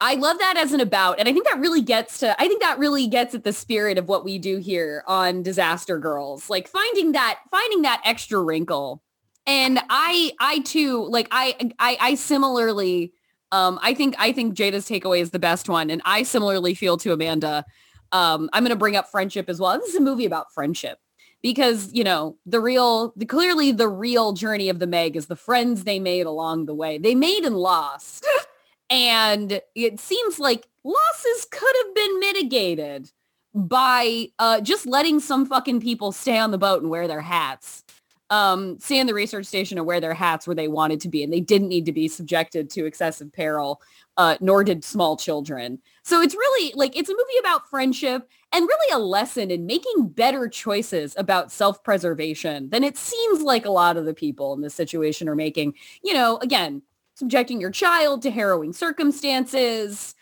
I 0.00 0.14
love 0.16 0.38
that 0.38 0.56
as 0.56 0.72
an 0.72 0.80
about, 0.80 1.18
and 1.18 1.28
I 1.28 1.32
think 1.32 1.46
that 1.46 1.58
really 1.60 1.80
gets 1.80 2.18
to, 2.18 2.40
I 2.40 2.48
think 2.48 2.60
that 2.62 2.78
really 2.78 3.06
gets 3.06 3.34
at 3.34 3.44
the 3.44 3.52
spirit 3.52 3.96
of 3.96 4.08
what 4.08 4.24
we 4.24 4.38
do 4.38 4.58
here 4.58 5.04
on 5.06 5.42
Disaster 5.42 5.98
Girls, 5.98 6.50
like 6.50 6.68
finding 6.68 7.12
that, 7.12 7.38
finding 7.50 7.82
that 7.82 8.02
extra 8.04 8.42
wrinkle. 8.42 9.02
And 9.46 9.78
I, 9.90 10.32
I 10.40 10.60
too, 10.60 11.04
like 11.04 11.28
I, 11.30 11.72
I, 11.78 11.96
I 12.00 12.14
similarly, 12.16 13.12
um, 13.52 13.78
I 13.82 13.94
think, 13.94 14.16
I 14.18 14.32
think 14.32 14.58
Jaida's 14.58 14.88
takeaway 14.88 15.20
is 15.20 15.30
the 15.30 15.38
best 15.38 15.68
one. 15.68 15.90
And 15.90 16.02
I 16.04 16.22
similarly 16.24 16.74
feel 16.74 16.96
to 16.98 17.12
Amanda, 17.12 17.64
um, 18.10 18.50
I'm 18.52 18.62
going 18.62 18.70
to 18.70 18.76
bring 18.76 18.96
up 18.96 19.10
friendship 19.10 19.48
as 19.48 19.60
well. 19.60 19.78
This 19.78 19.90
is 19.90 19.96
a 19.96 20.00
movie 20.00 20.24
about 20.24 20.52
friendship 20.52 20.98
because, 21.40 21.92
you 21.92 22.04
know, 22.04 22.36
the 22.46 22.60
real, 22.60 23.12
the, 23.16 23.26
clearly 23.26 23.70
the 23.70 23.88
real 23.88 24.32
journey 24.32 24.70
of 24.70 24.78
the 24.80 24.86
Meg 24.86 25.14
is 25.14 25.26
the 25.26 25.36
friends 25.36 25.84
they 25.84 26.00
made 26.00 26.26
along 26.26 26.66
the 26.66 26.74
way. 26.74 26.98
They 26.98 27.14
made 27.14 27.44
and 27.44 27.56
lost. 27.56 28.26
And 28.90 29.60
it 29.74 29.98
seems 29.98 30.38
like 30.38 30.66
losses 30.84 31.46
could 31.50 31.74
have 31.84 31.94
been 31.94 32.20
mitigated 32.20 33.10
by 33.54 34.28
uh, 34.38 34.60
just 34.60 34.86
letting 34.86 35.20
some 35.20 35.46
fucking 35.46 35.80
people 35.80 36.12
stay 36.12 36.38
on 36.38 36.50
the 36.50 36.58
boat 36.58 36.82
and 36.82 36.90
wear 36.90 37.08
their 37.08 37.20
hats. 37.20 37.84
Um, 38.30 38.78
stay 38.80 38.98
in 38.98 39.06
the 39.06 39.14
research 39.14 39.46
station 39.46 39.78
and 39.78 39.86
wear 39.86 40.00
their 40.00 40.14
hats 40.14 40.46
where 40.46 40.56
they 40.56 40.66
wanted 40.66 41.00
to 41.02 41.08
be. 41.08 41.22
And 41.22 41.32
they 41.32 41.40
didn't 41.40 41.68
need 41.68 41.86
to 41.86 41.92
be 41.92 42.08
subjected 42.08 42.68
to 42.70 42.86
excessive 42.86 43.32
peril, 43.32 43.80
uh, 44.16 44.36
nor 44.40 44.64
did 44.64 44.82
small 44.82 45.16
children. 45.16 45.78
So 46.02 46.20
it's 46.20 46.34
really 46.34 46.72
like, 46.74 46.96
it's 46.96 47.10
a 47.10 47.12
movie 47.12 47.38
about 47.38 47.68
friendship 47.68 48.28
and 48.52 48.66
really 48.66 48.94
a 48.94 48.98
lesson 48.98 49.50
in 49.50 49.66
making 49.66 50.08
better 50.08 50.48
choices 50.48 51.14
about 51.16 51.52
self-preservation 51.52 52.70
than 52.70 52.82
it 52.82 52.96
seems 52.96 53.42
like 53.42 53.66
a 53.66 53.70
lot 53.70 53.96
of 53.96 54.04
the 54.04 54.14
people 54.14 54.52
in 54.54 54.62
this 54.62 54.74
situation 54.74 55.28
are 55.28 55.36
making. 55.36 55.74
You 56.02 56.14
know, 56.14 56.38
again, 56.38 56.82
subjecting 57.14 57.60
your 57.60 57.70
child 57.70 58.22
to 58.22 58.30
harrowing 58.30 58.72
circumstances, 58.72 60.14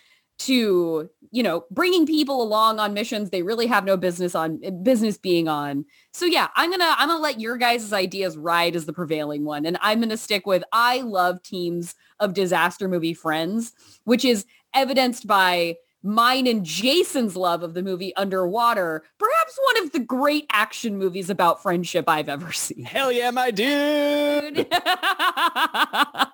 to 0.42 1.08
you 1.30 1.42
know 1.42 1.64
bringing 1.70 2.04
people 2.06 2.42
along 2.42 2.78
on 2.80 2.92
missions 2.92 3.30
they 3.30 3.42
really 3.42 3.66
have 3.66 3.84
no 3.84 3.96
business 3.96 4.34
on 4.34 4.58
eh, 4.64 4.70
business 4.70 5.16
being 5.16 5.46
on 5.46 5.84
so 6.12 6.24
yeah 6.24 6.48
i'm 6.56 6.70
gonna 6.70 6.94
i'm 6.98 7.08
gonna 7.08 7.20
let 7.20 7.40
your 7.40 7.56
guys' 7.56 7.92
ideas 7.92 8.36
ride 8.36 8.74
as 8.74 8.86
the 8.86 8.92
prevailing 8.92 9.44
one 9.44 9.64
and 9.64 9.78
i'm 9.80 10.00
gonna 10.00 10.16
stick 10.16 10.44
with 10.46 10.64
i 10.72 11.00
love 11.00 11.42
teams 11.42 11.94
of 12.18 12.34
disaster 12.34 12.88
movie 12.88 13.14
friends 13.14 13.72
which 14.04 14.24
is 14.24 14.44
evidenced 14.74 15.26
by 15.26 15.76
mine 16.02 16.48
and 16.48 16.64
jason's 16.64 17.36
love 17.36 17.62
of 17.62 17.74
the 17.74 17.82
movie 17.82 18.14
underwater 18.16 19.04
perhaps 19.18 19.56
one 19.64 19.84
of 19.84 19.92
the 19.92 20.00
great 20.00 20.46
action 20.50 20.98
movies 20.98 21.30
about 21.30 21.62
friendship 21.62 22.08
i've 22.08 22.28
ever 22.28 22.50
seen 22.50 22.84
Hell 22.84 23.12
yeah, 23.12 23.30
my 23.30 23.52
dude. 23.52 24.66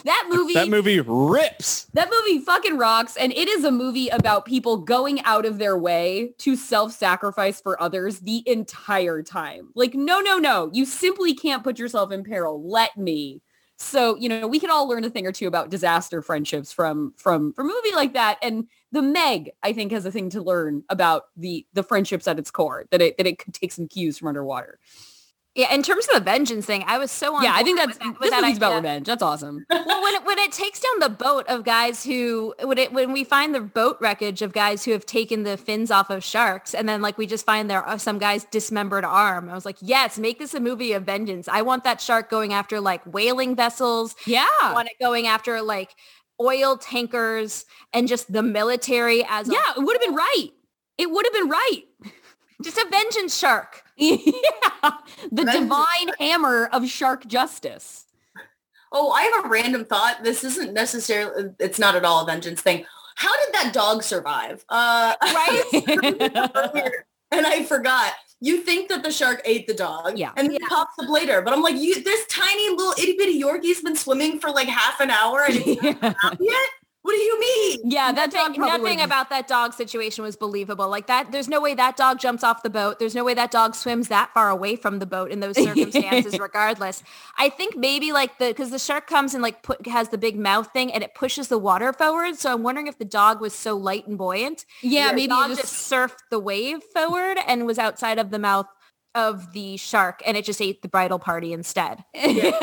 that 0.04 0.26
movie 0.28 0.54
That 0.54 0.68
movie 0.68 1.00
rips. 1.00 1.84
That 1.94 2.10
movie 2.10 2.44
fucking 2.44 2.78
rocks. 2.78 3.16
And 3.16 3.32
it 3.32 3.48
is 3.48 3.64
a 3.64 3.70
movie 3.70 4.08
about 4.08 4.44
people 4.44 4.76
going 4.78 5.22
out 5.22 5.44
of 5.44 5.58
their 5.58 5.78
way 5.78 6.32
to 6.38 6.56
self-sacrifice 6.56 7.60
for 7.60 7.80
others 7.80 8.20
the 8.20 8.42
entire 8.46 9.22
time. 9.22 9.70
Like, 9.74 9.94
no, 9.94 10.20
no, 10.20 10.38
no. 10.38 10.70
You 10.72 10.84
simply 10.84 11.34
can't 11.34 11.64
put 11.64 11.78
yourself 11.78 12.12
in 12.12 12.24
peril. 12.24 12.62
Let 12.68 12.96
me. 12.96 13.42
So, 13.82 14.14
you 14.16 14.28
know, 14.28 14.46
we 14.46 14.60
can 14.60 14.70
all 14.70 14.86
learn 14.86 15.04
a 15.04 15.10
thing 15.10 15.26
or 15.26 15.32
two 15.32 15.46
about 15.46 15.70
disaster 15.70 16.20
friendships 16.20 16.70
from 16.70 17.14
from 17.16 17.54
from 17.54 17.70
a 17.70 17.72
movie 17.72 17.94
like 17.94 18.12
that. 18.12 18.38
And 18.42 18.66
the 18.92 19.00
Meg, 19.00 19.52
I 19.62 19.72
think, 19.72 19.90
has 19.92 20.04
a 20.04 20.12
thing 20.12 20.28
to 20.30 20.42
learn 20.42 20.84
about 20.90 21.24
the 21.34 21.66
the 21.72 21.82
friendships 21.82 22.28
at 22.28 22.38
its 22.38 22.50
core, 22.50 22.84
that 22.90 23.00
it 23.00 23.16
that 23.16 23.26
it 23.26 23.38
could 23.38 23.54
take 23.54 23.72
some 23.72 23.88
cues 23.88 24.18
from 24.18 24.28
underwater. 24.28 24.78
Yeah, 25.56 25.74
in 25.74 25.82
terms 25.82 26.06
of 26.06 26.14
the 26.14 26.20
vengeance 26.20 26.64
thing, 26.64 26.84
I 26.86 26.98
was 26.98 27.10
so 27.10 27.34
on 27.34 27.42
yeah, 27.42 27.52
I 27.54 27.64
think 27.64 27.76
that's 27.76 27.98
with 27.98 27.98
that, 27.98 28.20
with 28.20 28.30
this 28.30 28.40
that 28.40 28.56
about 28.56 28.76
revenge. 28.76 29.06
That's 29.06 29.22
awesome. 29.22 29.66
well, 29.68 30.02
when 30.02 30.14
it, 30.14 30.24
when 30.24 30.38
it 30.38 30.52
takes 30.52 30.78
down 30.78 31.00
the 31.00 31.08
boat 31.08 31.44
of 31.48 31.64
guys 31.64 32.04
who 32.04 32.54
when 32.62 32.78
it 32.78 32.92
when 32.92 33.12
we 33.12 33.24
find 33.24 33.52
the 33.52 33.60
boat 33.60 33.96
wreckage 34.00 34.42
of 34.42 34.52
guys 34.52 34.84
who 34.84 34.92
have 34.92 35.04
taken 35.06 35.42
the 35.42 35.56
fins 35.56 35.90
off 35.90 36.08
of 36.08 36.22
sharks, 36.22 36.72
and 36.72 36.88
then 36.88 37.02
like 37.02 37.18
we 37.18 37.26
just 37.26 37.44
find 37.44 37.68
there 37.68 37.82
are 37.82 37.98
some 37.98 38.18
guy's 38.18 38.44
dismembered 38.44 39.04
arm. 39.04 39.50
I 39.50 39.54
was 39.54 39.64
like, 39.64 39.78
yes, 39.80 40.20
make 40.20 40.38
this 40.38 40.54
a 40.54 40.60
movie 40.60 40.92
of 40.92 41.02
vengeance. 41.02 41.48
I 41.48 41.62
want 41.62 41.82
that 41.82 42.00
shark 42.00 42.30
going 42.30 42.52
after 42.52 42.80
like 42.80 43.02
whaling 43.04 43.56
vessels. 43.56 44.14
Yeah. 44.28 44.46
I 44.62 44.72
want 44.72 44.88
it 44.88 45.02
going 45.02 45.26
after 45.26 45.60
like 45.62 45.96
oil 46.40 46.76
tankers 46.76 47.66
and 47.92 48.06
just 48.06 48.32
the 48.32 48.42
military 48.42 49.24
as 49.28 49.48
a, 49.48 49.52
Yeah, 49.52 49.72
it 49.76 49.80
would 49.80 49.96
have 49.96 50.02
been 50.02 50.14
right. 50.14 50.50
It 50.96 51.10
would 51.10 51.26
have 51.26 51.34
been 51.34 51.48
right. 51.48 51.82
just 52.62 52.78
a 52.78 52.86
vengeance 52.88 53.36
shark. 53.36 53.82
Yeah. 54.00 54.90
The 55.30 55.44
divine 55.44 56.10
hammer 56.18 56.66
of 56.72 56.88
shark 56.88 57.26
justice. 57.26 58.06
Oh, 58.92 59.10
I 59.12 59.22
have 59.22 59.44
a 59.44 59.48
random 59.48 59.84
thought. 59.84 60.24
This 60.24 60.42
isn't 60.42 60.72
necessarily, 60.72 61.50
it's 61.60 61.78
not 61.78 61.94
at 61.94 62.04
all 62.04 62.22
a 62.22 62.26
vengeance 62.26 62.60
thing. 62.60 62.84
How 63.14 63.30
did 63.44 63.54
that 63.54 63.72
dog 63.72 64.02
survive? 64.02 64.64
Uh, 64.68 65.14
Right? 65.22 65.62
and 67.30 67.46
I 67.46 67.64
forgot. 67.64 68.12
You 68.42 68.62
think 68.62 68.88
that 68.88 69.02
the 69.02 69.10
shark 69.12 69.42
ate 69.44 69.66
the 69.66 69.74
dog, 69.74 70.16
Yeah. 70.18 70.32
and 70.34 70.48
then 70.48 70.56
it 70.56 70.62
pops 70.62 70.98
up 70.98 71.10
later. 71.10 71.42
But 71.42 71.52
I'm 71.52 71.60
like, 71.60 71.76
you, 71.76 72.02
this 72.02 72.24
tiny 72.28 72.70
little 72.70 72.92
itty 72.92 73.14
bitty 73.18 73.32
Yorkie's 73.38 73.82
been 73.82 73.94
swimming 73.96 74.40
for 74.40 74.50
like 74.50 74.66
half 74.66 74.98
an 75.00 75.10
hour, 75.10 75.44
and 75.46 75.56
yeah. 75.66 76.14
yet. 76.40 76.68
What 77.02 77.12
do 77.12 77.18
you 77.18 77.40
mean? 77.40 77.80
yeah, 77.84 78.12
that 78.12 78.30
dog 78.30 78.58
Nothing, 78.58 79.00
about 79.00 79.30
that 79.30 79.48
dog 79.48 79.72
situation 79.72 80.22
was 80.22 80.36
believable. 80.36 80.88
Like 80.88 81.06
that, 81.06 81.32
there's 81.32 81.48
no 81.48 81.60
way 81.60 81.74
that 81.74 81.96
dog 81.96 82.18
jumps 82.18 82.44
off 82.44 82.62
the 82.62 82.70
boat. 82.70 82.98
There's 82.98 83.14
no 83.14 83.24
way 83.24 83.32
that 83.34 83.50
dog 83.50 83.74
swims 83.74 84.08
that 84.08 84.34
far 84.34 84.50
away 84.50 84.76
from 84.76 84.98
the 84.98 85.06
boat 85.06 85.30
in 85.30 85.40
those 85.40 85.56
circumstances, 85.62 86.38
regardless. 86.38 87.02
I 87.38 87.48
think 87.48 87.76
maybe 87.76 88.12
like 88.12 88.38
the, 88.38 88.48
because 88.48 88.70
the 88.70 88.78
shark 88.78 89.06
comes 89.06 89.32
and 89.32 89.42
like 89.42 89.62
put, 89.62 89.86
has 89.86 90.10
the 90.10 90.18
big 90.18 90.38
mouth 90.38 90.72
thing 90.72 90.92
and 90.92 91.02
it 91.02 91.14
pushes 91.14 91.48
the 91.48 91.58
water 91.58 91.92
forward. 91.92 92.36
So 92.36 92.52
I'm 92.52 92.62
wondering 92.62 92.86
if 92.86 92.98
the 92.98 93.04
dog 93.06 93.40
was 93.40 93.54
so 93.54 93.76
light 93.76 94.06
and 94.06 94.18
buoyant. 94.18 94.66
Yeah, 94.82 95.08
the 95.08 95.14
maybe 95.14 95.28
dog 95.28 95.48
just 95.48 95.60
just 95.62 95.90
surfed 95.90 96.18
the 96.30 96.38
wave 96.38 96.82
forward 96.82 97.38
and 97.46 97.66
was 97.66 97.78
outside 97.78 98.18
of 98.18 98.30
the 98.30 98.38
mouth 98.38 98.66
of 99.14 99.52
the 99.52 99.76
shark 99.76 100.22
and 100.24 100.36
it 100.36 100.44
just 100.44 100.60
ate 100.60 100.82
the 100.82 100.88
bridal 100.88 101.18
party 101.18 101.52
instead. 101.52 102.04
Yorkies 102.14 102.52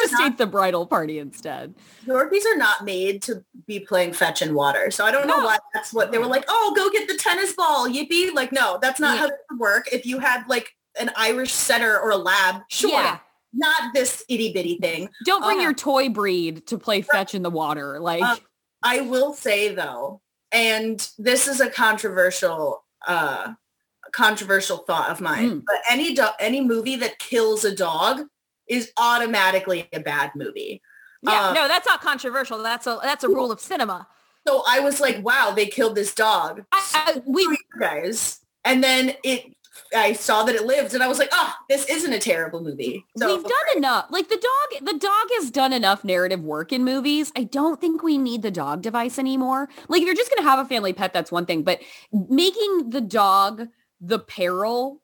just 0.00 0.12
not, 0.12 0.32
ate 0.32 0.38
the 0.38 0.46
bridal 0.46 0.86
party 0.86 1.18
instead. 1.18 1.74
Yorkies 2.06 2.44
are 2.46 2.56
not 2.56 2.84
made 2.84 3.22
to 3.22 3.44
be 3.66 3.80
playing 3.80 4.12
fetch 4.12 4.42
in 4.42 4.54
water. 4.54 4.90
So 4.90 5.04
I 5.04 5.10
don't 5.10 5.26
know 5.26 5.38
why 5.44 5.58
that's 5.74 5.92
what 5.92 6.12
they 6.12 6.18
were 6.18 6.26
like. 6.26 6.44
Oh, 6.48 6.72
go 6.76 6.90
get 6.90 7.08
the 7.08 7.16
tennis 7.16 7.54
ball, 7.54 7.88
yippee! 7.88 8.32
Like, 8.32 8.52
no, 8.52 8.78
that's 8.80 9.00
not 9.00 9.14
Yeah. 9.14 9.20
how 9.22 9.26
it 9.26 9.34
would 9.50 9.60
work. 9.60 9.88
If 9.92 10.06
you 10.06 10.18
had 10.20 10.44
like 10.48 10.70
an 10.98 11.10
Irish 11.16 11.52
setter 11.52 11.98
or 11.98 12.10
a 12.10 12.16
lab, 12.16 12.62
sure, 12.68 12.90
Yeah. 12.90 13.18
not 13.52 13.94
this 13.94 14.24
itty 14.28 14.52
bitty 14.52 14.78
thing. 14.78 15.08
Don't 15.24 15.42
bring 15.42 15.60
your 15.60 15.74
toy 15.74 16.08
breed 16.08 16.66
to 16.68 16.78
play 16.78 17.02
fetch 17.02 17.34
in 17.34 17.42
the 17.42 17.50
water. 17.50 17.98
Like, 18.00 18.22
Uh, 18.22 18.36
I 18.82 19.00
will 19.00 19.32
say 19.34 19.74
though, 19.74 20.20
and 20.52 21.06
this 21.18 21.48
is 21.48 21.60
a 21.60 21.68
controversial, 21.68 22.84
uh, 23.06 23.54
controversial 24.12 24.78
thought 24.78 25.10
of 25.10 25.20
mine, 25.20 25.50
Mm. 25.50 25.62
but 25.66 25.76
any 25.90 26.14
do- 26.14 26.28
any 26.40 26.60
movie 26.60 26.96
that 26.96 27.18
kills 27.18 27.64
a 27.64 27.74
dog 27.74 28.22
is 28.68 28.90
automatically 28.96 29.88
a 29.92 30.00
bad 30.00 30.30
movie. 30.34 30.82
Yeah, 31.22 31.48
Uh, 31.48 31.52
no, 31.52 31.68
that's 31.68 31.86
not 31.86 32.00
controversial. 32.00 32.62
That's 32.62 32.86
a, 32.86 32.98
that's 33.02 33.24
a 33.24 33.28
rule 33.28 33.50
of 33.52 33.60
cinema. 33.60 34.06
So 34.46 34.62
I 34.66 34.80
was 34.80 35.00
like, 35.00 35.24
wow, 35.24 35.52
they 35.54 35.66
killed 35.66 35.94
this 35.96 36.14
dog. 36.14 36.62
I, 36.72 36.84
I, 36.94 37.22
we 37.26 37.56
guys. 37.80 38.40
And 38.64 38.82
then 38.82 39.14
it, 39.24 39.44
I 39.94 40.12
saw 40.14 40.42
that 40.44 40.54
it 40.54 40.64
lived 40.66 40.94
and 40.94 41.02
I 41.02 41.08
was 41.08 41.18
like, 41.18 41.28
oh, 41.32 41.52
this 41.68 41.84
isn't 41.88 42.12
a 42.12 42.18
terrible 42.18 42.60
movie. 42.62 43.04
So 43.18 43.26
We've 43.36 43.44
done 43.44 43.76
enough. 43.76 44.06
Like 44.10 44.28
the 44.28 44.36
dog, 44.36 44.84
the 44.86 44.98
dog 44.98 45.26
has 45.36 45.50
done 45.50 45.72
enough 45.72 46.04
narrative 46.04 46.40
work 46.42 46.72
in 46.72 46.84
movies. 46.84 47.32
I 47.36 47.44
don't 47.44 47.80
think 47.80 48.02
we 48.02 48.18
need 48.18 48.42
the 48.42 48.50
dog 48.50 48.82
device 48.82 49.18
anymore. 49.18 49.68
Like 49.88 50.02
if 50.02 50.06
you're 50.06 50.14
just 50.14 50.34
gonna 50.34 50.48
have 50.48 50.58
a 50.64 50.68
family 50.68 50.92
pet, 50.92 51.12
that's 51.12 51.30
one 51.32 51.46
thing. 51.46 51.62
But 51.62 51.80
making 52.12 52.90
the 52.90 53.00
dog 53.00 53.68
the 54.00 54.18
peril 54.18 55.02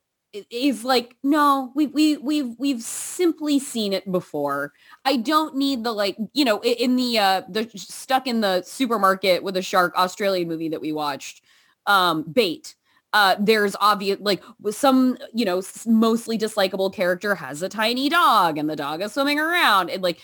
is 0.51 0.85
like 0.85 1.17
no. 1.23 1.73
We 1.75 1.87
we 1.89 2.17
we've 2.17 2.55
we've 2.59 2.83
simply 2.83 3.59
seen 3.59 3.93
it 3.93 4.11
before. 4.11 4.73
I 5.05 5.17
don't 5.17 5.57
need 5.57 5.85
the 5.85 5.93
like 5.93 6.17
you 6.33 6.45
know 6.45 6.63
in 6.63 6.97
the 6.97 7.19
uh 7.19 7.43
the 7.49 7.71
stuck 7.77 8.27
in 8.27 8.41
the 8.41 8.63
supermarket 8.63 9.43
with 9.43 9.57
a 9.57 9.63
shark 9.63 9.95
Australian 9.97 10.49
movie 10.49 10.69
that 10.71 10.81
we 10.81 10.93
watched. 10.93 11.43
Um, 11.87 12.23
bait 12.23 12.77
uh, 13.13 13.37
there's 13.39 13.77
obvious 13.81 14.19
like 14.21 14.43
some 14.71 15.19
you 15.35 15.45
know 15.45 15.63
mostly 15.87 16.39
dislikable 16.39 16.93
character 16.93 17.35
has 17.35 17.63
a 17.63 17.69
tiny 17.69 18.09
dog 18.09 18.57
and 18.57 18.71
the 18.71 18.77
dog 18.77 19.03
is 19.03 19.13
swimming 19.13 19.39
around 19.39 19.91
and 19.91 20.03
like 20.03 20.19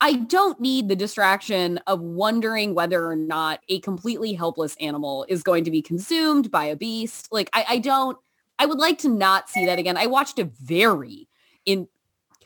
i 0.00 0.14
don't 0.14 0.60
need 0.60 0.88
the 0.88 0.96
distraction 0.96 1.78
of 1.86 2.00
wondering 2.00 2.74
whether 2.74 3.06
or 3.06 3.16
not 3.16 3.60
a 3.68 3.80
completely 3.80 4.32
helpless 4.32 4.76
animal 4.80 5.24
is 5.28 5.42
going 5.42 5.64
to 5.64 5.70
be 5.70 5.82
consumed 5.82 6.50
by 6.50 6.64
a 6.64 6.76
beast 6.76 7.28
like 7.30 7.50
i, 7.52 7.64
I 7.68 7.78
don't 7.78 8.18
i 8.58 8.66
would 8.66 8.78
like 8.78 8.98
to 8.98 9.08
not 9.08 9.48
see 9.48 9.66
that 9.66 9.78
again 9.78 9.96
i 9.96 10.06
watched 10.06 10.38
a 10.38 10.44
very 10.44 11.28
in 11.64 11.88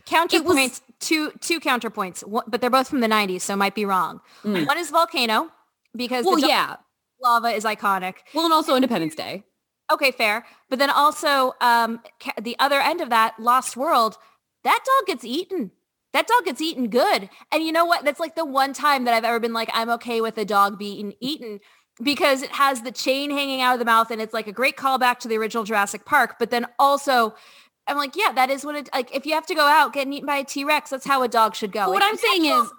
Counterpoints, 0.07 0.81
two 0.99 1.31
two 1.41 1.61
counterpoints, 1.61 2.27
one, 2.27 2.43
but 2.49 2.61
they're 2.61 2.71
both 2.71 2.89
from 2.89 2.99
the 2.99 3.07
90s, 3.07 3.43
so 3.43 3.55
might 3.55 3.77
be 3.77 3.85
wrong. 3.85 4.21
Mm. 4.43 4.67
One 4.67 4.77
is 4.77 4.91
Volcano 4.91 5.53
because 5.95 6.25
well 6.25 6.39
yeah 6.39 6.77
lava 7.23 7.51
is 7.51 7.65
iconic. 7.65 8.15
well 8.35 8.45
and 8.45 8.53
also 8.53 8.75
independence 8.75 9.15
day 9.15 9.45
Okay, 9.91 10.13
fair. 10.13 10.47
But 10.69 10.79
then 10.79 10.91
also 10.91 11.55
um, 11.61 12.01
ca- 12.21 12.41
the 12.41 12.57
other 12.59 12.81
end 12.81 13.01
of 13.01 13.11
that, 13.11 13.35
Lost 13.39 13.77
World, 13.77 14.17
that 14.63 14.79
dog 14.85 15.07
gets 15.07 15.25
eaten. 15.25 15.73
That 16.13 16.27
dog 16.27 16.45
gets 16.45 16.61
eaten 16.61 16.89
good. 16.89 17.29
And 17.53 17.63
you 17.63 17.73
know 17.73 17.85
what? 17.85 18.05
That's 18.05 18.21
like 18.21 18.35
the 18.35 18.45
one 18.45 18.73
time 18.73 19.05
that 19.05 19.15
I've 19.15 19.25
ever 19.25 19.39
been 19.39 19.53
like, 19.53 19.71
I'm 19.73 19.91
okay 19.91 20.21
with 20.21 20.37
a 20.39 20.45
dog 20.45 20.79
being 20.79 21.15
eaten 21.21 21.61
because 22.03 22.43
it 22.43 22.51
has 22.51 22.83
the 22.83 22.93
chain 22.93 23.31
hanging 23.31 23.61
out 23.61 23.75
of 23.75 23.79
the 23.79 23.85
mouth 23.85 24.11
and 24.11 24.21
it's 24.21 24.35
like 24.35 24.47
a 24.47 24.53
great 24.53 24.77
callback 24.77 25.19
to 25.21 25.29
the 25.29 25.37
original 25.37 25.65
Jurassic 25.65 26.05
Park. 26.05 26.37
But 26.39 26.51
then 26.51 26.67
also 26.79 27.35
I'm 27.87 27.97
like, 27.97 28.17
yeah, 28.17 28.33
that 28.33 28.51
is 28.51 28.65
what 28.65 28.77
it, 28.77 28.89
like 28.93 29.15
if 29.15 29.27
you 29.27 29.35
have 29.35 29.47
to 29.47 29.55
go 29.55 29.67
out 29.67 29.93
getting 29.93 30.13
eaten 30.13 30.27
by 30.27 30.37
a 30.37 30.45
T-Rex, 30.45 30.91
that's 30.91 31.07
how 31.07 31.23
a 31.23 31.29
dog 31.29 31.55
should 31.55 31.73
go. 31.73 31.87
But 31.87 31.91
what 31.91 32.03
Like, 32.03 32.11
i'm 32.11 32.17
saying 32.17 32.45
is 32.47 32.71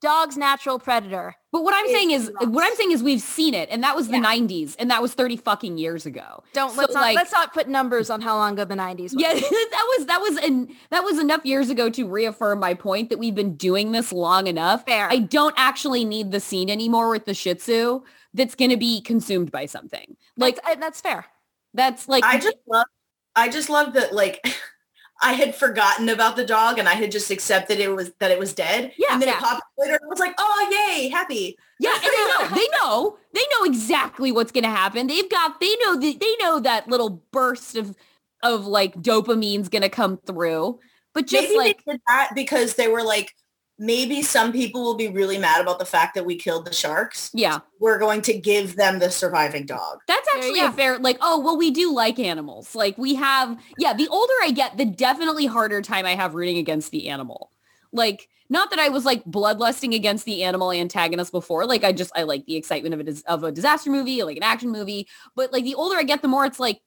dog's 0.00 0.36
natural 0.36 0.78
predator. 0.78 1.36
But 1.52 1.62
what 1.64 1.74
I'm 1.74 1.84
It's 1.86 1.92
saying 1.94 2.10
is, 2.12 2.30
rough. 2.40 2.48
what 2.50 2.64
I'm 2.64 2.74
saying 2.76 2.92
is, 2.92 3.02
we've 3.02 3.20
seen 3.20 3.54
it, 3.54 3.68
and 3.70 3.82
that 3.82 3.96
was 3.96 4.08
the 4.08 4.18
*90s, 4.18 4.76
and 4.78 4.90
that 4.90 5.02
was 5.02 5.14
30 5.14 5.36
fucking 5.36 5.78
years 5.78 6.06
ago. 6.06 6.42
Don't 6.52 6.70
So, 6.72 6.80
let's 6.80 6.94
not 6.94 7.00
like- 7.00 7.16
let's 7.16 7.32
not 7.32 7.52
put 7.52 7.68
numbers 7.68 8.08
on 8.10 8.20
how 8.20 8.36
long 8.36 8.52
ago 8.52 8.64
the 8.64 8.76
90s 8.76 9.14
was. 9.14 9.22
Yeah, 9.22 9.34
that 9.34 9.94
was 9.98 10.06
that 10.06 10.20
was 10.20 10.36
an 10.38 10.74
that 10.90 11.02
was 11.04 11.18
enough 11.18 11.44
years 11.44 11.70
ago 11.70 11.90
to 11.90 12.06
reaffirm 12.08 12.60
my 12.60 12.74
point 12.74 13.10
that 13.10 13.18
we've 13.18 13.34
been 13.34 13.56
doing 13.56 13.92
this 13.92 14.12
long 14.12 14.46
enough. 14.46 14.84
Fair. 14.86 15.08
I 15.10 15.18
don't 15.18 15.54
actually 15.56 16.04
need 16.04 16.30
the 16.30 16.40
scene 16.40 16.70
anymore 16.70 17.10
with 17.10 17.24
the 17.24 17.34
Shih 17.34 17.54
Tzu 17.54 18.02
that's 18.32 18.54
going 18.54 18.70
to 18.70 18.76
be 18.76 19.00
consumed 19.00 19.50
by 19.50 19.66
something. 19.66 20.16
Like 20.36 20.60
Like 20.64 20.80
that's 20.80 21.00
fair. 21.00 21.26
that's 21.74 22.08
like 22.08 22.22
I 22.24 22.38
just 22.38 22.56
love 22.68 22.86
I 23.34 23.48
just 23.48 23.68
love 23.68 23.92
that 23.94 24.14
like 24.14 24.40
I 25.22 25.34
had 25.34 25.54
forgotten 25.54 26.08
about 26.08 26.36
the 26.36 26.46
dog 26.46 26.78
and 26.78 26.88
I 26.88 26.94
had 26.94 27.12
just 27.12 27.30
accepted 27.30 27.78
it 27.78 27.94
was 27.94 28.12
that 28.20 28.30
it 28.30 28.38
was 28.38 28.54
dead. 28.54 28.92
Yeah, 28.96 29.08
and 29.12 29.20
then 29.20 29.28
yeah. 29.28 29.36
it 29.36 29.40
popped 29.40 29.62
later 29.78 29.94
and 29.94 30.04
I 30.04 30.08
was 30.08 30.18
like, 30.18 30.34
oh 30.38 30.88
yay, 30.88 31.08
happy. 31.08 31.56
Yeah, 31.78 31.94
and 31.94 32.02
they 32.02 32.08
know. 32.08 32.48
They 32.54 32.68
know. 32.78 33.18
They 33.34 33.44
know 33.52 33.64
exactly 33.64 34.32
what's 34.32 34.52
going 34.52 34.64
to 34.64 34.70
happen. 34.70 35.06
They've 35.06 35.30
got. 35.30 35.60
They 35.60 35.74
know. 35.82 35.96
that 35.96 36.20
They 36.20 36.36
know 36.40 36.60
that 36.60 36.88
little 36.88 37.22
burst 37.32 37.76
of 37.76 37.96
of 38.42 38.66
like 38.66 38.94
dopamine's 38.96 39.68
going 39.68 39.82
to 39.82 39.88
come 39.88 40.18
through. 40.26 40.78
But 41.12 41.26
just 41.26 41.48
Maybe 41.48 41.58
like 41.58 41.84
they 41.84 41.92
did 41.92 42.00
that 42.06 42.30
because 42.34 42.74
they 42.74 42.88
were 42.88 43.02
like, 43.02 43.34
maybe 43.80 44.20
some 44.20 44.52
people 44.52 44.84
will 44.84 44.94
be 44.94 45.08
really 45.08 45.38
mad 45.38 45.60
about 45.62 45.78
the 45.78 45.86
fact 45.86 46.14
that 46.14 46.26
we 46.26 46.36
killed 46.36 46.66
the 46.66 46.72
sharks. 46.72 47.30
yeah, 47.32 47.60
We're 47.80 47.98
going 47.98 48.20
to 48.22 48.38
give 48.38 48.76
them 48.76 48.98
the 48.98 49.10
surviving 49.10 49.64
dog. 49.64 50.00
that's 50.06 50.28
There 50.34 50.44
you 50.44 50.50
actually 50.50 50.66
a 50.66 50.72
fair. 50.72 50.98
Like, 50.98 51.16
oh 51.20 51.40
well, 51.40 51.56
we 51.56 51.70
do 51.70 51.92
like 51.92 52.18
animals. 52.18 52.74
Like 52.74 52.96
we 52.98 53.14
have. 53.16 53.58
Yeah, 53.78 53.94
the 53.94 54.06
older 54.08 54.34
I 54.42 54.50
get, 54.50 54.76
the 54.76 54.84
definitely 54.84 55.46
harder 55.46 55.80
time 55.80 56.04
I 56.06 56.14
have 56.14 56.34
rooting 56.34 56.58
against 56.58 56.92
the 56.92 57.08
animal. 57.08 57.50
Like, 57.90 58.28
not 58.50 58.70
that 58.70 58.78
I 58.78 58.90
was 58.90 59.04
like 59.04 59.24
bloodlusting 59.24 59.94
against 59.94 60.26
the 60.26 60.44
animal 60.44 60.70
antagonist 60.70 61.32
before. 61.32 61.66
Like, 61.66 61.82
I 61.82 61.92
just 61.92 62.12
I 62.14 62.24
like 62.24 62.44
the 62.44 62.56
excitement 62.56 62.94
of 62.94 63.08
a 63.08 63.32
of 63.32 63.44
a 63.44 63.50
disaster 63.50 63.90
movie, 63.90 64.22
like 64.22 64.36
an 64.36 64.42
action 64.42 64.70
movie. 64.70 65.08
But 65.34 65.52
like 65.52 65.64
the 65.64 65.74
older 65.74 65.96
I 65.96 66.02
get, 66.02 66.20
the 66.20 66.28
more 66.28 66.44
it's 66.44 66.60
like 66.60 66.82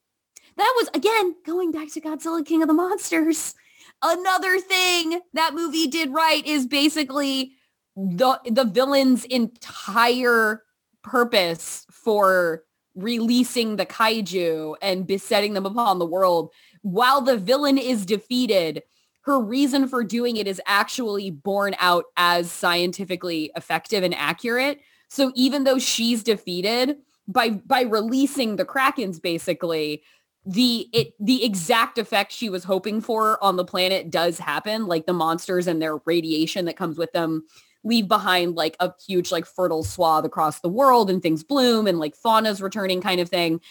that 0.57 0.73
was 0.77 0.89
again 0.93 1.35
going 1.43 1.71
back 1.71 1.91
to 1.93 2.01
Godzilla 2.01 2.45
King 2.45 2.61
of 2.61 2.67
the 2.67 2.73
Monsters. 2.75 3.55
Another 4.03 4.59
thing 4.59 5.21
that 5.33 5.55
movie 5.55 5.87
did 5.87 6.11
right 6.11 6.45
is 6.45 6.67
basically 6.67 7.53
the 7.95 8.39
the 8.45 8.65
villain's 8.65 9.23
entire 9.25 10.63
purpose 11.03 11.85
for 11.89 12.63
releasing 12.95 13.77
the 13.77 13.85
kaiju 13.85 14.75
and 14.81 15.07
besetting 15.07 15.53
them 15.53 15.65
upon 15.65 15.99
the 15.99 16.05
world. 16.05 16.51
While 16.81 17.21
the 17.21 17.37
villain 17.37 17.77
is 17.77 18.05
defeated 18.05 18.83
her 19.23 19.39
reason 19.39 19.87
for 19.87 20.03
doing 20.03 20.35
it 20.37 20.47
is 20.47 20.61
actually 20.65 21.31
borne 21.31 21.75
out 21.79 22.05
as 22.17 22.51
scientifically 22.51 23.51
effective 23.55 24.03
and 24.03 24.13
accurate. 24.13 24.81
So 25.07 25.31
even 25.33 25.63
though 25.63 25.79
she's 25.79 26.23
defeated 26.23 26.97
by 27.27 27.51
by 27.51 27.83
releasing 27.83 28.57
the 28.57 28.65
krakens 28.65 29.21
basically 29.21 30.03
the 30.45 30.89
it 30.91 31.13
the 31.19 31.43
exact 31.45 31.97
effect 31.97 32.31
she 32.31 32.49
was 32.49 32.63
hoping 32.63 32.99
for 32.99 33.41
on 33.43 33.55
the 33.55 33.63
planet 33.63 34.09
does 34.09 34.39
happen. 34.39 34.87
Like 34.87 35.05
the 35.05 35.13
monsters 35.13 35.67
and 35.67 35.81
their 35.81 35.97
radiation 36.05 36.65
that 36.65 36.75
comes 36.75 36.97
with 36.97 37.13
them 37.13 37.45
leave 37.83 38.07
behind 38.07 38.55
like 38.55 38.75
a 38.79 38.93
huge 39.05 39.31
like 39.31 39.45
fertile 39.45 39.83
swath 39.83 40.25
across 40.25 40.59
the 40.59 40.69
world 40.69 41.09
and 41.09 41.21
things 41.21 41.43
bloom 41.43 41.87
and 41.87 41.99
like 41.99 42.15
fauna's 42.15 42.61
returning 42.61 43.01
kind 43.01 43.21
of 43.21 43.29
thing. 43.29 43.61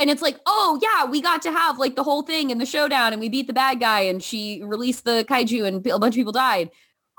And 0.00 0.10
it's 0.10 0.22
like 0.22 0.40
oh 0.46 0.80
yeah 0.82 1.08
we 1.08 1.20
got 1.20 1.42
to 1.42 1.52
have 1.52 1.78
like 1.78 1.94
the 1.94 2.04
whole 2.04 2.22
thing 2.22 2.50
in 2.50 2.58
the 2.58 2.66
showdown 2.66 3.12
and 3.12 3.20
we 3.20 3.28
beat 3.28 3.46
the 3.46 3.52
bad 3.52 3.78
guy 3.78 4.00
and 4.00 4.22
she 4.22 4.62
released 4.64 5.04
the 5.04 5.24
kaiju 5.28 5.66
and 5.66 5.86
a 5.86 5.98
bunch 5.98 6.14
of 6.14 6.18
people 6.18 6.32
died. 6.32 6.70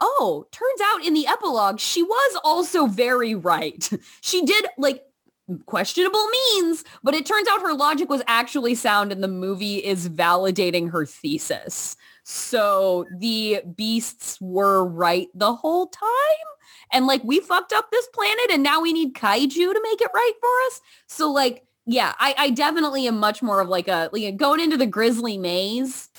Oh 0.02 0.48
turns 0.52 0.82
out 0.84 1.06
in 1.06 1.14
the 1.14 1.28
epilogue 1.28 1.80
she 1.80 2.04
was 2.04 2.38
also 2.44 2.86
very 2.86 3.34
right. 3.34 3.90
She 4.22 4.46
did 4.46 4.66
like 4.78 5.04
questionable 5.66 6.26
means, 6.28 6.84
but 7.04 7.14
it 7.14 7.26
turns 7.26 7.48
out 7.48 7.62
her 7.62 7.74
logic 7.74 8.10
was 8.10 8.22
actually 8.28 8.76
sound 8.76 9.12
and 9.12 9.24
the 9.24 9.28
movie 9.28 9.78
is 9.78 10.10
validating 10.10 10.92
her 10.92 11.06
thesis. 11.06 11.96
So 12.24 13.06
the 13.18 13.62
beasts 13.76 14.40
were 14.40 14.86
right 14.86 15.28
the 15.34 15.54
whole 15.54 15.88
time. 15.88 16.06
And 16.92 17.08
like 17.08 17.24
we 17.24 17.40
fucked 17.40 17.74
up 17.74 17.92
this 17.92 18.08
planet 18.14 18.52
and 18.52 18.64
now 18.64 18.82
we 18.82 18.94
need 18.94 19.14
kaiju 19.14 19.50
to 19.50 19.82
make 19.84 20.02
it 20.02 20.12
right 20.14 20.34
for 20.40 20.50
us. 20.68 20.82
So 21.08 21.32
like, 21.32 21.66
yeah, 21.86 22.14
I, 22.20 22.36
I 22.38 22.50
definitely 22.52 23.08
am 23.08 23.20
much 23.20 23.42
more 23.42 23.62
of 23.62 23.70
like 23.70 23.88
a 23.88 24.10
like 24.12 24.38
going 24.38 24.60
into 24.60 24.78
the 24.78 24.86
grizzly 24.86 25.38
maze 25.38 26.10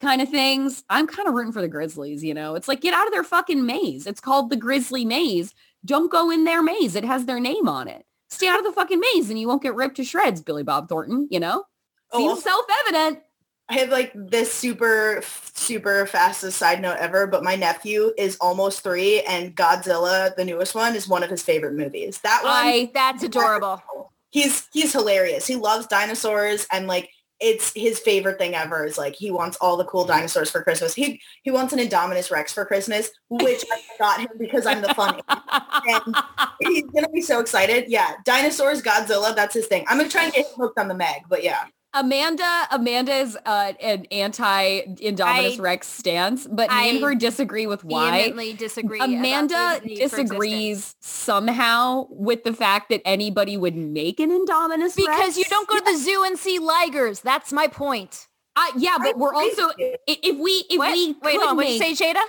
kind 0.00 0.20
of 0.20 0.28
things. 0.28 0.84
I'm 0.90 1.06
kind 1.06 1.28
of 1.28 1.34
rooting 1.34 1.52
for 1.52 1.60
the 1.60 1.68
Grizzlies, 1.68 2.22
you 2.22 2.34
know. 2.34 2.54
It's 2.54 2.68
like 2.68 2.80
get 2.80 2.94
out 2.94 3.06
of 3.06 3.12
their 3.12 3.24
fucking 3.24 3.64
maze. 3.64 4.06
It's 4.06 4.20
called 4.20 4.50
the 4.50 4.56
Grizzly 4.56 5.04
Maze. 5.04 5.54
Don't 5.84 6.10
go 6.10 6.30
in 6.30 6.44
their 6.44 6.62
maze. 6.62 6.96
It 6.96 7.04
has 7.04 7.24
their 7.24 7.40
name 7.40 7.68
on 7.68 7.88
it. 7.88 8.05
Stay 8.28 8.48
out 8.48 8.58
of 8.58 8.64
the 8.64 8.72
fucking 8.72 9.00
maze 9.00 9.30
and 9.30 9.38
you 9.38 9.46
won't 9.48 9.62
get 9.62 9.74
ripped 9.74 9.96
to 9.96 10.04
shreds, 10.04 10.40
Billy 10.40 10.62
Bob 10.62 10.88
Thornton, 10.88 11.28
you 11.30 11.40
know? 11.40 11.64
Oh, 12.12 12.18
Seems 12.18 12.42
self-evident. 12.42 13.20
I 13.68 13.78
have 13.78 13.88
like 13.90 14.12
this 14.14 14.52
super, 14.52 15.22
super 15.54 16.06
fastest 16.06 16.58
side 16.58 16.80
note 16.80 16.98
ever, 17.00 17.26
but 17.26 17.42
my 17.42 17.56
nephew 17.56 18.12
is 18.16 18.36
almost 18.40 18.82
three 18.82 19.22
and 19.22 19.56
Godzilla, 19.56 20.34
the 20.36 20.44
newest 20.44 20.74
one, 20.74 20.94
is 20.94 21.08
one 21.08 21.24
of 21.24 21.30
his 21.30 21.42
favorite 21.42 21.74
movies. 21.74 22.20
That 22.20 22.42
one, 22.44 22.52
I 22.52 22.90
That's 22.94 23.24
adorable. 23.24 23.82
he's, 24.30 24.68
he's 24.72 24.92
hilarious. 24.92 25.46
He 25.46 25.56
loves 25.56 25.88
dinosaurs 25.88 26.66
and 26.70 26.86
like, 26.86 27.10
it's 27.40 27.72
his 27.74 27.98
favorite 27.98 28.38
thing 28.38 28.54
ever 28.54 28.84
is 28.84 28.96
like, 28.96 29.14
he 29.14 29.30
wants 29.30 29.56
all 29.60 29.76
the 29.76 29.84
cool 29.84 30.04
dinosaurs 30.04 30.50
for 30.50 30.62
Christmas. 30.62 30.94
He, 30.94 31.20
he 31.42 31.50
wants 31.50 31.72
an 31.72 31.78
Indominus 31.78 32.30
Rex 32.30 32.52
for 32.52 32.64
Christmas, 32.64 33.10
which 33.28 33.64
I 33.70 33.80
got 33.98 34.20
him 34.20 34.30
because 34.38 34.66
I'm 34.66 34.80
the 34.80 34.94
funny. 34.94 35.20
And 35.28 36.16
he's 36.60 36.84
to 37.04 37.10
be 37.12 37.20
so 37.20 37.40
excited. 37.40 37.86
Yeah. 37.88 38.12
Dinosaurs, 38.24 38.82
Godzilla, 38.82 39.34
that's 39.34 39.54
his 39.54 39.66
thing. 39.66 39.84
I'm 39.88 39.98
to 40.08 40.08
try 40.08 40.24
and 40.24 40.32
get 40.32 40.46
him 40.46 40.52
hooked 40.56 40.78
on 40.78 40.88
the 40.88 40.94
Meg, 40.94 41.22
but 41.28 41.44
yeah. 41.44 41.64
Amanda, 41.96 42.68
Amanda 42.70 43.12
is 43.12 43.38
uh, 43.46 43.72
an 43.80 44.06
anti-Indominus 44.10 45.60
Rex 45.60 45.88
stance, 45.88 46.46
but 46.46 46.70
me 46.70 46.90
and 46.90 47.00
her 47.02 47.14
disagree 47.14 47.66
with 47.66 47.84
why. 47.84 48.10
Vehemently 48.10 48.52
disagree. 48.52 48.98
about 48.98 49.08
Amanda 49.08 49.70
his 49.74 49.82
need 49.82 49.96
for 49.98 50.04
existence. 50.04 50.30
disagrees 50.30 50.94
somehow 51.00 52.06
with 52.10 52.44
the 52.44 52.52
fact 52.52 52.90
that 52.90 53.00
anybody 53.04 53.56
would 53.56 53.76
make 53.76 54.20
an 54.20 54.30
Indominus 54.30 54.80
Rex. 54.80 54.96
because 54.96 55.18
Rex. 55.18 55.38
you 55.38 55.44
don't 55.44 55.68
go 55.68 55.78
to 55.78 55.84
the 55.84 55.96
zoo 55.96 56.24
and 56.24 56.38
see 56.38 56.60
ligers. 56.60 57.22
That's 57.22 57.52
my 57.52 57.66
point. 57.66 58.28
Uh, 58.56 58.66
yeah, 58.76 58.96
but 58.98 59.08
I 59.08 59.18
we're 59.18 59.34
also 59.34 59.68
with 59.78 59.96
if 60.06 60.38
we 60.38 60.64
if 60.70 60.78
what? 60.78 60.92
we 60.92 61.08
Wait, 61.08 61.20
could 61.22 61.30
hold 61.32 61.42
on. 61.50 61.56
What 61.56 61.64
make, 61.64 61.80
did 61.80 61.88
you 61.88 61.96
say, 61.96 62.12
Jaida? 62.12 62.22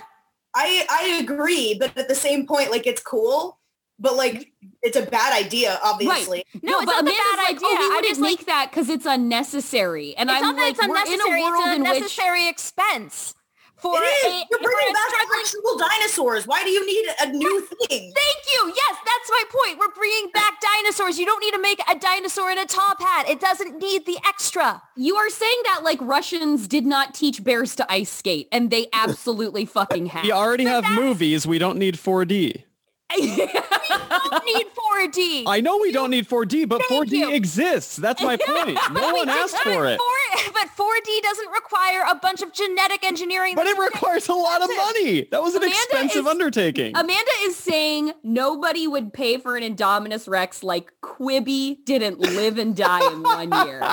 I 0.54 0.86
I 0.90 1.20
agree, 1.22 1.76
but 1.78 1.96
at 1.96 2.08
the 2.08 2.14
same 2.14 2.46
point, 2.46 2.70
like 2.70 2.86
it's 2.86 3.02
cool, 3.02 3.57
but 3.98 4.16
like 4.16 4.52
it's 4.82 4.96
a 4.96 5.02
bad 5.02 5.32
idea, 5.44 5.78
obviously. 5.82 6.44
No, 6.62 6.78
it's 6.80 6.86
but 6.86 7.02
not 7.02 7.04
the 7.04 7.10
Amanda's 7.10 7.18
bad 7.30 7.38
like, 7.38 7.56
idea. 7.56 7.60
Oh, 7.62 7.76
we 7.78 7.84
I 7.84 7.88
wouldn't 7.88 8.04
just, 8.06 8.20
like- 8.20 8.30
make 8.30 8.46
that 8.46 8.70
because 8.70 8.88
it's 8.88 9.06
unnecessary. 9.06 10.16
And 10.16 10.30
it's 10.30 10.36
I'm 10.36 10.42
not 10.42 10.56
like, 10.56 10.76
it's 10.78 10.86
we're 10.88 10.96
in 10.96 11.20
a 11.20 11.42
world 11.42 11.54
it's 11.58 11.66
an 11.66 11.74
in 11.74 11.82
which 11.82 11.90
unnecessary 11.96 12.48
expense 12.48 13.34
for 13.78 13.94
It 13.96 14.06
is. 14.06 14.26
a, 14.26 14.46
You're 14.50 14.60
bringing 14.60 14.92
back 14.92 15.08
struggling 15.08 15.40
actual 15.40 15.78
dinosaurs. 15.78 16.46
Why 16.46 16.64
do 16.64 16.70
you 16.70 16.84
need 16.84 17.06
a 17.20 17.32
new 17.32 17.60
thing? 17.60 18.12
Thank 18.14 18.38
you. 18.52 18.72
Yes, 18.74 18.96
that's 19.04 19.30
my 19.30 19.42
point. 19.50 19.78
We're 19.78 19.94
bringing 19.94 20.30
back 20.32 20.60
dinosaurs. 20.60 21.18
You 21.18 21.26
don't 21.26 21.40
need 21.40 21.52
to 21.52 21.60
make 21.62 21.80
a 21.88 21.98
dinosaur 21.98 22.50
in 22.50 22.58
a 22.58 22.66
top 22.66 23.00
hat. 23.00 23.28
It 23.28 23.40
doesn't 23.40 23.78
need 23.78 24.04
the 24.06 24.18
extra. 24.26 24.82
you 24.96 25.16
are 25.16 25.30
saying 25.30 25.60
that 25.64 25.82
like 25.84 25.98
Russians 26.00 26.66
did 26.66 26.86
not 26.86 27.14
teach 27.14 27.42
bears 27.42 27.76
to 27.76 27.92
ice 27.92 28.10
skate, 28.10 28.48
and 28.52 28.70
they 28.70 28.88
absolutely 28.92 29.64
fucking 29.64 30.06
have. 30.06 30.24
We 30.24 30.32
already 30.32 30.64
have 30.64 30.84
movies. 30.90 31.46
We 31.46 31.58
don't 31.58 31.78
need 31.78 31.96
4D. 31.96 32.64
Don't 33.10 34.44
need 34.44 34.66
4D. 34.74 35.44
I 35.46 35.60
know 35.62 35.78
we 35.78 35.92
don't 35.92 36.10
need 36.10 36.28
4D, 36.28 36.68
but 36.68 36.82
Thank 36.88 37.08
4D 37.08 37.12
you. 37.12 37.30
exists. 37.34 37.96
That's 37.96 38.22
my 38.22 38.36
point. 38.46 38.78
No 38.92 39.14
one 39.14 39.28
asked 39.28 39.56
for 39.58 39.86
it. 39.86 39.98
Four- 39.98 40.52
but 40.52 40.68
4D 40.76 41.22
doesn't 41.22 41.50
require 41.50 42.04
a 42.08 42.14
bunch 42.14 42.42
of 42.42 42.52
genetic 42.52 43.04
engineering. 43.04 43.54
But 43.54 43.66
it 43.66 43.78
requires 43.78 44.28
a 44.28 44.34
lot 44.34 44.62
of 44.62 44.68
money. 44.76 45.26
That 45.30 45.42
was 45.42 45.54
an 45.54 45.62
Amanda 45.62 45.76
expensive 45.76 46.26
is- 46.26 46.30
undertaking. 46.30 46.96
Amanda 46.96 47.30
is 47.42 47.56
saying 47.56 48.12
nobody 48.22 48.86
would 48.86 49.12
pay 49.12 49.38
for 49.38 49.56
an 49.56 49.62
Indominus 49.62 50.28
Rex 50.28 50.62
like 50.62 50.92
Quibi 51.02 51.84
didn't 51.84 52.18
live 52.20 52.58
and 52.58 52.76
die 52.76 53.06
in 53.10 53.22
one 53.22 53.66
year. 53.66 53.82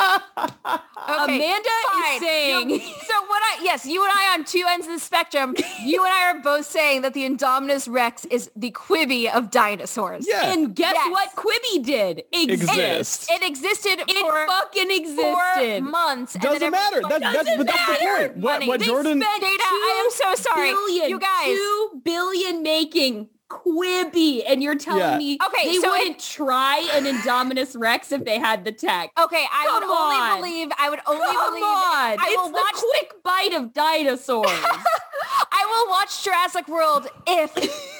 Okay, 1.08 1.36
Amanda 1.36 1.70
fine. 1.92 2.16
is 2.16 2.20
saying 2.20 2.70
You- 2.71 2.79
so 2.79 3.13
what 3.28 3.42
I 3.43 3.59
yes, 3.62 3.86
you 3.86 4.04
and 4.04 4.12
I 4.12 4.33
on 4.33 4.43
two 4.43 4.63
ends 4.67 4.87
of 4.87 4.93
the 4.93 5.00
spectrum. 5.00 5.54
You 5.83 6.04
and 6.04 6.12
I 6.12 6.32
are 6.32 6.39
both 6.42 6.66
saying 6.66 7.04
that 7.04 7.13
the 7.13 7.29
Indominus 7.29 7.87
Rex 7.87 8.25
is 8.25 8.50
the 8.55 8.71
Quibi 9.06 9.32
of 9.34 9.52
dinosaurs. 9.52 10.26
yeah. 10.28 10.52
And 10.52 10.76
guess 10.76 10.94
Yes. 10.96 11.12
what 11.12 11.36
Quibi 11.36 11.84
did? 11.84 12.24
Exist. 12.32 12.64
Exists. 12.72 13.32
It 13.32 13.44
existed 13.44 14.00
It 14.08 14.18
for 14.22 14.48
fucking 14.48 14.88
four 15.16 15.42
existed. 15.56 15.84
months. 15.84 16.34
and 16.36 16.44
Doesn't 16.44 16.60
then 16.60 16.72
matter. 16.72 16.98
everybody- 16.98 17.24
That's, 17.24 17.36
that's, 17.46 17.58
but 17.58 17.68
that's 17.68 18.00
the 18.00 18.06
point. 18.06 18.38
What, 18.38 18.66
what 18.68 18.80
They 18.80 18.86
Jordan... 18.86 19.22
spent 19.22 19.42
Data, 19.42 19.64
I 19.64 20.04
am 20.06 20.12
so 20.12 20.36
sorry. 20.42 20.72
billion, 20.72 21.10
You 21.10 21.20
guys. 21.20 21.46
two 21.48 22.02
billion 22.04 22.64
making 22.64 23.30
Quibi, 23.48 24.44
and 24.48 24.64
you're 24.64 24.76
telling 24.76 25.02
Yeah. 25.02 25.18
me 25.18 25.38
Okay, 25.46 25.68
they 25.76 25.80
so 25.80 25.90
wouldn't 25.92 26.20
try 26.20 26.80
an 26.94 27.06
Indominus 27.06 27.76
Rex 27.80 28.12
if 28.12 28.26
they 28.26 28.40
had 28.40 28.66
the 28.66 28.72
tech. 28.72 29.12
Okay, 29.20 29.46
I 29.52 29.72
would 29.72 29.84
Come 29.84 29.92
only 29.92 30.42
believe 30.42 30.72
I 30.80 30.90
would 30.90 31.00
only 31.06 31.26
Come 31.26 31.50
believe 31.52 31.64
on, 31.64 32.18
I 32.20 32.26
it's 32.30 32.36
will 32.38 32.48
the 32.50 32.54
watch 32.54 32.74
quick 32.74 33.24
bite 33.24 33.54
of 33.54 33.72
dinosaurs. 33.72 34.48
I 35.52 35.66
will 35.70 35.92
watch 35.92 36.24
Jurassic 36.24 36.68
World 36.68 37.08
if 37.28 37.54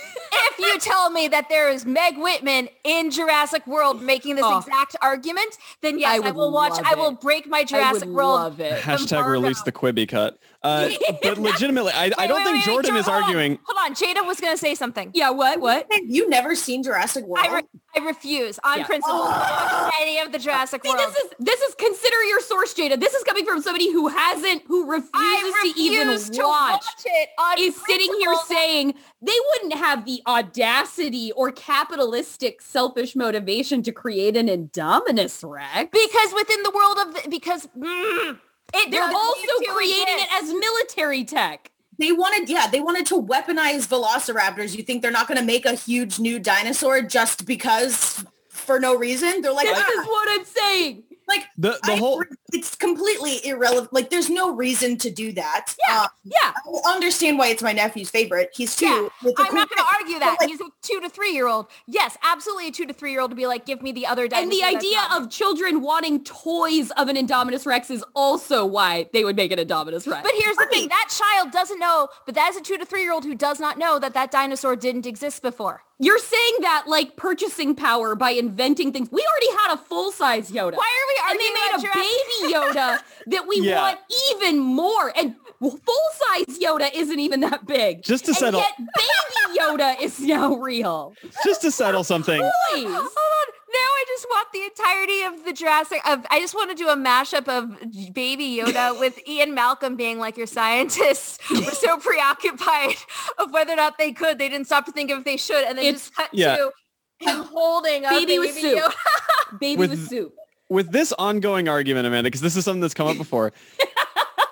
if 0.51 0.59
you 0.59 0.80
tell 0.80 1.09
me 1.09 1.27
that 1.30 1.49
there 1.49 1.69
is 1.69 1.85
Meg 1.85 2.17
Whitman 2.17 2.69
in 2.84 3.11
Jurassic 3.11 3.65
World 3.67 4.01
making 4.01 4.35
this 4.35 4.45
Oh. 4.45 4.57
exact 4.59 4.95
argument, 5.01 5.57
then 5.81 5.99
yes, 5.99 6.22
I 6.23 6.27
I, 6.27 6.31
will 6.31 6.51
watch. 6.51 6.72
love 6.72 6.81
I 6.85 6.95
will 6.95 7.11
break 7.13 7.47
my 7.47 7.59
I 7.59 7.63
Jurassic 7.63 8.05
would 8.05 8.15
World. 8.15 8.39
love 8.39 8.59
it. 8.59 8.81
Hashtag 8.81 9.11
Embargo. 9.17 9.30
release 9.30 9.61
the 9.63 9.72
Quibi 9.72 10.07
cut. 10.07 10.38
Uh, 10.63 10.89
but 11.23 11.38
legitimately, 11.38 11.91
I, 11.93 12.11
I 12.17 12.27
don't 12.27 12.38
wait, 12.38 12.43
think 12.45 12.55
wait, 12.57 12.65
Jordan 12.65 12.91
Jo- 12.93 12.97
is 12.97 13.05
hold 13.05 13.17
on. 13.17 13.23
arguing. 13.23 13.59
Hold 13.67 13.89
on, 13.91 13.95
Jaida 13.95 14.26
was 14.26 14.39
going 14.39 14.53
to 14.53 14.57
say 14.57 14.73
something. 14.76 15.11
Yeah, 15.13 15.30
what? 15.30 15.59
What? 15.59 15.88
You 16.03 16.27
never 16.30 16.55
seen 16.55 16.81
Jurassic 16.84 17.26
World? 17.26 17.45
I, 17.47 17.55
re- 17.57 17.63
I 17.97 18.03
refuse 18.05 18.59
on 18.63 18.80
Yeah. 18.80 18.85
principle 18.85 19.17
to 19.19 19.30
watch 19.30 19.93
any 20.01 20.19
of 20.19 20.31
the 20.31 20.39
Jurassic 20.39 20.84
See, 20.84 20.89
World. 20.89 20.99
this 20.99 21.15
is 21.15 21.30
this 21.39 21.61
is 21.61 21.76
consider 21.76 22.23
your 22.26 22.39
source, 22.41 22.73
Jaida. 22.73 22.99
This 22.99 23.13
is 23.13 23.23
coming 23.23 23.45
from 23.45 23.61
somebody 23.61 23.91
who 23.91 24.07
hasn't, 24.07 24.63
who 24.67 24.85
refuses 24.85 25.11
I 25.13 25.72
to 25.76 25.81
even 25.81 26.07
to 26.07 26.41
watch. 26.43 26.85
it 27.05 27.30
on 27.39 27.59
Is 27.59 27.76
sitting 27.88 28.13
here 28.19 28.35
saying 28.47 28.93
they 29.22 29.38
wouldn't 29.53 29.73
have 29.76 30.05
the 30.05 30.22
audacity 30.27 31.31
or 31.34 31.51
capitalistic 31.51 32.61
selfish 32.61 33.15
motivation 33.15 33.81
to 33.84 33.91
create 33.91 34.35
an 34.35 34.47
Indominus 34.47 35.43
Rex. 35.47 35.89
because 35.91 36.34
within 36.34 36.63
the 36.63 36.72
world 36.72 36.97
of 36.99 37.13
the, 37.23 37.30
because 37.30 37.67
mm, 37.77 38.39
it 38.73 38.91
They're 38.91 39.03
also 39.03 39.39
need 39.59 39.65
to 39.65 39.72
creating 39.72 40.05
it 40.19 40.27
as 40.34 40.53
military 40.53 41.23
tech. 41.23 41.72
They 41.97 42.11
wanted, 42.11 42.49
yeah, 42.49 42.67
they 42.67 42.81
wanted 42.81 43.05
to 43.07 43.22
weaponize 43.22 43.88
velociraptors. 43.88 44.76
You 44.76 44.84
think 44.84 45.01
they're 45.01 45.11
not 45.11 45.27
going 45.27 45.39
to 45.39 45.45
make 45.45 45.65
a 45.65 45.73
huge 45.73 46.19
new 46.19 46.39
dinosaur 46.39 47.01
just 47.01 47.45
because 47.45 48.26
for 48.49 48.80
no 48.80 48.95
reason? 48.97 49.41
They're 49.41 49.53
like, 49.53 49.67
This 49.67 49.80
"Ah." 49.80 50.01
is 50.01 50.05
what 50.07 50.39
I'm 50.39 50.45
saying. 50.45 51.03
Like 51.27 51.45
The 51.57 51.80
the 51.84 51.93
I 51.93 51.95
whole 51.97 52.23
it's 52.53 52.76
completely 52.76 53.45
irrelevant. 53.45 53.91
Like, 53.91 54.10
there's 54.10 54.30
no 54.30 54.56
reason 54.56 54.97
to 54.99 55.10
do 55.11 55.34
that. 55.34 55.76
Yeah, 55.88 56.02
Um, 56.03 56.07
yeah. 56.23 56.53
I 56.88 56.93
understand 56.93 57.38
why 57.38 57.47
it's 57.47 57.61
my 57.61 57.73
nephew's 57.73 58.10
favorite. 58.10 58.52
He's 58.53 58.76
two. 58.76 58.85
Yeah, 58.85 59.07
It's 59.23 59.39
a 59.39 59.43
I'm 59.43 59.47
cool 59.49 59.56
not 59.56 59.69
going 59.69 59.69
to 59.69 59.76
thing. 59.76 59.85
argue 59.99 60.19
that. 60.19 60.38
Like, 60.39 60.49
He's 60.49 60.61
a 60.61 60.65
two 60.81 61.02
to 61.02 61.10
three 61.10 61.34
year 61.34 61.47
old. 61.47 61.68
Yes, 61.88 62.18
absolutely 62.23 62.68
a 62.69 62.72
two 62.72 62.85
to 62.85 62.93
three 62.93 63.11
year 63.11 63.19
old 63.19 63.31
to 63.31 63.35
be 63.35 63.45
like, 63.47 63.65
give 63.65 63.81
me 63.81 63.91
the 63.91 64.06
other 64.07 64.27
dinosaur. 64.27 64.43
And 64.43 64.52
the 64.52 64.64
idea 64.64 64.97
not- 64.97 65.22
of 65.23 65.30
children 65.30 65.81
wanting 65.81 66.23
toys 66.23 66.91
of 66.91 67.10
an 67.10 67.18
Indominus 67.18 67.65
Rex 67.65 67.89
is 67.89 68.03
also 68.15 68.65
why 68.65 69.10
they 69.11 69.23
would 69.26 69.35
make 69.35 69.52
an 69.52 69.60
Indominus 69.60 70.07
Rex. 70.10 70.23
But 70.23 70.34
here's 70.38 70.56
the 70.56 70.68
thing, 70.72 70.88
that 70.88 71.10
child 71.10 71.52
doesn't 71.52 71.80
know, 71.80 72.07
but 72.26 72.35
that 72.35 72.52
is 72.52 72.57
a 72.57 72.61
two 72.61 72.77
to 72.77 72.85
three 72.85 73.02
year 73.02 73.11
old 73.11 73.26
who 73.26 73.35
does 73.35 73.60
not 73.60 73.77
know 73.77 73.99
that 73.99 74.14
that 74.14 74.31
dinosaur 74.31 74.76
didn't 74.77 75.06
exist 75.06 75.41
before. 75.41 75.84
You're 75.97 76.19
saying 76.19 76.53
that 76.61 76.84
like 76.88 77.15
purchasing 77.15 77.73
power 77.76 78.15
by 78.15 78.31
inventing 78.31 78.91
things. 78.91 79.09
We 79.11 79.26
already 79.26 79.57
had 79.63 79.73
a 79.76 79.77
full-size 79.77 80.51
Yoda. 80.51 80.76
Why 80.76 80.89
are 80.89 81.07
we 81.07 81.31
and 81.31 81.39
they 81.39 81.49
made 81.53 81.69
about 81.69 81.80
a 81.80 81.81
Jurassic- 81.81 82.03
baby 82.03 82.53
Yoda 82.53 82.99
that 83.27 83.47
we 83.47 83.59
Yeah. 83.61 83.81
want 83.81 83.99
even 84.31 84.59
more. 84.59 85.13
And 85.15 85.35
full-size 85.61 86.59
Yoda 86.59 86.89
isn't 86.93 87.19
even 87.19 87.39
that 87.41 87.65
big. 87.65 88.03
just 88.03 88.26
to 88.26 88.31
and 88.31 88.38
settle 88.38 88.59
yet 88.59 88.73
baby 88.77 89.59
Yoda 89.59 90.01
is 90.01 90.19
now 90.19 90.55
real. 90.55 91.13
just 91.45 91.61
to 91.61 91.72
settle 91.72 92.03
something. 92.03 92.41
Please. 92.72 92.88
Hold 92.88 92.99
on. 92.99 93.45
Now 93.76 93.81
I 93.81 94.06
just 94.07 94.26
want 94.30 94.47
the 94.53 94.64
entirety 94.64 95.22
of 95.23 95.45
the 95.45 95.52
Jurassic 95.53 95.99
of 96.07 96.26
I 96.31 96.39
just 96.39 96.53
want 96.56 96.69
to 96.69 96.76
do 96.76 96.88
a 96.88 96.95
mashup 96.95 97.47
of 97.49 97.77
Baby 98.14 98.57
Yoda 98.57 98.97
with 98.99 99.19
Ian 99.27 99.53
Malcolm 99.53 99.95
being 99.97 100.18
like 100.19 100.38
your 100.38 100.47
scientists 100.47 101.39
were 101.52 101.61
so 101.72 101.97
preoccupied 102.10 102.95
of 103.38 103.52
whether 103.52 103.73
or 103.73 103.77
not 103.77 103.97
they 103.97 104.11
could, 104.14 104.38
they 104.38 104.47
didn't 104.49 104.68
stop 104.68 104.85
to 104.85 104.91
think 104.93 105.11
of 105.11 105.19
if 105.19 105.26
they 105.26 105.38
should, 105.38 105.64
and 105.65 105.77
then 105.77 105.85
It's- 105.85 106.02
just 106.03 106.15
cut 106.15 106.30
yeah. 106.31 106.56
to 106.57 106.72
him 107.19 107.41
holding 107.43 108.06
a 108.06 108.10
Baby 108.11 108.26
baby, 108.26 108.39
with 108.39 108.56
soup. 108.56 108.80
Yoda. 108.80 109.60
Baby 109.60 109.80
With- 109.80 109.89
with 109.91 110.10
soup. 110.10 110.34
with 110.69 110.91
this 110.91 111.11
ongoing 111.14 111.68
argument, 111.68 112.07
Amanda, 112.07 112.27
because 112.27 112.41
this 112.41 112.56
is 112.56 112.64
something 112.65 112.81
that's 112.81 112.93
come 112.93 113.07
up 113.07 113.18
before. 113.26 113.52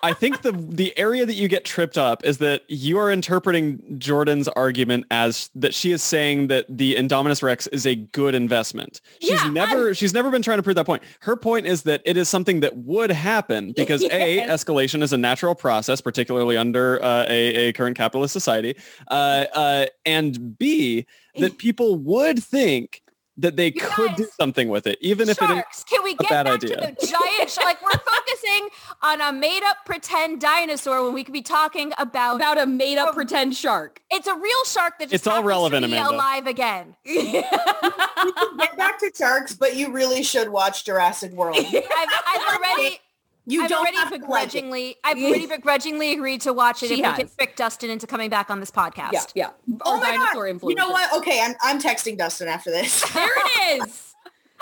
I 0.04 0.14
think 0.14 0.42
the 0.42 0.52
the 0.52 0.96
area 1.00 1.26
that 1.26 1.36
you 1.36 1.48
get 1.48 1.64
tripped 1.64 1.98
up 1.98 2.26
is 2.26 2.38
that 2.40 2.64
you 2.68 2.98
are 2.98 3.10
interpreting 3.10 3.98
Jordan's 3.98 4.50
argument 4.50 5.06
as 5.10 5.50
that 5.56 5.74
she 5.74 5.94
is 5.94 6.04
saying 6.04 6.48
that 6.48 6.66
the 6.70 6.96
Indominus 6.96 7.42
Rex 7.42 7.68
is 7.68 7.88
a 7.88 7.96
good 7.96 8.36
investment. 8.36 9.00
She's 9.22 9.32
Yeah, 9.32 9.50
never 9.50 9.94
she's 9.94 10.14
never 10.14 10.30
been 10.30 10.42
trying 10.42 10.58
to 10.58 10.64
prove 10.64 10.76
that 10.76 10.86
point. 10.86 11.04
Her 11.22 11.38
point 11.38 11.66
is 11.66 11.84
that 11.84 12.02
it 12.04 12.18
is 12.18 12.28
something 12.28 12.60
that 12.60 12.76
would 12.78 13.12
happen 13.12 13.72
because 13.78 14.04
a 14.04 14.40
escalation 14.40 15.02
is 15.02 15.14
a 15.14 15.18
natural 15.18 15.56
process, 15.56 16.02
particularly 16.02 16.58
under 16.58 17.02
uh, 17.02 17.26
a, 17.30 17.70
a 17.70 17.74
current 17.74 17.96
capitalist 17.96 18.34
society, 18.34 18.76
uh, 19.10 19.46
uh, 19.54 19.86
and 20.06 20.58
b 20.58 21.06
that 21.38 21.58
people 21.58 21.96
would 21.96 22.44
think 22.44 23.03
that 23.38 23.55
they 23.55 23.68
You 23.68 23.81
could 23.81 24.15
do 24.15 24.27
something 24.39 24.69
with 24.69 24.85
it, 24.85 24.97
even 25.01 25.27
if 25.27 25.41
it 25.41 25.45
is 25.45 25.55
Sharks. 25.55 25.84
Can 25.85 26.03
we 26.03 26.15
get 26.15 26.30
bad 26.30 26.43
back 26.45 26.53
idea. 26.55 26.76
to 26.76 26.81
the 26.99 27.07
giant 27.07 27.49
sh- 27.49 27.57
like 27.57 27.81
we're 27.84 27.89
focusing 27.91 28.69
on 29.01 29.22
a 29.22 29.34
made 29.34 29.64
up 29.64 29.77
pretend 29.85 30.39
dinosaur 30.39 31.03
when 31.03 31.14
we 31.14 31.23
could 31.23 31.34
be 31.34 31.41
talking 31.41 31.93
about, 31.97 32.35
About 32.35 32.60
a 32.60 32.65
made-up 32.68 33.10
Oh. 33.10 33.14
pretend 33.14 33.55
shark. 33.55 34.01
it's 34.11 34.27
a 34.27 34.35
real 34.35 34.64
shark 34.65 34.99
that 34.99 35.05
just 35.05 35.14
It's 35.15 35.27
all 35.27 35.43
relevant, 35.43 35.84
to 35.84 35.89
be 35.89 35.95
Amanda. 35.97 36.15
alive 36.15 36.45
again. 36.47 36.95
We 37.05 37.41
can 37.41 38.57
get 38.57 38.77
back 38.77 38.99
to 38.99 39.11
sharks, 39.18 39.53
but 39.53 39.76
you 39.76 39.91
really 39.91 40.23
should 40.23 40.47
watch 40.49 40.85
Jurassic 40.85 41.31
World. 41.34 41.57
I've, 41.57 41.84
I've 42.27 42.55
already 42.55 42.99
You 43.45 43.64
I've 43.64 43.70
don't 43.70 43.80
already 43.82 43.98
have 43.98 44.07
to 44.10 44.14
like 44.15 44.20
it. 44.20 44.22
begrudgingly 44.22 44.95
I've 45.03 45.18
already 45.18 45.48
begrudgingly 45.48 46.14
agreed 46.14 46.41
to 46.41 46.53
watch 46.53 46.82
it 46.84 46.88
She 46.88 46.99
if 46.99 47.06
has. 47.06 47.18
we 47.18 47.24
can 47.26 47.32
trick 47.38 47.56
Dustin 47.56 47.90
into 47.90 48.07
coming 48.07 48.30
back 48.30 48.49
on 48.49 48.60
this 48.61 48.72
podcast. 48.72 49.11
Yeah, 49.11 49.22
yeah. 49.36 49.49
Oh 49.82 49.95
Our 49.95 49.99
my 49.99 50.15
God. 50.15 50.48
influence. 50.48 50.64
You 50.70 50.76
know 50.76 50.90
what? 50.90 51.14
Okay, 51.18 51.41
I'm, 51.44 51.53
I'm 51.61 51.82
texting 51.82 52.18
Dustin 52.18 52.48
after 52.48 52.72
this. 52.72 53.02
There 53.14 53.28
it 53.28 53.82
is. 53.88 54.10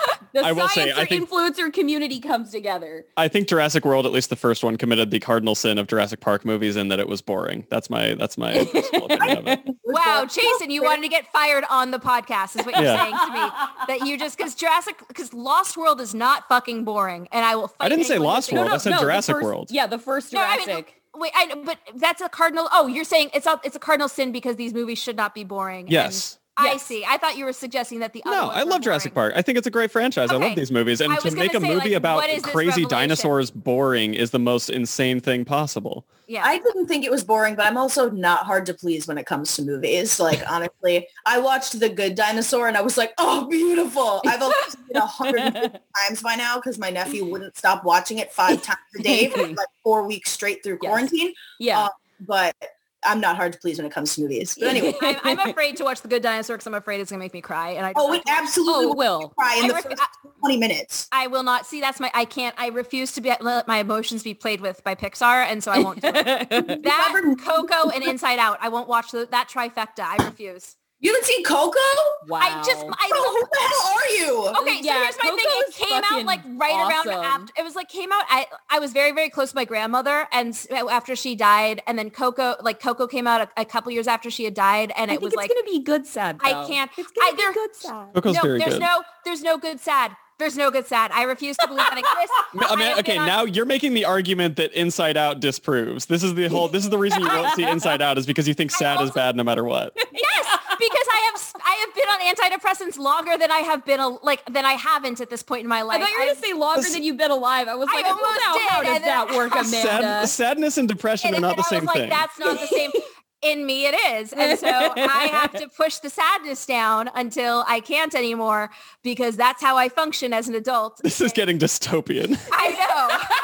The 0.33 0.39
I 0.45 0.53
will 0.53 0.69
say, 0.69 0.83
science 0.83 0.97
I 0.97 1.03
think- 1.05 1.29
influencer 1.29 1.73
community 1.73 2.21
comes 2.21 2.51
together. 2.51 3.03
I 3.17 3.27
think 3.27 3.49
Jurassic 3.49 3.83
World, 3.83 4.05
at 4.05 4.13
least 4.13 4.29
the 4.29 4.37
first 4.37 4.63
one, 4.63 4.77
committed 4.77 5.11
the 5.11 5.19
cardinal 5.19 5.55
sin 5.55 5.77
of 5.77 5.87
Jurassic 5.87 6.21
Park 6.21 6.45
movies 6.45 6.77
in 6.77 6.87
that 6.87 7.01
it 7.01 7.09
was 7.09 7.21
boring. 7.21 7.67
That's 7.69 7.89
my 7.89 8.13
that's 8.15 8.37
my 8.37 8.53
opinion 8.53 9.37
of 9.39 9.47
it. 9.47 9.59
Wow, 9.83 10.25
Jason, 10.25 10.71
you 10.71 10.83
wanted 10.83 11.01
to 11.01 11.09
get 11.09 11.29
fired 11.33 11.65
on 11.69 11.91
the 11.91 11.99
podcast 11.99 12.57
is 12.57 12.65
what 12.65 12.75
you're 12.75 12.85
Yeah. 12.85 13.03
saying 13.03 13.13
to 13.27 13.33
me. 13.33 13.49
That 13.89 14.07
you 14.07 14.17
just 14.17 14.37
because 14.37 14.55
Jurassic 14.55 15.03
because 15.09 15.33
Lost 15.33 15.75
World 15.75 15.99
is 15.99 16.15
not 16.15 16.47
fucking 16.47 16.85
boring 16.85 17.27
and 17.33 17.43
I 17.43 17.55
will 17.57 17.67
fight 17.67 17.75
I 17.81 17.89
didn't 17.89 18.05
say 18.05 18.13
anyone 18.15 18.27
who 18.29 18.33
Lost 18.35 18.49
thinks- 18.49 18.59
World. 18.61 18.71
I 18.71 18.77
said 18.77 18.93
the 18.93 18.97
Jurassic 18.99 19.35
first- 19.35 19.43
World. 19.45 19.67
Yeah, 19.69 19.87
the 19.87 19.99
first 19.99 20.31
No, 20.31 20.39
I 20.39 20.55
Jurassic. 20.63 20.95
mean, 21.13 21.21
wait, 21.23 21.31
I, 21.35 21.45
know, 21.47 21.63
but 21.65 21.77
that's 21.95 22.21
a 22.21 22.29
cardinal. 22.29 22.69
Oh, 22.71 22.87
you're 22.87 23.03
saying 23.03 23.31
it's 23.33 23.45
a, 23.47 23.59
it's 23.65 23.75
a 23.75 23.79
cardinal 23.79 24.07
sin 24.07 24.31
because 24.31 24.55
these 24.55 24.73
movies 24.73 24.97
should 24.97 25.17
not 25.17 25.35
be 25.35 25.43
boring. 25.43 25.89
and- 25.93 26.37
Yes. 26.59 26.67
I 26.67 26.71
Yes. 26.73 26.83
see. 26.83 27.05
I 27.07 27.17
thought 27.17 27.37
you 27.37 27.45
were 27.45 27.53
suggesting 27.53 27.99
that 27.99 28.13
the 28.13 28.21
other 28.25 28.35
No, 28.35 28.45
ones 28.47 28.57
I 28.57 28.63
were 28.63 28.69
love 28.71 28.81
Jurassic. 28.81 29.13
Park. 29.13 29.33
I 29.35 29.41
think 29.41 29.57
it's 29.57 29.67
a 29.67 29.71
great 29.71 29.89
franchise. 29.91 30.31
I 30.31 30.35
love 30.35 30.55
these 30.55 30.71
movies. 30.71 30.99
And 31.01 31.17
to 31.19 31.31
make 31.31 31.53
a 31.53 31.61
say, 31.61 31.67
movie 31.67 31.89
like, 31.89 31.91
about 31.93 32.17
what 32.17 32.29
is 32.29 32.43
this 32.43 32.51
crazy 32.51 32.85
dinosaurs 32.85 33.49
boring 33.51 34.13
is 34.13 34.31
the 34.31 34.39
most 34.39 34.69
insane 34.69 35.19
thing 35.21 35.45
possible. 35.45 36.05
Yeah. 36.27 36.43
I 36.45 36.59
didn't 36.59 36.87
think 36.87 37.03
it 37.05 37.11
was 37.11 37.23
boring, 37.23 37.55
but 37.55 37.65
I'm 37.65 37.77
also 37.77 38.09
not 38.11 38.45
hard 38.45 38.65
to 38.67 38.73
please 38.73 39.07
when 39.07 39.17
it 39.17 39.25
comes 39.25 39.55
to 39.55 39.61
movies. 39.63 40.19
Like 40.19 40.41
honestly, 40.51 41.07
I 41.25 41.39
watched 41.39 41.79
The 41.79 41.89
Good 41.89 42.15
Dinosaur 42.15 42.67
and 42.67 42.75
I 42.77 42.81
was 42.81 42.97
like, 42.97 43.13
oh, 43.17 43.47
beautiful. 43.47 44.21
I've 44.27 44.41
also 44.41 44.55
seen 44.69 44.85
it 44.89 44.97
150 44.97 45.69
times 46.07 46.21
by 46.21 46.35
now 46.35 46.57
because 46.57 46.77
my 46.77 46.89
nephew 46.89 47.25
wouldn't 47.25 47.57
stop 47.57 47.83
watching 47.85 48.17
it 48.19 48.31
five 48.31 48.61
times 48.61 48.79
a 48.99 49.03
day 49.03 49.29
for 49.29 49.45
like 49.47 49.67
four 49.83 50.05
weeks 50.05 50.31
straight 50.31 50.63
through 50.63 50.79
Yes. 50.81 50.89
quarantine. 50.89 51.33
yeah. 51.59 51.79
Uh, 51.85 51.89
But 52.21 52.55
I'm 53.03 53.19
not 53.19 53.35
hard 53.35 53.53
to 53.53 53.59
please 53.59 53.77
when 53.77 53.85
it 53.87 53.91
comes 53.91 54.15
to 54.15 54.21
movies. 54.21 54.55
But 54.59 54.69
anyway, 54.69 54.95
I'm, 55.01 55.17
I'm 55.23 55.49
afraid 55.49 55.77
to 55.77 55.83
watch 55.83 56.01
The 56.01 56.07
Good 56.07 56.21
Dinosaur 56.21 56.55
because 56.57 56.67
I'm 56.67 56.73
afraid 56.75 56.99
it's 57.01 57.09
gonna 57.11 57.19
make 57.19 57.33
me 57.33 57.41
cry. 57.41 57.71
And 57.71 57.85
I 57.85 57.93
oh, 57.95 58.13
it 58.13 58.21
absolutely 58.27 58.85
Oh, 58.85 58.89
will 58.89 59.19
will. 59.19 59.29
cry 59.29 59.55
in 59.57 59.65
I 59.65 59.67
the 59.69 59.73
ref- 59.73 59.83
first 59.83 60.01
20 60.39 60.57
minutes. 60.57 61.07
I 61.11 61.27
will 61.27 61.43
not 61.43 61.65
see. 61.65 61.81
That's 61.81 61.99
my. 61.99 62.11
I 62.13 62.25
can't. 62.25 62.53
I 62.57 62.67
refuse 62.67 63.11
to 63.13 63.21
be 63.21 63.31
let 63.41 63.67
my 63.67 63.77
emotions 63.79 64.23
be 64.23 64.33
played 64.33 64.61
with 64.61 64.83
by 64.83 64.95
Pixar, 64.95 65.45
and 65.45 65.63
so 65.63 65.71
I 65.71 65.79
won't. 65.79 66.01
Do 66.01 66.07
it. 66.13 66.49
That 66.83 67.11
Never- 67.13 67.35
Coco 67.35 67.89
and 67.89 68.03
Inside 68.03 68.39
Out. 68.39 68.57
I 68.61 68.69
won't 68.69 68.87
watch 68.87 69.11
the, 69.11 69.27
that 69.31 69.49
trifecta. 69.49 69.99
I 70.03 70.23
refuse. 70.25 70.75
You 71.01 71.11
haven't 71.11 71.25
seen 71.25 71.43
Coco? 71.43 71.79
wow. 72.27 72.39
I 72.41 72.61
just. 72.63 72.85
I 72.85 73.09
Bro, 73.09 73.19
who 73.19 73.47
the 73.51 73.59
hell 73.59 73.95
are 73.97 74.09
you? 74.53 74.61
Okay, 74.61 74.81
Yeah, 74.83 74.93
so 74.93 74.99
here's 74.99 75.17
my 75.17 75.29
thing. 75.31 75.45
It 75.47 75.73
came 75.73 76.03
out 76.19 76.25
like 76.25 76.41
fucking 76.41 76.57
right 76.59 76.89
around 76.89 77.09
after. 77.09 77.53
It 77.57 77.63
was 77.63 77.75
like 77.75 77.89
came 77.89 78.11
out. 78.11 78.23
I 78.29 78.45
I 78.69 78.77
was 78.79 78.93
very 78.93 79.11
very 79.11 79.29
close 79.31 79.49
to 79.49 79.55
my 79.55 79.65
grandmother, 79.65 80.27
and 80.31 80.55
after 80.71 81.15
she 81.15 81.35
died, 81.35 81.81
and 81.87 81.97
then 81.97 82.11
Coco 82.11 82.55
like 82.61 82.79
Coco 82.79 83.07
came 83.07 83.25
out 83.25 83.41
a, 83.41 83.61
a 83.61 83.65
couple 83.65 83.91
years 83.91 84.07
after 84.07 84.29
she 84.29 84.43
had 84.45 84.53
died, 84.53 84.91
and 84.95 85.09
I 85.09 85.15
it 85.15 85.17
think 85.17 85.21
was 85.23 85.33
it's 85.33 85.37
like 85.37 85.49
gonna 85.49 85.63
be 85.63 85.79
good 85.83 86.05
sad. 86.05 86.39
I 86.43 86.65
can't- 86.67 86.91
It's 86.97 87.11
gonna 87.11 87.27
I- 87.27 87.31
be 87.31 87.37
there- 87.37 87.53
good 87.53 87.75
sad. 87.75 88.13
Coco's 88.13 88.35
no, 88.35 88.41
very 88.43 88.59
there's 88.59 88.73
good. 88.73 88.81
no 88.81 89.03
there's 89.25 89.41
no 89.41 89.57
good 89.57 89.79
sad. 89.79 90.15
There's 90.37 90.57
no 90.57 90.71
good 90.71 90.87
sad. 90.87 91.11
I 91.11 91.23
refuse 91.23 91.55
to 91.57 91.67
believe 91.67 91.85
that 91.85 91.97
exists. 91.99 92.35
I 92.71 92.75
mean, 92.75 92.87
have 92.89 92.99
okay, 92.99 93.17
on- 93.17 93.25
now 93.27 93.43
you're 93.43 93.65
making 93.65 93.93
the 93.95 94.05
argument 94.05 94.55
that 94.57 94.71
Inside 94.73 95.17
Out 95.17 95.39
disproves. 95.39 96.05
This 96.05 96.21
is 96.23 96.33
the 96.35 96.47
whole. 96.47 96.67
This 96.67 96.83
is 96.83 96.89
the 96.91 96.97
reason 96.99 97.21
you 97.21 97.27
won't 97.27 97.55
see 97.55 97.63
Inside 97.67 98.01
Out 98.07 98.17
is 98.19 98.25
because 98.27 98.47
you 98.47 98.53
think 98.53 98.69
sad 98.71 99.01
is 99.01 99.09
bad 99.11 99.35
no 99.35 99.43
matter 99.43 99.63
what. 99.63 99.95
Yes, 100.13 100.57
because 100.79 101.07
I 101.13 101.17
have 101.25 101.35
s- 101.35 101.53
I 101.81 101.85
have 101.85 101.95
been 101.95 102.49
on 102.51 102.59
antidepressants 102.59 102.97
longer 102.97 103.37
than 103.37 103.51
I 103.51 103.59
have 103.59 103.85
been 103.85 103.99
a, 103.99 104.09
like 104.09 104.45
than 104.51 104.65
I 104.65 104.73
haven't 104.73 105.19
at 105.21 105.29
this 105.29 105.43
point 105.43 105.63
in 105.63 105.67
my 105.67 105.81
life. 105.81 106.01
I 106.01 106.05
thought 106.05 106.11
you 106.11 106.19
were 106.19 106.25
gonna 106.25 106.39
say 106.39 106.53
longer 106.53 106.89
than 106.89 107.03
you've 107.03 107.17
been 107.17 107.31
alive. 107.31 107.67
I 107.67 107.75
was 107.75 107.87
I 107.91 107.95
like, 107.95 108.05
well, 108.05 108.15
almost 108.15 108.39
now, 108.45 108.69
how 108.69 108.83
does 108.83 109.01
that 109.01 109.29
work, 109.35 109.51
Amanda? 109.53 109.67
Sad, 109.69 110.29
sadness 110.29 110.77
and 110.77 110.87
depression 110.87 111.33
and 111.33 111.37
are 111.43 111.47
not 111.49 111.55
the 111.57 111.63
I 111.65 111.69
same 111.69 111.79
was 111.81 111.87
like, 111.87 111.97
thing. 111.97 112.09
that's 112.09 112.39
not 112.39 112.59
the 112.59 112.67
same. 112.67 112.91
In 113.41 113.65
me, 113.65 113.87
it 113.87 113.95
is, 113.95 114.33
and 114.33 114.59
so 114.59 114.67
I 114.69 115.27
have 115.31 115.51
to 115.53 115.67
push 115.75 115.97
the 115.97 116.11
sadness 116.11 116.63
down 116.65 117.09
until 117.15 117.63
I 117.67 117.79
can't 117.79 118.13
anymore 118.13 118.69
because 119.01 119.35
that's 119.35 119.63
how 119.63 119.77
I 119.77 119.89
function 119.89 120.31
as 120.31 120.47
an 120.47 120.53
adult. 120.53 121.01
This 121.01 121.21
is 121.21 121.31
getting 121.33 121.57
dystopian. 121.57 122.37
I 122.51 122.69
know. 122.69 123.17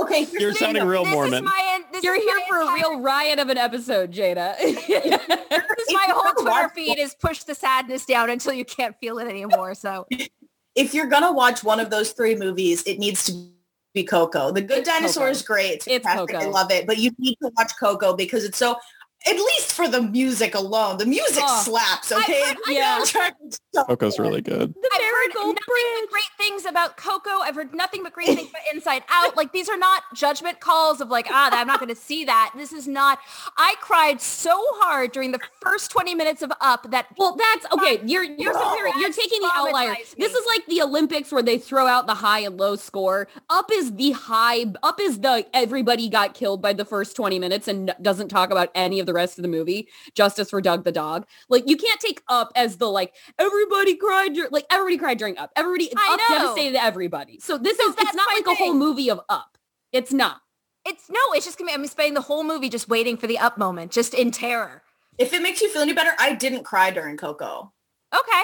Okay, 0.00 0.26
You're 0.32 0.40
here's 0.40 0.54
the 0.54 0.60
sounding 0.60 0.84
real 0.84 1.04
this 1.04 1.12
Mormon. 1.12 1.34
Is 1.34 1.42
my, 1.42 1.80
this 1.92 2.02
You're 2.02 2.16
is 2.16 2.22
here 2.24 2.34
my 2.36 2.44
for 2.48 2.60
a 2.60 2.74
real 2.74 3.00
riot 3.00 3.38
of 3.38 3.48
an 3.48 3.56
episode, 3.58 4.12
Jaida. 4.12 4.54
This 4.58 5.88
is 5.88 5.94
my 5.94 6.06
whole 6.08 6.32
Twitter 6.32 6.50
watch- 6.50 6.72
feed 6.74 6.98
is 6.98 7.14
push 7.14 7.44
the 7.44 7.54
sadness 7.54 8.04
down 8.04 8.30
until 8.30 8.52
you 8.52 8.64
can't 8.64 8.96
feel 8.98 9.18
it 9.18 9.28
anymore. 9.28 9.74
So 9.74 10.06
if 10.74 10.94
you're 10.94 11.06
gonna 11.06 11.32
watch 11.32 11.62
one 11.62 11.78
of 11.80 11.90
those 11.90 12.12
three 12.12 12.34
movies, 12.34 12.82
it 12.84 12.98
needs 12.98 13.24
to 13.26 13.48
be 13.96 14.04
Coco. 14.04 14.52
The 14.52 14.60
Good 14.60 14.80
It's 14.80 14.88
Dinosaur 14.88 15.24
Coco. 15.24 15.30
is 15.32 15.42
great. 15.42 15.72
It's, 15.74 15.86
It's 15.88 16.06
fantastic. 16.06 16.36
I 16.36 16.44
love 16.46 16.70
it. 16.70 16.86
But 16.86 16.98
you 16.98 17.10
need 17.18 17.36
to 17.42 17.50
watch 17.56 17.72
Coco 17.80 18.14
because 18.14 18.44
it's 18.44 18.58
so 18.58 18.76
at 19.26 19.34
least 19.34 19.72
for 19.72 19.88
the 19.88 20.02
music 20.02 20.54
alone. 20.54 20.98
The 20.98 21.06
music 21.06 21.42
Oh, 21.44 21.62
slaps, 21.64 22.12
I- 22.12 22.20
okay? 22.20 22.42
I- 22.44 22.54
The 22.66 22.72
yeah. 22.74 23.30
Soundtrack 23.76 24.02
is 24.02 24.14
so 24.14 24.16
Coco's 24.16 24.16
good. 24.16 24.22
really 24.22 24.40
good. 24.42 24.74
The 24.74 24.90
I've 24.92 25.00
heard 25.00 25.34
Marigold 25.34 25.56
nothing 25.56 25.84
but 26.02 26.10
great 26.10 26.30
things 26.38 26.64
about 26.64 26.96
Coco. 26.96 27.30
I've 27.40 27.54
heard 27.54 27.74
nothing 27.74 28.02
but 28.02 28.12
great 28.12 28.28
things 28.28 28.48
about 28.50 28.62
Inside 28.72 29.02
Out. 29.10 29.36
Like 29.36 29.52
these 29.52 29.68
are 29.68 29.76
not 29.76 30.02
judgment 30.14 30.60
calls 30.60 31.00
of 31.00 31.08
like, 31.08 31.26
ah, 31.30 31.50
I'm 31.52 31.66
not 31.66 31.80
going 31.80 31.88
to 31.88 32.00
see 32.00 32.24
that. 32.24 32.52
This 32.56 32.72
is 32.72 32.86
not. 32.86 33.18
I 33.56 33.74
cried 33.80 34.20
so 34.20 34.56
hard 34.76 35.12
during 35.12 35.32
the 35.32 35.40
first 35.60 35.90
20 35.90 36.14
minutes 36.14 36.42
of 36.42 36.52
Up 36.60 36.90
that 36.90 37.06
Well, 37.18 37.36
that's 37.36 37.66
okay. 37.72 38.00
You're 38.04 38.24
you're 38.24 38.52
Bro, 38.52 38.62
comparing, 38.62 38.94
you're 38.98 39.12
taking 39.12 39.40
the 39.40 39.50
outlier. 39.54 39.94
traumatized 39.94 40.16
This 40.16 40.34
is 40.34 40.46
like 40.46 40.66
the 40.66 40.82
Olympics 40.82 41.32
where 41.32 41.42
they 41.42 41.58
throw 41.58 41.86
out 41.86 42.06
the 42.06 42.14
high 42.14 42.40
and 42.40 42.56
low 42.58 42.76
score. 42.76 43.28
Up 43.50 43.70
is 43.72 43.94
the 43.94 44.12
high. 44.12 44.66
Up 44.82 45.00
is 45.00 45.20
the 45.20 45.46
everybody 45.54 46.08
got 46.08 46.34
killed 46.34 46.62
by 46.62 46.72
the 46.72 46.84
first 46.84 47.16
20 47.16 47.38
minutes 47.38 47.68
and 47.68 47.94
doesn't 48.02 48.28
talk 48.28 48.50
about 48.50 48.70
any 48.74 49.00
of 49.00 49.06
the 49.06 49.12
rest 49.12 49.38
of 49.38 49.42
the 49.42 49.48
movie. 49.48 49.88
Justice 50.14 50.50
for 50.50 50.60
Doug 50.60 50.84
the 50.84 50.92
dog. 50.92 51.26
Like 51.48 51.68
you 51.68 51.76
can't 51.76 52.00
take 52.00 52.22
Up 52.28 52.52
as 52.56 52.76
the 52.76 52.88
like 52.88 53.14
everybody 53.66 53.96
cried. 53.96 54.34
dur- 54.34 54.48
Like 54.50 54.66
everybody 54.70 54.98
cried 54.98 55.18
during 55.18 55.38
Up. 55.38 55.50
Everybody 55.56 55.90
I 55.96 56.14
Up 56.14 56.20
know. 56.30 56.38
devastated 56.38 56.82
everybody. 56.82 57.38
So 57.40 57.58
this 57.58 57.76
So 57.76 57.84
is 57.84 57.94
it's 57.94 58.04
that's 58.04 58.16
not 58.16 58.26
my 58.30 58.36
like 58.36 58.46
a 58.46 58.54
whole 58.54 58.74
movie 58.74 59.10
of 59.10 59.20
Up. 59.28 59.58
It's 59.92 60.12
not. 60.12 60.40
it's 60.86 61.08
no, 61.10 61.18
it's 61.32 61.44
just 61.44 61.58
gonna 61.58 61.70
be, 61.70 61.74
I'm 61.74 61.86
spending 61.86 62.14
the 62.14 62.20
whole 62.20 62.44
movie 62.44 62.68
just 62.68 62.88
waiting 62.88 63.16
for 63.16 63.26
the 63.26 63.38
Up 63.38 63.58
moment, 63.58 63.92
just 63.92 64.14
in 64.14 64.30
terror. 64.30 64.82
If 65.18 65.32
it 65.32 65.42
makes 65.42 65.60
you 65.62 65.70
feel 65.70 65.82
any 65.82 65.92
better, 65.94 66.12
I 66.18 66.34
didn't 66.34 66.64
cry 66.64 66.90
during 66.90 67.16
Coco. 67.16 67.72
Okay. 68.14 68.42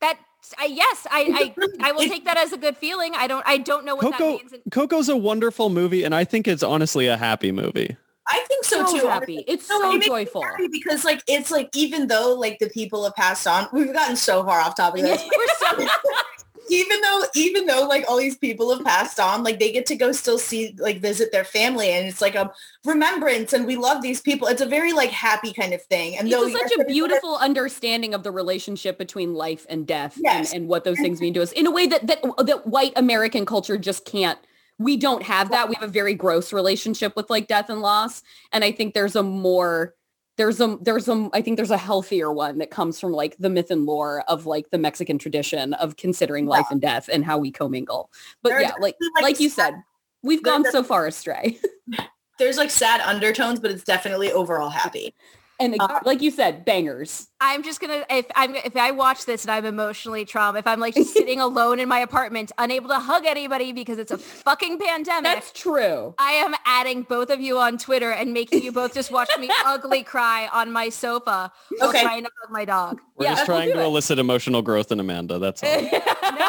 That 0.00 0.18
I 0.58 0.66
yes, 0.66 1.06
I 1.10 1.52
I, 1.80 1.88
I 1.88 1.92
will 1.92 2.06
take 2.08 2.24
that 2.26 2.36
as 2.36 2.52
a 2.52 2.56
good 2.58 2.76
feeling. 2.76 3.14
I 3.14 3.26
don't 3.26 3.42
I 3.46 3.58
don't 3.58 3.84
know 3.84 3.96
what 3.96 4.02
Coco 4.12 4.18
that 4.18 4.38
means. 4.38 4.52
And- 4.52 4.62
Coco's 4.70 5.08
a 5.08 5.16
wonderful 5.16 5.70
movie, 5.70 6.04
and 6.04 6.14
I 6.14 6.24
think 6.24 6.46
it's 6.48 6.62
honestly 6.62 7.06
a 7.06 7.16
happy 7.16 7.50
movie. 7.52 7.96
I 8.26 8.44
think 8.48 8.64
so, 8.64 8.86
So 8.86 9.00
too. 9.00 9.06
happy. 9.06 9.44
It's 9.46 9.68
No, 9.68 9.80
so 9.80 9.96
it 9.96 10.02
joyful. 10.02 10.44
because 10.70 11.04
like 11.04 11.22
it's 11.26 11.50
like 11.50 11.68
even 11.76 12.06
though 12.06 12.34
like 12.34 12.58
the 12.58 12.70
people 12.70 13.04
have 13.04 13.14
passed 13.14 13.46
on, 13.46 13.68
we've 13.72 13.92
gotten 13.92 14.16
so 14.16 14.42
far 14.44 14.60
off 14.60 14.76
topic. 14.76 15.04
of. 15.04 15.20
So 15.58 15.86
even 16.70 17.00
though 17.02 17.24
even 17.34 17.66
though 17.66 17.82
like 17.86 18.04
all 18.08 18.16
these 18.16 18.36
people 18.38 18.74
have 18.74 18.84
passed 18.84 19.20
on, 19.20 19.42
like 19.44 19.58
they 19.58 19.70
get 19.70 19.84
to 19.86 19.96
go 19.96 20.12
still 20.12 20.38
see 20.38 20.74
like 20.78 21.00
visit 21.00 21.30
their 21.32 21.44
family, 21.44 21.90
and 21.90 22.06
it's 22.06 22.20
like 22.22 22.34
a 22.34 22.50
remembrance, 22.84 23.52
and 23.52 23.66
we 23.66 23.76
love 23.76 24.00
these 24.02 24.20
people. 24.22 24.48
It's 24.48 24.62
a 24.62 24.66
very 24.66 24.92
like 24.94 25.10
happy 25.10 25.52
kind 25.52 25.74
of 25.74 25.82
thing. 25.82 26.16
And 26.16 26.30
though 26.32 26.44
It's 26.46 26.58
such 26.58 26.80
a 26.80 26.84
beautiful 26.84 27.36
understanding 27.36 28.14
of 28.14 28.22
the 28.22 28.30
relationship 28.30 28.96
between 28.96 29.34
life 29.34 29.66
and 29.68 29.86
death 29.86 30.16
Yes. 30.22 30.52
and, 30.52 30.62
and 30.62 30.68
what 30.68 30.84
those 30.84 30.98
things 30.98 31.20
mean 31.20 31.34
to 31.34 31.42
us 31.42 31.52
in 31.52 31.66
a 31.66 31.70
way 31.70 31.86
that, 31.86 32.06
that 32.06 32.22
that 32.46 32.66
white 32.66 32.92
American 32.96 33.44
culture 33.44 33.76
just 33.76 34.04
can't. 34.06 34.38
We 34.78 34.96
don't 34.96 35.22
have 35.22 35.50
that. 35.50 35.68
We 35.68 35.74
have 35.76 35.84
a 35.88 35.92
very 35.92 36.14
gross 36.14 36.52
relationship 36.52 37.14
with 37.16 37.30
like 37.30 37.46
death 37.46 37.70
and 37.70 37.80
loss. 37.80 38.22
And 38.52 38.64
I 38.64 38.72
think 38.72 38.94
there's 38.94 39.16
a 39.16 39.22
more 39.22 39.94
there's 40.36 40.60
a 40.60 40.78
there's 40.80 41.08
a 41.08 41.28
I 41.32 41.42
think 41.42 41.56
there's 41.56 41.70
a 41.70 41.78
healthier 41.78 42.32
one 42.32 42.58
that 42.58 42.70
comes 42.70 42.98
from 42.98 43.12
like 43.12 43.36
the 43.38 43.48
myth 43.50 43.70
and 43.70 43.86
lore 43.86 44.24
of 44.28 44.46
like 44.46 44.70
the 44.70 44.78
Mexican 44.78 45.18
tradition 45.18 45.74
of 45.74 45.96
considering 45.96 46.46
life 46.46 46.66
and 46.70 46.80
death 46.80 47.08
and 47.12 47.24
how 47.24 47.38
we 47.38 47.52
commingle. 47.52 48.10
But 48.42 48.50
There 48.50 48.58
are 48.58 48.62
yeah, 48.62 48.72
like 48.80 48.96
definitely, 48.98 49.22
like 49.22 49.40
you 49.40 49.48
sad- 49.48 49.74
said, 49.74 49.82
we've 50.22 50.42
gone 50.42 50.64
so 50.70 50.82
far 50.82 51.06
astray. 51.06 51.58
there's 52.38 52.56
like 52.56 52.70
sad 52.70 53.00
undertones, 53.00 53.60
but 53.60 53.70
it's 53.70 53.84
definitely 53.84 54.32
overall 54.32 54.70
happy. 54.70 55.14
And 55.60 55.76
Uh, 55.78 56.00
like 56.04 56.20
you 56.20 56.32
said, 56.32 56.64
bangers. 56.64 57.28
I'm 57.46 57.62
just 57.62 57.78
gonna 57.80 58.04
if 58.08 58.24
I'm 58.34 58.54
if 58.56 58.74
I 58.74 58.90
watch 58.90 59.26
this 59.26 59.44
and 59.44 59.50
I'm 59.50 59.66
emotionally 59.66 60.24
traumatized, 60.24 60.58
if 60.60 60.66
I'm 60.66 60.80
like 60.80 60.94
just 60.94 61.12
sitting 61.12 61.40
alone 61.48 61.78
in 61.78 61.88
my 61.88 61.98
apartment, 61.98 62.52
unable 62.56 62.88
to 62.88 62.98
hug 62.98 63.26
anybody 63.26 63.72
because 63.72 63.98
it's 63.98 64.10
a 64.10 64.16
fucking 64.18 64.78
pandemic. 64.78 65.24
That's 65.24 65.52
true. 65.52 66.14
I 66.18 66.32
am 66.32 66.54
adding 66.64 67.02
both 67.02 67.28
of 67.28 67.40
you 67.40 67.58
on 67.58 67.76
Twitter 67.76 68.10
and 68.10 68.32
making 68.32 68.62
you 68.62 68.72
both 68.72 68.94
just 68.94 69.10
watch 69.12 69.30
me 69.38 69.50
ugly 69.66 70.02
cry 70.02 70.48
on 70.54 70.72
my 70.72 70.88
sofa 70.88 71.52
while 71.78 71.90
Okay. 71.90 72.00
trying 72.02 72.24
to 72.24 72.30
hug 72.42 72.50
my 72.50 72.64
dog. 72.64 73.00
We're 73.16 73.26
Yeah, 73.26 73.34
just 73.34 73.44
trying 73.44 73.72
to 73.72 73.78
it. 73.80 73.84
elicit 73.84 74.18
emotional 74.18 74.62
growth 74.62 74.90
in 74.90 74.98
Amanda. 74.98 75.38
That's 75.38 75.62
all. 75.62 75.70
No. 76.24 76.40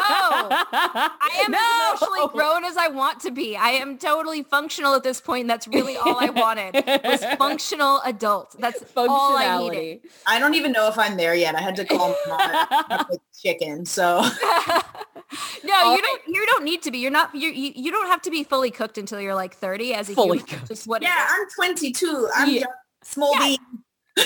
I 0.50 1.42
am 1.44 1.52
No! 1.52 1.58
as 1.94 2.00
emotionally 2.02 2.28
grown 2.32 2.64
as 2.64 2.76
I 2.76 2.88
want 2.88 3.20
to 3.20 3.30
be. 3.30 3.56
I 3.56 3.70
am 3.70 3.98
totally 3.98 4.42
functional 4.42 4.94
at 4.94 5.02
this 5.02 5.20
point. 5.20 5.46
That's 5.48 5.68
really 5.68 5.96
all 5.96 6.16
I 6.18 6.30
wanted 6.30 6.74
was 7.04 7.24
functional 7.38 8.00
adult. 8.04 8.56
That's 8.58 8.82
all 8.96 9.36
I 9.36 9.58
needed. 9.58 10.00
I 10.26 10.38
don't 10.38 10.54
even 10.54 10.72
know 10.72 10.85
if 10.88 10.98
I'm 10.98 11.16
there 11.16 11.34
yet. 11.34 11.54
I 11.54 11.60
had 11.60 11.76
to 11.76 11.84
call 11.84 12.14
my 12.28 12.66
mom 12.90 13.06
chicken. 13.40 13.84
So 13.86 14.22
no, 15.64 15.74
All 15.74 15.96
you 15.96 16.02
don't. 16.02 16.22
You 16.28 16.46
don't 16.46 16.64
need 16.64 16.82
to 16.82 16.90
be. 16.90 16.98
You're 16.98 17.10
not. 17.10 17.34
You're, 17.34 17.52
you 17.52 17.72
you 17.74 17.90
don't 17.90 18.06
have 18.08 18.22
to 18.22 18.30
be 18.30 18.44
fully 18.44 18.70
cooked 18.70 18.98
until 18.98 19.20
you're 19.20 19.34
like 19.34 19.54
30 19.54 19.94
as 19.94 20.08
a 20.10 20.14
Fully 20.14 20.38
human. 20.38 20.46
cooked. 20.46 20.68
Just 20.68 20.86
what. 20.86 21.02
yeah. 21.02 21.26
I'm 21.28 21.46
22. 21.54 22.28
I'm 22.34 22.48
Yeah. 22.48 22.54
young, 22.60 22.68
small 23.02 23.32
Yeah. 23.34 23.56
bean. 24.16 24.24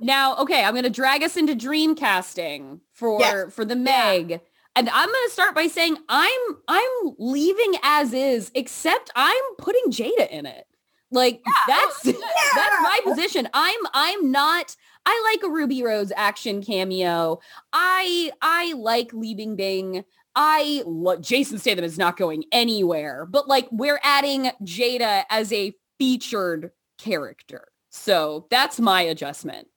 Now, 0.00 0.36
okay, 0.36 0.62
I'm 0.64 0.72
going 0.74 0.84
to 0.84 0.90
drag 0.90 1.22
us 1.24 1.36
into 1.36 1.54
dream 1.54 1.94
casting 1.94 2.80
for 2.92 3.20
Yes. 3.20 3.52
for 3.52 3.64
the 3.64 3.76
Meg. 3.76 4.40
And 4.76 4.88
I'm 4.90 5.08
going 5.08 5.26
to 5.26 5.32
start 5.32 5.56
by 5.56 5.66
saying 5.66 5.96
I'm 6.08 6.40
I'm 6.68 7.14
leaving 7.18 7.74
as 7.82 8.12
is 8.12 8.52
except 8.54 9.10
I'm 9.16 9.34
putting 9.58 9.90
Jaida 9.90 10.28
in 10.30 10.46
it. 10.46 10.66
Like 11.10 11.40
that's 11.66 12.02
that's 12.02 12.14
my 12.54 13.00
position. 13.04 13.48
I'm 13.54 13.80
I'm 13.92 14.30
not 14.30 14.76
I 15.10 15.32
like 15.32 15.42
a 15.42 15.50
Ruby 15.50 15.82
Rose 15.82 16.12
action 16.14 16.62
cameo. 16.62 17.40
I 17.72 18.30
I 18.42 18.74
like 18.74 19.10
Li 19.14 19.34
Bingbing. 19.34 20.04
I 20.36 20.82
lo- 20.84 21.16
Jason 21.16 21.58
Statham 21.58 21.82
is 21.84 21.96
not 21.96 22.18
going 22.18 22.44
anywhere, 22.52 23.24
but 23.24 23.48
like 23.48 23.66
we're 23.72 24.00
adding 24.02 24.50
Jaida 24.62 25.24
as 25.30 25.50
a 25.50 25.72
featured 25.98 26.72
character. 26.98 27.68
So 27.88 28.46
that's 28.50 28.78
my 28.78 29.00
adjustment. 29.00 29.68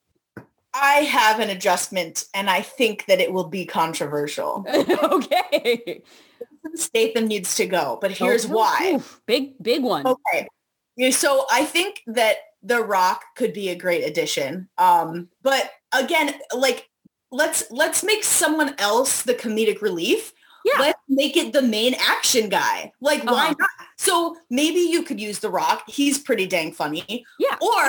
I 0.74 0.96
have 0.96 1.40
an 1.40 1.48
adjustment 1.48 2.26
and 2.34 2.50
I 2.50 2.60
think 2.60 3.06
that 3.06 3.18
it 3.18 3.32
will 3.32 3.48
be 3.48 3.64
controversial. 3.64 4.66
okay. 5.02 6.02
Statham 6.74 7.26
needs 7.26 7.54
to 7.54 7.66
go, 7.66 7.98
but 8.02 8.10
here's 8.10 8.44
Oh, 8.44 8.48
why. 8.56 8.92
oof, 8.96 9.22
big, 9.26 9.54
big 9.62 9.82
one. 9.82 10.06
Okay. 10.06 11.10
So 11.10 11.46
I 11.50 11.64
think 11.64 12.02
that 12.06 12.36
The 12.62 12.82
Rock 12.82 13.22
could 13.36 13.52
be 13.52 13.70
a 13.70 13.74
great 13.74 14.04
addition. 14.04 14.68
Um, 14.78 15.28
but 15.42 15.70
again, 15.92 16.34
like 16.54 16.88
let's 17.30 17.64
let's 17.70 18.04
make 18.04 18.24
someone 18.24 18.74
else 18.78 19.22
the 19.22 19.34
comedic 19.34 19.80
relief. 19.82 20.32
Yeah. 20.64 20.78
Let's 20.80 20.98
make 21.08 21.36
it 21.36 21.52
the 21.52 21.62
main 21.62 21.94
action 21.98 22.48
guy. 22.48 22.92
Like 23.00 23.24
why 23.24 23.32
Uh-huh. 23.46 23.54
not? 23.58 23.70
So 23.98 24.36
maybe 24.48 24.78
you 24.78 25.02
could 25.02 25.20
use 25.20 25.40
The 25.40 25.50
Rock. 25.50 25.82
He's 25.88 26.18
pretty 26.18 26.46
dang 26.46 26.72
funny. 26.72 27.24
Yeah. 27.38 27.56
Or 27.60 27.88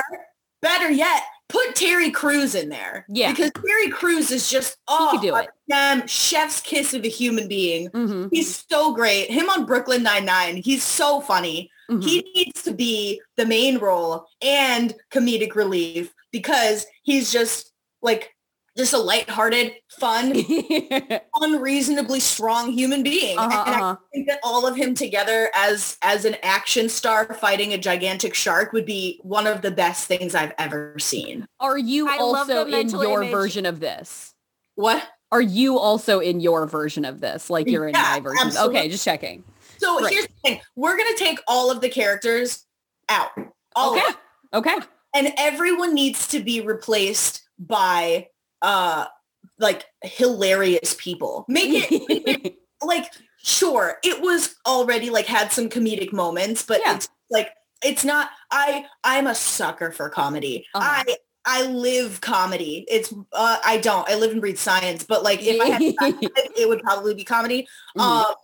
better 0.60 0.90
yet, 0.90 1.22
put 1.48 1.74
Terry 1.74 2.10
Crews 2.10 2.54
in 2.54 2.68
there. 2.68 3.04
Yeah. 3.08 3.30
Because 3.30 3.50
Terry 3.52 3.90
Crews 3.90 4.30
is 4.30 4.50
just 4.50 4.76
oh 4.88 5.18
do 5.20 5.34
a 5.34 5.42
it. 5.42 5.50
damn 5.68 6.06
chef's 6.06 6.60
kiss 6.60 6.94
of 6.94 7.04
a 7.04 7.08
human 7.08 7.48
being. 7.48 7.88
Mhm, 7.90 8.28
He's 8.32 8.64
so 8.68 8.94
great. 8.94 9.30
Him 9.30 9.48
on 9.50 9.66
Brooklyn 9.66 10.02
Nine-Nine. 10.02 10.56
He's 10.56 10.82
so 10.82 11.20
funny 11.20 11.70
mhm. 11.90 12.02
he 12.02 12.26
needs 12.34 12.62
to 12.62 12.72
be 12.72 13.20
the 13.36 13.46
main 13.46 13.78
role 13.78 14.26
and 14.42 14.94
comedic 15.12 15.54
relief 15.54 16.12
because 16.32 16.86
he's 17.02 17.30
just 17.32 17.72
like 18.02 18.34
just 18.76 18.92
a 18.92 18.98
lighthearted, 18.98 19.72
fun, 19.88 20.34
unreasonably 21.40 22.20
strong 22.20 22.72
human 22.72 23.02
being. 23.02 23.38
Uh-huh, 23.38 23.64
and 23.66 23.74
uh-huh. 23.76 23.96
I 23.98 24.04
think 24.12 24.28
that 24.28 24.40
all 24.42 24.66
of 24.66 24.76
him 24.76 24.94
together 24.94 25.50
as 25.54 25.96
as 26.02 26.24
an 26.24 26.36
action 26.42 26.88
star 26.88 27.32
fighting 27.34 27.72
a 27.72 27.78
gigantic 27.78 28.34
shark 28.34 28.72
would 28.72 28.86
be 28.86 29.20
one 29.22 29.46
of 29.46 29.62
the 29.62 29.70
best 29.70 30.06
things 30.08 30.34
I've 30.34 30.52
ever 30.58 30.98
seen. 30.98 31.46
Are 31.60 31.78
you 31.78 32.08
I 32.08 32.16
also 32.18 32.64
in 32.66 32.88
your 32.90 33.22
image. 33.22 33.32
version 33.32 33.66
of 33.66 33.80
this? 33.80 34.34
What? 34.74 35.02
Are 35.30 35.40
you 35.42 35.78
also 35.78 36.20
in 36.20 36.40
your 36.40 36.66
version 36.66 37.04
of 37.04 37.20
this? 37.20 37.50
Like 37.50 37.68
you're 37.68 37.88
in 37.88 37.94
Yeah, 37.94 38.02
my 38.14 38.20
version? 38.20 38.46
absolutely. 38.46 38.78
Okay, 38.78 38.88
just 38.88 39.04
checking. 39.04 39.42
So 39.78 40.00
Right. 40.00 40.12
here's 40.12 40.26
the 40.26 40.32
thing. 40.44 40.60
We're 40.76 40.96
going 40.96 41.12
to 41.16 41.24
take 41.24 41.40
all 41.48 41.70
of 41.70 41.80
the 41.80 41.88
characters 41.88 42.64
out. 43.08 43.30
All 43.74 43.92
Okay. 43.94 44.02
them. 44.06 44.14
Okay. 44.54 44.76
and 45.14 45.32
everyone 45.36 45.94
needs 45.94 46.26
to 46.28 46.40
be 46.40 46.60
replaced 46.60 47.42
by 47.58 48.28
uh 48.64 49.06
like 49.58 49.84
hilarious 50.02 50.96
people 50.98 51.44
make 51.48 51.68
it, 51.90 52.08
make 52.08 52.28
it 52.46 52.54
like 52.82 53.12
sure 53.42 53.98
it 54.02 54.20
was 54.22 54.56
already 54.66 55.10
like 55.10 55.26
had 55.26 55.52
some 55.52 55.68
comedic 55.68 56.12
moments 56.12 56.64
but 56.64 56.80
Yeah. 56.84 56.96
it's 56.96 57.08
like 57.30 57.50
it's 57.84 58.04
not 58.04 58.30
i 58.50 58.86
i'm 59.04 59.26
a 59.26 59.34
sucker 59.34 59.90
for 59.92 60.08
comedy 60.08 60.66
Uh-huh. 60.74 61.02
i 61.06 61.16
i 61.44 61.66
live 61.66 62.20
comedy 62.22 62.86
it's 62.88 63.12
uh 63.32 63.58
i 63.64 63.76
don't 63.76 64.08
i 64.08 64.14
live 64.14 64.32
and 64.32 64.40
breathe 64.40 64.56
science 64.56 65.04
but 65.04 65.22
like 65.22 65.42
if 65.42 65.60
i 65.60 65.66
had 65.66 65.80
decide, 66.00 66.14
it 66.56 66.66
would 66.68 66.80
probably 66.82 67.14
be 67.14 67.24
comedy 67.24 67.68
Mhm. 67.98 68.02
um 68.02 68.34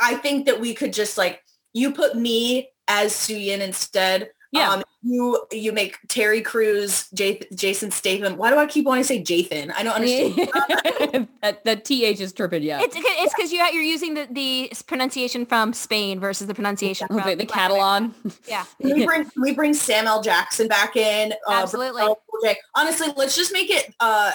i 0.00 0.14
think 0.16 0.46
that 0.46 0.60
we 0.60 0.74
could 0.74 0.92
just 0.92 1.16
like 1.16 1.40
you 1.72 1.92
put 1.92 2.16
me 2.16 2.68
as 2.88 3.12
Suyin 3.12 3.60
instead 3.60 4.30
Yeah. 4.52 4.70
Um, 4.70 4.82
you 5.02 5.46
you 5.52 5.72
make 5.72 5.98
Terry 6.08 6.42
Crews, 6.42 7.08
J- 7.14 7.40
Jason 7.54 7.90
Statham. 7.90 8.36
Why 8.36 8.50
do 8.50 8.58
I 8.58 8.66
keep 8.66 8.84
wanting 8.84 9.04
to 9.04 9.08
say 9.08 9.22
Jathan? 9.22 9.72
I 9.74 9.82
don't 9.82 9.94
understand. 9.94 11.28
that, 11.42 11.64
that 11.64 11.84
th 11.84 12.20
is 12.20 12.32
tripping. 12.32 12.62
Yeah. 12.62 12.80
It's 12.82 12.94
it's 12.98 13.34
because 13.34 13.52
you 13.52 13.64
you're 13.72 13.82
using 13.82 14.14
the, 14.14 14.26
the 14.30 14.72
pronunciation 14.86 15.46
from 15.46 15.72
Spain 15.72 16.20
versus 16.20 16.48
the 16.48 16.54
pronunciation 16.54 17.06
from 17.06 17.20
Okay, 17.20 17.34
the 17.34 17.44
Latin 17.44 17.72
America. 17.72 18.12
Catalan. 18.14 18.14
Yeah. 18.46 18.64
Can 18.82 18.94
we 18.94 19.06
bring 19.06 19.24
can 19.24 19.42
we 19.42 19.54
bring 19.54 19.72
Sam 19.72 20.06
L. 20.06 20.22
Jackson 20.22 20.68
back 20.68 20.96
in? 20.96 21.32
Uh, 21.48 21.52
Absolutely. 21.52 22.02
Brooke 22.02 22.18
L. 22.44 22.54
Honestly, 22.74 23.08
let's 23.16 23.36
just 23.36 23.52
make 23.52 23.70
it. 23.70 23.94
Uh, 24.00 24.32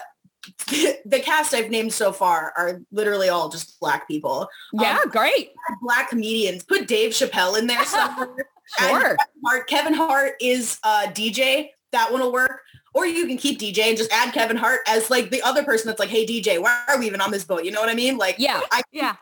the 0.68 1.22
cast 1.24 1.54
I've 1.54 1.72
named 1.72 1.92
so 1.92 2.12
far 2.12 2.54
are 2.56 2.82
literally 2.92 3.30
all 3.30 3.50
just 3.50 3.80
black 3.80 4.08
people. 4.08 4.48
Yeah, 4.74 5.00
great. 5.10 5.50
Black 5.82 6.10
comedians. 6.10 6.64
Put 6.64 6.88
Dave 6.88 7.12
Chappelle 7.12 7.58
in 7.58 7.66
there 7.68 7.84
somewhere. 7.84 8.48
Sure. 8.78 8.90
Kevin 8.90 9.18
Hart. 9.46 9.68
Kevin 9.68 9.94
Hart 9.94 10.34
is 10.42 10.80
uh, 10.84 11.08
DJ. 11.08 11.70
That 11.92 12.12
one 12.12 12.22
will 12.22 12.34
work. 12.34 12.62
Or 12.94 13.06
you 13.06 13.28
can 13.28 13.38
keep 13.38 13.60
DJ 13.60 13.80
and 13.80 13.98
just 13.98 14.12
add 14.12 14.34
Kevin 14.34 14.56
Hart 14.56 14.80
as 14.88 15.10
like 15.10 15.30
the 15.30 15.42
other 15.42 15.64
person 15.64 15.88
that's 15.88 16.00
like, 16.00 16.10
hey 16.10 16.26
DJ, 16.26 16.62
why 16.62 16.82
are 16.88 16.98
we 16.98 17.08
even 17.08 17.20
on 17.20 17.30
this 17.32 17.44
boat? 17.44 17.66
You 17.66 17.72
know 17.72 17.82
what 17.82 17.90
I 17.90 17.94
mean? 17.94 18.18
Like, 18.18 18.36
Yeah. 18.40 18.62
I 18.72 18.82
Yeah. 18.92 19.16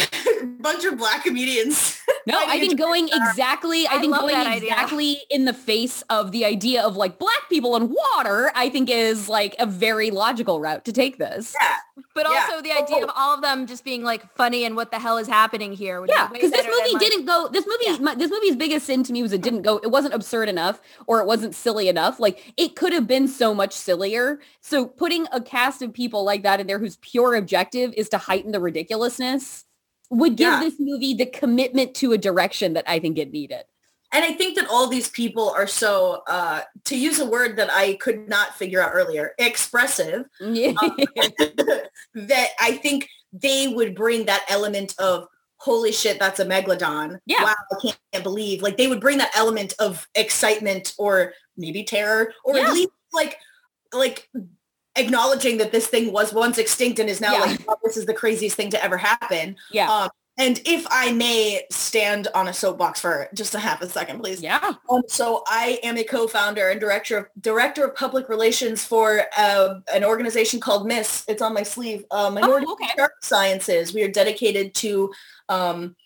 bunch 0.60 0.84
of 0.84 0.98
black 0.98 1.24
comedians. 1.24 2.00
No, 2.26 2.38
I 2.38 2.58
think 2.58 2.76
going 2.78 3.08
exactly, 3.12 3.86
I 3.86 3.96
I 3.96 4.00
think 4.00 4.14
going 4.16 4.34
that 4.34 4.46
idea. 4.46 4.70
exactly 4.70 5.18
in 5.30 5.44
the 5.44 5.52
face 5.54 6.02
of 6.10 6.32
the 6.32 6.44
idea 6.44 6.82
of 6.82 6.96
like 6.96 7.18
black 7.18 7.48
people 7.48 7.76
and 7.76 7.90
water, 7.90 8.50
I 8.54 8.68
think 8.68 8.90
is 8.90 9.28
like 9.28 9.54
a 9.60 9.66
very 9.66 10.10
logical 10.10 10.58
route 10.60 10.84
to 10.86 10.92
take 10.92 11.18
this. 11.18 11.54
yeah. 11.60 11.76
But 12.14 12.26
Yeah. 12.30 12.46
also 12.50 12.62
the 12.62 12.72
idea 12.72 13.04
of 13.04 13.10
oh. 13.10 13.12
all 13.14 13.34
of 13.34 13.42
them 13.42 13.66
just 13.66 13.84
being 13.84 14.02
like 14.02 14.34
funny 14.34 14.64
and 14.64 14.74
what 14.74 14.90
the 14.90 14.98
hell 14.98 15.18
is 15.18 15.28
happening 15.28 15.72
here. 15.72 16.04
Yeah, 16.08 16.28
because 16.32 16.50
this 16.50 16.66
movie 16.66 16.94
like- 16.94 17.00
didn't 17.00 17.26
go. 17.26 17.48
This 17.48 17.66
movie, 17.66 17.84
Yeah. 17.86 17.98
my, 17.98 18.14
this 18.14 18.30
movie's 18.30 18.56
biggest 18.56 18.86
sin 18.86 19.02
to 19.04 19.12
me 19.12 19.22
was 19.22 19.32
it 19.32 19.42
didn't 19.42 19.62
go. 19.62 19.76
It 19.78 19.90
wasn't 19.90 20.14
absurd 20.14 20.48
enough, 20.48 20.80
or 21.06 21.20
it 21.20 21.26
wasn't 21.26 21.54
silly 21.54 21.88
enough. 21.88 22.18
Like 22.18 22.54
it 22.56 22.74
could 22.74 22.92
have 22.92 23.06
been 23.06 23.28
so 23.28 23.54
much 23.54 23.72
sillier. 23.72 24.40
So 24.60 24.86
putting 24.86 25.26
a 25.30 25.40
cast 25.40 25.80
of 25.82 25.92
people 25.92 26.24
like 26.24 26.42
that 26.42 26.58
in 26.58 26.66
there, 26.66 26.78
whose 26.78 26.96
pure 26.96 27.34
objective 27.34 27.92
is 27.96 28.08
to 28.10 28.18
heighten 28.18 28.50
the 28.52 28.60
ridiculousness, 28.60 29.65
would 30.10 30.36
give 30.36 30.48
Yeah. 30.52 30.60
this 30.60 30.74
movie 30.78 31.14
the 31.14 31.26
commitment 31.26 31.94
to 31.96 32.12
a 32.12 32.18
direction 32.18 32.74
that 32.74 32.84
I 32.88 32.98
think 32.98 33.18
it 33.18 33.30
needed. 33.32 33.64
And 34.12 34.24
I 34.24 34.32
think 34.32 34.56
that 34.56 34.68
all 34.70 34.86
these 34.86 35.08
people 35.10 35.50
are 35.50 35.66
so, 35.66 36.22
uh, 36.28 36.60
to 36.84 36.96
use 36.96 37.18
a 37.18 37.26
word 37.26 37.56
that 37.56 37.70
I 37.72 37.94
could 37.94 38.28
not 38.28 38.56
figure 38.56 38.80
out 38.80 38.92
earlier, 38.94 39.34
expressive, 39.38 40.26
Yeah. 40.40 40.72
that 42.14 42.48
I 42.60 42.78
think 42.82 43.08
they 43.32 43.68
would 43.68 43.94
bring 43.94 44.26
that 44.26 44.44
element 44.48 44.94
of, 44.98 45.26
holy 45.58 45.90
shit, 45.92 46.18
that's 46.20 46.38
a 46.38 46.44
megalodon. 46.46 47.18
Yeah. 47.26 47.42
Wow, 47.42 47.54
I 47.72 47.92
can't 48.12 48.22
believe. 48.24 48.62
Like 48.62 48.76
they 48.76 48.86
would 48.86 49.00
bring 49.00 49.18
that 49.18 49.32
element 49.36 49.74
of 49.80 50.06
excitement 50.14 50.94
or 50.98 51.32
maybe 51.56 51.82
terror 51.82 52.32
or 52.44 52.56
Yeah. 52.56 52.68
at 52.68 52.74
least 52.74 52.90
like, 53.12 53.38
like 53.92 54.28
acknowledging 54.96 55.58
that 55.58 55.72
this 55.72 55.86
thing 55.86 56.12
was 56.12 56.32
once 56.32 56.58
extinct 56.58 56.98
and 56.98 57.08
is 57.08 57.20
now 57.20 57.32
Yeah. 57.34 57.40
like, 57.40 57.60
oh, 57.68 57.76
this 57.84 57.96
is 57.96 58.06
the 58.06 58.14
craziest 58.14 58.56
thing 58.56 58.70
to 58.70 58.82
ever 58.82 58.96
happen. 58.96 59.56
yeah. 59.70 59.90
Um, 59.92 60.10
and 60.38 60.60
if 60.66 60.86
I 60.90 61.12
may 61.12 61.62
stand 61.70 62.28
on 62.34 62.46
a 62.46 62.52
soapbox 62.52 63.00
for 63.00 63.26
just 63.32 63.54
a 63.54 63.58
half 63.58 63.80
a 63.80 63.88
second, 63.88 64.20
please. 64.20 64.42
yeah. 64.42 64.72
Um, 64.90 65.00
so 65.08 65.42
I 65.46 65.78
am 65.82 65.96
a 65.96 66.04
co-founder 66.04 66.68
and 66.68 66.78
director 66.78 67.16
of 67.16 67.26
director 67.40 67.84
of 67.86 67.94
public 67.94 68.28
relations 68.28 68.84
for 68.84 69.22
uh, 69.38 69.76
an 69.94 70.04
organization 70.04 70.60
called 70.60 70.86
MISS. 70.86 71.24
It's 71.26 71.40
on 71.40 71.54
my 71.54 71.62
sleeve. 71.62 72.04
Uh, 72.10 72.28
Minority 72.28 72.66
Oh, 72.68 72.72
okay. 72.74 72.88
Shark 72.96 73.14
Sciences. 73.22 73.94
We 73.94 74.02
are 74.02 74.08
dedicated 74.10 74.74
to 74.74 75.10
um, 75.48 75.96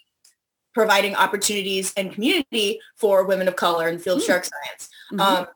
providing 0.74 1.16
opportunities 1.16 1.92
and 1.96 2.12
community 2.12 2.78
for 2.94 3.24
women 3.24 3.48
of 3.48 3.56
color 3.56 3.88
in 3.88 3.96
the 3.96 4.00
field 4.00 4.18
of 4.18 4.22
Mm. 4.22 4.26
shark 4.28 4.44
science. 4.44 4.88
Mhm. 5.12 5.20
Um, 5.20 5.46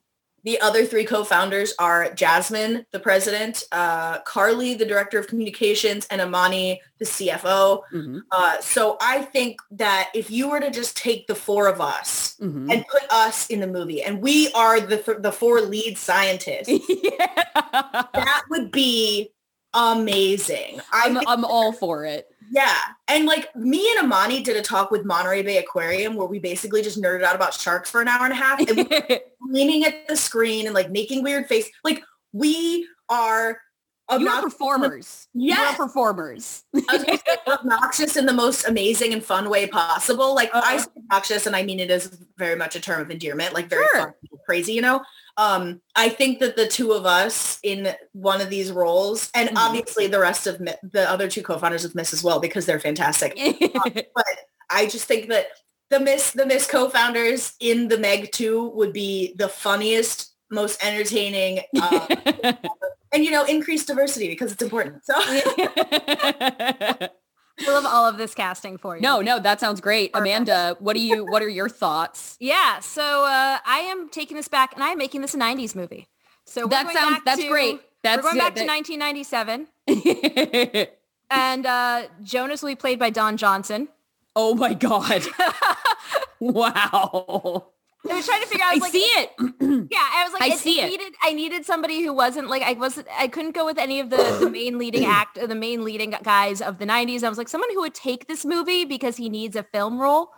the 0.45 0.61
other 0.61 0.85
three 0.85 1.05
co-founders 1.05 1.73
are 1.79 2.12
Jasmine, 2.15 2.85
the 2.93 3.01
president, 3.01 3.65
uh, 3.73 4.21
Carly, 4.21 4.75
the 4.75 4.85
director 4.85 5.19
of 5.19 5.27
communications, 5.27 6.07
and 6.11 6.21
Amani, 6.21 6.81
the 6.99 7.07
CFO. 7.07 7.83
Mhm. 7.93 8.21
Uh, 8.31 8.61
so 8.61 8.97
I 9.01 9.23
think 9.23 9.59
that 9.71 10.11
if 10.15 10.31
you 10.31 10.49
were 10.51 10.61
to 10.61 10.71
just 10.71 10.97
take 10.97 11.27
the 11.27 11.35
four 11.35 11.66
of 11.66 11.81
us 11.81 12.37
Mhm. 12.41 12.71
and 12.71 12.87
put 12.89 13.03
us 13.11 13.47
in 13.49 13.61
the 13.61 13.66
movie, 13.66 14.03
and 14.03 14.21
we 14.23 14.53
are 14.53 14.81
the 14.81 14.99
th- 14.99 15.19
the 15.21 15.33
four 15.33 15.62
lead 15.62 15.97
scientists, 15.97 16.69
yeah. 16.89 17.27
that 18.12 18.43
would 18.51 18.71
be 18.71 19.31
amazing. 19.73 20.81
I'm, 20.93 21.19
I'm 21.27 21.45
all 21.45 21.73
for 21.73 22.05
it. 22.05 22.29
Yeah, 22.55 22.76
and 23.09 23.26
like 23.26 23.55
me 23.56 23.90
and 23.97 24.05
Amani 24.05 24.40
did 24.43 24.56
a 24.56 24.62
talk 24.62 24.93
with 24.93 25.05
Monterey 25.05 25.43
Bay 25.43 25.59
Aquarium 25.59 26.14
where 26.14 26.28
we 26.28 26.39
basically 26.39 26.82
just 26.82 27.02
nerded 27.02 27.24
out 27.24 27.35
about 27.35 27.52
sharks 27.52 27.90
for 27.90 28.01
an 28.01 28.06
hour 28.06 28.22
and 28.24 28.32
a 28.32 28.36
half, 28.36 28.60
and 28.60 28.76
we 28.76 28.82
were 28.85 29.18
leaning 29.51 29.85
at 29.85 30.06
the 30.06 30.16
screen 30.16 30.66
and 30.66 30.74
like 30.74 30.90
making 30.93 31.24
weird 31.24 31.47
face. 31.48 31.68
Like 31.82 32.02
we 32.32 32.86
are 33.09 33.60
you 34.20 34.28
are 34.28 34.43
performers. 34.43 35.26
Are 35.35 35.74
performers. 35.74 36.62
I 36.74 36.82
was 36.93 37.05
gonna 37.05 37.18
say 37.26 37.36
obnoxious 37.48 38.16
in 38.16 38.26
the 38.26 38.32
most 38.35 38.68
amazing 38.68 39.12
and 39.14 39.24
fun 39.24 39.51
way 39.51 39.66
possible. 39.66 40.35
Like 40.35 40.51
I 40.55 40.59
Uh-huh. 40.76 40.78
say 40.78 40.90
obnoxious, 40.97 41.47
and 41.47 41.56
I 41.56 41.64
mean 41.64 41.81
it 41.81 41.90
is 41.90 42.06
very 42.39 42.55
much 42.55 42.76
a 42.76 42.81
term 42.81 43.01
of 43.01 43.10
endearment, 43.10 43.52
like 43.55 43.66
very 43.66 43.86
Sure. 43.94 44.01
fun, 44.02 44.14
crazy, 44.47 44.74
you 44.74 44.82
know. 44.82 45.02
Um, 45.36 45.81
I 45.97 46.09
think 46.11 46.39
that 46.40 46.55
the 46.56 46.69
two 46.69 46.93
of 46.93 47.06
us 47.06 47.59
in 47.62 47.94
one 48.12 48.40
of 48.40 48.51
these 48.51 48.70
roles, 48.70 49.31
and 49.35 49.48
Mhm. 49.51 49.56
obviously 49.56 50.06
the 50.06 50.20
rest 50.20 50.47
of 50.47 50.61
Mi- 50.61 50.74
the 50.82 51.11
other 51.11 51.28
two 51.28 51.43
co-founders 51.43 51.85
of 51.85 51.94
Miss 51.94 52.12
as 52.12 52.23
well, 52.23 52.39
because 52.40 52.66
they're 52.66 52.81
fantastic. 52.81 53.36
But 54.15 54.27
I 54.70 54.86
just 54.86 55.06
think 55.06 55.28
that 55.31 55.47
the 55.90 56.01
Miss 56.01 56.31
the 56.32 56.47
Miss 56.47 56.66
co-founders 56.66 57.52
in 57.61 57.89
the 57.89 57.98
Meg 57.98 58.31
two 58.32 58.69
would 58.70 58.93
be 58.93 59.35
the 59.36 59.48
funniest, 59.48 60.32
most 60.51 60.82
entertaining, 60.85 61.62
uh, 61.81 62.06
and 63.12 63.24
you 63.24 63.31
know, 63.31 63.44
increase 63.44 63.85
diversity 63.85 64.28
because 64.28 64.52
it's 64.52 64.62
important. 64.62 65.02
So. 65.05 65.15
I 67.60 67.70
love 67.70 67.86
all 67.86 68.06
of 68.09 68.18
this 68.18 68.35
casting 68.35 68.78
for 68.78 68.97
you. 68.97 69.02
no, 69.02 69.20
no, 69.20 69.39
that 69.39 69.60
sounds 69.60 69.81
great. 69.81 70.10
Amanda, 70.14 70.76
what 70.81 70.94
do 70.94 71.01
you 71.01 71.24
what 71.24 71.43
are 71.43 71.48
your 71.48 71.68
thoughts? 71.68 72.36
Yeah. 72.40 72.81
So 72.81 73.24
uh, 73.24 73.59
I 73.64 73.78
am 73.90 74.09
taking 74.09 74.36
this 74.36 74.48
back 74.48 74.74
and 74.74 74.82
I 74.82 74.89
am 74.89 74.98
making 74.98 75.20
this 75.20 75.35
a 75.35 75.39
90s 75.39 75.74
movie. 75.74 76.09
So 76.47 76.62
we're 76.62 76.68
That 76.70 76.93
sounds 76.93 77.18
that's 77.24 77.40
to- 77.40 77.48
great. 77.48 77.81
That's 78.02 78.18
we're 78.22 78.32
going 78.35 78.39
back 78.39 78.55
to 78.56 78.66
1997 78.66 79.68
and 81.31 81.64
uh, 81.66 82.02
Jonas 82.22 82.62
will 82.62 82.70
be 82.70 82.74
played 82.76 82.98
by 82.98 83.10
Don 83.10 83.36
Johnson. 83.36 83.89
oh 84.36 84.55
my 84.55 84.74
god. 84.74 85.22
wow. 86.40 87.66
I 88.10 88.14
was 88.14 88.26
trying 88.26 88.43
to 88.43 88.47
figure 88.47 88.64
out. 88.64 88.72
I, 88.74 88.76
I 88.76 88.78
like, 88.78 88.93
see 88.93 88.98
it. 88.98 89.31
Yeah, 89.90 89.98
I 90.01 90.24
was 90.24 90.32
like, 90.32 90.43
I 90.43 90.55
it, 90.55 90.59
see 90.59 90.81
it 90.81 90.85
it. 90.85 90.90
needed. 90.90 91.14
I 91.22 91.32
needed 91.32 91.64
somebody 91.66 92.02
who 92.02 92.12
wasn't 92.12 92.48
like 92.48 92.62
I 92.62 92.72
wasn't. 92.74 93.06
I 93.18 93.28
couldn't 93.28 93.52
go 93.52 93.64
with 93.64 93.78
any 93.78 94.01
of 94.01 94.10
the 94.10 94.39
the 94.40 94.51
main 94.51 94.78
leading 94.78 95.05
act, 95.06 95.39
or 95.39 95.47
the 95.47 95.55
main 95.55 95.85
leading 95.85 96.14
guys 96.22 96.60
of 96.60 96.78
the 96.78 96.86
'90s. 96.86 97.22
I 97.22 97.28
was 97.28 97.39
like 97.39 97.48
someone 97.48 97.70
who 97.72 97.81
would 97.81 97.94
take 97.94 98.26
this 98.28 98.44
movie 98.44 98.85
because 98.85 99.16
he 99.16 99.28
needs 99.28 99.56
a 99.56 99.62
film 99.62 99.98
role. 100.01 100.31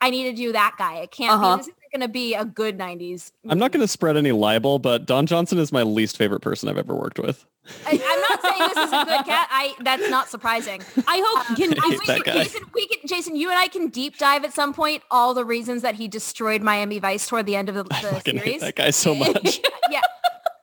I 0.00 0.10
need 0.10 0.24
to 0.24 0.32
do 0.34 0.52
that 0.52 0.74
guy. 0.78 0.96
It 0.98 1.10
can't 1.10 1.32
Uh-huh. 1.32 1.56
be. 1.56 1.62
This 1.64 1.70
going 1.96 2.06
to 2.06 2.12
be 2.12 2.34
a 2.34 2.44
good 2.44 2.78
'90s. 2.78 3.32
I'm 3.48 3.58
not 3.58 3.72
going 3.72 3.80
to 3.80 3.88
spread 3.88 4.16
any 4.16 4.32
libel, 4.32 4.78
but 4.78 5.06
Don 5.06 5.26
Johnson 5.26 5.58
is 5.58 5.72
my 5.72 5.82
least 5.82 6.16
favorite 6.16 6.40
person 6.40 6.68
I've 6.68 6.76
ever 6.78 6.94
worked 6.94 7.18
with. 7.18 7.46
I, 7.84 7.92
I'm 7.92 8.20
not 8.20 8.42
saying 8.42 8.70
this 8.74 8.84
is 8.86 8.92
a 8.92 9.04
good 9.04 9.24
cat. 9.32 9.48
I 9.50 9.74
that's 9.80 10.08
not 10.10 10.28
surprising. 10.28 10.82
I 11.08 11.22
hope 11.26 11.56
can, 11.56 11.74
I 11.78 11.88
hate 11.90 12.18
we- 12.18 12.20
guy. 12.22 12.42
Jason, 12.44 12.62
we 12.74 12.86
can, 12.86 12.98
Jason, 13.08 13.36
you 13.36 13.48
and 13.50 13.58
I 13.58 13.68
can 13.68 13.88
deep 13.88 14.18
dive 14.18 14.44
at 14.44 14.52
some 14.52 14.72
point 14.74 15.02
all 15.10 15.32
the 15.34 15.44
reasons 15.44 15.82
that 15.82 15.94
he 15.94 16.06
destroyed 16.08 16.62
Miami 16.62 16.98
Vice 16.98 17.26
toward 17.26 17.46
the 17.46 17.56
end 17.56 17.68
of 17.68 17.74
the, 17.74 17.86
I 17.90 18.02
the 18.02 18.08
hate 18.10 18.42
series. 18.44 18.60
that 18.60 18.76
guy 18.76 18.90
so 18.90 19.14
much. 19.16 19.60
yeah, 19.90 20.00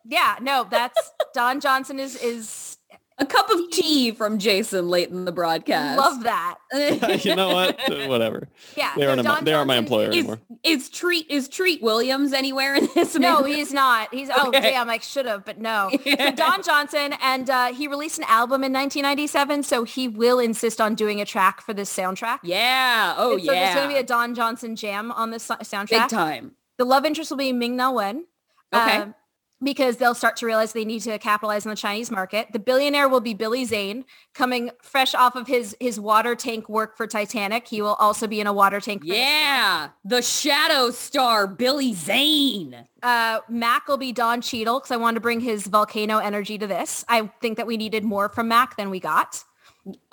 yeah, 0.06 0.36
no, 0.42 0.66
that's 0.70 1.12
Don 1.34 1.60
Johnson 1.60 2.00
is 2.00 2.16
is 2.16 2.78
a 3.20 3.26
cup 3.26 3.50
of 3.50 3.70
tea 3.72 4.12
from 4.12 4.40
Jason 4.40 4.90
late 4.90 5.10
in 5.10 5.26
the 5.26 5.32
broadcast. 5.32 5.98
love 6.00 6.24
that. 6.24 6.58
you 7.26 7.36
know 7.36 7.54
what? 7.54 7.80
Whatever. 8.08 8.50
Yeah, 8.76 8.94
They 8.96 9.04
no, 9.04 9.10
aren't, 9.12 9.24
Don 9.24 9.36
my, 9.36 9.42
they 9.42 9.54
aren't 9.54 9.68
my 9.68 9.76
Johnson 9.76 9.84
employer 9.84 10.10
is, 10.10 10.16
anymore. 10.18 10.40
is 10.64 10.90
treat 10.90 11.30
is 11.30 11.48
Treat 11.48 11.82
Williams 11.82 12.34
anywhere 12.34 12.76
in 12.76 12.88
this? 12.96 13.16
No, 13.16 13.40
movie? 13.42 13.54
he's 13.56 13.72
not. 13.72 14.14
He's 14.14 14.30
oh 14.36 14.48
Okay. 14.50 14.62
damn, 14.62 14.90
I 14.90 14.98
should 15.00 15.26
have, 15.26 15.46
but 15.46 15.60
no. 15.60 15.90
So 16.06 16.32
Don 16.32 16.64
Johnson, 16.64 17.14
and 17.22 17.50
uh, 17.50 17.74
he 17.74 17.88
released 17.88 18.18
an 18.18 18.26
album 18.28 18.64
in 18.64 18.74
1997, 18.74 19.64
so 19.64 19.84
he 19.84 20.08
will 20.08 20.40
insist 20.40 20.82
on 20.82 20.96
doing 20.96 21.22
a 21.22 21.26
track 21.26 21.62
for 21.62 21.74
this 21.74 21.96
soundtrack. 21.96 22.40
Yeah. 22.44 23.16
Oh 23.18 23.38
so 23.38 23.46
there's 23.52 23.76
gonna 23.76 23.88
be 23.88 23.96
a 24.00 24.04
Don 24.04 24.34
Johnson 24.36 24.76
jam 24.76 25.12
on 25.12 25.32
this 25.32 25.48
soundtrack. 25.48 25.90
Big 25.90 26.08
time. 26.10 26.54
The 26.78 26.86
love 26.86 27.06
interest 27.06 27.30
will 27.30 27.38
be 27.38 27.54
Ming 27.54 27.76
Na 27.76 27.92
Wen. 27.92 28.26
Okay. 28.74 28.98
um, 28.98 29.16
because 29.64 29.98
they'll 29.98 30.16
start 30.16 30.36
to 30.38 30.46
realize 30.46 30.74
they 30.74 30.86
need 30.86 31.02
to 31.02 31.18
capitalize 31.20 31.66
on 31.66 31.70
the 31.70 31.76
Chinese 31.76 32.12
market. 32.12 32.52
The 32.52 32.60
billionaire 32.60 33.08
will 33.08 33.22
be 33.22 33.34
Billy 33.34 33.66
Zane, 33.66 34.06
coming 34.34 34.72
fresh 34.82 35.16
off 35.16 35.36
of 35.36 35.48
his 35.48 35.76
his 35.80 36.00
water 36.00 36.36
tank 36.36 36.70
work 36.70 36.98
for 36.98 37.08
Titanic. 37.08 37.68
He 37.68 37.82
will 37.82 37.96
also 37.96 38.28
be 38.28 38.40
in 38.40 38.48
a 38.48 38.54
water 38.54 38.80
tank. 38.80 39.04
Yeah. 39.06 39.90
The 40.06 40.22
shadow 40.22 40.92
star 40.92 41.48
Billy 41.48 41.94
Zane. 41.94 42.88
Uh, 43.02 43.40
Mac 43.50 43.88
will 43.88 43.98
be 43.98 44.12
Don 44.12 44.42
Cheadle 44.42 44.80
because 44.80 44.92
I 44.92 44.98
wanted 44.98 45.16
to 45.16 45.22
bring 45.22 45.40
his 45.40 45.68
volcano 45.68 46.20
energy 46.20 46.58
to 46.58 46.68
this. 46.68 47.04
I 47.08 47.30
think 47.42 47.58
that 47.58 47.68
we 47.68 47.78
needed 47.78 48.04
more 48.04 48.30
from 48.30 48.48
Mac 48.48 48.78
than 48.78 48.90
we 48.90 49.00
got. 49.00 49.44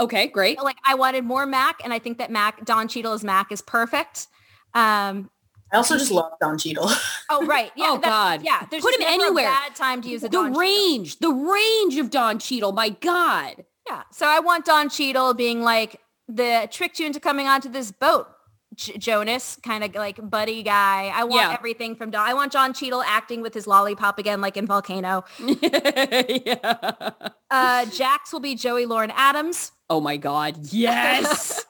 Okay, 0.01 0.27
great. 0.27 0.61
Like 0.63 0.79
I 0.85 0.95
wanted 0.95 1.25
more 1.25 1.47
Mac, 1.47 1.81
and 1.85 1.93
I 1.93 1.99
think 1.99 2.19
that 2.19 2.31
Mac 2.31 2.65
Don 2.65 2.89
Cheadle 2.89 3.13
as 3.13 3.23
Mac 3.23 3.53
is 3.53 3.63
perfect. 3.63 4.27
Um, 4.75 5.31
I 5.73 5.77
also 5.77 5.97
just 5.97 6.11
love 6.11 6.33
Don 6.41 6.59
Cheadle. 6.59 6.91
Oh 7.33 7.47
right, 7.47 7.71
yeah, 7.77 7.91
Oh, 7.91 7.99
God. 7.99 8.43
yeah. 8.43 8.67
There's 8.71 8.83
Put 8.83 8.93
him 8.95 9.03
never 9.03 9.13
a 9.13 9.27
anywhere. 9.27 9.45
bad 9.45 9.77
time 9.77 10.03
to 10.03 10.09
use 10.09 10.23
a 10.25 10.27
The 10.27 10.31
Don 10.31 10.47
Cheadle. 10.49 10.61
range, 10.61 11.19
the 11.21 11.31
range 11.31 11.97
of 11.99 12.11
Don 12.11 12.41
Cheadle. 12.41 12.73
My 12.73 12.89
God. 12.89 13.65
Yeah. 13.89 14.03
So 14.13 14.27
I 14.27 14.41
want 14.41 14.65
Don 14.65 14.89
Cheadle 14.91 15.35
being 15.35 15.63
like 15.63 16.01
the 16.27 16.67
tricked 16.73 16.99
you 16.99 17.07
into 17.07 17.21
coming 17.21 17.47
onto 17.47 17.69
this 17.69 17.93
boat. 17.93 18.27
J- 18.75 18.99
Jonas, 18.99 19.59
kind 19.65 19.83
of 19.85 19.95
like 19.95 20.19
buddy 20.29 20.63
guy. 20.65 21.13
I 21.15 21.23
want 21.25 21.35
Yeah. 21.43 21.53
everything 21.57 21.95
from 21.95 22.11
Don. 22.11 22.27
I 22.29 22.35
want 22.35 22.51
Don 22.53 22.73
Cheadle 22.73 23.03
acting 23.05 23.41
with 23.43 23.55
his 23.55 23.67
lollipop 23.69 24.19
again, 24.19 24.41
like 24.41 24.57
in 24.57 24.67
Volcano. 24.67 25.25
yeah. 25.39 27.11
Uh, 27.51 27.85
Jax 27.87 28.33
will 28.33 28.41
be 28.41 28.55
Joey 28.55 28.87
Lauren 28.87 29.13
Adams. 29.15 29.73
Oh 29.89 30.01
my 30.01 30.17
God. 30.17 30.57
Yes. 30.73 31.65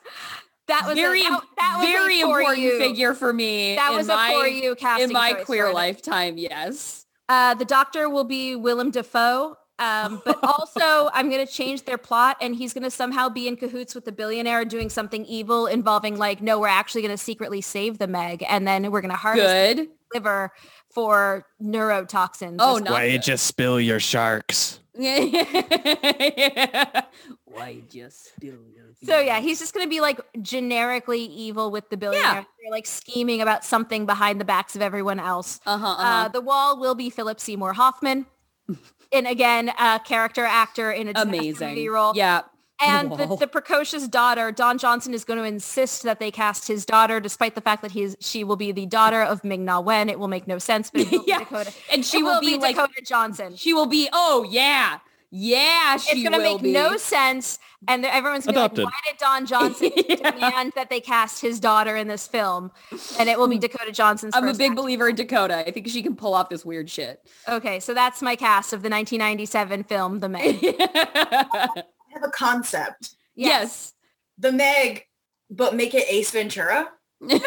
That 0.71 0.87
was 0.87 0.95
very, 0.95 1.21
a, 1.21 1.29
that, 1.29 1.41
that 1.57 1.77
was 1.79 1.87
very 1.89 2.21
important 2.21 2.59
you. 2.59 2.79
figure 2.79 3.13
for 3.13 3.33
me. 3.33 3.75
That 3.75 3.91
in 3.91 3.97
was 3.97 4.07
my, 4.07 4.31
a 4.31 4.39
for 4.39 4.47
you 4.47 4.75
casting 4.75 5.09
in 5.09 5.13
my 5.13 5.33
queer 5.33 5.67
for 5.67 5.73
lifetime. 5.73 6.37
Yes. 6.37 7.05
Uh, 7.27 7.53
the 7.53 7.65
Doctor 7.65 8.09
will 8.09 8.23
be 8.23 8.55
Willem 8.55 8.91
Dafoe. 8.91 9.57
Um, 9.79 10.21
but 10.23 10.39
also, 10.43 11.09
I'm 11.13 11.29
going 11.29 11.45
to 11.45 11.51
change 11.51 11.83
their 11.83 11.97
plot, 11.97 12.37
and 12.39 12.55
he's 12.55 12.73
going 12.73 12.83
to 12.83 12.91
somehow 12.91 13.29
be 13.29 13.47
in 13.47 13.57
cahoots 13.57 13.95
with 13.95 14.05
the 14.05 14.11
billionaire 14.11 14.63
doing 14.63 14.89
something 14.89 15.25
evil 15.25 15.65
involving 15.65 16.17
like, 16.17 16.41
no, 16.41 16.59
we're 16.59 16.67
actually 16.67 17.01
going 17.01 17.17
to 17.17 17.23
secretly 17.23 17.61
save 17.61 17.97
the 17.97 18.07
Meg, 18.07 18.45
and 18.47 18.67
then 18.67 18.91
we're 18.91 19.01
going 19.01 19.11
to 19.11 19.17
harvest 19.17 19.47
Good. 19.77 19.89
liver 20.13 20.51
for 20.93 21.47
neurotoxins. 21.61 22.57
Oh, 22.59 22.77
no. 22.77 22.91
Why 22.91 23.05
you 23.05 23.17
just 23.17 23.47
spill 23.47 23.79
your 23.79 23.99
sharks? 23.99 24.80
Why 27.45 27.81
just 27.89 28.31
your 28.41 28.55
So 29.03 29.19
yeah, 29.19 29.39
he's 29.39 29.59
just 29.59 29.73
going 29.73 29.85
to 29.85 29.89
be 29.89 30.01
like 30.01 30.19
generically 30.41 31.21
evil 31.21 31.71
with 31.71 31.89
the 31.89 31.97
billionaire. 31.97 32.45
They're 32.61 32.71
like 32.71 32.85
scheming 32.85 33.41
about 33.41 33.65
something 33.65 34.05
behind 34.05 34.39
the 34.39 34.45
backs 34.45 34.75
of 34.75 34.81
everyone 34.81 35.19
else. 35.19 35.59
Uh-huh, 35.65 35.85
Uh, 35.85 35.89
uh-huh. 35.91 36.27
the 36.29 36.41
wall 36.41 36.79
will 36.79 36.95
be 36.95 37.09
Philip 37.09 37.39
Seymour 37.39 37.73
Hoffman. 37.73 38.25
and 39.11 39.27
again, 39.27 39.69
a 39.79 39.99
character 40.03 40.45
actor 40.45 40.91
in 40.91 41.09
a 41.09 41.13
Amazing. 41.15 41.69
movie 41.69 41.89
role. 41.89 42.13
Yeah. 42.15 42.41
And 42.83 43.11
the, 43.11 43.27
Wall. 43.27 43.37
the 43.37 43.47
precocious 43.47 44.07
daughter, 44.07 44.51
Don 44.51 44.77
Johnson, 44.77 45.13
is 45.13 45.23
going 45.23 45.39
to 45.39 45.45
insist 45.45 46.03
that 46.03 46.19
they 46.19 46.31
cast 46.31 46.67
his 46.67 46.85
daughter, 46.85 47.19
despite 47.19 47.55
the 47.55 47.61
fact 47.61 47.81
that 47.83 47.91
he's 47.91 48.15
she 48.19 48.43
will 48.43 48.55
be 48.55 48.71
the 48.71 48.85
daughter 48.85 49.21
of 49.21 49.43
Ming 49.43 49.65
Na 49.65 49.79
Wen. 49.79 50.09
It 50.09 50.19
will 50.19 50.27
make 50.27 50.47
no 50.47 50.57
sense, 50.57 50.89
but 50.89 51.01
it 51.01 51.11
will 51.11 51.23
Yeah. 51.27 51.39
be 51.39 51.43
Dakota. 51.45 51.73
And 51.93 52.05
she 52.05 52.19
it 52.19 52.23
will, 52.23 52.39
be, 52.41 52.57
like, 52.57 52.75
Dakota 52.75 53.01
Johnson. 53.05 53.55
she 53.55 53.73
will 53.73 53.85
be, 53.85 54.09
oh 54.13 54.45
yeah. 54.49 54.99
Yeah, 55.33 55.95
she 55.95 56.11
It's 56.17 56.29
going 56.29 56.33
to 56.33 56.39
will 56.45 56.55
make 56.55 56.61
be. 56.61 56.73
no 56.73 56.97
sense, 56.97 57.57
and 57.87 58.03
everyone's 58.05 58.45
going 58.45 58.53
to 58.55 58.59
be 58.75 58.81
Adopted. 58.81 58.83
like, 58.83 58.93
"Why 58.93 58.99
did 59.11 59.17
Don 59.17 59.45
Johnson 59.45 59.91
Yeah. 60.09 60.31
demand 60.31 60.73
that 60.75 60.89
they 60.89 60.99
cast 60.99 61.39
his 61.41 61.61
daughter 61.61 61.95
in 61.95 62.09
this 62.09 62.27
film?" 62.27 62.69
And 63.17 63.29
it 63.29 63.39
will 63.39 63.47
be 63.47 63.55
hmm. 63.55 63.61
Dakota 63.61 63.93
Johnson's. 63.93 64.35
I'm 64.35 64.45
a 64.49 64.53
big 64.53 64.71
act. 64.71 64.75
believer 64.75 65.07
in 65.07 65.15
Dakota. 65.15 65.65
I 65.65 65.71
think 65.71 65.87
she 65.87 66.03
can 66.03 66.17
pull 66.17 66.33
off 66.33 66.49
this 66.49 66.65
weird 66.65 66.89
shit. 66.89 67.21
Okay, 67.47 67.79
so 67.79 67.93
that's 67.93 68.21
my 68.21 68.35
cast 68.35 68.73
of 68.73 68.81
the 68.81 68.89
1997 68.89 69.83
film 69.85 70.19
The 70.19 70.27
Meg. 70.27 70.65
I 72.11 72.19
have 72.19 72.23
a 72.27 72.31
concept. 72.31 73.15
yes. 73.35 73.93
The 74.37 74.51
Meg, 74.51 75.05
but 75.49 75.75
make 75.75 75.93
it 75.93 76.05
Ace 76.09 76.31
Ventura. 76.31 76.89
Jim 77.29 77.39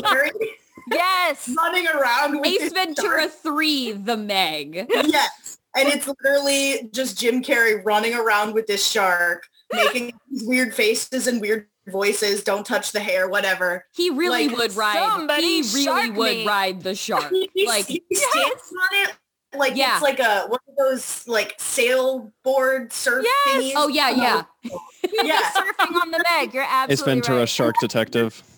Carrey 0.00 0.30
yes. 0.90 1.50
running 1.56 1.86
around 1.86 2.36
with 2.40 2.46
Ace 2.46 2.62
his 2.62 2.72
Ventura 2.72 3.28
3, 3.28 3.92
The 3.92 4.16
Meg. 4.16 4.86
Yes. 4.90 5.58
And 5.76 5.88
it's 5.88 6.06
literally 6.08 6.88
just 6.92 7.18
Jim 7.18 7.42
Carrey 7.42 7.84
running 7.84 8.14
around 8.14 8.54
with 8.54 8.66
this 8.66 8.86
shark, 8.88 9.46
making 9.72 10.12
weird 10.44 10.72
faces 10.74 11.26
and 11.26 11.40
weird 11.40 11.66
voices. 11.88 12.42
Don't 12.44 12.64
touch 12.64 12.92
the 12.92 13.00
hair, 13.00 13.28
whatever. 13.28 13.84
He 13.94 14.08
really 14.10 14.48
Like, 14.48 14.56
would 14.56 14.76
ride. 14.76 14.94
somebody 14.96 15.62
He 15.62 15.84
really 15.86 16.10
would 16.10 16.36
me. 16.38 16.46
ride 16.46 16.82
the 16.82 16.94
shark. 16.94 17.28
He, 17.30 17.50
he- 17.54 17.66
like 17.66 17.86
he 17.86 18.02
stands 18.12 18.72
on 18.72 18.98
it 19.08 19.12
like 19.56 19.76
Yeah. 19.76 19.94
it's 19.94 20.02
like 20.02 20.20
a 20.20 20.46
one 20.46 20.60
of 20.68 20.76
those 20.76 21.26
like 21.28 21.56
sailboard 21.58 22.92
surf 22.92 23.24
Yes. 23.24 23.48
thingies. 23.56 23.72
Oh 23.76 23.88
yeah, 23.88 24.10
yeah. 24.10 24.42
Yeah. 25.22 25.40
Surfing 25.54 26.00
on 26.00 26.10
the 26.10 26.22
Meg. 26.30 26.54
You're 26.54 26.62
Ace 26.64 26.70
absolutely 26.72 27.14
Ventura, 27.14 27.38
right. 27.40 27.48
Shark 27.48 27.74
Detective. 27.80 28.42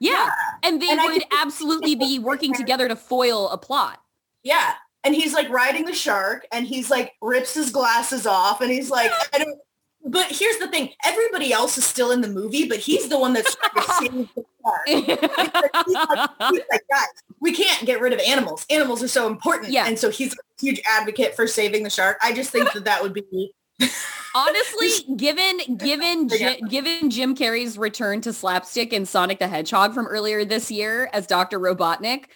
Yeah. 0.00 0.30
And 0.62 0.80
they 0.80 0.88
And 0.88 1.00
would 1.02 1.22
absolutely 1.38 1.94
be 1.94 2.18
working 2.18 2.54
together 2.54 2.88
to 2.88 2.96
foil 2.96 3.50
a 3.50 3.58
plot. 3.58 4.00
Yeah. 4.42 4.72
And 5.04 5.14
he's 5.14 5.34
like 5.34 5.48
riding 5.50 5.84
the 5.84 5.92
shark 5.94 6.46
and 6.50 6.66
he's 6.66 6.90
like 6.90 7.12
rips 7.20 7.52
his 7.54 7.70
glasses 7.70 8.26
off 8.26 8.62
and 8.62 8.70
he's 8.70 8.90
like, 8.90 9.12
I 9.34 9.38
don't 9.38 9.58
but 10.04 10.26
here's 10.30 10.56
the 10.58 10.68
thing, 10.68 10.90
everybody 11.04 11.52
else 11.52 11.76
is 11.76 11.84
still 11.84 12.10
in 12.10 12.20
the 12.20 12.28
movie, 12.28 12.66
but 12.66 12.78
he's 12.78 13.08
the 13.08 13.18
one 13.18 13.32
that's 13.32 13.54
trying 13.56 13.74
to 13.74 13.92
save 13.98 14.12
the 14.34 14.44
shark. 14.64 14.80
He's 14.86 15.06
like, 15.96 16.30
he's 16.50 16.62
like, 16.70 16.84
guys, 16.90 17.06
we 17.40 17.52
can't 17.52 17.86
get 17.86 18.00
rid 18.00 18.12
of 18.12 18.20
animals. 18.20 18.66
Animals 18.70 19.02
are 19.02 19.08
so 19.08 19.26
important. 19.26 19.72
Yeah. 19.72 19.86
And 19.86 19.98
so 19.98 20.10
he's 20.10 20.32
a 20.32 20.36
huge 20.60 20.80
advocate 20.88 21.34
for 21.34 21.46
saving 21.46 21.82
the 21.82 21.90
shark. 21.90 22.18
I 22.22 22.32
just 22.32 22.50
think 22.50 22.72
that 22.72 22.84
that 22.84 23.02
would 23.02 23.12
be 23.12 23.52
Honestly, 24.34 25.14
given 25.16 25.76
given 25.76 26.28
given 26.68 27.10
Jim 27.10 27.34
Carrey's 27.34 27.78
return 27.78 28.20
to 28.22 28.32
slapstick 28.32 28.92
in 28.92 29.06
Sonic 29.06 29.38
the 29.38 29.48
Hedgehog 29.48 29.94
from 29.94 30.06
earlier 30.06 30.44
this 30.44 30.70
year 30.70 31.10
as 31.12 31.26
Dr. 31.26 31.58
Robotnik, 31.58 32.26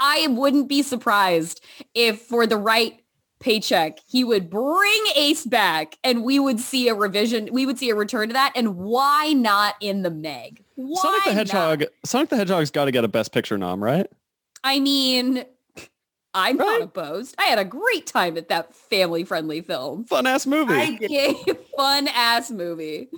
I 0.00 0.28
wouldn't 0.28 0.68
be 0.68 0.82
surprised 0.82 1.64
if 1.94 2.22
for 2.22 2.46
the 2.46 2.56
right 2.56 3.02
paycheck 3.40 3.98
he 4.08 4.24
would 4.24 4.50
bring 4.50 5.04
Ace 5.14 5.44
back 5.46 5.96
and 6.02 6.24
we 6.24 6.38
would 6.38 6.58
see 6.60 6.88
a 6.88 6.94
revision, 6.94 7.48
we 7.52 7.66
would 7.66 7.78
see 7.78 7.90
a 7.90 7.94
return 7.94 8.28
to 8.28 8.32
that 8.32 8.52
and 8.56 8.76
why 8.76 9.32
not 9.32 9.74
in 9.80 10.02
the 10.02 10.10
Meg? 10.10 10.62
Why 10.74 11.00
Sonic 11.02 11.24
the 11.24 11.30
not? 11.30 11.36
Hedgehog. 11.36 11.84
Sonic 12.04 12.28
the 12.30 12.36
Hedgehog's 12.36 12.70
got 12.70 12.86
to 12.86 12.90
get 12.92 13.04
a 13.04 13.08
Best 13.08 13.32
Picture 13.32 13.58
nom, 13.58 13.82
right? 13.82 14.06
I 14.64 14.80
mean, 14.80 15.44
I'm 16.34 16.56
not 16.56 16.82
opposed. 16.82 17.34
I 17.38 17.44
had 17.44 17.58
a 17.58 17.64
great 17.64 18.06
time 18.06 18.36
at 18.36 18.48
that 18.48 18.74
family-friendly 18.74 19.62
film. 19.62 20.04
Fun 20.04 20.26
ass 20.26 20.46
movie. 20.46 20.74
I 20.74 20.96
did 20.96 21.36
fun 21.76 22.08
ass 22.08 22.50
movie. 22.50 23.08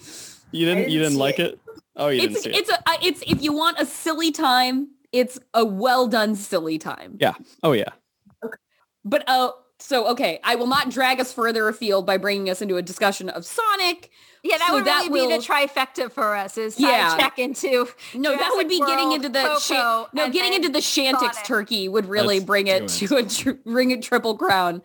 you 0.52 0.66
didn't. 0.66 0.78
didn't 0.84 0.90
you 0.90 0.98
didn't 1.00 1.18
like 1.18 1.38
it. 1.38 1.54
it. 1.54 1.60
Oh, 1.96 2.08
you 2.08 2.22
It's 2.22 2.34
didn't 2.34 2.42
see 2.44 2.50
it. 2.50 2.56
it's 2.56 2.70
a 2.70 2.78
uh, 2.88 2.96
it's 3.02 3.22
if 3.26 3.42
you 3.42 3.52
want 3.52 3.78
a 3.80 3.86
silly 3.86 4.30
time, 4.30 4.88
it's 5.12 5.38
a 5.54 5.64
well 5.64 6.06
done 6.08 6.34
silly 6.36 6.78
time. 6.78 7.16
Yeah. 7.20 7.34
Oh 7.62 7.72
yeah. 7.72 7.88
Okay. 8.44 8.56
But 9.04 9.28
uh 9.28 9.50
so 9.80 10.06
okay, 10.08 10.40
I 10.44 10.54
will 10.54 10.66
not 10.66 10.90
drag 10.90 11.20
us 11.20 11.32
further 11.32 11.68
afield 11.68 12.06
by 12.06 12.16
bringing 12.16 12.48
us 12.50 12.62
into 12.62 12.76
a 12.76 12.82
discussion 12.82 13.28
of 13.28 13.44
Sonic. 13.44 14.10
Yeah, 14.42 14.56
that 14.58 14.68
So 14.68 14.74
would 14.74 14.84
that 14.86 15.08
really 15.08 15.20
be 15.20 15.26
will- 15.26 15.40
the 15.40 15.46
trifecta 15.46 16.10
for 16.10 16.34
us. 16.34 16.56
Is 16.56 16.78
Yeah. 16.80 17.16
check 17.16 17.38
into 17.38 17.88
No, 18.14 18.34
that 18.36 18.52
would 18.54 18.68
be 18.68 18.78
getting 18.80 19.12
into 19.12 19.28
the 19.28 19.40
Coco, 19.42 19.58
shan- 19.58 20.06
no, 20.14 20.30
getting 20.30 20.54
into 20.54 20.68
the 20.70 20.78
Shantix 20.78 21.18
Sonic. 21.34 21.44
turkey 21.44 21.88
would 21.88 22.06
really 22.08 22.36
Let's 22.36 22.46
bring 22.46 22.66
it 22.68 22.88
do 22.88 23.06
to 23.08 23.16
a 23.16 23.22
tr- 23.24 23.50
bring 23.66 23.92
a 23.92 24.00
triple 24.00 24.36
crown. 24.36 24.82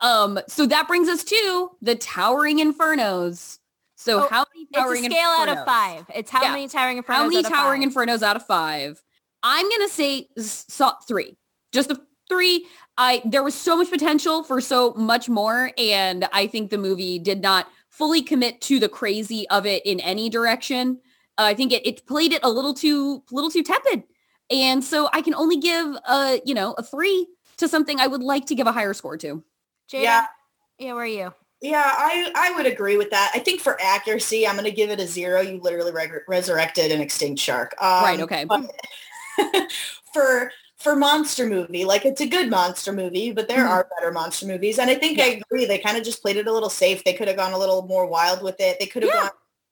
Um, 0.00 0.38
so 0.48 0.66
that 0.66 0.88
brings 0.88 1.08
us 1.08 1.22
to 1.24 1.70
the 1.82 1.94
Towering 1.96 2.58
Infernos. 2.60 3.58
So 3.96 4.24
Oh, 4.24 4.28
how 4.30 4.44
many 4.54 4.66
It's 4.70 4.76
a 4.76 4.80
Towering 4.80 5.04
scale 5.04 5.28
out 5.28 5.48
of 5.48 5.58
Infernos? 5.58 5.64
five. 5.66 6.04
It's 6.14 6.30
how 6.30 6.42
Yeah. 6.42 6.50
many 6.52 6.68
towering 6.68 7.02
infernos. 7.02 7.06
How 7.14 7.22
many 7.24 7.36
out 7.38 7.44
of 7.46 7.50
towering 7.52 7.90
five? 7.90 8.06
infernos 8.08 8.22
out 8.22 8.36
of 8.36 8.46
five? 8.46 9.02
I'm 9.42 9.68
gonna 9.70 9.88
say 9.88 10.28
s- 10.38 10.64
so, 10.68 10.92
three. 11.06 11.36
Just 11.72 11.88
the 11.90 12.00
three. 12.28 12.66
I 12.96 13.22
there 13.24 13.42
was 13.42 13.54
so 13.54 13.76
much 13.76 13.90
potential 13.90 14.44
for 14.44 14.60
so 14.60 14.94
much 14.94 15.28
more, 15.28 15.72
and 15.78 16.28
I 16.32 16.46
think 16.46 16.70
the 16.70 16.78
movie 16.78 17.18
did 17.18 17.40
not 17.40 17.68
fully 17.90 18.22
commit 18.22 18.60
to 18.62 18.78
the 18.78 18.88
crazy 18.88 19.48
of 19.50 19.66
it 19.66 19.84
in 19.84 20.00
any 20.00 20.28
direction. 20.28 21.00
Uh, 21.38 21.42
I 21.44 21.54
think 21.54 21.72
it, 21.72 21.86
it 21.86 22.06
played 22.06 22.32
it 22.32 22.40
a 22.42 22.50
little 22.50 22.74
too 22.74 23.22
little 23.30 23.50
too 23.50 23.62
tepid, 23.62 24.04
and 24.50 24.82
so 24.82 25.08
I 25.12 25.22
can 25.22 25.34
only 25.34 25.56
give 25.56 25.96
a 26.08 26.40
you 26.44 26.54
know 26.54 26.74
a 26.78 26.82
three 26.82 27.26
to 27.56 27.68
something 27.68 28.00
I 28.00 28.06
would 28.06 28.22
like 28.22 28.46
to 28.46 28.54
give 28.54 28.66
a 28.66 28.72
higher 28.72 28.94
score 28.94 29.16
to. 29.18 29.42
Jaida? 29.92 30.02
Yeah. 30.02 30.26
Yeah, 30.78 30.94
where 30.94 31.04
are 31.04 31.06
you? 31.06 31.32
Yeah, 31.60 31.84
I, 31.86 32.30
I 32.34 32.50
would 32.56 32.66
agree 32.66 32.96
with 32.96 33.10
that. 33.10 33.30
I 33.34 33.38
think 33.38 33.60
for 33.60 33.80
accuracy, 33.80 34.46
I'm 34.46 34.54
going 34.56 34.66
to 34.66 34.70
give 34.70 34.90
it 34.90 35.00
a 35.00 35.06
zero. 35.06 35.40
You 35.40 35.60
literally 35.60 35.92
re- 35.92 36.20
resurrected 36.28 36.92
an 36.92 37.00
extinct 37.00 37.40
shark. 37.40 37.74
Um, 37.80 38.04
Right, 38.04 38.20
okay. 38.20 38.44
but 38.44 38.70
for 40.12 40.52
for 40.84 40.94
monster 40.94 41.46
movie, 41.46 41.84
like 41.84 42.04
it's 42.04 42.20
a 42.20 42.26
good 42.26 42.48
monster 42.50 42.92
movie, 42.92 43.32
but 43.32 43.48
there 43.48 43.64
Mhm. 43.64 43.70
are 43.70 43.88
better 43.98 44.12
monster 44.12 44.46
movies. 44.46 44.78
And 44.78 44.90
I 44.90 44.94
think 44.94 45.18
I 45.18 45.40
agree. 45.50 45.64
They 45.64 45.78
kind 45.78 45.96
of 45.96 46.04
just 46.04 46.22
played 46.22 46.36
it 46.36 46.46
a 46.46 46.52
little 46.52 46.70
safe. 46.70 47.02
They 47.02 47.14
could 47.14 47.26
have 47.26 47.36
gone 47.38 47.52
a 47.52 47.58
little 47.58 47.82
more 47.88 48.06
wild 48.06 48.42
with 48.42 48.60
it. 48.60 48.78
They 48.78 48.86
could 48.86 49.02
have 49.02 49.12
Yeah. 49.12 49.20
gone. 49.22 49.30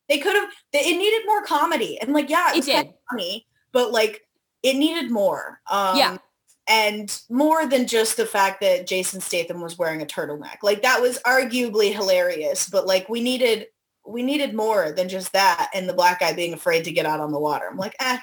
They 0.09 0.18
could 0.18 0.34
have. 0.34 0.48
It 0.72 0.97
needed 0.97 1.22
more 1.26 1.43
comedy. 1.44 2.01
And 2.01 2.12
like, 2.12 2.28
yeah, 2.30 2.51
it, 2.51 2.56
was 2.56 2.66
did. 2.66 2.93
funny, 3.10 3.47
but 3.72 3.93
like 3.93 4.26
it 4.62 4.74
needed 4.76 5.10
more. 5.10 5.60
Um, 5.70 5.97
Yeah. 5.97 6.16
and 6.66 7.20
more 7.28 7.66
than 7.66 7.86
just 7.86 8.16
the 8.16 8.26
fact 8.26 8.60
that 8.62 8.86
Jason 8.86 9.20
Statham 9.20 9.60
was 9.60 9.76
wearing 9.78 10.01
a 10.02 10.06
turtleneck. 10.06 10.59
Like 10.62 10.82
that 10.82 11.01
was 11.02 11.18
arguably 11.20 11.93
hilarious, 11.94 12.68
but 12.68 12.86
like 12.86 13.09
we 13.09 13.20
needed 13.20 13.68
we 14.05 14.22
needed 14.22 14.52
more 14.52 14.90
than 14.90 15.09
just 15.09 15.32
that 15.32 15.70
and 15.74 15.89
the 15.89 15.93
black 15.94 16.18
guy 16.18 16.32
being 16.32 16.52
afraid 16.52 16.82
to 16.84 16.90
get 16.90 17.06
out 17.06 17.20
on 17.20 17.30
the 17.30 17.39
water. 17.39 17.68
I'm 17.70 17.76
like, 17.76 17.94
eh. 18.01 18.18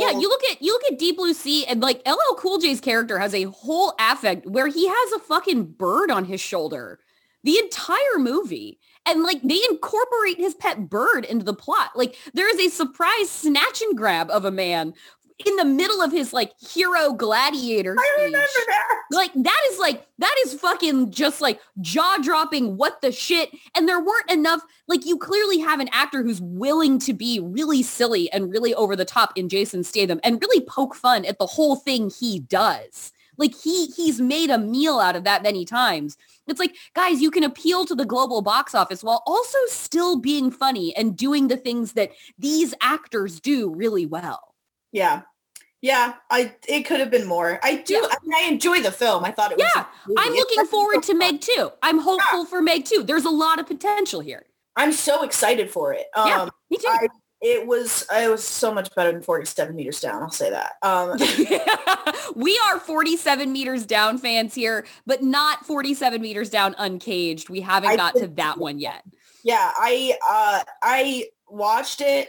Yeah, 0.00 0.12
oh. 0.14 0.20
you 0.20 0.28
look 0.28 0.42
at 0.50 0.62
you 0.62 0.72
look 0.72 0.92
at 0.92 0.98
Deep 0.98 1.16
Blue 1.16 1.34
Sea 1.34 1.66
and 1.66 1.80
like 1.80 2.02
LL 2.06 2.34
Cool 2.36 2.58
J's 2.58 2.80
character 2.80 3.18
has 3.18 3.34
a 3.34 3.44
whole 3.44 3.94
affect 3.98 4.46
where 4.46 4.68
he 4.68 4.88
has 4.88 5.12
a 5.12 5.18
fucking 5.18 5.64
bird 5.64 6.10
on 6.10 6.24
his 6.24 6.40
shoulder 6.40 6.98
the 7.44 7.58
entire 7.58 8.18
movie. 8.18 8.78
And 9.04 9.24
like 9.24 9.42
they 9.42 9.60
incorporate 9.68 10.38
his 10.38 10.54
pet 10.54 10.88
bird 10.88 11.24
into 11.24 11.44
the 11.44 11.54
plot. 11.54 11.90
Like 11.96 12.16
there 12.34 12.48
is 12.48 12.60
a 12.60 12.74
surprise 12.74 13.30
snatch 13.30 13.82
and 13.82 13.96
grab 13.96 14.30
of 14.30 14.44
a 14.44 14.50
man 14.50 14.94
in 15.44 15.56
the 15.56 15.64
middle 15.64 16.02
of 16.02 16.12
his 16.12 16.32
like 16.32 16.52
hero 16.60 17.12
gladiator 17.12 17.96
I 17.98 18.02
speech. 18.14 18.24
remember 18.26 18.46
that. 18.68 19.02
Like 19.10 19.32
that 19.34 19.60
is 19.70 19.78
like 19.78 20.06
that 20.18 20.34
is 20.44 20.54
fucking 20.54 21.10
just 21.10 21.40
like 21.40 21.60
jaw 21.80 22.18
dropping 22.22 22.76
what 22.76 23.00
the 23.00 23.12
shit 23.12 23.50
and 23.76 23.88
there 23.88 24.00
weren't 24.00 24.30
enough 24.30 24.62
like 24.88 25.04
you 25.06 25.18
clearly 25.18 25.58
have 25.58 25.80
an 25.80 25.88
actor 25.92 26.22
who's 26.22 26.40
willing 26.40 26.98
to 27.00 27.12
be 27.12 27.40
really 27.40 27.82
silly 27.82 28.30
and 28.32 28.50
really 28.50 28.74
over 28.74 28.96
the 28.96 29.04
top 29.04 29.32
in 29.36 29.48
Jason 29.48 29.84
Statham 29.84 30.20
and 30.24 30.40
really 30.40 30.64
poke 30.64 30.94
fun 30.94 31.24
at 31.24 31.38
the 31.38 31.46
whole 31.46 31.76
thing 31.76 32.10
he 32.10 32.40
does. 32.40 33.12
Like 33.38 33.54
he 33.54 33.86
he's 33.86 34.20
made 34.20 34.50
a 34.50 34.58
meal 34.58 34.98
out 35.00 35.16
of 35.16 35.24
that 35.24 35.42
many 35.42 35.64
times. 35.64 36.16
It's 36.46 36.60
like, 36.60 36.74
guys, 36.94 37.22
you 37.22 37.30
can 37.30 37.44
appeal 37.44 37.84
to 37.86 37.94
the 37.94 38.04
global 38.04 38.42
box 38.42 38.74
office 38.74 39.02
while 39.02 39.22
also 39.26 39.58
still 39.68 40.16
being 40.18 40.50
funny 40.50 40.94
and 40.96 41.16
doing 41.16 41.48
the 41.48 41.56
things 41.56 41.92
that 41.94 42.10
these 42.38 42.74
actors 42.80 43.40
do 43.40 43.72
really 43.74 44.06
well. 44.06 44.51
Yeah. 44.92 45.22
Yeah, 45.80 46.14
I 46.30 46.54
it 46.68 46.82
could 46.82 47.00
have 47.00 47.10
been 47.10 47.26
more. 47.26 47.58
I 47.60 47.76
do. 47.76 47.94
Yeah. 47.94 48.02
I, 48.04 48.16
mean, 48.22 48.34
I 48.36 48.48
enjoy 48.48 48.80
the 48.82 48.92
film. 48.92 49.24
I 49.24 49.32
thought 49.32 49.50
it 49.50 49.58
was. 49.58 49.68
Yeah, 49.74 49.84
I'm 50.16 50.32
looking 50.32 50.64
forward 50.66 51.02
to 51.02 51.08
so 51.08 51.14
Meg 51.14 51.40
2. 51.40 51.70
I'm 51.82 51.98
hopeful 51.98 52.44
for 52.44 52.62
Meg 52.62 52.84
2. 52.84 53.02
There's 53.02 53.24
a 53.24 53.30
lot 53.30 53.58
of 53.58 53.66
potential 53.66 54.20
here. 54.20 54.46
I'm 54.76 54.92
so 54.92 55.24
excited 55.24 55.70
for 55.72 55.92
it. 55.92 56.06
Um, 56.14 56.28
Yeah, 56.28 56.48
me 56.70 56.76
too. 56.76 56.86
I, 56.88 57.08
it 57.40 57.66
was 57.66 58.06
it 58.12 58.30
was 58.30 58.44
so 58.44 58.72
much 58.72 58.94
better 58.94 59.10
than 59.10 59.22
47 59.22 59.74
meters 59.74 60.00
down. 60.00 60.22
I'll 60.22 60.30
say 60.30 60.50
that. 60.50 60.74
Um, 60.82 61.18
we 62.36 62.58
are 62.68 62.78
47 62.78 63.52
meters 63.52 63.84
down 63.84 64.18
fans 64.18 64.54
here, 64.54 64.86
but 65.04 65.22
not 65.22 65.66
47 65.66 66.22
meters 66.22 66.48
down 66.48 66.76
uncaged. 66.78 67.50
We 67.50 67.60
haven't 67.60 67.90
I 67.90 67.96
got 67.96 68.14
to 68.16 68.28
that 68.28 68.58
one 68.58 68.78
yet. 68.78 69.02
yeah, 69.42 69.72
I 69.74 70.16
uh, 70.30 70.62
I 70.82 71.24
watched 71.48 72.00
it 72.00 72.28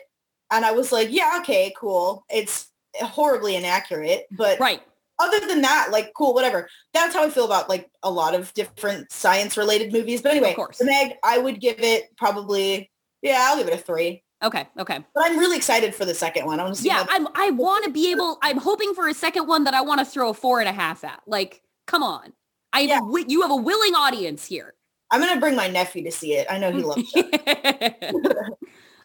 and 0.54 0.64
I 0.66 0.72
was 0.72 0.92
like, 0.92 1.10
yeah, 1.12 1.38
okay, 1.42 1.74
cool. 1.78 2.24
It's 2.30 2.70
horribly 3.02 3.56
inaccurate, 3.56 4.28
but 4.32 4.60
Right. 4.60 4.82
other 5.20 5.40
than 5.48 5.62
that, 5.64 5.90
like, 5.92 6.14
cool, 6.16 6.34
whatever. 6.34 6.70
That's 6.94 7.14
how 7.16 7.24
I 7.24 7.30
feel 7.30 7.46
about 7.46 7.68
like 7.70 7.90
a 8.04 8.12
lot 8.12 8.36
of 8.36 8.54
different 8.54 9.12
science 9.12 9.58
related 9.58 9.92
movies. 9.92 10.22
But 10.22 10.32
anyway, 10.34 10.52
Of 10.52 10.56
course. 10.56 10.82
Meg, 10.82 11.14
I 11.24 11.40
would 11.40 11.60
give 11.60 11.80
it 11.80 12.16
probably, 12.18 12.92
yeah, 13.22 13.48
I'll 13.50 13.58
give 13.58 13.68
it 13.68 13.74
a 13.74 13.78
three. 13.78 14.24
Okay. 14.44 14.68
Okay. 14.78 15.00
But 15.16 15.24
I'm 15.26 15.40
really 15.40 15.58
excited 15.58 15.96
for 15.96 16.06
the 16.06 16.14
second 16.14 16.46
one. 16.46 16.60
I 16.60 16.64
want 16.64 16.76
to 16.76 16.82
see. 16.82 16.88
Yeah. 16.90 17.06
I'm, 17.10 17.28
I 17.36 17.52
want 17.52 17.86
to 17.86 17.90
be 17.92 18.12
able, 18.12 18.38
I'm 18.42 18.58
hoping 18.58 18.94
for 18.94 19.08
a 19.08 19.14
second 19.14 19.48
one 19.48 19.64
that 19.64 19.74
I 19.74 19.82
want 19.82 20.00
to 20.00 20.06
throw 20.06 20.30
a 20.30 20.34
four 20.34 20.60
and 20.60 20.68
a 20.70 20.74
half 20.74 21.04
at. 21.04 21.22
Like, 21.26 21.62
come 21.88 22.04
on. 22.04 22.34
I, 22.74 22.82
Yeah. 22.82 23.00
you 23.28 23.42
have 23.42 23.52
a 23.52 23.56
willing 23.56 23.96
audience 23.96 24.46
here. 24.46 24.74
I'm 25.12 25.22
gonna 25.22 25.40
bring 25.40 25.56
my 25.56 25.68
nephew 25.68 26.04
to 26.06 26.12
see 26.12 26.34
it. 26.34 26.48
I 26.50 26.58
know 26.58 26.72
he 26.72 26.82
loves 26.82 27.12
it. 27.14 28.14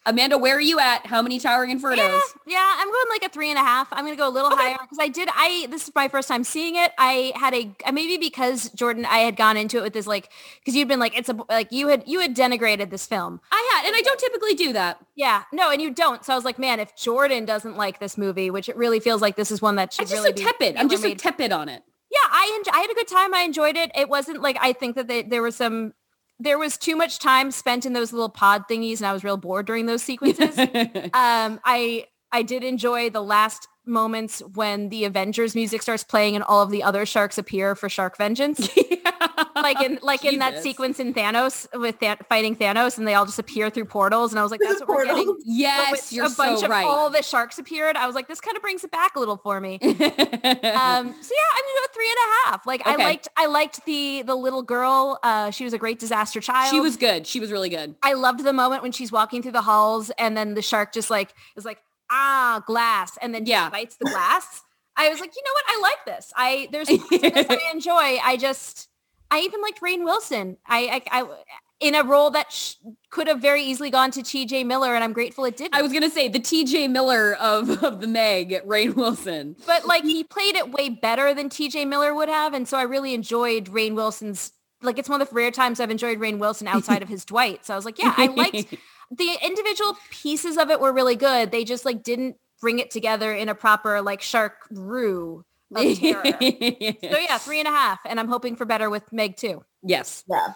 Amanda, 0.08 0.38
where 0.38 0.56
are 0.56 0.60
you 0.60 0.78
at? 0.78 1.04
How 1.04 1.20
many 1.20 1.38
Towering 1.38 1.78
Infernos? 1.78 1.98
Yeah, 1.98 2.20
yeah, 2.46 2.74
I'm 2.78 2.88
going 2.88 3.04
like 3.10 3.24
a 3.24 3.28
three 3.28 3.50
and 3.50 3.58
a 3.58 3.62
half. 3.62 3.88
I'm 3.92 4.04
going 4.06 4.16
to 4.16 4.18
go 4.18 4.26
a 4.26 4.30
little 4.30 4.50
higher 4.50 4.78
because 4.80 4.96
I 4.98 5.08
did. 5.08 5.28
I 5.34 5.66
this 5.70 5.86
is 5.86 5.94
my 5.94 6.08
first 6.08 6.28
time 6.28 6.44
seeing 6.44 6.76
it. 6.76 6.92
I 6.96 7.32
had 7.36 7.52
a 7.52 7.70
uh, 7.84 7.92
maybe 7.92 8.16
because 8.16 8.70
Jordan, 8.70 9.04
I 9.04 9.18
had 9.18 9.36
gone 9.36 9.58
into 9.58 9.76
it 9.76 9.82
with 9.82 9.92
this 9.92 10.06
like 10.06 10.30
because 10.60 10.74
you'd 10.74 10.88
been 10.88 10.98
like 10.98 11.16
it's 11.16 11.28
a 11.28 11.36
like 11.50 11.70
you 11.72 11.88
had 11.88 12.04
you 12.06 12.20
had 12.20 12.34
denigrated 12.34 12.88
this 12.88 13.06
film. 13.06 13.40
I 13.52 13.70
had, 13.74 13.86
and 13.86 13.94
I 13.94 14.00
don't 14.00 14.18
typically 14.18 14.54
do 14.54 14.72
that. 14.72 14.98
Yeah, 15.14 15.42
no, 15.52 15.70
and 15.70 15.82
you 15.82 15.90
don't. 15.90 16.24
So 16.24 16.32
I 16.32 16.36
was 16.36 16.44
like, 16.44 16.58
man, 16.58 16.80
if 16.80 16.96
Jordan 16.96 17.44
doesn't 17.44 17.76
like 17.76 18.00
this 18.00 18.16
movie, 18.16 18.50
which 18.50 18.70
it 18.70 18.76
really 18.76 19.00
feels 19.00 19.20
like 19.20 19.36
this 19.36 19.50
is 19.50 19.60
one 19.60 19.76
that 19.76 19.92
should 19.92 20.02
I'm 20.02 20.08
just 20.08 20.22
really 20.22 20.30
a 20.30 20.34
be 20.34 20.42
tepid. 20.42 20.76
I'm 20.76 20.88
just 20.88 21.02
a 21.04 21.08
tailor-made. 21.08 21.18
tepid 21.18 21.52
on 21.52 21.68
it. 21.68 21.82
Yeah, 22.10 22.18
I 22.30 22.62
enj- 22.64 22.74
I 22.74 22.80
had 22.80 22.90
a 22.90 22.94
good 22.94 23.08
time. 23.08 23.34
I 23.34 23.42
enjoyed 23.42 23.76
it. 23.76 23.90
It 23.94 24.08
wasn't 24.08 24.40
like 24.40 24.56
I 24.60 24.72
think 24.72 24.96
that 24.96 25.08
they, 25.08 25.22
there 25.22 25.42
was 25.42 25.56
some 25.56 25.92
there 26.40 26.58
was 26.58 26.76
too 26.76 26.96
much 26.96 27.18
time 27.18 27.50
spent 27.50 27.84
in 27.84 27.92
those 27.92 28.12
little 28.12 28.28
pod 28.28 28.64
thingies, 28.70 28.98
and 28.98 29.06
I 29.06 29.12
was 29.12 29.24
real 29.24 29.36
bored 29.36 29.66
during 29.66 29.86
those 29.86 30.02
sequences. 30.02 30.58
um, 30.58 31.60
I 31.64 32.06
I 32.32 32.42
did 32.42 32.62
enjoy 32.64 33.10
the 33.10 33.22
last 33.22 33.68
moments 33.86 34.42
when 34.54 34.90
the 34.90 35.04
Avengers 35.04 35.54
music 35.54 35.82
starts 35.82 36.04
playing 36.04 36.34
and 36.34 36.44
all 36.44 36.62
of 36.62 36.70
the 36.70 36.82
other 36.82 37.06
sharks 37.06 37.38
appear 37.38 37.74
for 37.74 37.88
Shark 37.88 38.18
Vengeance. 38.18 38.68
like 39.56 39.80
in 39.80 39.98
like 40.02 40.24
in 40.24 40.38
that 40.38 40.62
sequence 40.62 41.00
in 41.00 41.14
Thanos 41.14 41.66
with 41.78 41.98
Tha- 42.00 42.18
fighting 42.28 42.54
Thanos, 42.56 42.98
and 42.98 43.06
they 43.06 43.14
all 43.14 43.24
just 43.24 43.38
appear 43.38 43.70
through 43.70 43.86
portals, 43.86 44.32
and 44.32 44.38
I 44.38 44.42
was 44.42 44.50
like, 44.50 44.60
that's 44.60 44.80
what 44.80 44.88
we're 44.88 45.04
getting. 45.06 45.36
Yes, 45.44 46.12
you're 46.12 46.26
a 46.26 46.30
bunch 46.30 46.60
so 46.60 46.66
of 46.66 46.70
right. 46.70 46.84
all 46.86 47.10
the 47.10 47.22
sharks 47.22 47.58
appeared. 47.58 47.96
I 47.96 48.06
was 48.06 48.14
like, 48.14 48.28
this 48.28 48.40
kind 48.40 48.56
of 48.56 48.62
brings 48.62 48.84
it 48.84 48.90
back 48.90 49.16
a 49.16 49.18
little 49.18 49.36
for 49.36 49.60
me. 49.60 49.78
Um, 50.68 51.06
so 51.20 51.34
yeah, 51.34 51.50
I'm 51.54 51.64
gonna 51.64 51.84
a 51.84 51.92
three 51.92 52.08
and 52.08 52.16
a 52.18 52.50
half. 52.50 52.66
Like 52.66 52.86
I 52.86 52.96
liked, 52.96 53.28
I 53.36 53.46
liked 53.46 53.84
the 53.84 54.22
the 54.22 54.34
little 54.34 54.62
girl. 54.62 55.18
Uh, 55.22 55.50
she 55.50 55.64
was 55.64 55.72
a 55.72 55.78
great 55.78 55.98
disaster 55.98 56.40
child. 56.40 56.70
she 56.70 56.80
was 56.80 56.96
good. 56.96 57.26
She 57.26 57.40
was 57.40 57.50
really 57.50 57.68
good. 57.68 57.94
I 58.02 58.14
loved 58.14 58.44
the 58.44 58.52
moment 58.52 58.82
when 58.82 58.92
she's 58.92 59.10
walking 59.10 59.42
through 59.42 59.52
the 59.52 59.62
halls, 59.62 60.10
and 60.18 60.36
then 60.36 60.54
the 60.54 60.62
shark 60.62 60.92
just 60.92 61.10
like 61.10 61.34
is 61.56 61.64
like 61.64 61.78
ah 62.10 62.62
glass, 62.66 63.18
and 63.20 63.34
then 63.34 63.46
Yeah. 63.46 63.70
bites 63.70 63.96
the 63.96 64.06
glass. 64.06 64.62
I 64.96 65.08
was 65.10 65.20
like, 65.20 65.32
you 65.36 65.42
know 65.44 65.52
what? 65.52 65.64
I 65.68 65.80
like 65.80 66.04
this. 66.06 66.32
I 66.36 66.68
there's 66.72 66.88
this 67.10 67.46
I 67.48 67.70
enjoy. 67.72 68.18
I 68.24 68.36
just 68.38 68.88
I 69.30 69.40
even 69.40 69.60
liked 69.62 69.80
Rainn 69.80 70.04
Wilson. 70.04 70.56
I 70.66 71.02
I, 71.12 71.20
I 71.22 71.28
in 71.80 71.94
a 71.94 72.02
role 72.02 72.30
that 72.32 72.50
sh- 72.50 72.74
could 73.10 73.28
have 73.28 73.40
very 73.40 73.62
easily 73.62 73.88
gone 73.90 74.10
to 74.10 74.20
T.J. 74.20 74.64
Miller, 74.64 74.96
and 74.96 75.04
I'm 75.04 75.12
grateful 75.12 75.44
it 75.44 75.56
didn't. 75.56 75.76
I 75.76 75.82
was 75.82 75.92
gonna 75.92 76.10
say 76.10 76.26
the 76.28 76.40
T.J. 76.40 76.88
Miller 76.88 77.34
of, 77.34 77.70
of 77.84 78.00
the 78.00 78.08
Meg, 78.08 78.62
Rainn 78.66 78.96
Wilson. 78.96 79.54
but 79.64 79.86
like 79.86 80.02
he 80.02 80.24
played 80.24 80.56
it 80.56 80.72
way 80.72 80.88
better 80.88 81.32
than 81.34 81.48
TJ 81.48 81.86
Miller 81.86 82.12
would 82.14 82.28
have. 82.28 82.52
And 82.54 82.66
so 82.66 82.76
I 82.76 82.82
really 82.82 83.14
enjoyed 83.14 83.66
Rainn 83.66 83.94
Wilson's 83.94 84.50
like 84.82 84.98
it's 84.98 85.08
one 85.08 85.20
of 85.22 85.28
the 85.28 85.34
rare 85.36 85.52
times 85.52 85.78
I've 85.78 85.90
enjoyed 85.92 86.18
Rainn 86.18 86.38
Wilson 86.38 86.66
outside 86.66 87.02
of 87.02 87.08
his 87.08 87.24
Dwight. 87.24 87.64
So 87.64 87.74
I 87.74 87.76
was 87.76 87.84
like, 87.84 87.98
yeah, 88.00 88.12
I 88.16 88.26
liked 88.26 88.74
the 89.10 89.36
individual 89.42 89.96
pieces 90.10 90.56
of 90.56 90.70
it 90.70 90.80
were 90.80 90.92
really 90.92 91.16
good. 91.16 91.50
They 91.50 91.64
just 91.64 91.84
like 91.84 92.02
didn't 92.02 92.36
bring 92.60 92.78
it 92.78 92.90
together 92.90 93.32
in 93.32 93.48
a 93.48 93.54
proper 93.54 94.02
like 94.02 94.20
shark 94.22 94.54
rue 94.70 95.44
of 95.74 95.82
terror. 95.98 96.24
so 96.24 97.18
yeah, 97.18 97.38
three 97.38 97.58
and 97.60 97.68
a 97.68 97.72
half. 97.72 98.00
And 98.04 98.18
I'm 98.20 98.28
hoping 98.28 98.56
for 98.56 98.64
better 98.64 98.90
with 98.90 99.12
Meg 99.12 99.36
too. 99.36 99.64
yes. 99.82 100.24
yeah. 100.28 100.54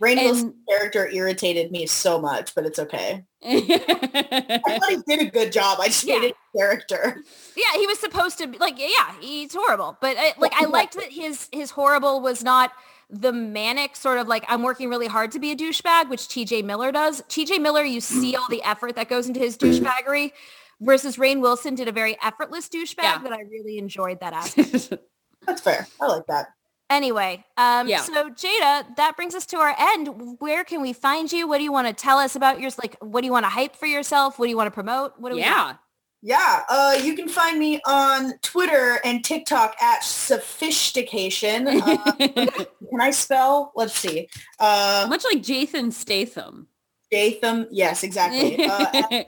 Rainbow's 0.00 0.42
And- 0.42 0.54
character 0.68 1.08
irritated 1.08 1.70
me 1.70 1.86
so 1.86 2.20
much, 2.20 2.54
but 2.54 2.66
it's 2.66 2.78
okay. 2.80 3.24
I 3.44 4.58
thought 4.80 4.90
he 4.90 4.98
did 5.16 5.28
a 5.28 5.30
good 5.30 5.52
job. 5.52 5.78
I 5.80 5.86
just 5.86 6.04
Yeah. 6.04 6.14
hated 6.16 6.34
his 6.52 6.60
character. 6.60 7.22
Yeah, 7.56 7.78
he 7.78 7.86
was 7.86 7.98
supposed 8.00 8.38
to 8.38 8.48
be 8.48 8.58
like, 8.58 8.78
yeah, 8.78 9.14
he's 9.20 9.54
horrible. 9.54 9.96
But 10.00 10.16
I, 10.18 10.34
like, 10.36 10.52
I 10.54 10.64
liked 10.66 10.94
that 10.94 11.10
his 11.12 11.48
his 11.52 11.70
horrible 11.70 12.20
was 12.20 12.42
not 12.42 12.72
the 13.10 13.32
manic 13.32 13.96
sort 13.96 14.18
of 14.18 14.26
like 14.28 14.44
I'm 14.48 14.62
working 14.62 14.88
really 14.88 15.06
hard 15.06 15.30
to 15.32 15.38
be 15.38 15.50
a 15.52 15.56
douchebag, 15.56 16.08
which 16.08 16.28
T.J. 16.28 16.62
Miller 16.62 16.90
does. 16.92 17.22
T.J. 17.28 17.58
Miller, 17.58 17.82
you 17.84 18.00
see 18.00 18.34
all 18.36 18.48
the 18.48 18.62
effort 18.62 18.96
that 18.96 19.08
goes 19.08 19.26
into 19.28 19.40
his 19.40 19.56
douchebaggery, 19.58 20.32
versus 20.80 21.16
Rainn 21.16 21.40
Wilson 21.40 21.74
did 21.74 21.88
a 21.88 21.92
very 21.92 22.16
effortless 22.22 22.68
douchebag 22.68 23.02
Yeah. 23.02 23.18
that 23.18 23.32
I 23.32 23.42
really 23.42 23.78
enjoyed 23.78 24.20
that 24.20 24.32
aspect. 24.32 24.92
That's 25.46 25.60
fair. 25.60 25.86
I 26.00 26.06
like 26.06 26.26
that. 26.28 26.48
anyway, 26.90 27.44
um, 27.56 27.86
Yeah. 27.88 28.00
so 28.00 28.30
Jaida, 28.30 28.96
that 28.96 29.14
brings 29.16 29.34
us 29.34 29.46
to 29.46 29.58
our 29.58 29.74
end. 29.78 30.36
Where 30.40 30.64
can 30.64 30.80
we 30.82 30.92
find 30.92 31.30
you? 31.32 31.46
What 31.46 31.58
do 31.58 31.64
you 31.64 31.72
want 31.72 31.86
to 31.88 31.92
tell 31.94 32.18
us 32.18 32.34
about 32.36 32.60
yours? 32.60 32.78
Like, 32.78 32.96
what 33.00 33.20
do 33.20 33.26
you 33.26 33.32
want 33.32 33.44
to 33.44 33.50
hype 33.50 33.76
for 33.76 33.86
yourself? 33.86 34.38
What 34.38 34.46
do 34.46 34.50
you 34.50 34.56
want 34.56 34.66
to 34.68 34.70
promote? 34.74 35.12
What 35.18 35.30
do 35.30 35.36
we 35.36 35.42
yeah. 35.42 35.74
Yeah, 36.26 36.62
uh, 36.70 36.98
you 37.02 37.14
can 37.16 37.28
find 37.28 37.58
me 37.58 37.82
on 37.86 38.32
Twitter 38.40 38.98
and 39.04 39.22
TikTok 39.22 39.76
at 39.78 40.00
sofishtication. 40.00 41.82
Uh, 41.82 42.12
can 42.90 43.00
I 43.00 43.10
spell? 43.10 43.72
Let's 43.76 43.92
see. 43.94 44.28
Uh, 44.58 45.04
Much 45.10 45.22
like 45.24 45.42
Jathan 45.42 45.92
Statham. 45.92 46.66
Jatham. 47.12 47.66
Yes, 47.70 48.02
exactly. 48.02 48.56
Uh, 48.66 49.24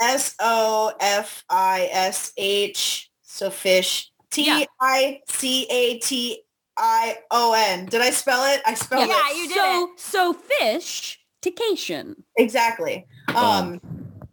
S 0.00 0.34
O 0.40 0.92
F 0.98 1.44
I 1.48 1.88
S 1.92 2.32
H. 2.36 3.08
Sophish. 3.24 4.06
T 4.32 4.66
I 4.80 5.20
C 5.28 5.68
A 5.70 5.98
T 6.00 6.42
I 6.76 7.18
O 7.30 7.54
N. 7.56 7.86
Did 7.86 8.00
I 8.00 8.10
spell 8.10 8.44
it? 8.52 8.60
I 8.66 8.74
spelled 8.74 9.08
Yeah, 9.08 9.20
it. 9.30 9.36
you 9.36 9.48
did 9.48 9.54
so 9.54 9.90
so 9.96 10.32
fish 10.32 11.20
tication. 11.40 12.16
Exactly. 12.36 13.06
Um, 13.36 13.80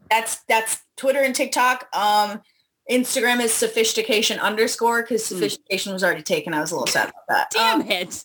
that's 0.10 0.40
that's 0.48 0.80
Twitter 0.98 1.19
and 1.22 1.34
TikTok. 1.36 1.88
Um, 1.95 2.41
Instagram 2.90 3.40
is 3.41 3.52
sofishtication 3.52 4.40
underscore 4.40 5.02
because 5.03 5.27
Hmm. 5.30 5.36
sofishtication 5.44 5.94
was 5.94 6.03
already 6.03 6.23
taken. 6.23 6.53
I 6.53 6.60
was 6.61 6.72
a 6.72 6.76
little 6.76 6.88
sad 6.88 7.10
about 7.10 7.27
that. 7.30 7.52
Damn 7.52 7.81
Um, 7.81 7.88
it. 7.91 8.23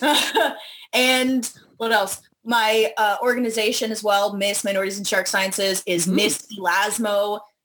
and 0.92 1.52
what 1.76 1.92
else? 1.92 2.20
My 2.44 2.92
uh, 2.96 3.16
organization 3.22 3.90
as 3.92 4.02
well, 4.02 4.32
Miss 4.34 4.64
Minorities 4.64 4.96
and 4.98 5.06
Shark 5.06 5.26
Sciences, 5.26 5.82
is 5.86 6.06
Mhm. 6.06 6.16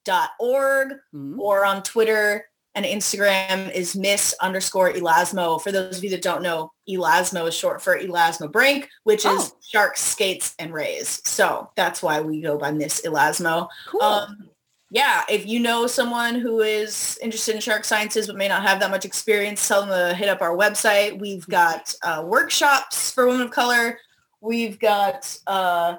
misselasmo.org 0.06 0.90
Mhm. 1.14 1.38
or 1.40 1.66
on 1.66 1.84
Twitter 1.84 2.48
and 2.76 2.86
Instagram 2.86 3.72
is 3.74 3.96
miss 3.96 4.34
underscore 4.42 4.94
Elasmo. 4.94 5.62
For 5.62 5.72
those 5.72 5.98
of 5.98 6.04
you 6.04 6.10
that 6.12 6.22
don't 6.22 6.42
know, 6.42 6.72
Elasmo 6.90 7.48
is 7.48 7.54
short 7.54 7.82
for 7.82 7.98
Elasmobranch, 8.00 8.86
which 9.04 9.26
is 9.26 9.52
Oh. 9.52 9.58
sharks, 9.62 10.02
skates, 10.02 10.56
and 10.60 10.74
rays. 10.74 11.22
So 11.26 11.70
that's 11.76 12.02
why 12.02 12.22
we 12.22 12.42
go 12.42 12.58
by 12.58 12.72
Miss 12.72 13.02
Elasmo. 13.02 13.68
Cool. 13.88 14.02
Um, 14.02 14.50
yeah, 14.90 15.24
if 15.30 15.46
you 15.46 15.60
know 15.60 15.88
someone 15.88 16.36
who 16.36 16.60
is 16.62 17.18
interested 17.22 17.56
in 17.56 17.62
shark 17.62 17.86
sciences 17.86 18.28
but 18.28 18.36
may 18.36 18.48
not 18.50 18.62
have 18.64 18.80
that 18.82 18.92
much 18.92 19.06
experience, 19.06 19.66
tell 19.66 19.86
them 19.86 19.90
to 20.10 20.14
hit 20.16 20.28
up 20.28 20.42
our 20.42 20.56
website. 20.56 21.18
We've 21.20 21.48
got 21.48 21.94
uh, 22.04 22.24
workshops 22.26 23.10
for 23.12 23.26
women 23.28 23.42
of 23.44 23.52
color. 23.52 23.98
We've 24.42 24.78
got 24.80 25.38
uh, 25.48 25.96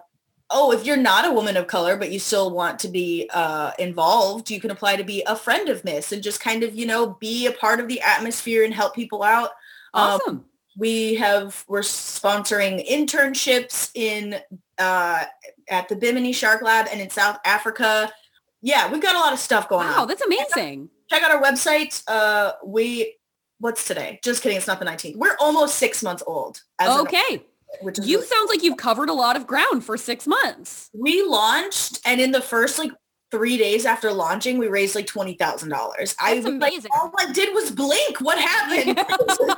oh, 0.52 0.72
if 0.72 0.84
you're 0.84 0.96
not 0.96 1.26
a 1.26 1.32
woman 1.32 1.56
of 1.56 1.66
color, 1.66 1.96
but 1.96 2.12
you 2.12 2.18
still 2.18 2.50
want 2.50 2.78
to 2.80 2.88
be 2.88 3.28
uh, 3.32 3.72
involved, 3.78 4.50
you 4.50 4.60
can 4.60 4.70
apply 4.70 4.96
to 4.96 5.04
be 5.04 5.22
a 5.26 5.34
friend 5.34 5.68
of 5.68 5.84
Miss 5.84 6.12
and 6.12 6.22
just 6.22 6.40
kind 6.40 6.62
of, 6.62 6.74
you 6.74 6.86
know, 6.86 7.16
be 7.20 7.46
a 7.46 7.52
part 7.52 7.80
of 7.80 7.88
the 7.88 8.00
atmosphere 8.00 8.64
and 8.64 8.72
help 8.72 8.94
people 8.94 9.22
out. 9.22 9.50
Um, 9.94 10.20
Awesome. 10.20 10.44
we 10.76 11.14
have, 11.14 11.64
we're 11.68 11.80
sponsoring 11.80 12.86
internships 12.88 13.90
in, 13.94 14.36
uh, 14.78 15.24
at 15.68 15.88
the 15.88 15.96
Bimini 15.96 16.32
Shark 16.32 16.62
Lab 16.62 16.86
and 16.90 17.00
in 17.00 17.10
South 17.10 17.38
Africa. 17.44 18.12
Yeah, 18.60 18.90
we've 18.92 19.02
got 19.02 19.16
a 19.16 19.20
lot 19.20 19.32
of 19.32 19.38
stuff 19.38 19.68
going 19.68 19.88
wow, 19.88 20.02
on. 20.02 20.08
that's 20.08 20.22
amazing. 20.22 20.88
Check 21.10 21.22
out 21.22 21.30
our 21.30 21.42
website. 21.42 22.02
Uh, 22.06 22.52
we, 22.64 23.16
what's 23.58 23.86
today? 23.86 24.20
Just 24.22 24.42
kidding. 24.42 24.58
It's 24.58 24.66
not 24.66 24.78
the 24.78 24.86
19th. 24.86 25.16
We're 25.16 25.36
almost 25.40 25.76
six 25.76 26.02
months 26.02 26.22
old. 26.26 26.62
Okay. 26.80 27.42
Which 27.80 27.98
You 27.98 28.16
really- 28.18 28.26
sounds 28.28 28.48
like 28.50 28.62
you've 28.62 28.76
covered 28.76 29.08
a 29.08 29.14
lot 29.14 29.36
of 29.36 29.46
ground 29.46 29.84
for 29.84 29.96
six 29.96 30.26
months. 30.26 30.90
we 30.92 31.22
launched 31.22 32.00
and 32.04 32.20
in 32.20 32.30
the 32.32 32.40
first 32.40 32.78
like 32.78 32.92
three 33.30 33.56
days 33.56 33.86
after 33.86 34.12
launching 34.12 34.58
we 34.58 34.68
raised 34.68 34.94
like 34.94 35.06
twenty 35.06 35.32
thousand 35.34 35.70
dollars 35.70 36.14
i 36.20 36.34
like 36.34 36.44
amazing. 36.46 36.90
all 36.94 37.10
i 37.18 37.32
did 37.32 37.54
was 37.54 37.70
blink 37.70 38.20
what 38.20 38.38
happened 38.38 38.94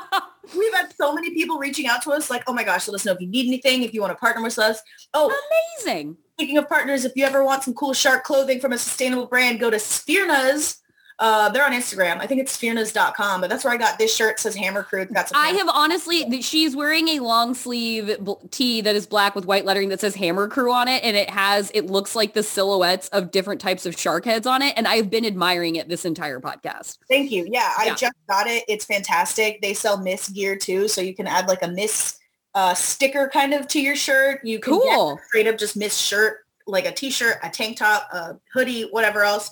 we've 0.56 0.72
had 0.74 0.92
so 0.94 1.12
many 1.12 1.30
people 1.30 1.58
reaching 1.58 1.88
out 1.88 2.00
to 2.00 2.12
us 2.12 2.30
like 2.30 2.44
oh 2.46 2.52
my 2.52 2.62
gosh 2.62 2.86
let 2.86 2.94
us 2.94 3.04
know 3.04 3.10
if 3.10 3.20
you 3.20 3.26
need 3.26 3.48
anything 3.48 3.82
if 3.82 3.92
you 3.92 4.00
want 4.00 4.12
to 4.12 4.16
partner 4.16 4.40
with 4.44 4.56
us 4.60 4.80
oh 5.14 5.32
Amazing. 5.84 6.16
speaking 6.34 6.56
of 6.56 6.68
partners 6.68 7.04
if 7.04 7.10
you 7.16 7.24
ever 7.24 7.44
want 7.44 7.64
some 7.64 7.74
cool 7.74 7.92
shark 7.92 8.22
clothing 8.22 8.60
from 8.60 8.72
a 8.72 8.78
sustainable 8.78 9.26
brand 9.26 9.58
go 9.58 9.70
to 9.70 9.78
Spherenaz. 9.78 10.76
Uh 11.20 11.48
they're 11.50 11.64
on 11.64 11.72
instagram 11.72 12.18
i 12.20 12.26
think 12.26 12.40
it's 12.40 12.56
spherenaz.com 12.56 13.40
but 13.40 13.48
that's 13.48 13.62
where 13.64 13.72
i 13.72 13.76
got 13.76 13.98
this 13.98 14.14
shirt 14.14 14.32
it 14.32 14.40
says 14.40 14.56
hammer 14.56 14.82
crew 14.82 15.02
it's 15.02 15.12
got 15.12 15.28
some 15.28 15.40
I 15.40 15.48
have 15.50 15.68
honestly, 15.68 16.40
she's 16.42 16.74
wearing 16.74 17.06
a 17.08 17.20
long 17.20 17.54
sleeve 17.54 18.16
tee 18.50 18.80
that 18.80 18.96
is 18.96 19.06
black 19.06 19.34
with 19.34 19.46
white 19.46 19.64
lettering 19.64 19.90
that 19.90 20.00
says 20.00 20.14
Hammer 20.14 20.48
Crew 20.48 20.72
on 20.72 20.88
it. 20.88 21.02
And 21.04 21.16
it 21.16 21.28
has, 21.30 21.70
it 21.74 21.86
looks 21.86 22.14
like 22.16 22.32
the 22.34 22.42
silhouettes 22.42 23.08
of 23.08 23.30
different 23.30 23.60
types 23.60 23.84
of 23.86 23.98
shark 23.98 24.24
heads 24.24 24.46
on 24.46 24.62
it. 24.62 24.72
And 24.76 24.88
I've 24.88 25.10
been 25.10 25.24
admiring 25.26 25.76
it 25.76 25.88
this 25.88 26.04
entire 26.04 26.40
podcast. 26.40 26.98
Thank 27.08 27.30
you. 27.30 27.46
Yeah, 27.50 27.72
I 27.78 27.86
Yeah. 27.86 27.94
just 27.94 28.14
got 28.28 28.46
it. 28.46 28.64
It's 28.68 28.84
fantastic. 28.84 29.60
They 29.60 29.74
sell 29.74 29.98
Miss 29.98 30.28
gear 30.30 30.56
too, 30.56 30.88
so 30.88 31.00
you 31.00 31.14
can 31.14 31.26
add 31.26 31.46
like 31.48 31.62
a 31.62 31.68
Miss 31.68 32.16
uh, 32.54 32.74
sticker 32.74 33.28
kind 33.32 33.52
of 33.52 33.68
to 33.68 33.80
your 33.80 33.96
shirt. 33.96 34.40
You 34.44 34.58
can 34.60 34.74
get 34.74 34.82
Cool. 34.94 35.20
straight 35.28 35.46
up 35.48 35.58
just 35.58 35.76
Miss 35.76 35.96
shirt, 35.96 36.38
like 36.66 36.86
a 36.86 36.92
t-shirt, 36.92 37.36
a 37.42 37.50
tank 37.50 37.76
top, 37.78 38.08
a 38.12 38.36
hoodie, 38.52 38.88
whatever 38.90 39.22
else. 39.24 39.50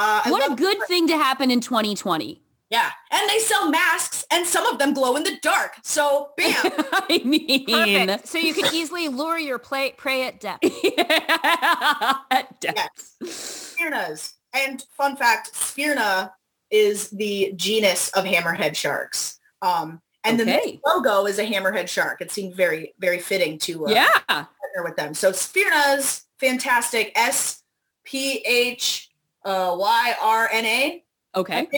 Uh, 0.00 0.22
What 0.30 0.42
a 0.44 0.48
love- 0.50 0.58
good 0.58 0.78
thing 0.88 1.06
to 1.08 1.16
happen 1.16 1.50
in 1.50 1.60
2020. 1.60 2.42
Yeah, 2.70 2.90
and 3.10 3.28
they 3.28 3.40
sell 3.40 3.68
masks, 3.68 4.24
and 4.30 4.46
some 4.46 4.64
of 4.66 4.78
them 4.78 4.94
glow 4.94 5.16
in 5.16 5.24
the 5.24 5.36
dark. 5.42 5.72
So 5.82 6.30
bam. 6.36 6.54
I 6.92 7.20
mean, 7.24 7.66
Perfect. 7.66 8.28
So 8.28 8.38
you 8.38 8.54
can 8.54 8.72
easily 8.72 9.08
lure 9.08 9.36
your 9.38 9.58
play, 9.58 9.90
prey 9.96 10.22
at 10.26 10.38
depth. 10.38 10.62
yeah, 10.84 12.14
At 12.30 12.60
depth. 12.60 13.16
Spherenas. 13.24 14.34
And 14.54 14.84
fun 14.96 15.16
fact, 15.16 15.52
Sphyrna 15.52 16.30
is 16.70 17.10
the 17.10 17.52
genus 17.56 18.08
of 18.10 18.24
hammerhead 18.24 18.76
sharks. 18.76 19.38
Um, 19.62 20.00
and 20.24 20.38
the 20.38 20.78
logo 20.86 21.26
is 21.26 21.38
a 21.40 21.44
hammerhead 21.46 21.88
shark. 21.88 22.20
It 22.20 22.30
seemed 22.30 22.54
very, 22.54 22.94
very 23.00 23.18
fitting 23.18 23.58
to 23.60 23.86
uh, 23.86 23.90
Yeah. 23.90 24.10
partner 24.28 24.84
with 24.84 24.94
them. 24.96 25.12
So 25.14 25.32
Spherenas, 25.32 26.22
fantastic. 26.38 27.10
S 27.16 27.62
P 28.04 28.42
H 28.46 29.09
uh, 29.44 29.74
Y 29.78 30.14
R 30.22 30.48
N 30.52 30.64
A. 30.66 31.04
Okay. 31.36 31.68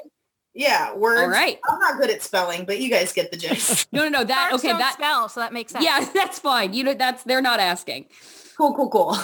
Yeah, 0.55 0.95
words. 0.95 1.21
All 1.23 1.29
right. 1.29 1.59
I'm 1.69 1.79
not 1.79 1.99
good 1.99 2.11
at 2.11 2.23
spelling, 2.23 2.65
but 2.67 2.79
you 2.79 2.91
guys 2.91 3.13
get 3.13 3.31
the 3.31 3.39
gist. 3.39 3.89
No, 3.93 4.03
no, 4.05 4.09
no. 4.21 4.25
That 4.25 4.51
Sharks 4.51 4.55
okay. 4.65 4.69
don't 4.69 4.79
That 4.79 4.95
spell, 4.95 5.29
so 5.31 5.41
that 5.41 5.53
makes 5.53 5.73
sense. 5.73 5.85
yeah, 5.85 6.07
that's 6.15 6.39
fine. 6.39 6.75
You 6.75 6.85
know, 6.85 6.95
that's 6.95 7.23
they're 7.25 7.41
not 7.43 7.59
asking. 7.61 8.07
cool, 8.57 8.75
cool, 8.75 8.91
cool. 8.91 9.17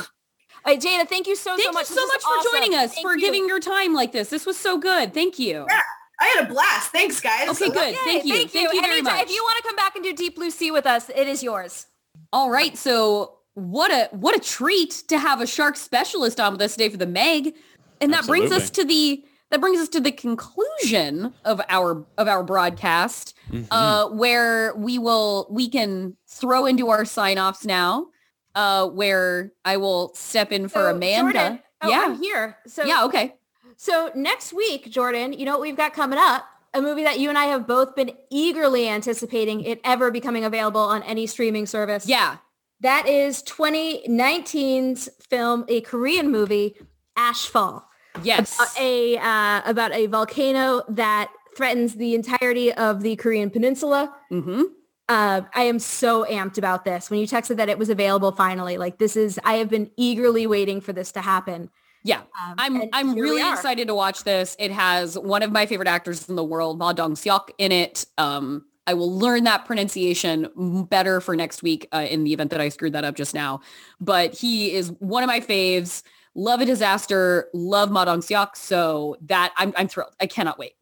All 0.65 0.75
right, 0.75 0.81
Jaida, 0.81 1.07
thank 1.09 1.27
you 1.27 1.37
so, 1.37 1.51
Thank 1.51 1.63
so 1.63 1.69
you 1.71 1.73
much. 1.73 1.87
so 1.87 1.95
This 1.95 2.09
much 2.09 2.23
for 2.23 2.29
awesome. 2.31 2.53
joining 2.61 2.75
us, 2.75 2.95
Thank 2.95 3.07
for 3.07 3.15
you. 3.15 3.21
giving 3.21 3.47
your 3.47 3.61
time 3.61 3.95
like 3.95 4.13
this. 4.13 4.29
This 4.29 4.45
was 4.47 4.57
so 4.59 4.77
good. 4.79 5.15
Thank 5.15 5.39
you. 5.39 5.65
Yeah. 5.69 5.81
I 6.21 6.27
had 6.37 6.47
a 6.47 6.53
blast. 6.53 6.91
Thanks, 6.91 7.21
guys. 7.21 7.49
Okay, 7.51 7.69
good. 7.71 7.93
Yay, 7.93 7.97
Thank 8.05 8.25
you. 8.25 8.35
Thank 8.35 8.55
you. 8.55 8.61
Thank 8.63 8.75
you 8.75 8.81
very 8.83 9.03
much. 9.03 9.23
If 9.23 9.31
you 9.31 9.43
want 9.45 9.57
to 9.59 9.63
come 9.63 9.77
back 9.77 9.95
and 9.95 10.03
do 10.05 10.13
Deep 10.15 10.35
Blue 10.35 10.51
Sea 10.51 10.71
with 10.73 10.85
us, 10.85 11.11
it 11.11 11.29
is 11.29 11.43
yours. 11.43 11.87
All 12.33 12.51
right. 12.51 12.77
So 12.77 13.35
what 13.55 13.91
a 13.93 14.09
what 14.17 14.35
a 14.37 14.41
treat 14.41 15.05
to 15.09 15.19
have 15.19 15.41
a 15.41 15.47
shark 15.47 15.77
specialist 15.77 16.41
on 16.41 16.53
with 16.53 16.63
us 16.63 16.73
today 16.73 16.89
for 16.89 16.97
the 16.97 17.07
Meg. 17.07 17.55
And 18.01 18.13
that 18.13 18.27
brings 18.27 18.53
us 18.53 18.71
to 18.71 18.85
the 18.85 19.25
that 19.51 19.61
brings 19.63 19.81
us 19.81 19.89
to 19.91 20.01
the 20.01 20.13
conclusion 20.13 21.33
of 21.45 21.61
our 21.71 22.05
of 22.19 22.29
our 22.29 22.43
broadcast, 22.45 23.35
Mhm. 23.51 23.67
uh, 23.71 24.09
where 24.09 24.75
we 24.77 24.99
will 24.99 25.47
we 25.51 25.69
can 25.71 26.17
throw 26.29 26.67
into 26.67 26.89
our 26.91 27.05
sign-offs 27.05 27.65
now, 27.65 28.09
uh, 28.55 28.87
where 28.89 29.53
I 29.65 29.79
will 29.79 30.13
step 30.15 30.53
in 30.53 30.69
for 30.69 30.81
So, 30.81 30.91
Amanda. 30.91 31.33
Jordan, 31.33 31.61
oh, 31.83 31.89
yeah. 31.91 32.03
I'm 32.07 32.23
here. 32.23 32.59
So 32.67 32.85
yeah, 32.85 33.05
okay. 33.05 33.37
So 33.77 34.11
next 34.15 34.53
week, 34.53 34.91
Jordan, 34.91 35.33
you 35.33 35.45
know 35.47 35.53
what 35.53 35.61
we've 35.63 35.77
got 35.77 35.95
coming 35.95 36.19
up? 36.19 36.45
A 36.75 36.83
movie 36.83 37.05
that 37.05 37.19
you 37.19 37.29
and 37.31 37.39
I 37.39 37.47
have 37.47 37.67
both 37.67 37.95
been 37.97 38.13
eagerly 38.31 38.89
anticipating 38.89 39.63
it 39.63 39.81
ever 39.85 40.11
becoming 40.11 40.45
available 40.45 40.81
on 40.83 41.03
any 41.05 41.27
streaming 41.27 41.65
service. 41.65 42.07
Yeah. 42.07 42.37
That 42.81 43.09
is 43.09 43.43
2019's 43.45 45.09
film, 45.29 45.65
a 45.69 45.81
Korean 45.81 46.31
movie, 46.31 46.77
Ashfall. 47.17 47.85
Yes. 48.23 48.55
About 48.57 48.81
a 48.81 49.19
uh, 49.19 49.63
about 49.65 49.93
a 49.93 50.07
volcano 50.07 50.83
that 50.89 51.31
threatens 51.57 51.95
the 51.95 52.15
entirety 52.15 52.73
of 52.73 53.03
the 53.03 53.17
Korean 53.17 53.51
peninsula. 53.51 54.15
mm-hmm. 54.31 54.63
Uh, 55.09 55.41
I 55.55 55.63
am 55.63 55.79
so 55.79 56.27
amped 56.27 56.59
about 56.59 56.85
this. 56.85 57.09
When 57.09 57.19
you 57.19 57.27
texted 57.27 57.57
that 57.57 57.71
it 57.71 57.79
was 57.79 57.89
available 57.89 58.31
finally, 58.31 58.77
like 58.77 58.99
this 58.99 59.17
is, 59.17 59.41
I 59.43 59.55
have 59.55 59.71
been 59.71 59.91
eagerly 59.97 60.47
waiting 60.47 60.83
for 60.83 60.93
this 60.93 61.13
to 61.13 61.23
happen. 61.23 61.71
Yeah. 62.05 62.21
Um, 62.21 62.55
I'm 62.59 62.83
I'm 62.93 63.15
really 63.15 63.41
excited 63.41 63.89
to 63.89 63.95
watch 63.95 64.25
this. 64.25 64.55
It 64.59 64.71
has 64.71 65.19
one 65.19 65.43
of 65.43 65.51
my 65.51 65.67
favorite 65.67 65.89
actors 65.89 66.29
in 66.29 66.37
the 66.37 66.45
world, 66.45 66.79
Ma 66.79 66.93
Dong 66.93 67.15
Seok, 67.15 67.49
in 67.59 67.73
it. 67.73 68.05
Um, 68.19 68.67
I 68.87 68.95
will 68.95 69.13
learn 69.13 69.45
that 69.45 69.65
pronunciation 69.67 70.87
better 70.89 71.21
for 71.21 71.37
next 71.37 71.63
week 71.63 71.89
uh, 71.93 72.07
in 72.09 72.25
the 72.25 72.33
event 72.33 72.51
that 72.51 72.61
I 72.61 72.69
screwed 72.69 72.93
that 72.95 73.05
up 73.05 73.17
just 73.17 73.35
now. 73.35 73.61
But 74.01 74.35
he 74.35 74.73
is 74.73 74.93
one 75.01 75.23
of 75.23 75.27
my 75.27 75.41
faves. 75.41 76.03
Love 76.39 76.61
a 76.61 76.65
disaster. 76.65 77.49
Love 77.53 77.91
Ma 77.91 78.05
Dong 78.05 78.21
Seok. 78.21 78.55
So 78.57 79.17
that 79.23 79.53
I'm 79.57 79.73
I'm 79.77 79.89
thrilled. 79.89 80.15
I 80.21 80.29
cannot 80.29 80.57
wait. 80.57 80.75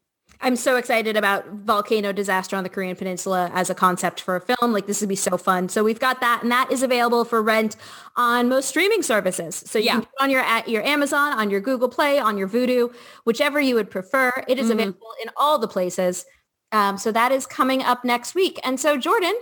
I'm 0.43 0.55
so 0.55 0.77
excited 0.77 1.17
about 1.17 1.49
volcano 1.49 2.13
disaster 2.13 2.57
on 2.57 2.63
the 2.63 2.69
Korean 2.69 2.95
Peninsula 2.95 3.51
as 3.55 3.71
a 3.71 3.75
concept 3.75 4.21
for 4.21 4.37
a 4.37 4.41
film. 4.43 4.75
Like 4.75 4.87
this 4.87 5.01
would 5.01 5.09
be 5.09 5.17
so 5.17 5.39
fun. 5.39 5.71
So 5.71 5.83
we've 5.83 5.99
got 5.99 6.21
that, 6.21 6.43
and 6.43 6.53
that 6.53 6.71
is 6.71 6.83
available 6.83 7.25
for 7.25 7.43
rent 7.43 7.77
on 8.17 8.51
most 8.51 8.69
streaming 8.69 9.03
services. 9.03 9.65
So 9.67 9.79
you 9.79 9.87
Yeah. 9.87 10.01
can 10.01 10.07
on 10.21 10.29
your 10.31 10.43
at 10.43 10.69
your 10.69 10.83
Amazon, 10.83 11.33
on 11.33 11.49
your 11.49 11.61
Google 11.63 11.89
Play, 11.89 12.19
on 12.19 12.37
your 12.37 12.49
Vudu, 12.49 12.95
whichever 13.25 13.59
you 13.59 13.77
would 13.77 13.91
prefer. 13.91 14.31
It 14.47 14.59
is 14.59 14.67
Mhm. 14.69 14.73
available 14.73 15.15
in 15.23 15.31
all 15.39 15.59
the 15.59 15.69
places. 15.69 16.27
Um, 16.71 16.99
so 16.99 17.11
that 17.13 17.33
is 17.33 17.47
coming 17.47 17.83
up 17.83 18.05
next 18.05 18.35
week. 18.35 18.61
And 18.63 18.79
so 18.79 18.99
Jordan, 18.99 19.35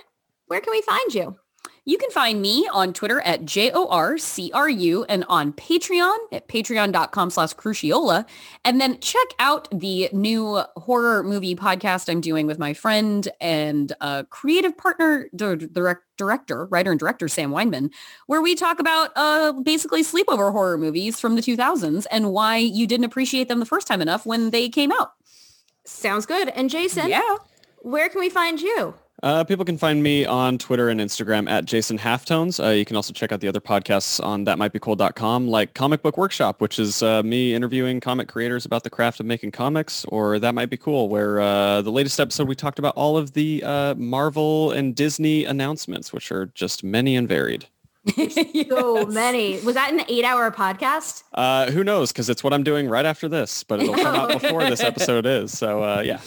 where 0.47 0.61
can 0.61 0.71
we 0.71 0.83
find 0.83 1.13
you? 1.13 1.37
You 1.87 1.99
can 1.99 2.11
find 2.11 2.41
me 2.41 2.67
on 2.73 2.95
Twitter 2.95 3.21
at 3.21 3.45
J-O-R-C-R-U 3.45 5.05
and 5.07 5.23
on 5.29 5.53
Patreon 5.53 6.17
at 6.33 6.49
patreon.com 6.49 7.29
slash 7.29 7.53
crucchiola. 7.55 8.25
And 8.65 8.81
then 8.81 8.99
check 9.01 9.27
out 9.39 9.69
the 9.71 10.09
new 10.11 10.63
horror 10.77 11.23
movie 11.23 11.55
podcast 11.55 12.09
I'm 12.09 12.23
doing 12.23 12.47
with 12.47 12.59
my 12.59 12.73
friend 12.73 13.29
and 13.39 13.93
uh, 14.01 14.23
creative 14.31 14.75
partner, 14.79 15.29
dir- 15.37 15.57
direct, 15.57 16.05
director, 16.17 16.65
writer 16.67 16.91
and 16.91 16.99
director 16.99 17.29
Sam 17.29 17.51
Weinman, 17.51 17.91
where 18.29 18.41
we 18.41 18.55
talk 18.55 18.79
about 18.79 19.11
uh, 19.15 19.53
basically 19.53 20.03
sleepover 20.03 20.53
horror 20.53 20.79
movies 20.79 21.21
from 21.21 21.37
the 21.37 21.43
2000s 21.43 22.07
and 22.11 22.33
why 22.33 22.57
you 22.57 22.87
didn't 22.87 23.05
appreciate 23.05 23.49
them 23.49 23.61
the 23.61 23.67
first 23.67 23.87
time 23.87 24.01
enough 24.01 24.25
when 24.25 24.51
they 24.53 24.71
came 24.71 24.91
out. 24.91 25.13
Sounds 25.85 26.25
good. 26.25 26.49
And 26.49 26.71
Jason, 26.71 27.11
Yeah. 27.11 27.37
where 27.83 28.09
can 28.09 28.21
we 28.21 28.31
find 28.31 28.59
you? 28.63 28.95
Uh, 29.25 29.43
people 29.43 29.65
can 29.65 29.79
find 29.79 30.03
me 30.03 30.27
on 30.27 30.59
Twitter 30.59 30.91
and 30.91 31.01
Instagram 31.01 31.49
at 31.49 31.65
Jason 31.65 31.97
Halftones. 31.97 32.63
Uh, 32.63 32.69
you 32.69 32.85
can 32.85 32.95
also 32.95 33.11
check 33.15 33.33
out 33.33 33.41
the 33.41 33.49
other 33.49 33.59
podcasts 33.59 34.23
on 34.23 34.45
thatmightbecool.com, 34.45 35.49
like 35.49 35.73
Comic 35.73 36.03
Book 36.03 36.19
Workshop, 36.19 36.61
which 36.61 36.79
is 36.79 37.03
uh, 37.03 37.23
me 37.23 37.55
interviewing 37.55 38.01
comic 38.01 38.29
creators 38.29 38.67
about 38.67 38.83
the 38.83 38.91
craft 38.91 39.21
of 39.21 39.25
making 39.25 39.53
comics, 39.53 40.05
or 40.09 40.39
That 40.39 40.55
Might 40.55 40.69
Be 40.69 40.77
Cool, 40.77 41.09
where 41.09 41.41
uh, 41.41 41.81
the 41.81 41.91
latest 41.91 42.21
episode 42.21 42.49
we 42.49 42.55
talked 42.55 42.79
about 42.79 42.95
all 42.97 43.17
of 43.17 43.33
the 43.33 43.63
uh, 43.65 43.95
Marvel 43.95 44.73
and 44.73 44.95
Disney 44.95 45.47
announcements, 45.47 46.13
which 46.13 46.31
are 46.31 46.45
just 46.55 46.85
many 46.85 47.17
and 47.17 47.27
varied. 47.27 47.67
So 48.07 49.07
many. 49.11 49.61
Was 49.61 49.75
that 49.75 49.93
an 49.93 50.03
eight-hour 50.09 50.51
podcast? 50.53 51.23
Uh, 51.33 51.71
who 51.71 51.83
knows? 51.85 52.13
Because 52.13 52.29
it's 52.29 52.45
what 52.45 52.53
I'm 52.53 52.63
doing 52.65 52.89
right 52.89 53.05
after 53.07 53.29
this, 53.29 53.65
but 53.65 53.81
it'll 53.81 53.95
come 53.95 54.15
out 54.15 54.29
before 54.41 54.63
this 54.65 54.81
episode 54.81 55.27
is. 55.27 55.57
So 55.57 55.83
uh, 55.83 56.03
yeah. 56.05 56.21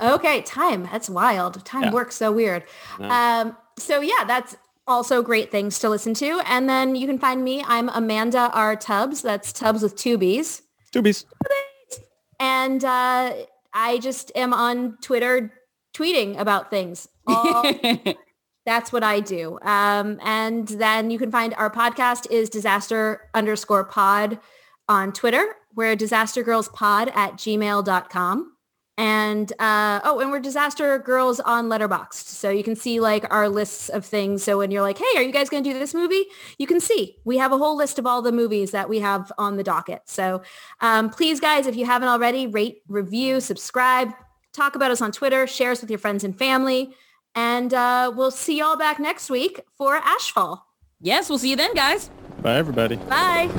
Okay, 0.00 0.42
time. 0.42 0.84
That's 0.92 1.08
wild. 1.10 1.64
Time 1.64 1.84
Yeah. 1.84 1.92
works 1.92 2.16
so 2.16 2.30
weird. 2.32 2.64
No. 2.98 3.08
Um, 3.10 3.56
so 3.78 4.00
yeah, 4.00 4.24
that's 4.26 4.56
also 4.86 5.22
great 5.22 5.50
things 5.50 5.78
to 5.80 5.88
listen 5.88 6.14
to. 6.14 6.40
And 6.46 6.68
then 6.68 6.94
you 6.94 7.06
can 7.06 7.18
find 7.18 7.42
me. 7.42 7.64
I'm 7.66 7.88
Amanda 7.88 8.50
R. 8.52 8.76
Tubbs. 8.76 9.22
That's 9.22 9.52
Tubbs 9.52 9.82
with 9.82 9.96
two 9.96 10.16
B's. 10.18 10.62
Doobies. 10.92 11.24
And 12.38 12.84
uh, 12.84 13.32
I 13.72 13.98
just 13.98 14.30
am 14.36 14.52
on 14.52 14.98
Twitter 15.02 15.52
tweeting 15.94 16.38
about 16.38 16.70
things 16.70 17.08
all, 17.26 17.64
That's 18.66 18.92
what 18.92 19.04
I 19.04 19.20
do. 19.20 19.58
Um, 19.62 20.18
and 20.22 20.66
then 20.66 21.10
you 21.10 21.18
can 21.18 21.30
find 21.30 21.54
our 21.54 21.70
podcast 21.70 22.30
is 22.30 22.50
disaster 22.50 23.30
underscore 23.32 23.84
pod 23.84 24.40
on 24.88 25.12
Twitter. 25.12 25.54
We're 25.74 25.94
disaster 25.94 26.42
girls 26.42 26.68
pod 26.68 27.10
at 27.14 27.34
gmail.com. 27.34 28.52
And 28.98 29.52
uh, 29.60 30.00
oh, 30.04 30.20
and 30.20 30.30
we're 30.30 30.40
disaster 30.40 30.98
girls 30.98 31.38
on 31.38 31.68
Letterboxd. 31.68 32.28
So 32.28 32.48
you 32.48 32.64
can 32.64 32.74
see 32.74 32.98
like 32.98 33.30
our 33.30 33.48
lists 33.48 33.90
of 33.90 34.06
things. 34.06 34.42
So 34.42 34.58
when 34.58 34.70
you're 34.70 34.82
like, 34.82 34.96
hey, 34.96 35.04
are 35.16 35.22
you 35.22 35.32
guys 35.32 35.50
going 35.50 35.62
to 35.62 35.70
do 35.70 35.78
this 35.78 35.92
movie? 35.92 36.24
You 36.58 36.66
can 36.66 36.80
see 36.80 37.18
we 37.24 37.36
have 37.36 37.52
a 37.52 37.58
whole 37.58 37.76
list 37.76 37.98
of 37.98 38.06
all 38.06 38.22
the 38.22 38.32
movies 38.32 38.70
that 38.70 38.88
we 38.88 39.00
have 39.00 39.30
on 39.36 39.58
the 39.58 39.62
docket. 39.62 40.02
So 40.06 40.42
um, 40.80 41.10
please, 41.10 41.40
guys, 41.40 41.66
if 41.66 41.76
you 41.76 41.84
haven't 41.84 42.08
already, 42.08 42.46
rate, 42.46 42.82
review, 42.88 43.40
subscribe, 43.40 44.12
talk 44.54 44.74
about 44.74 44.90
us 44.90 45.02
on 45.02 45.12
Twitter, 45.12 45.46
share 45.46 45.72
us 45.72 45.82
with 45.82 45.90
your 45.90 45.98
friends 45.98 46.24
and 46.24 46.36
family. 46.36 46.94
And 47.36 47.74
uh, 47.74 48.12
we'll 48.16 48.30
see 48.30 48.58
y'all 48.58 48.78
back 48.78 48.98
next 48.98 49.28
week 49.28 49.60
for 49.76 50.00
Ashfall. 50.00 50.62
Yes, 51.00 51.28
we'll 51.28 51.38
see 51.38 51.50
you 51.50 51.56
then, 51.56 51.74
guys. 51.74 52.10
Bye, 52.40 52.56
everybody. 52.56 52.96
Bye. 52.96 53.50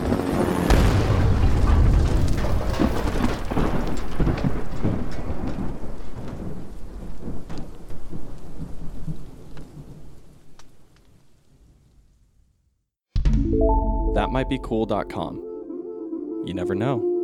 That 14.15 14.31
might 14.31 14.49
be 14.49 14.57
cool.com. 14.63 15.35
You 16.45 16.53
never 16.55 16.73
know. 16.73 17.16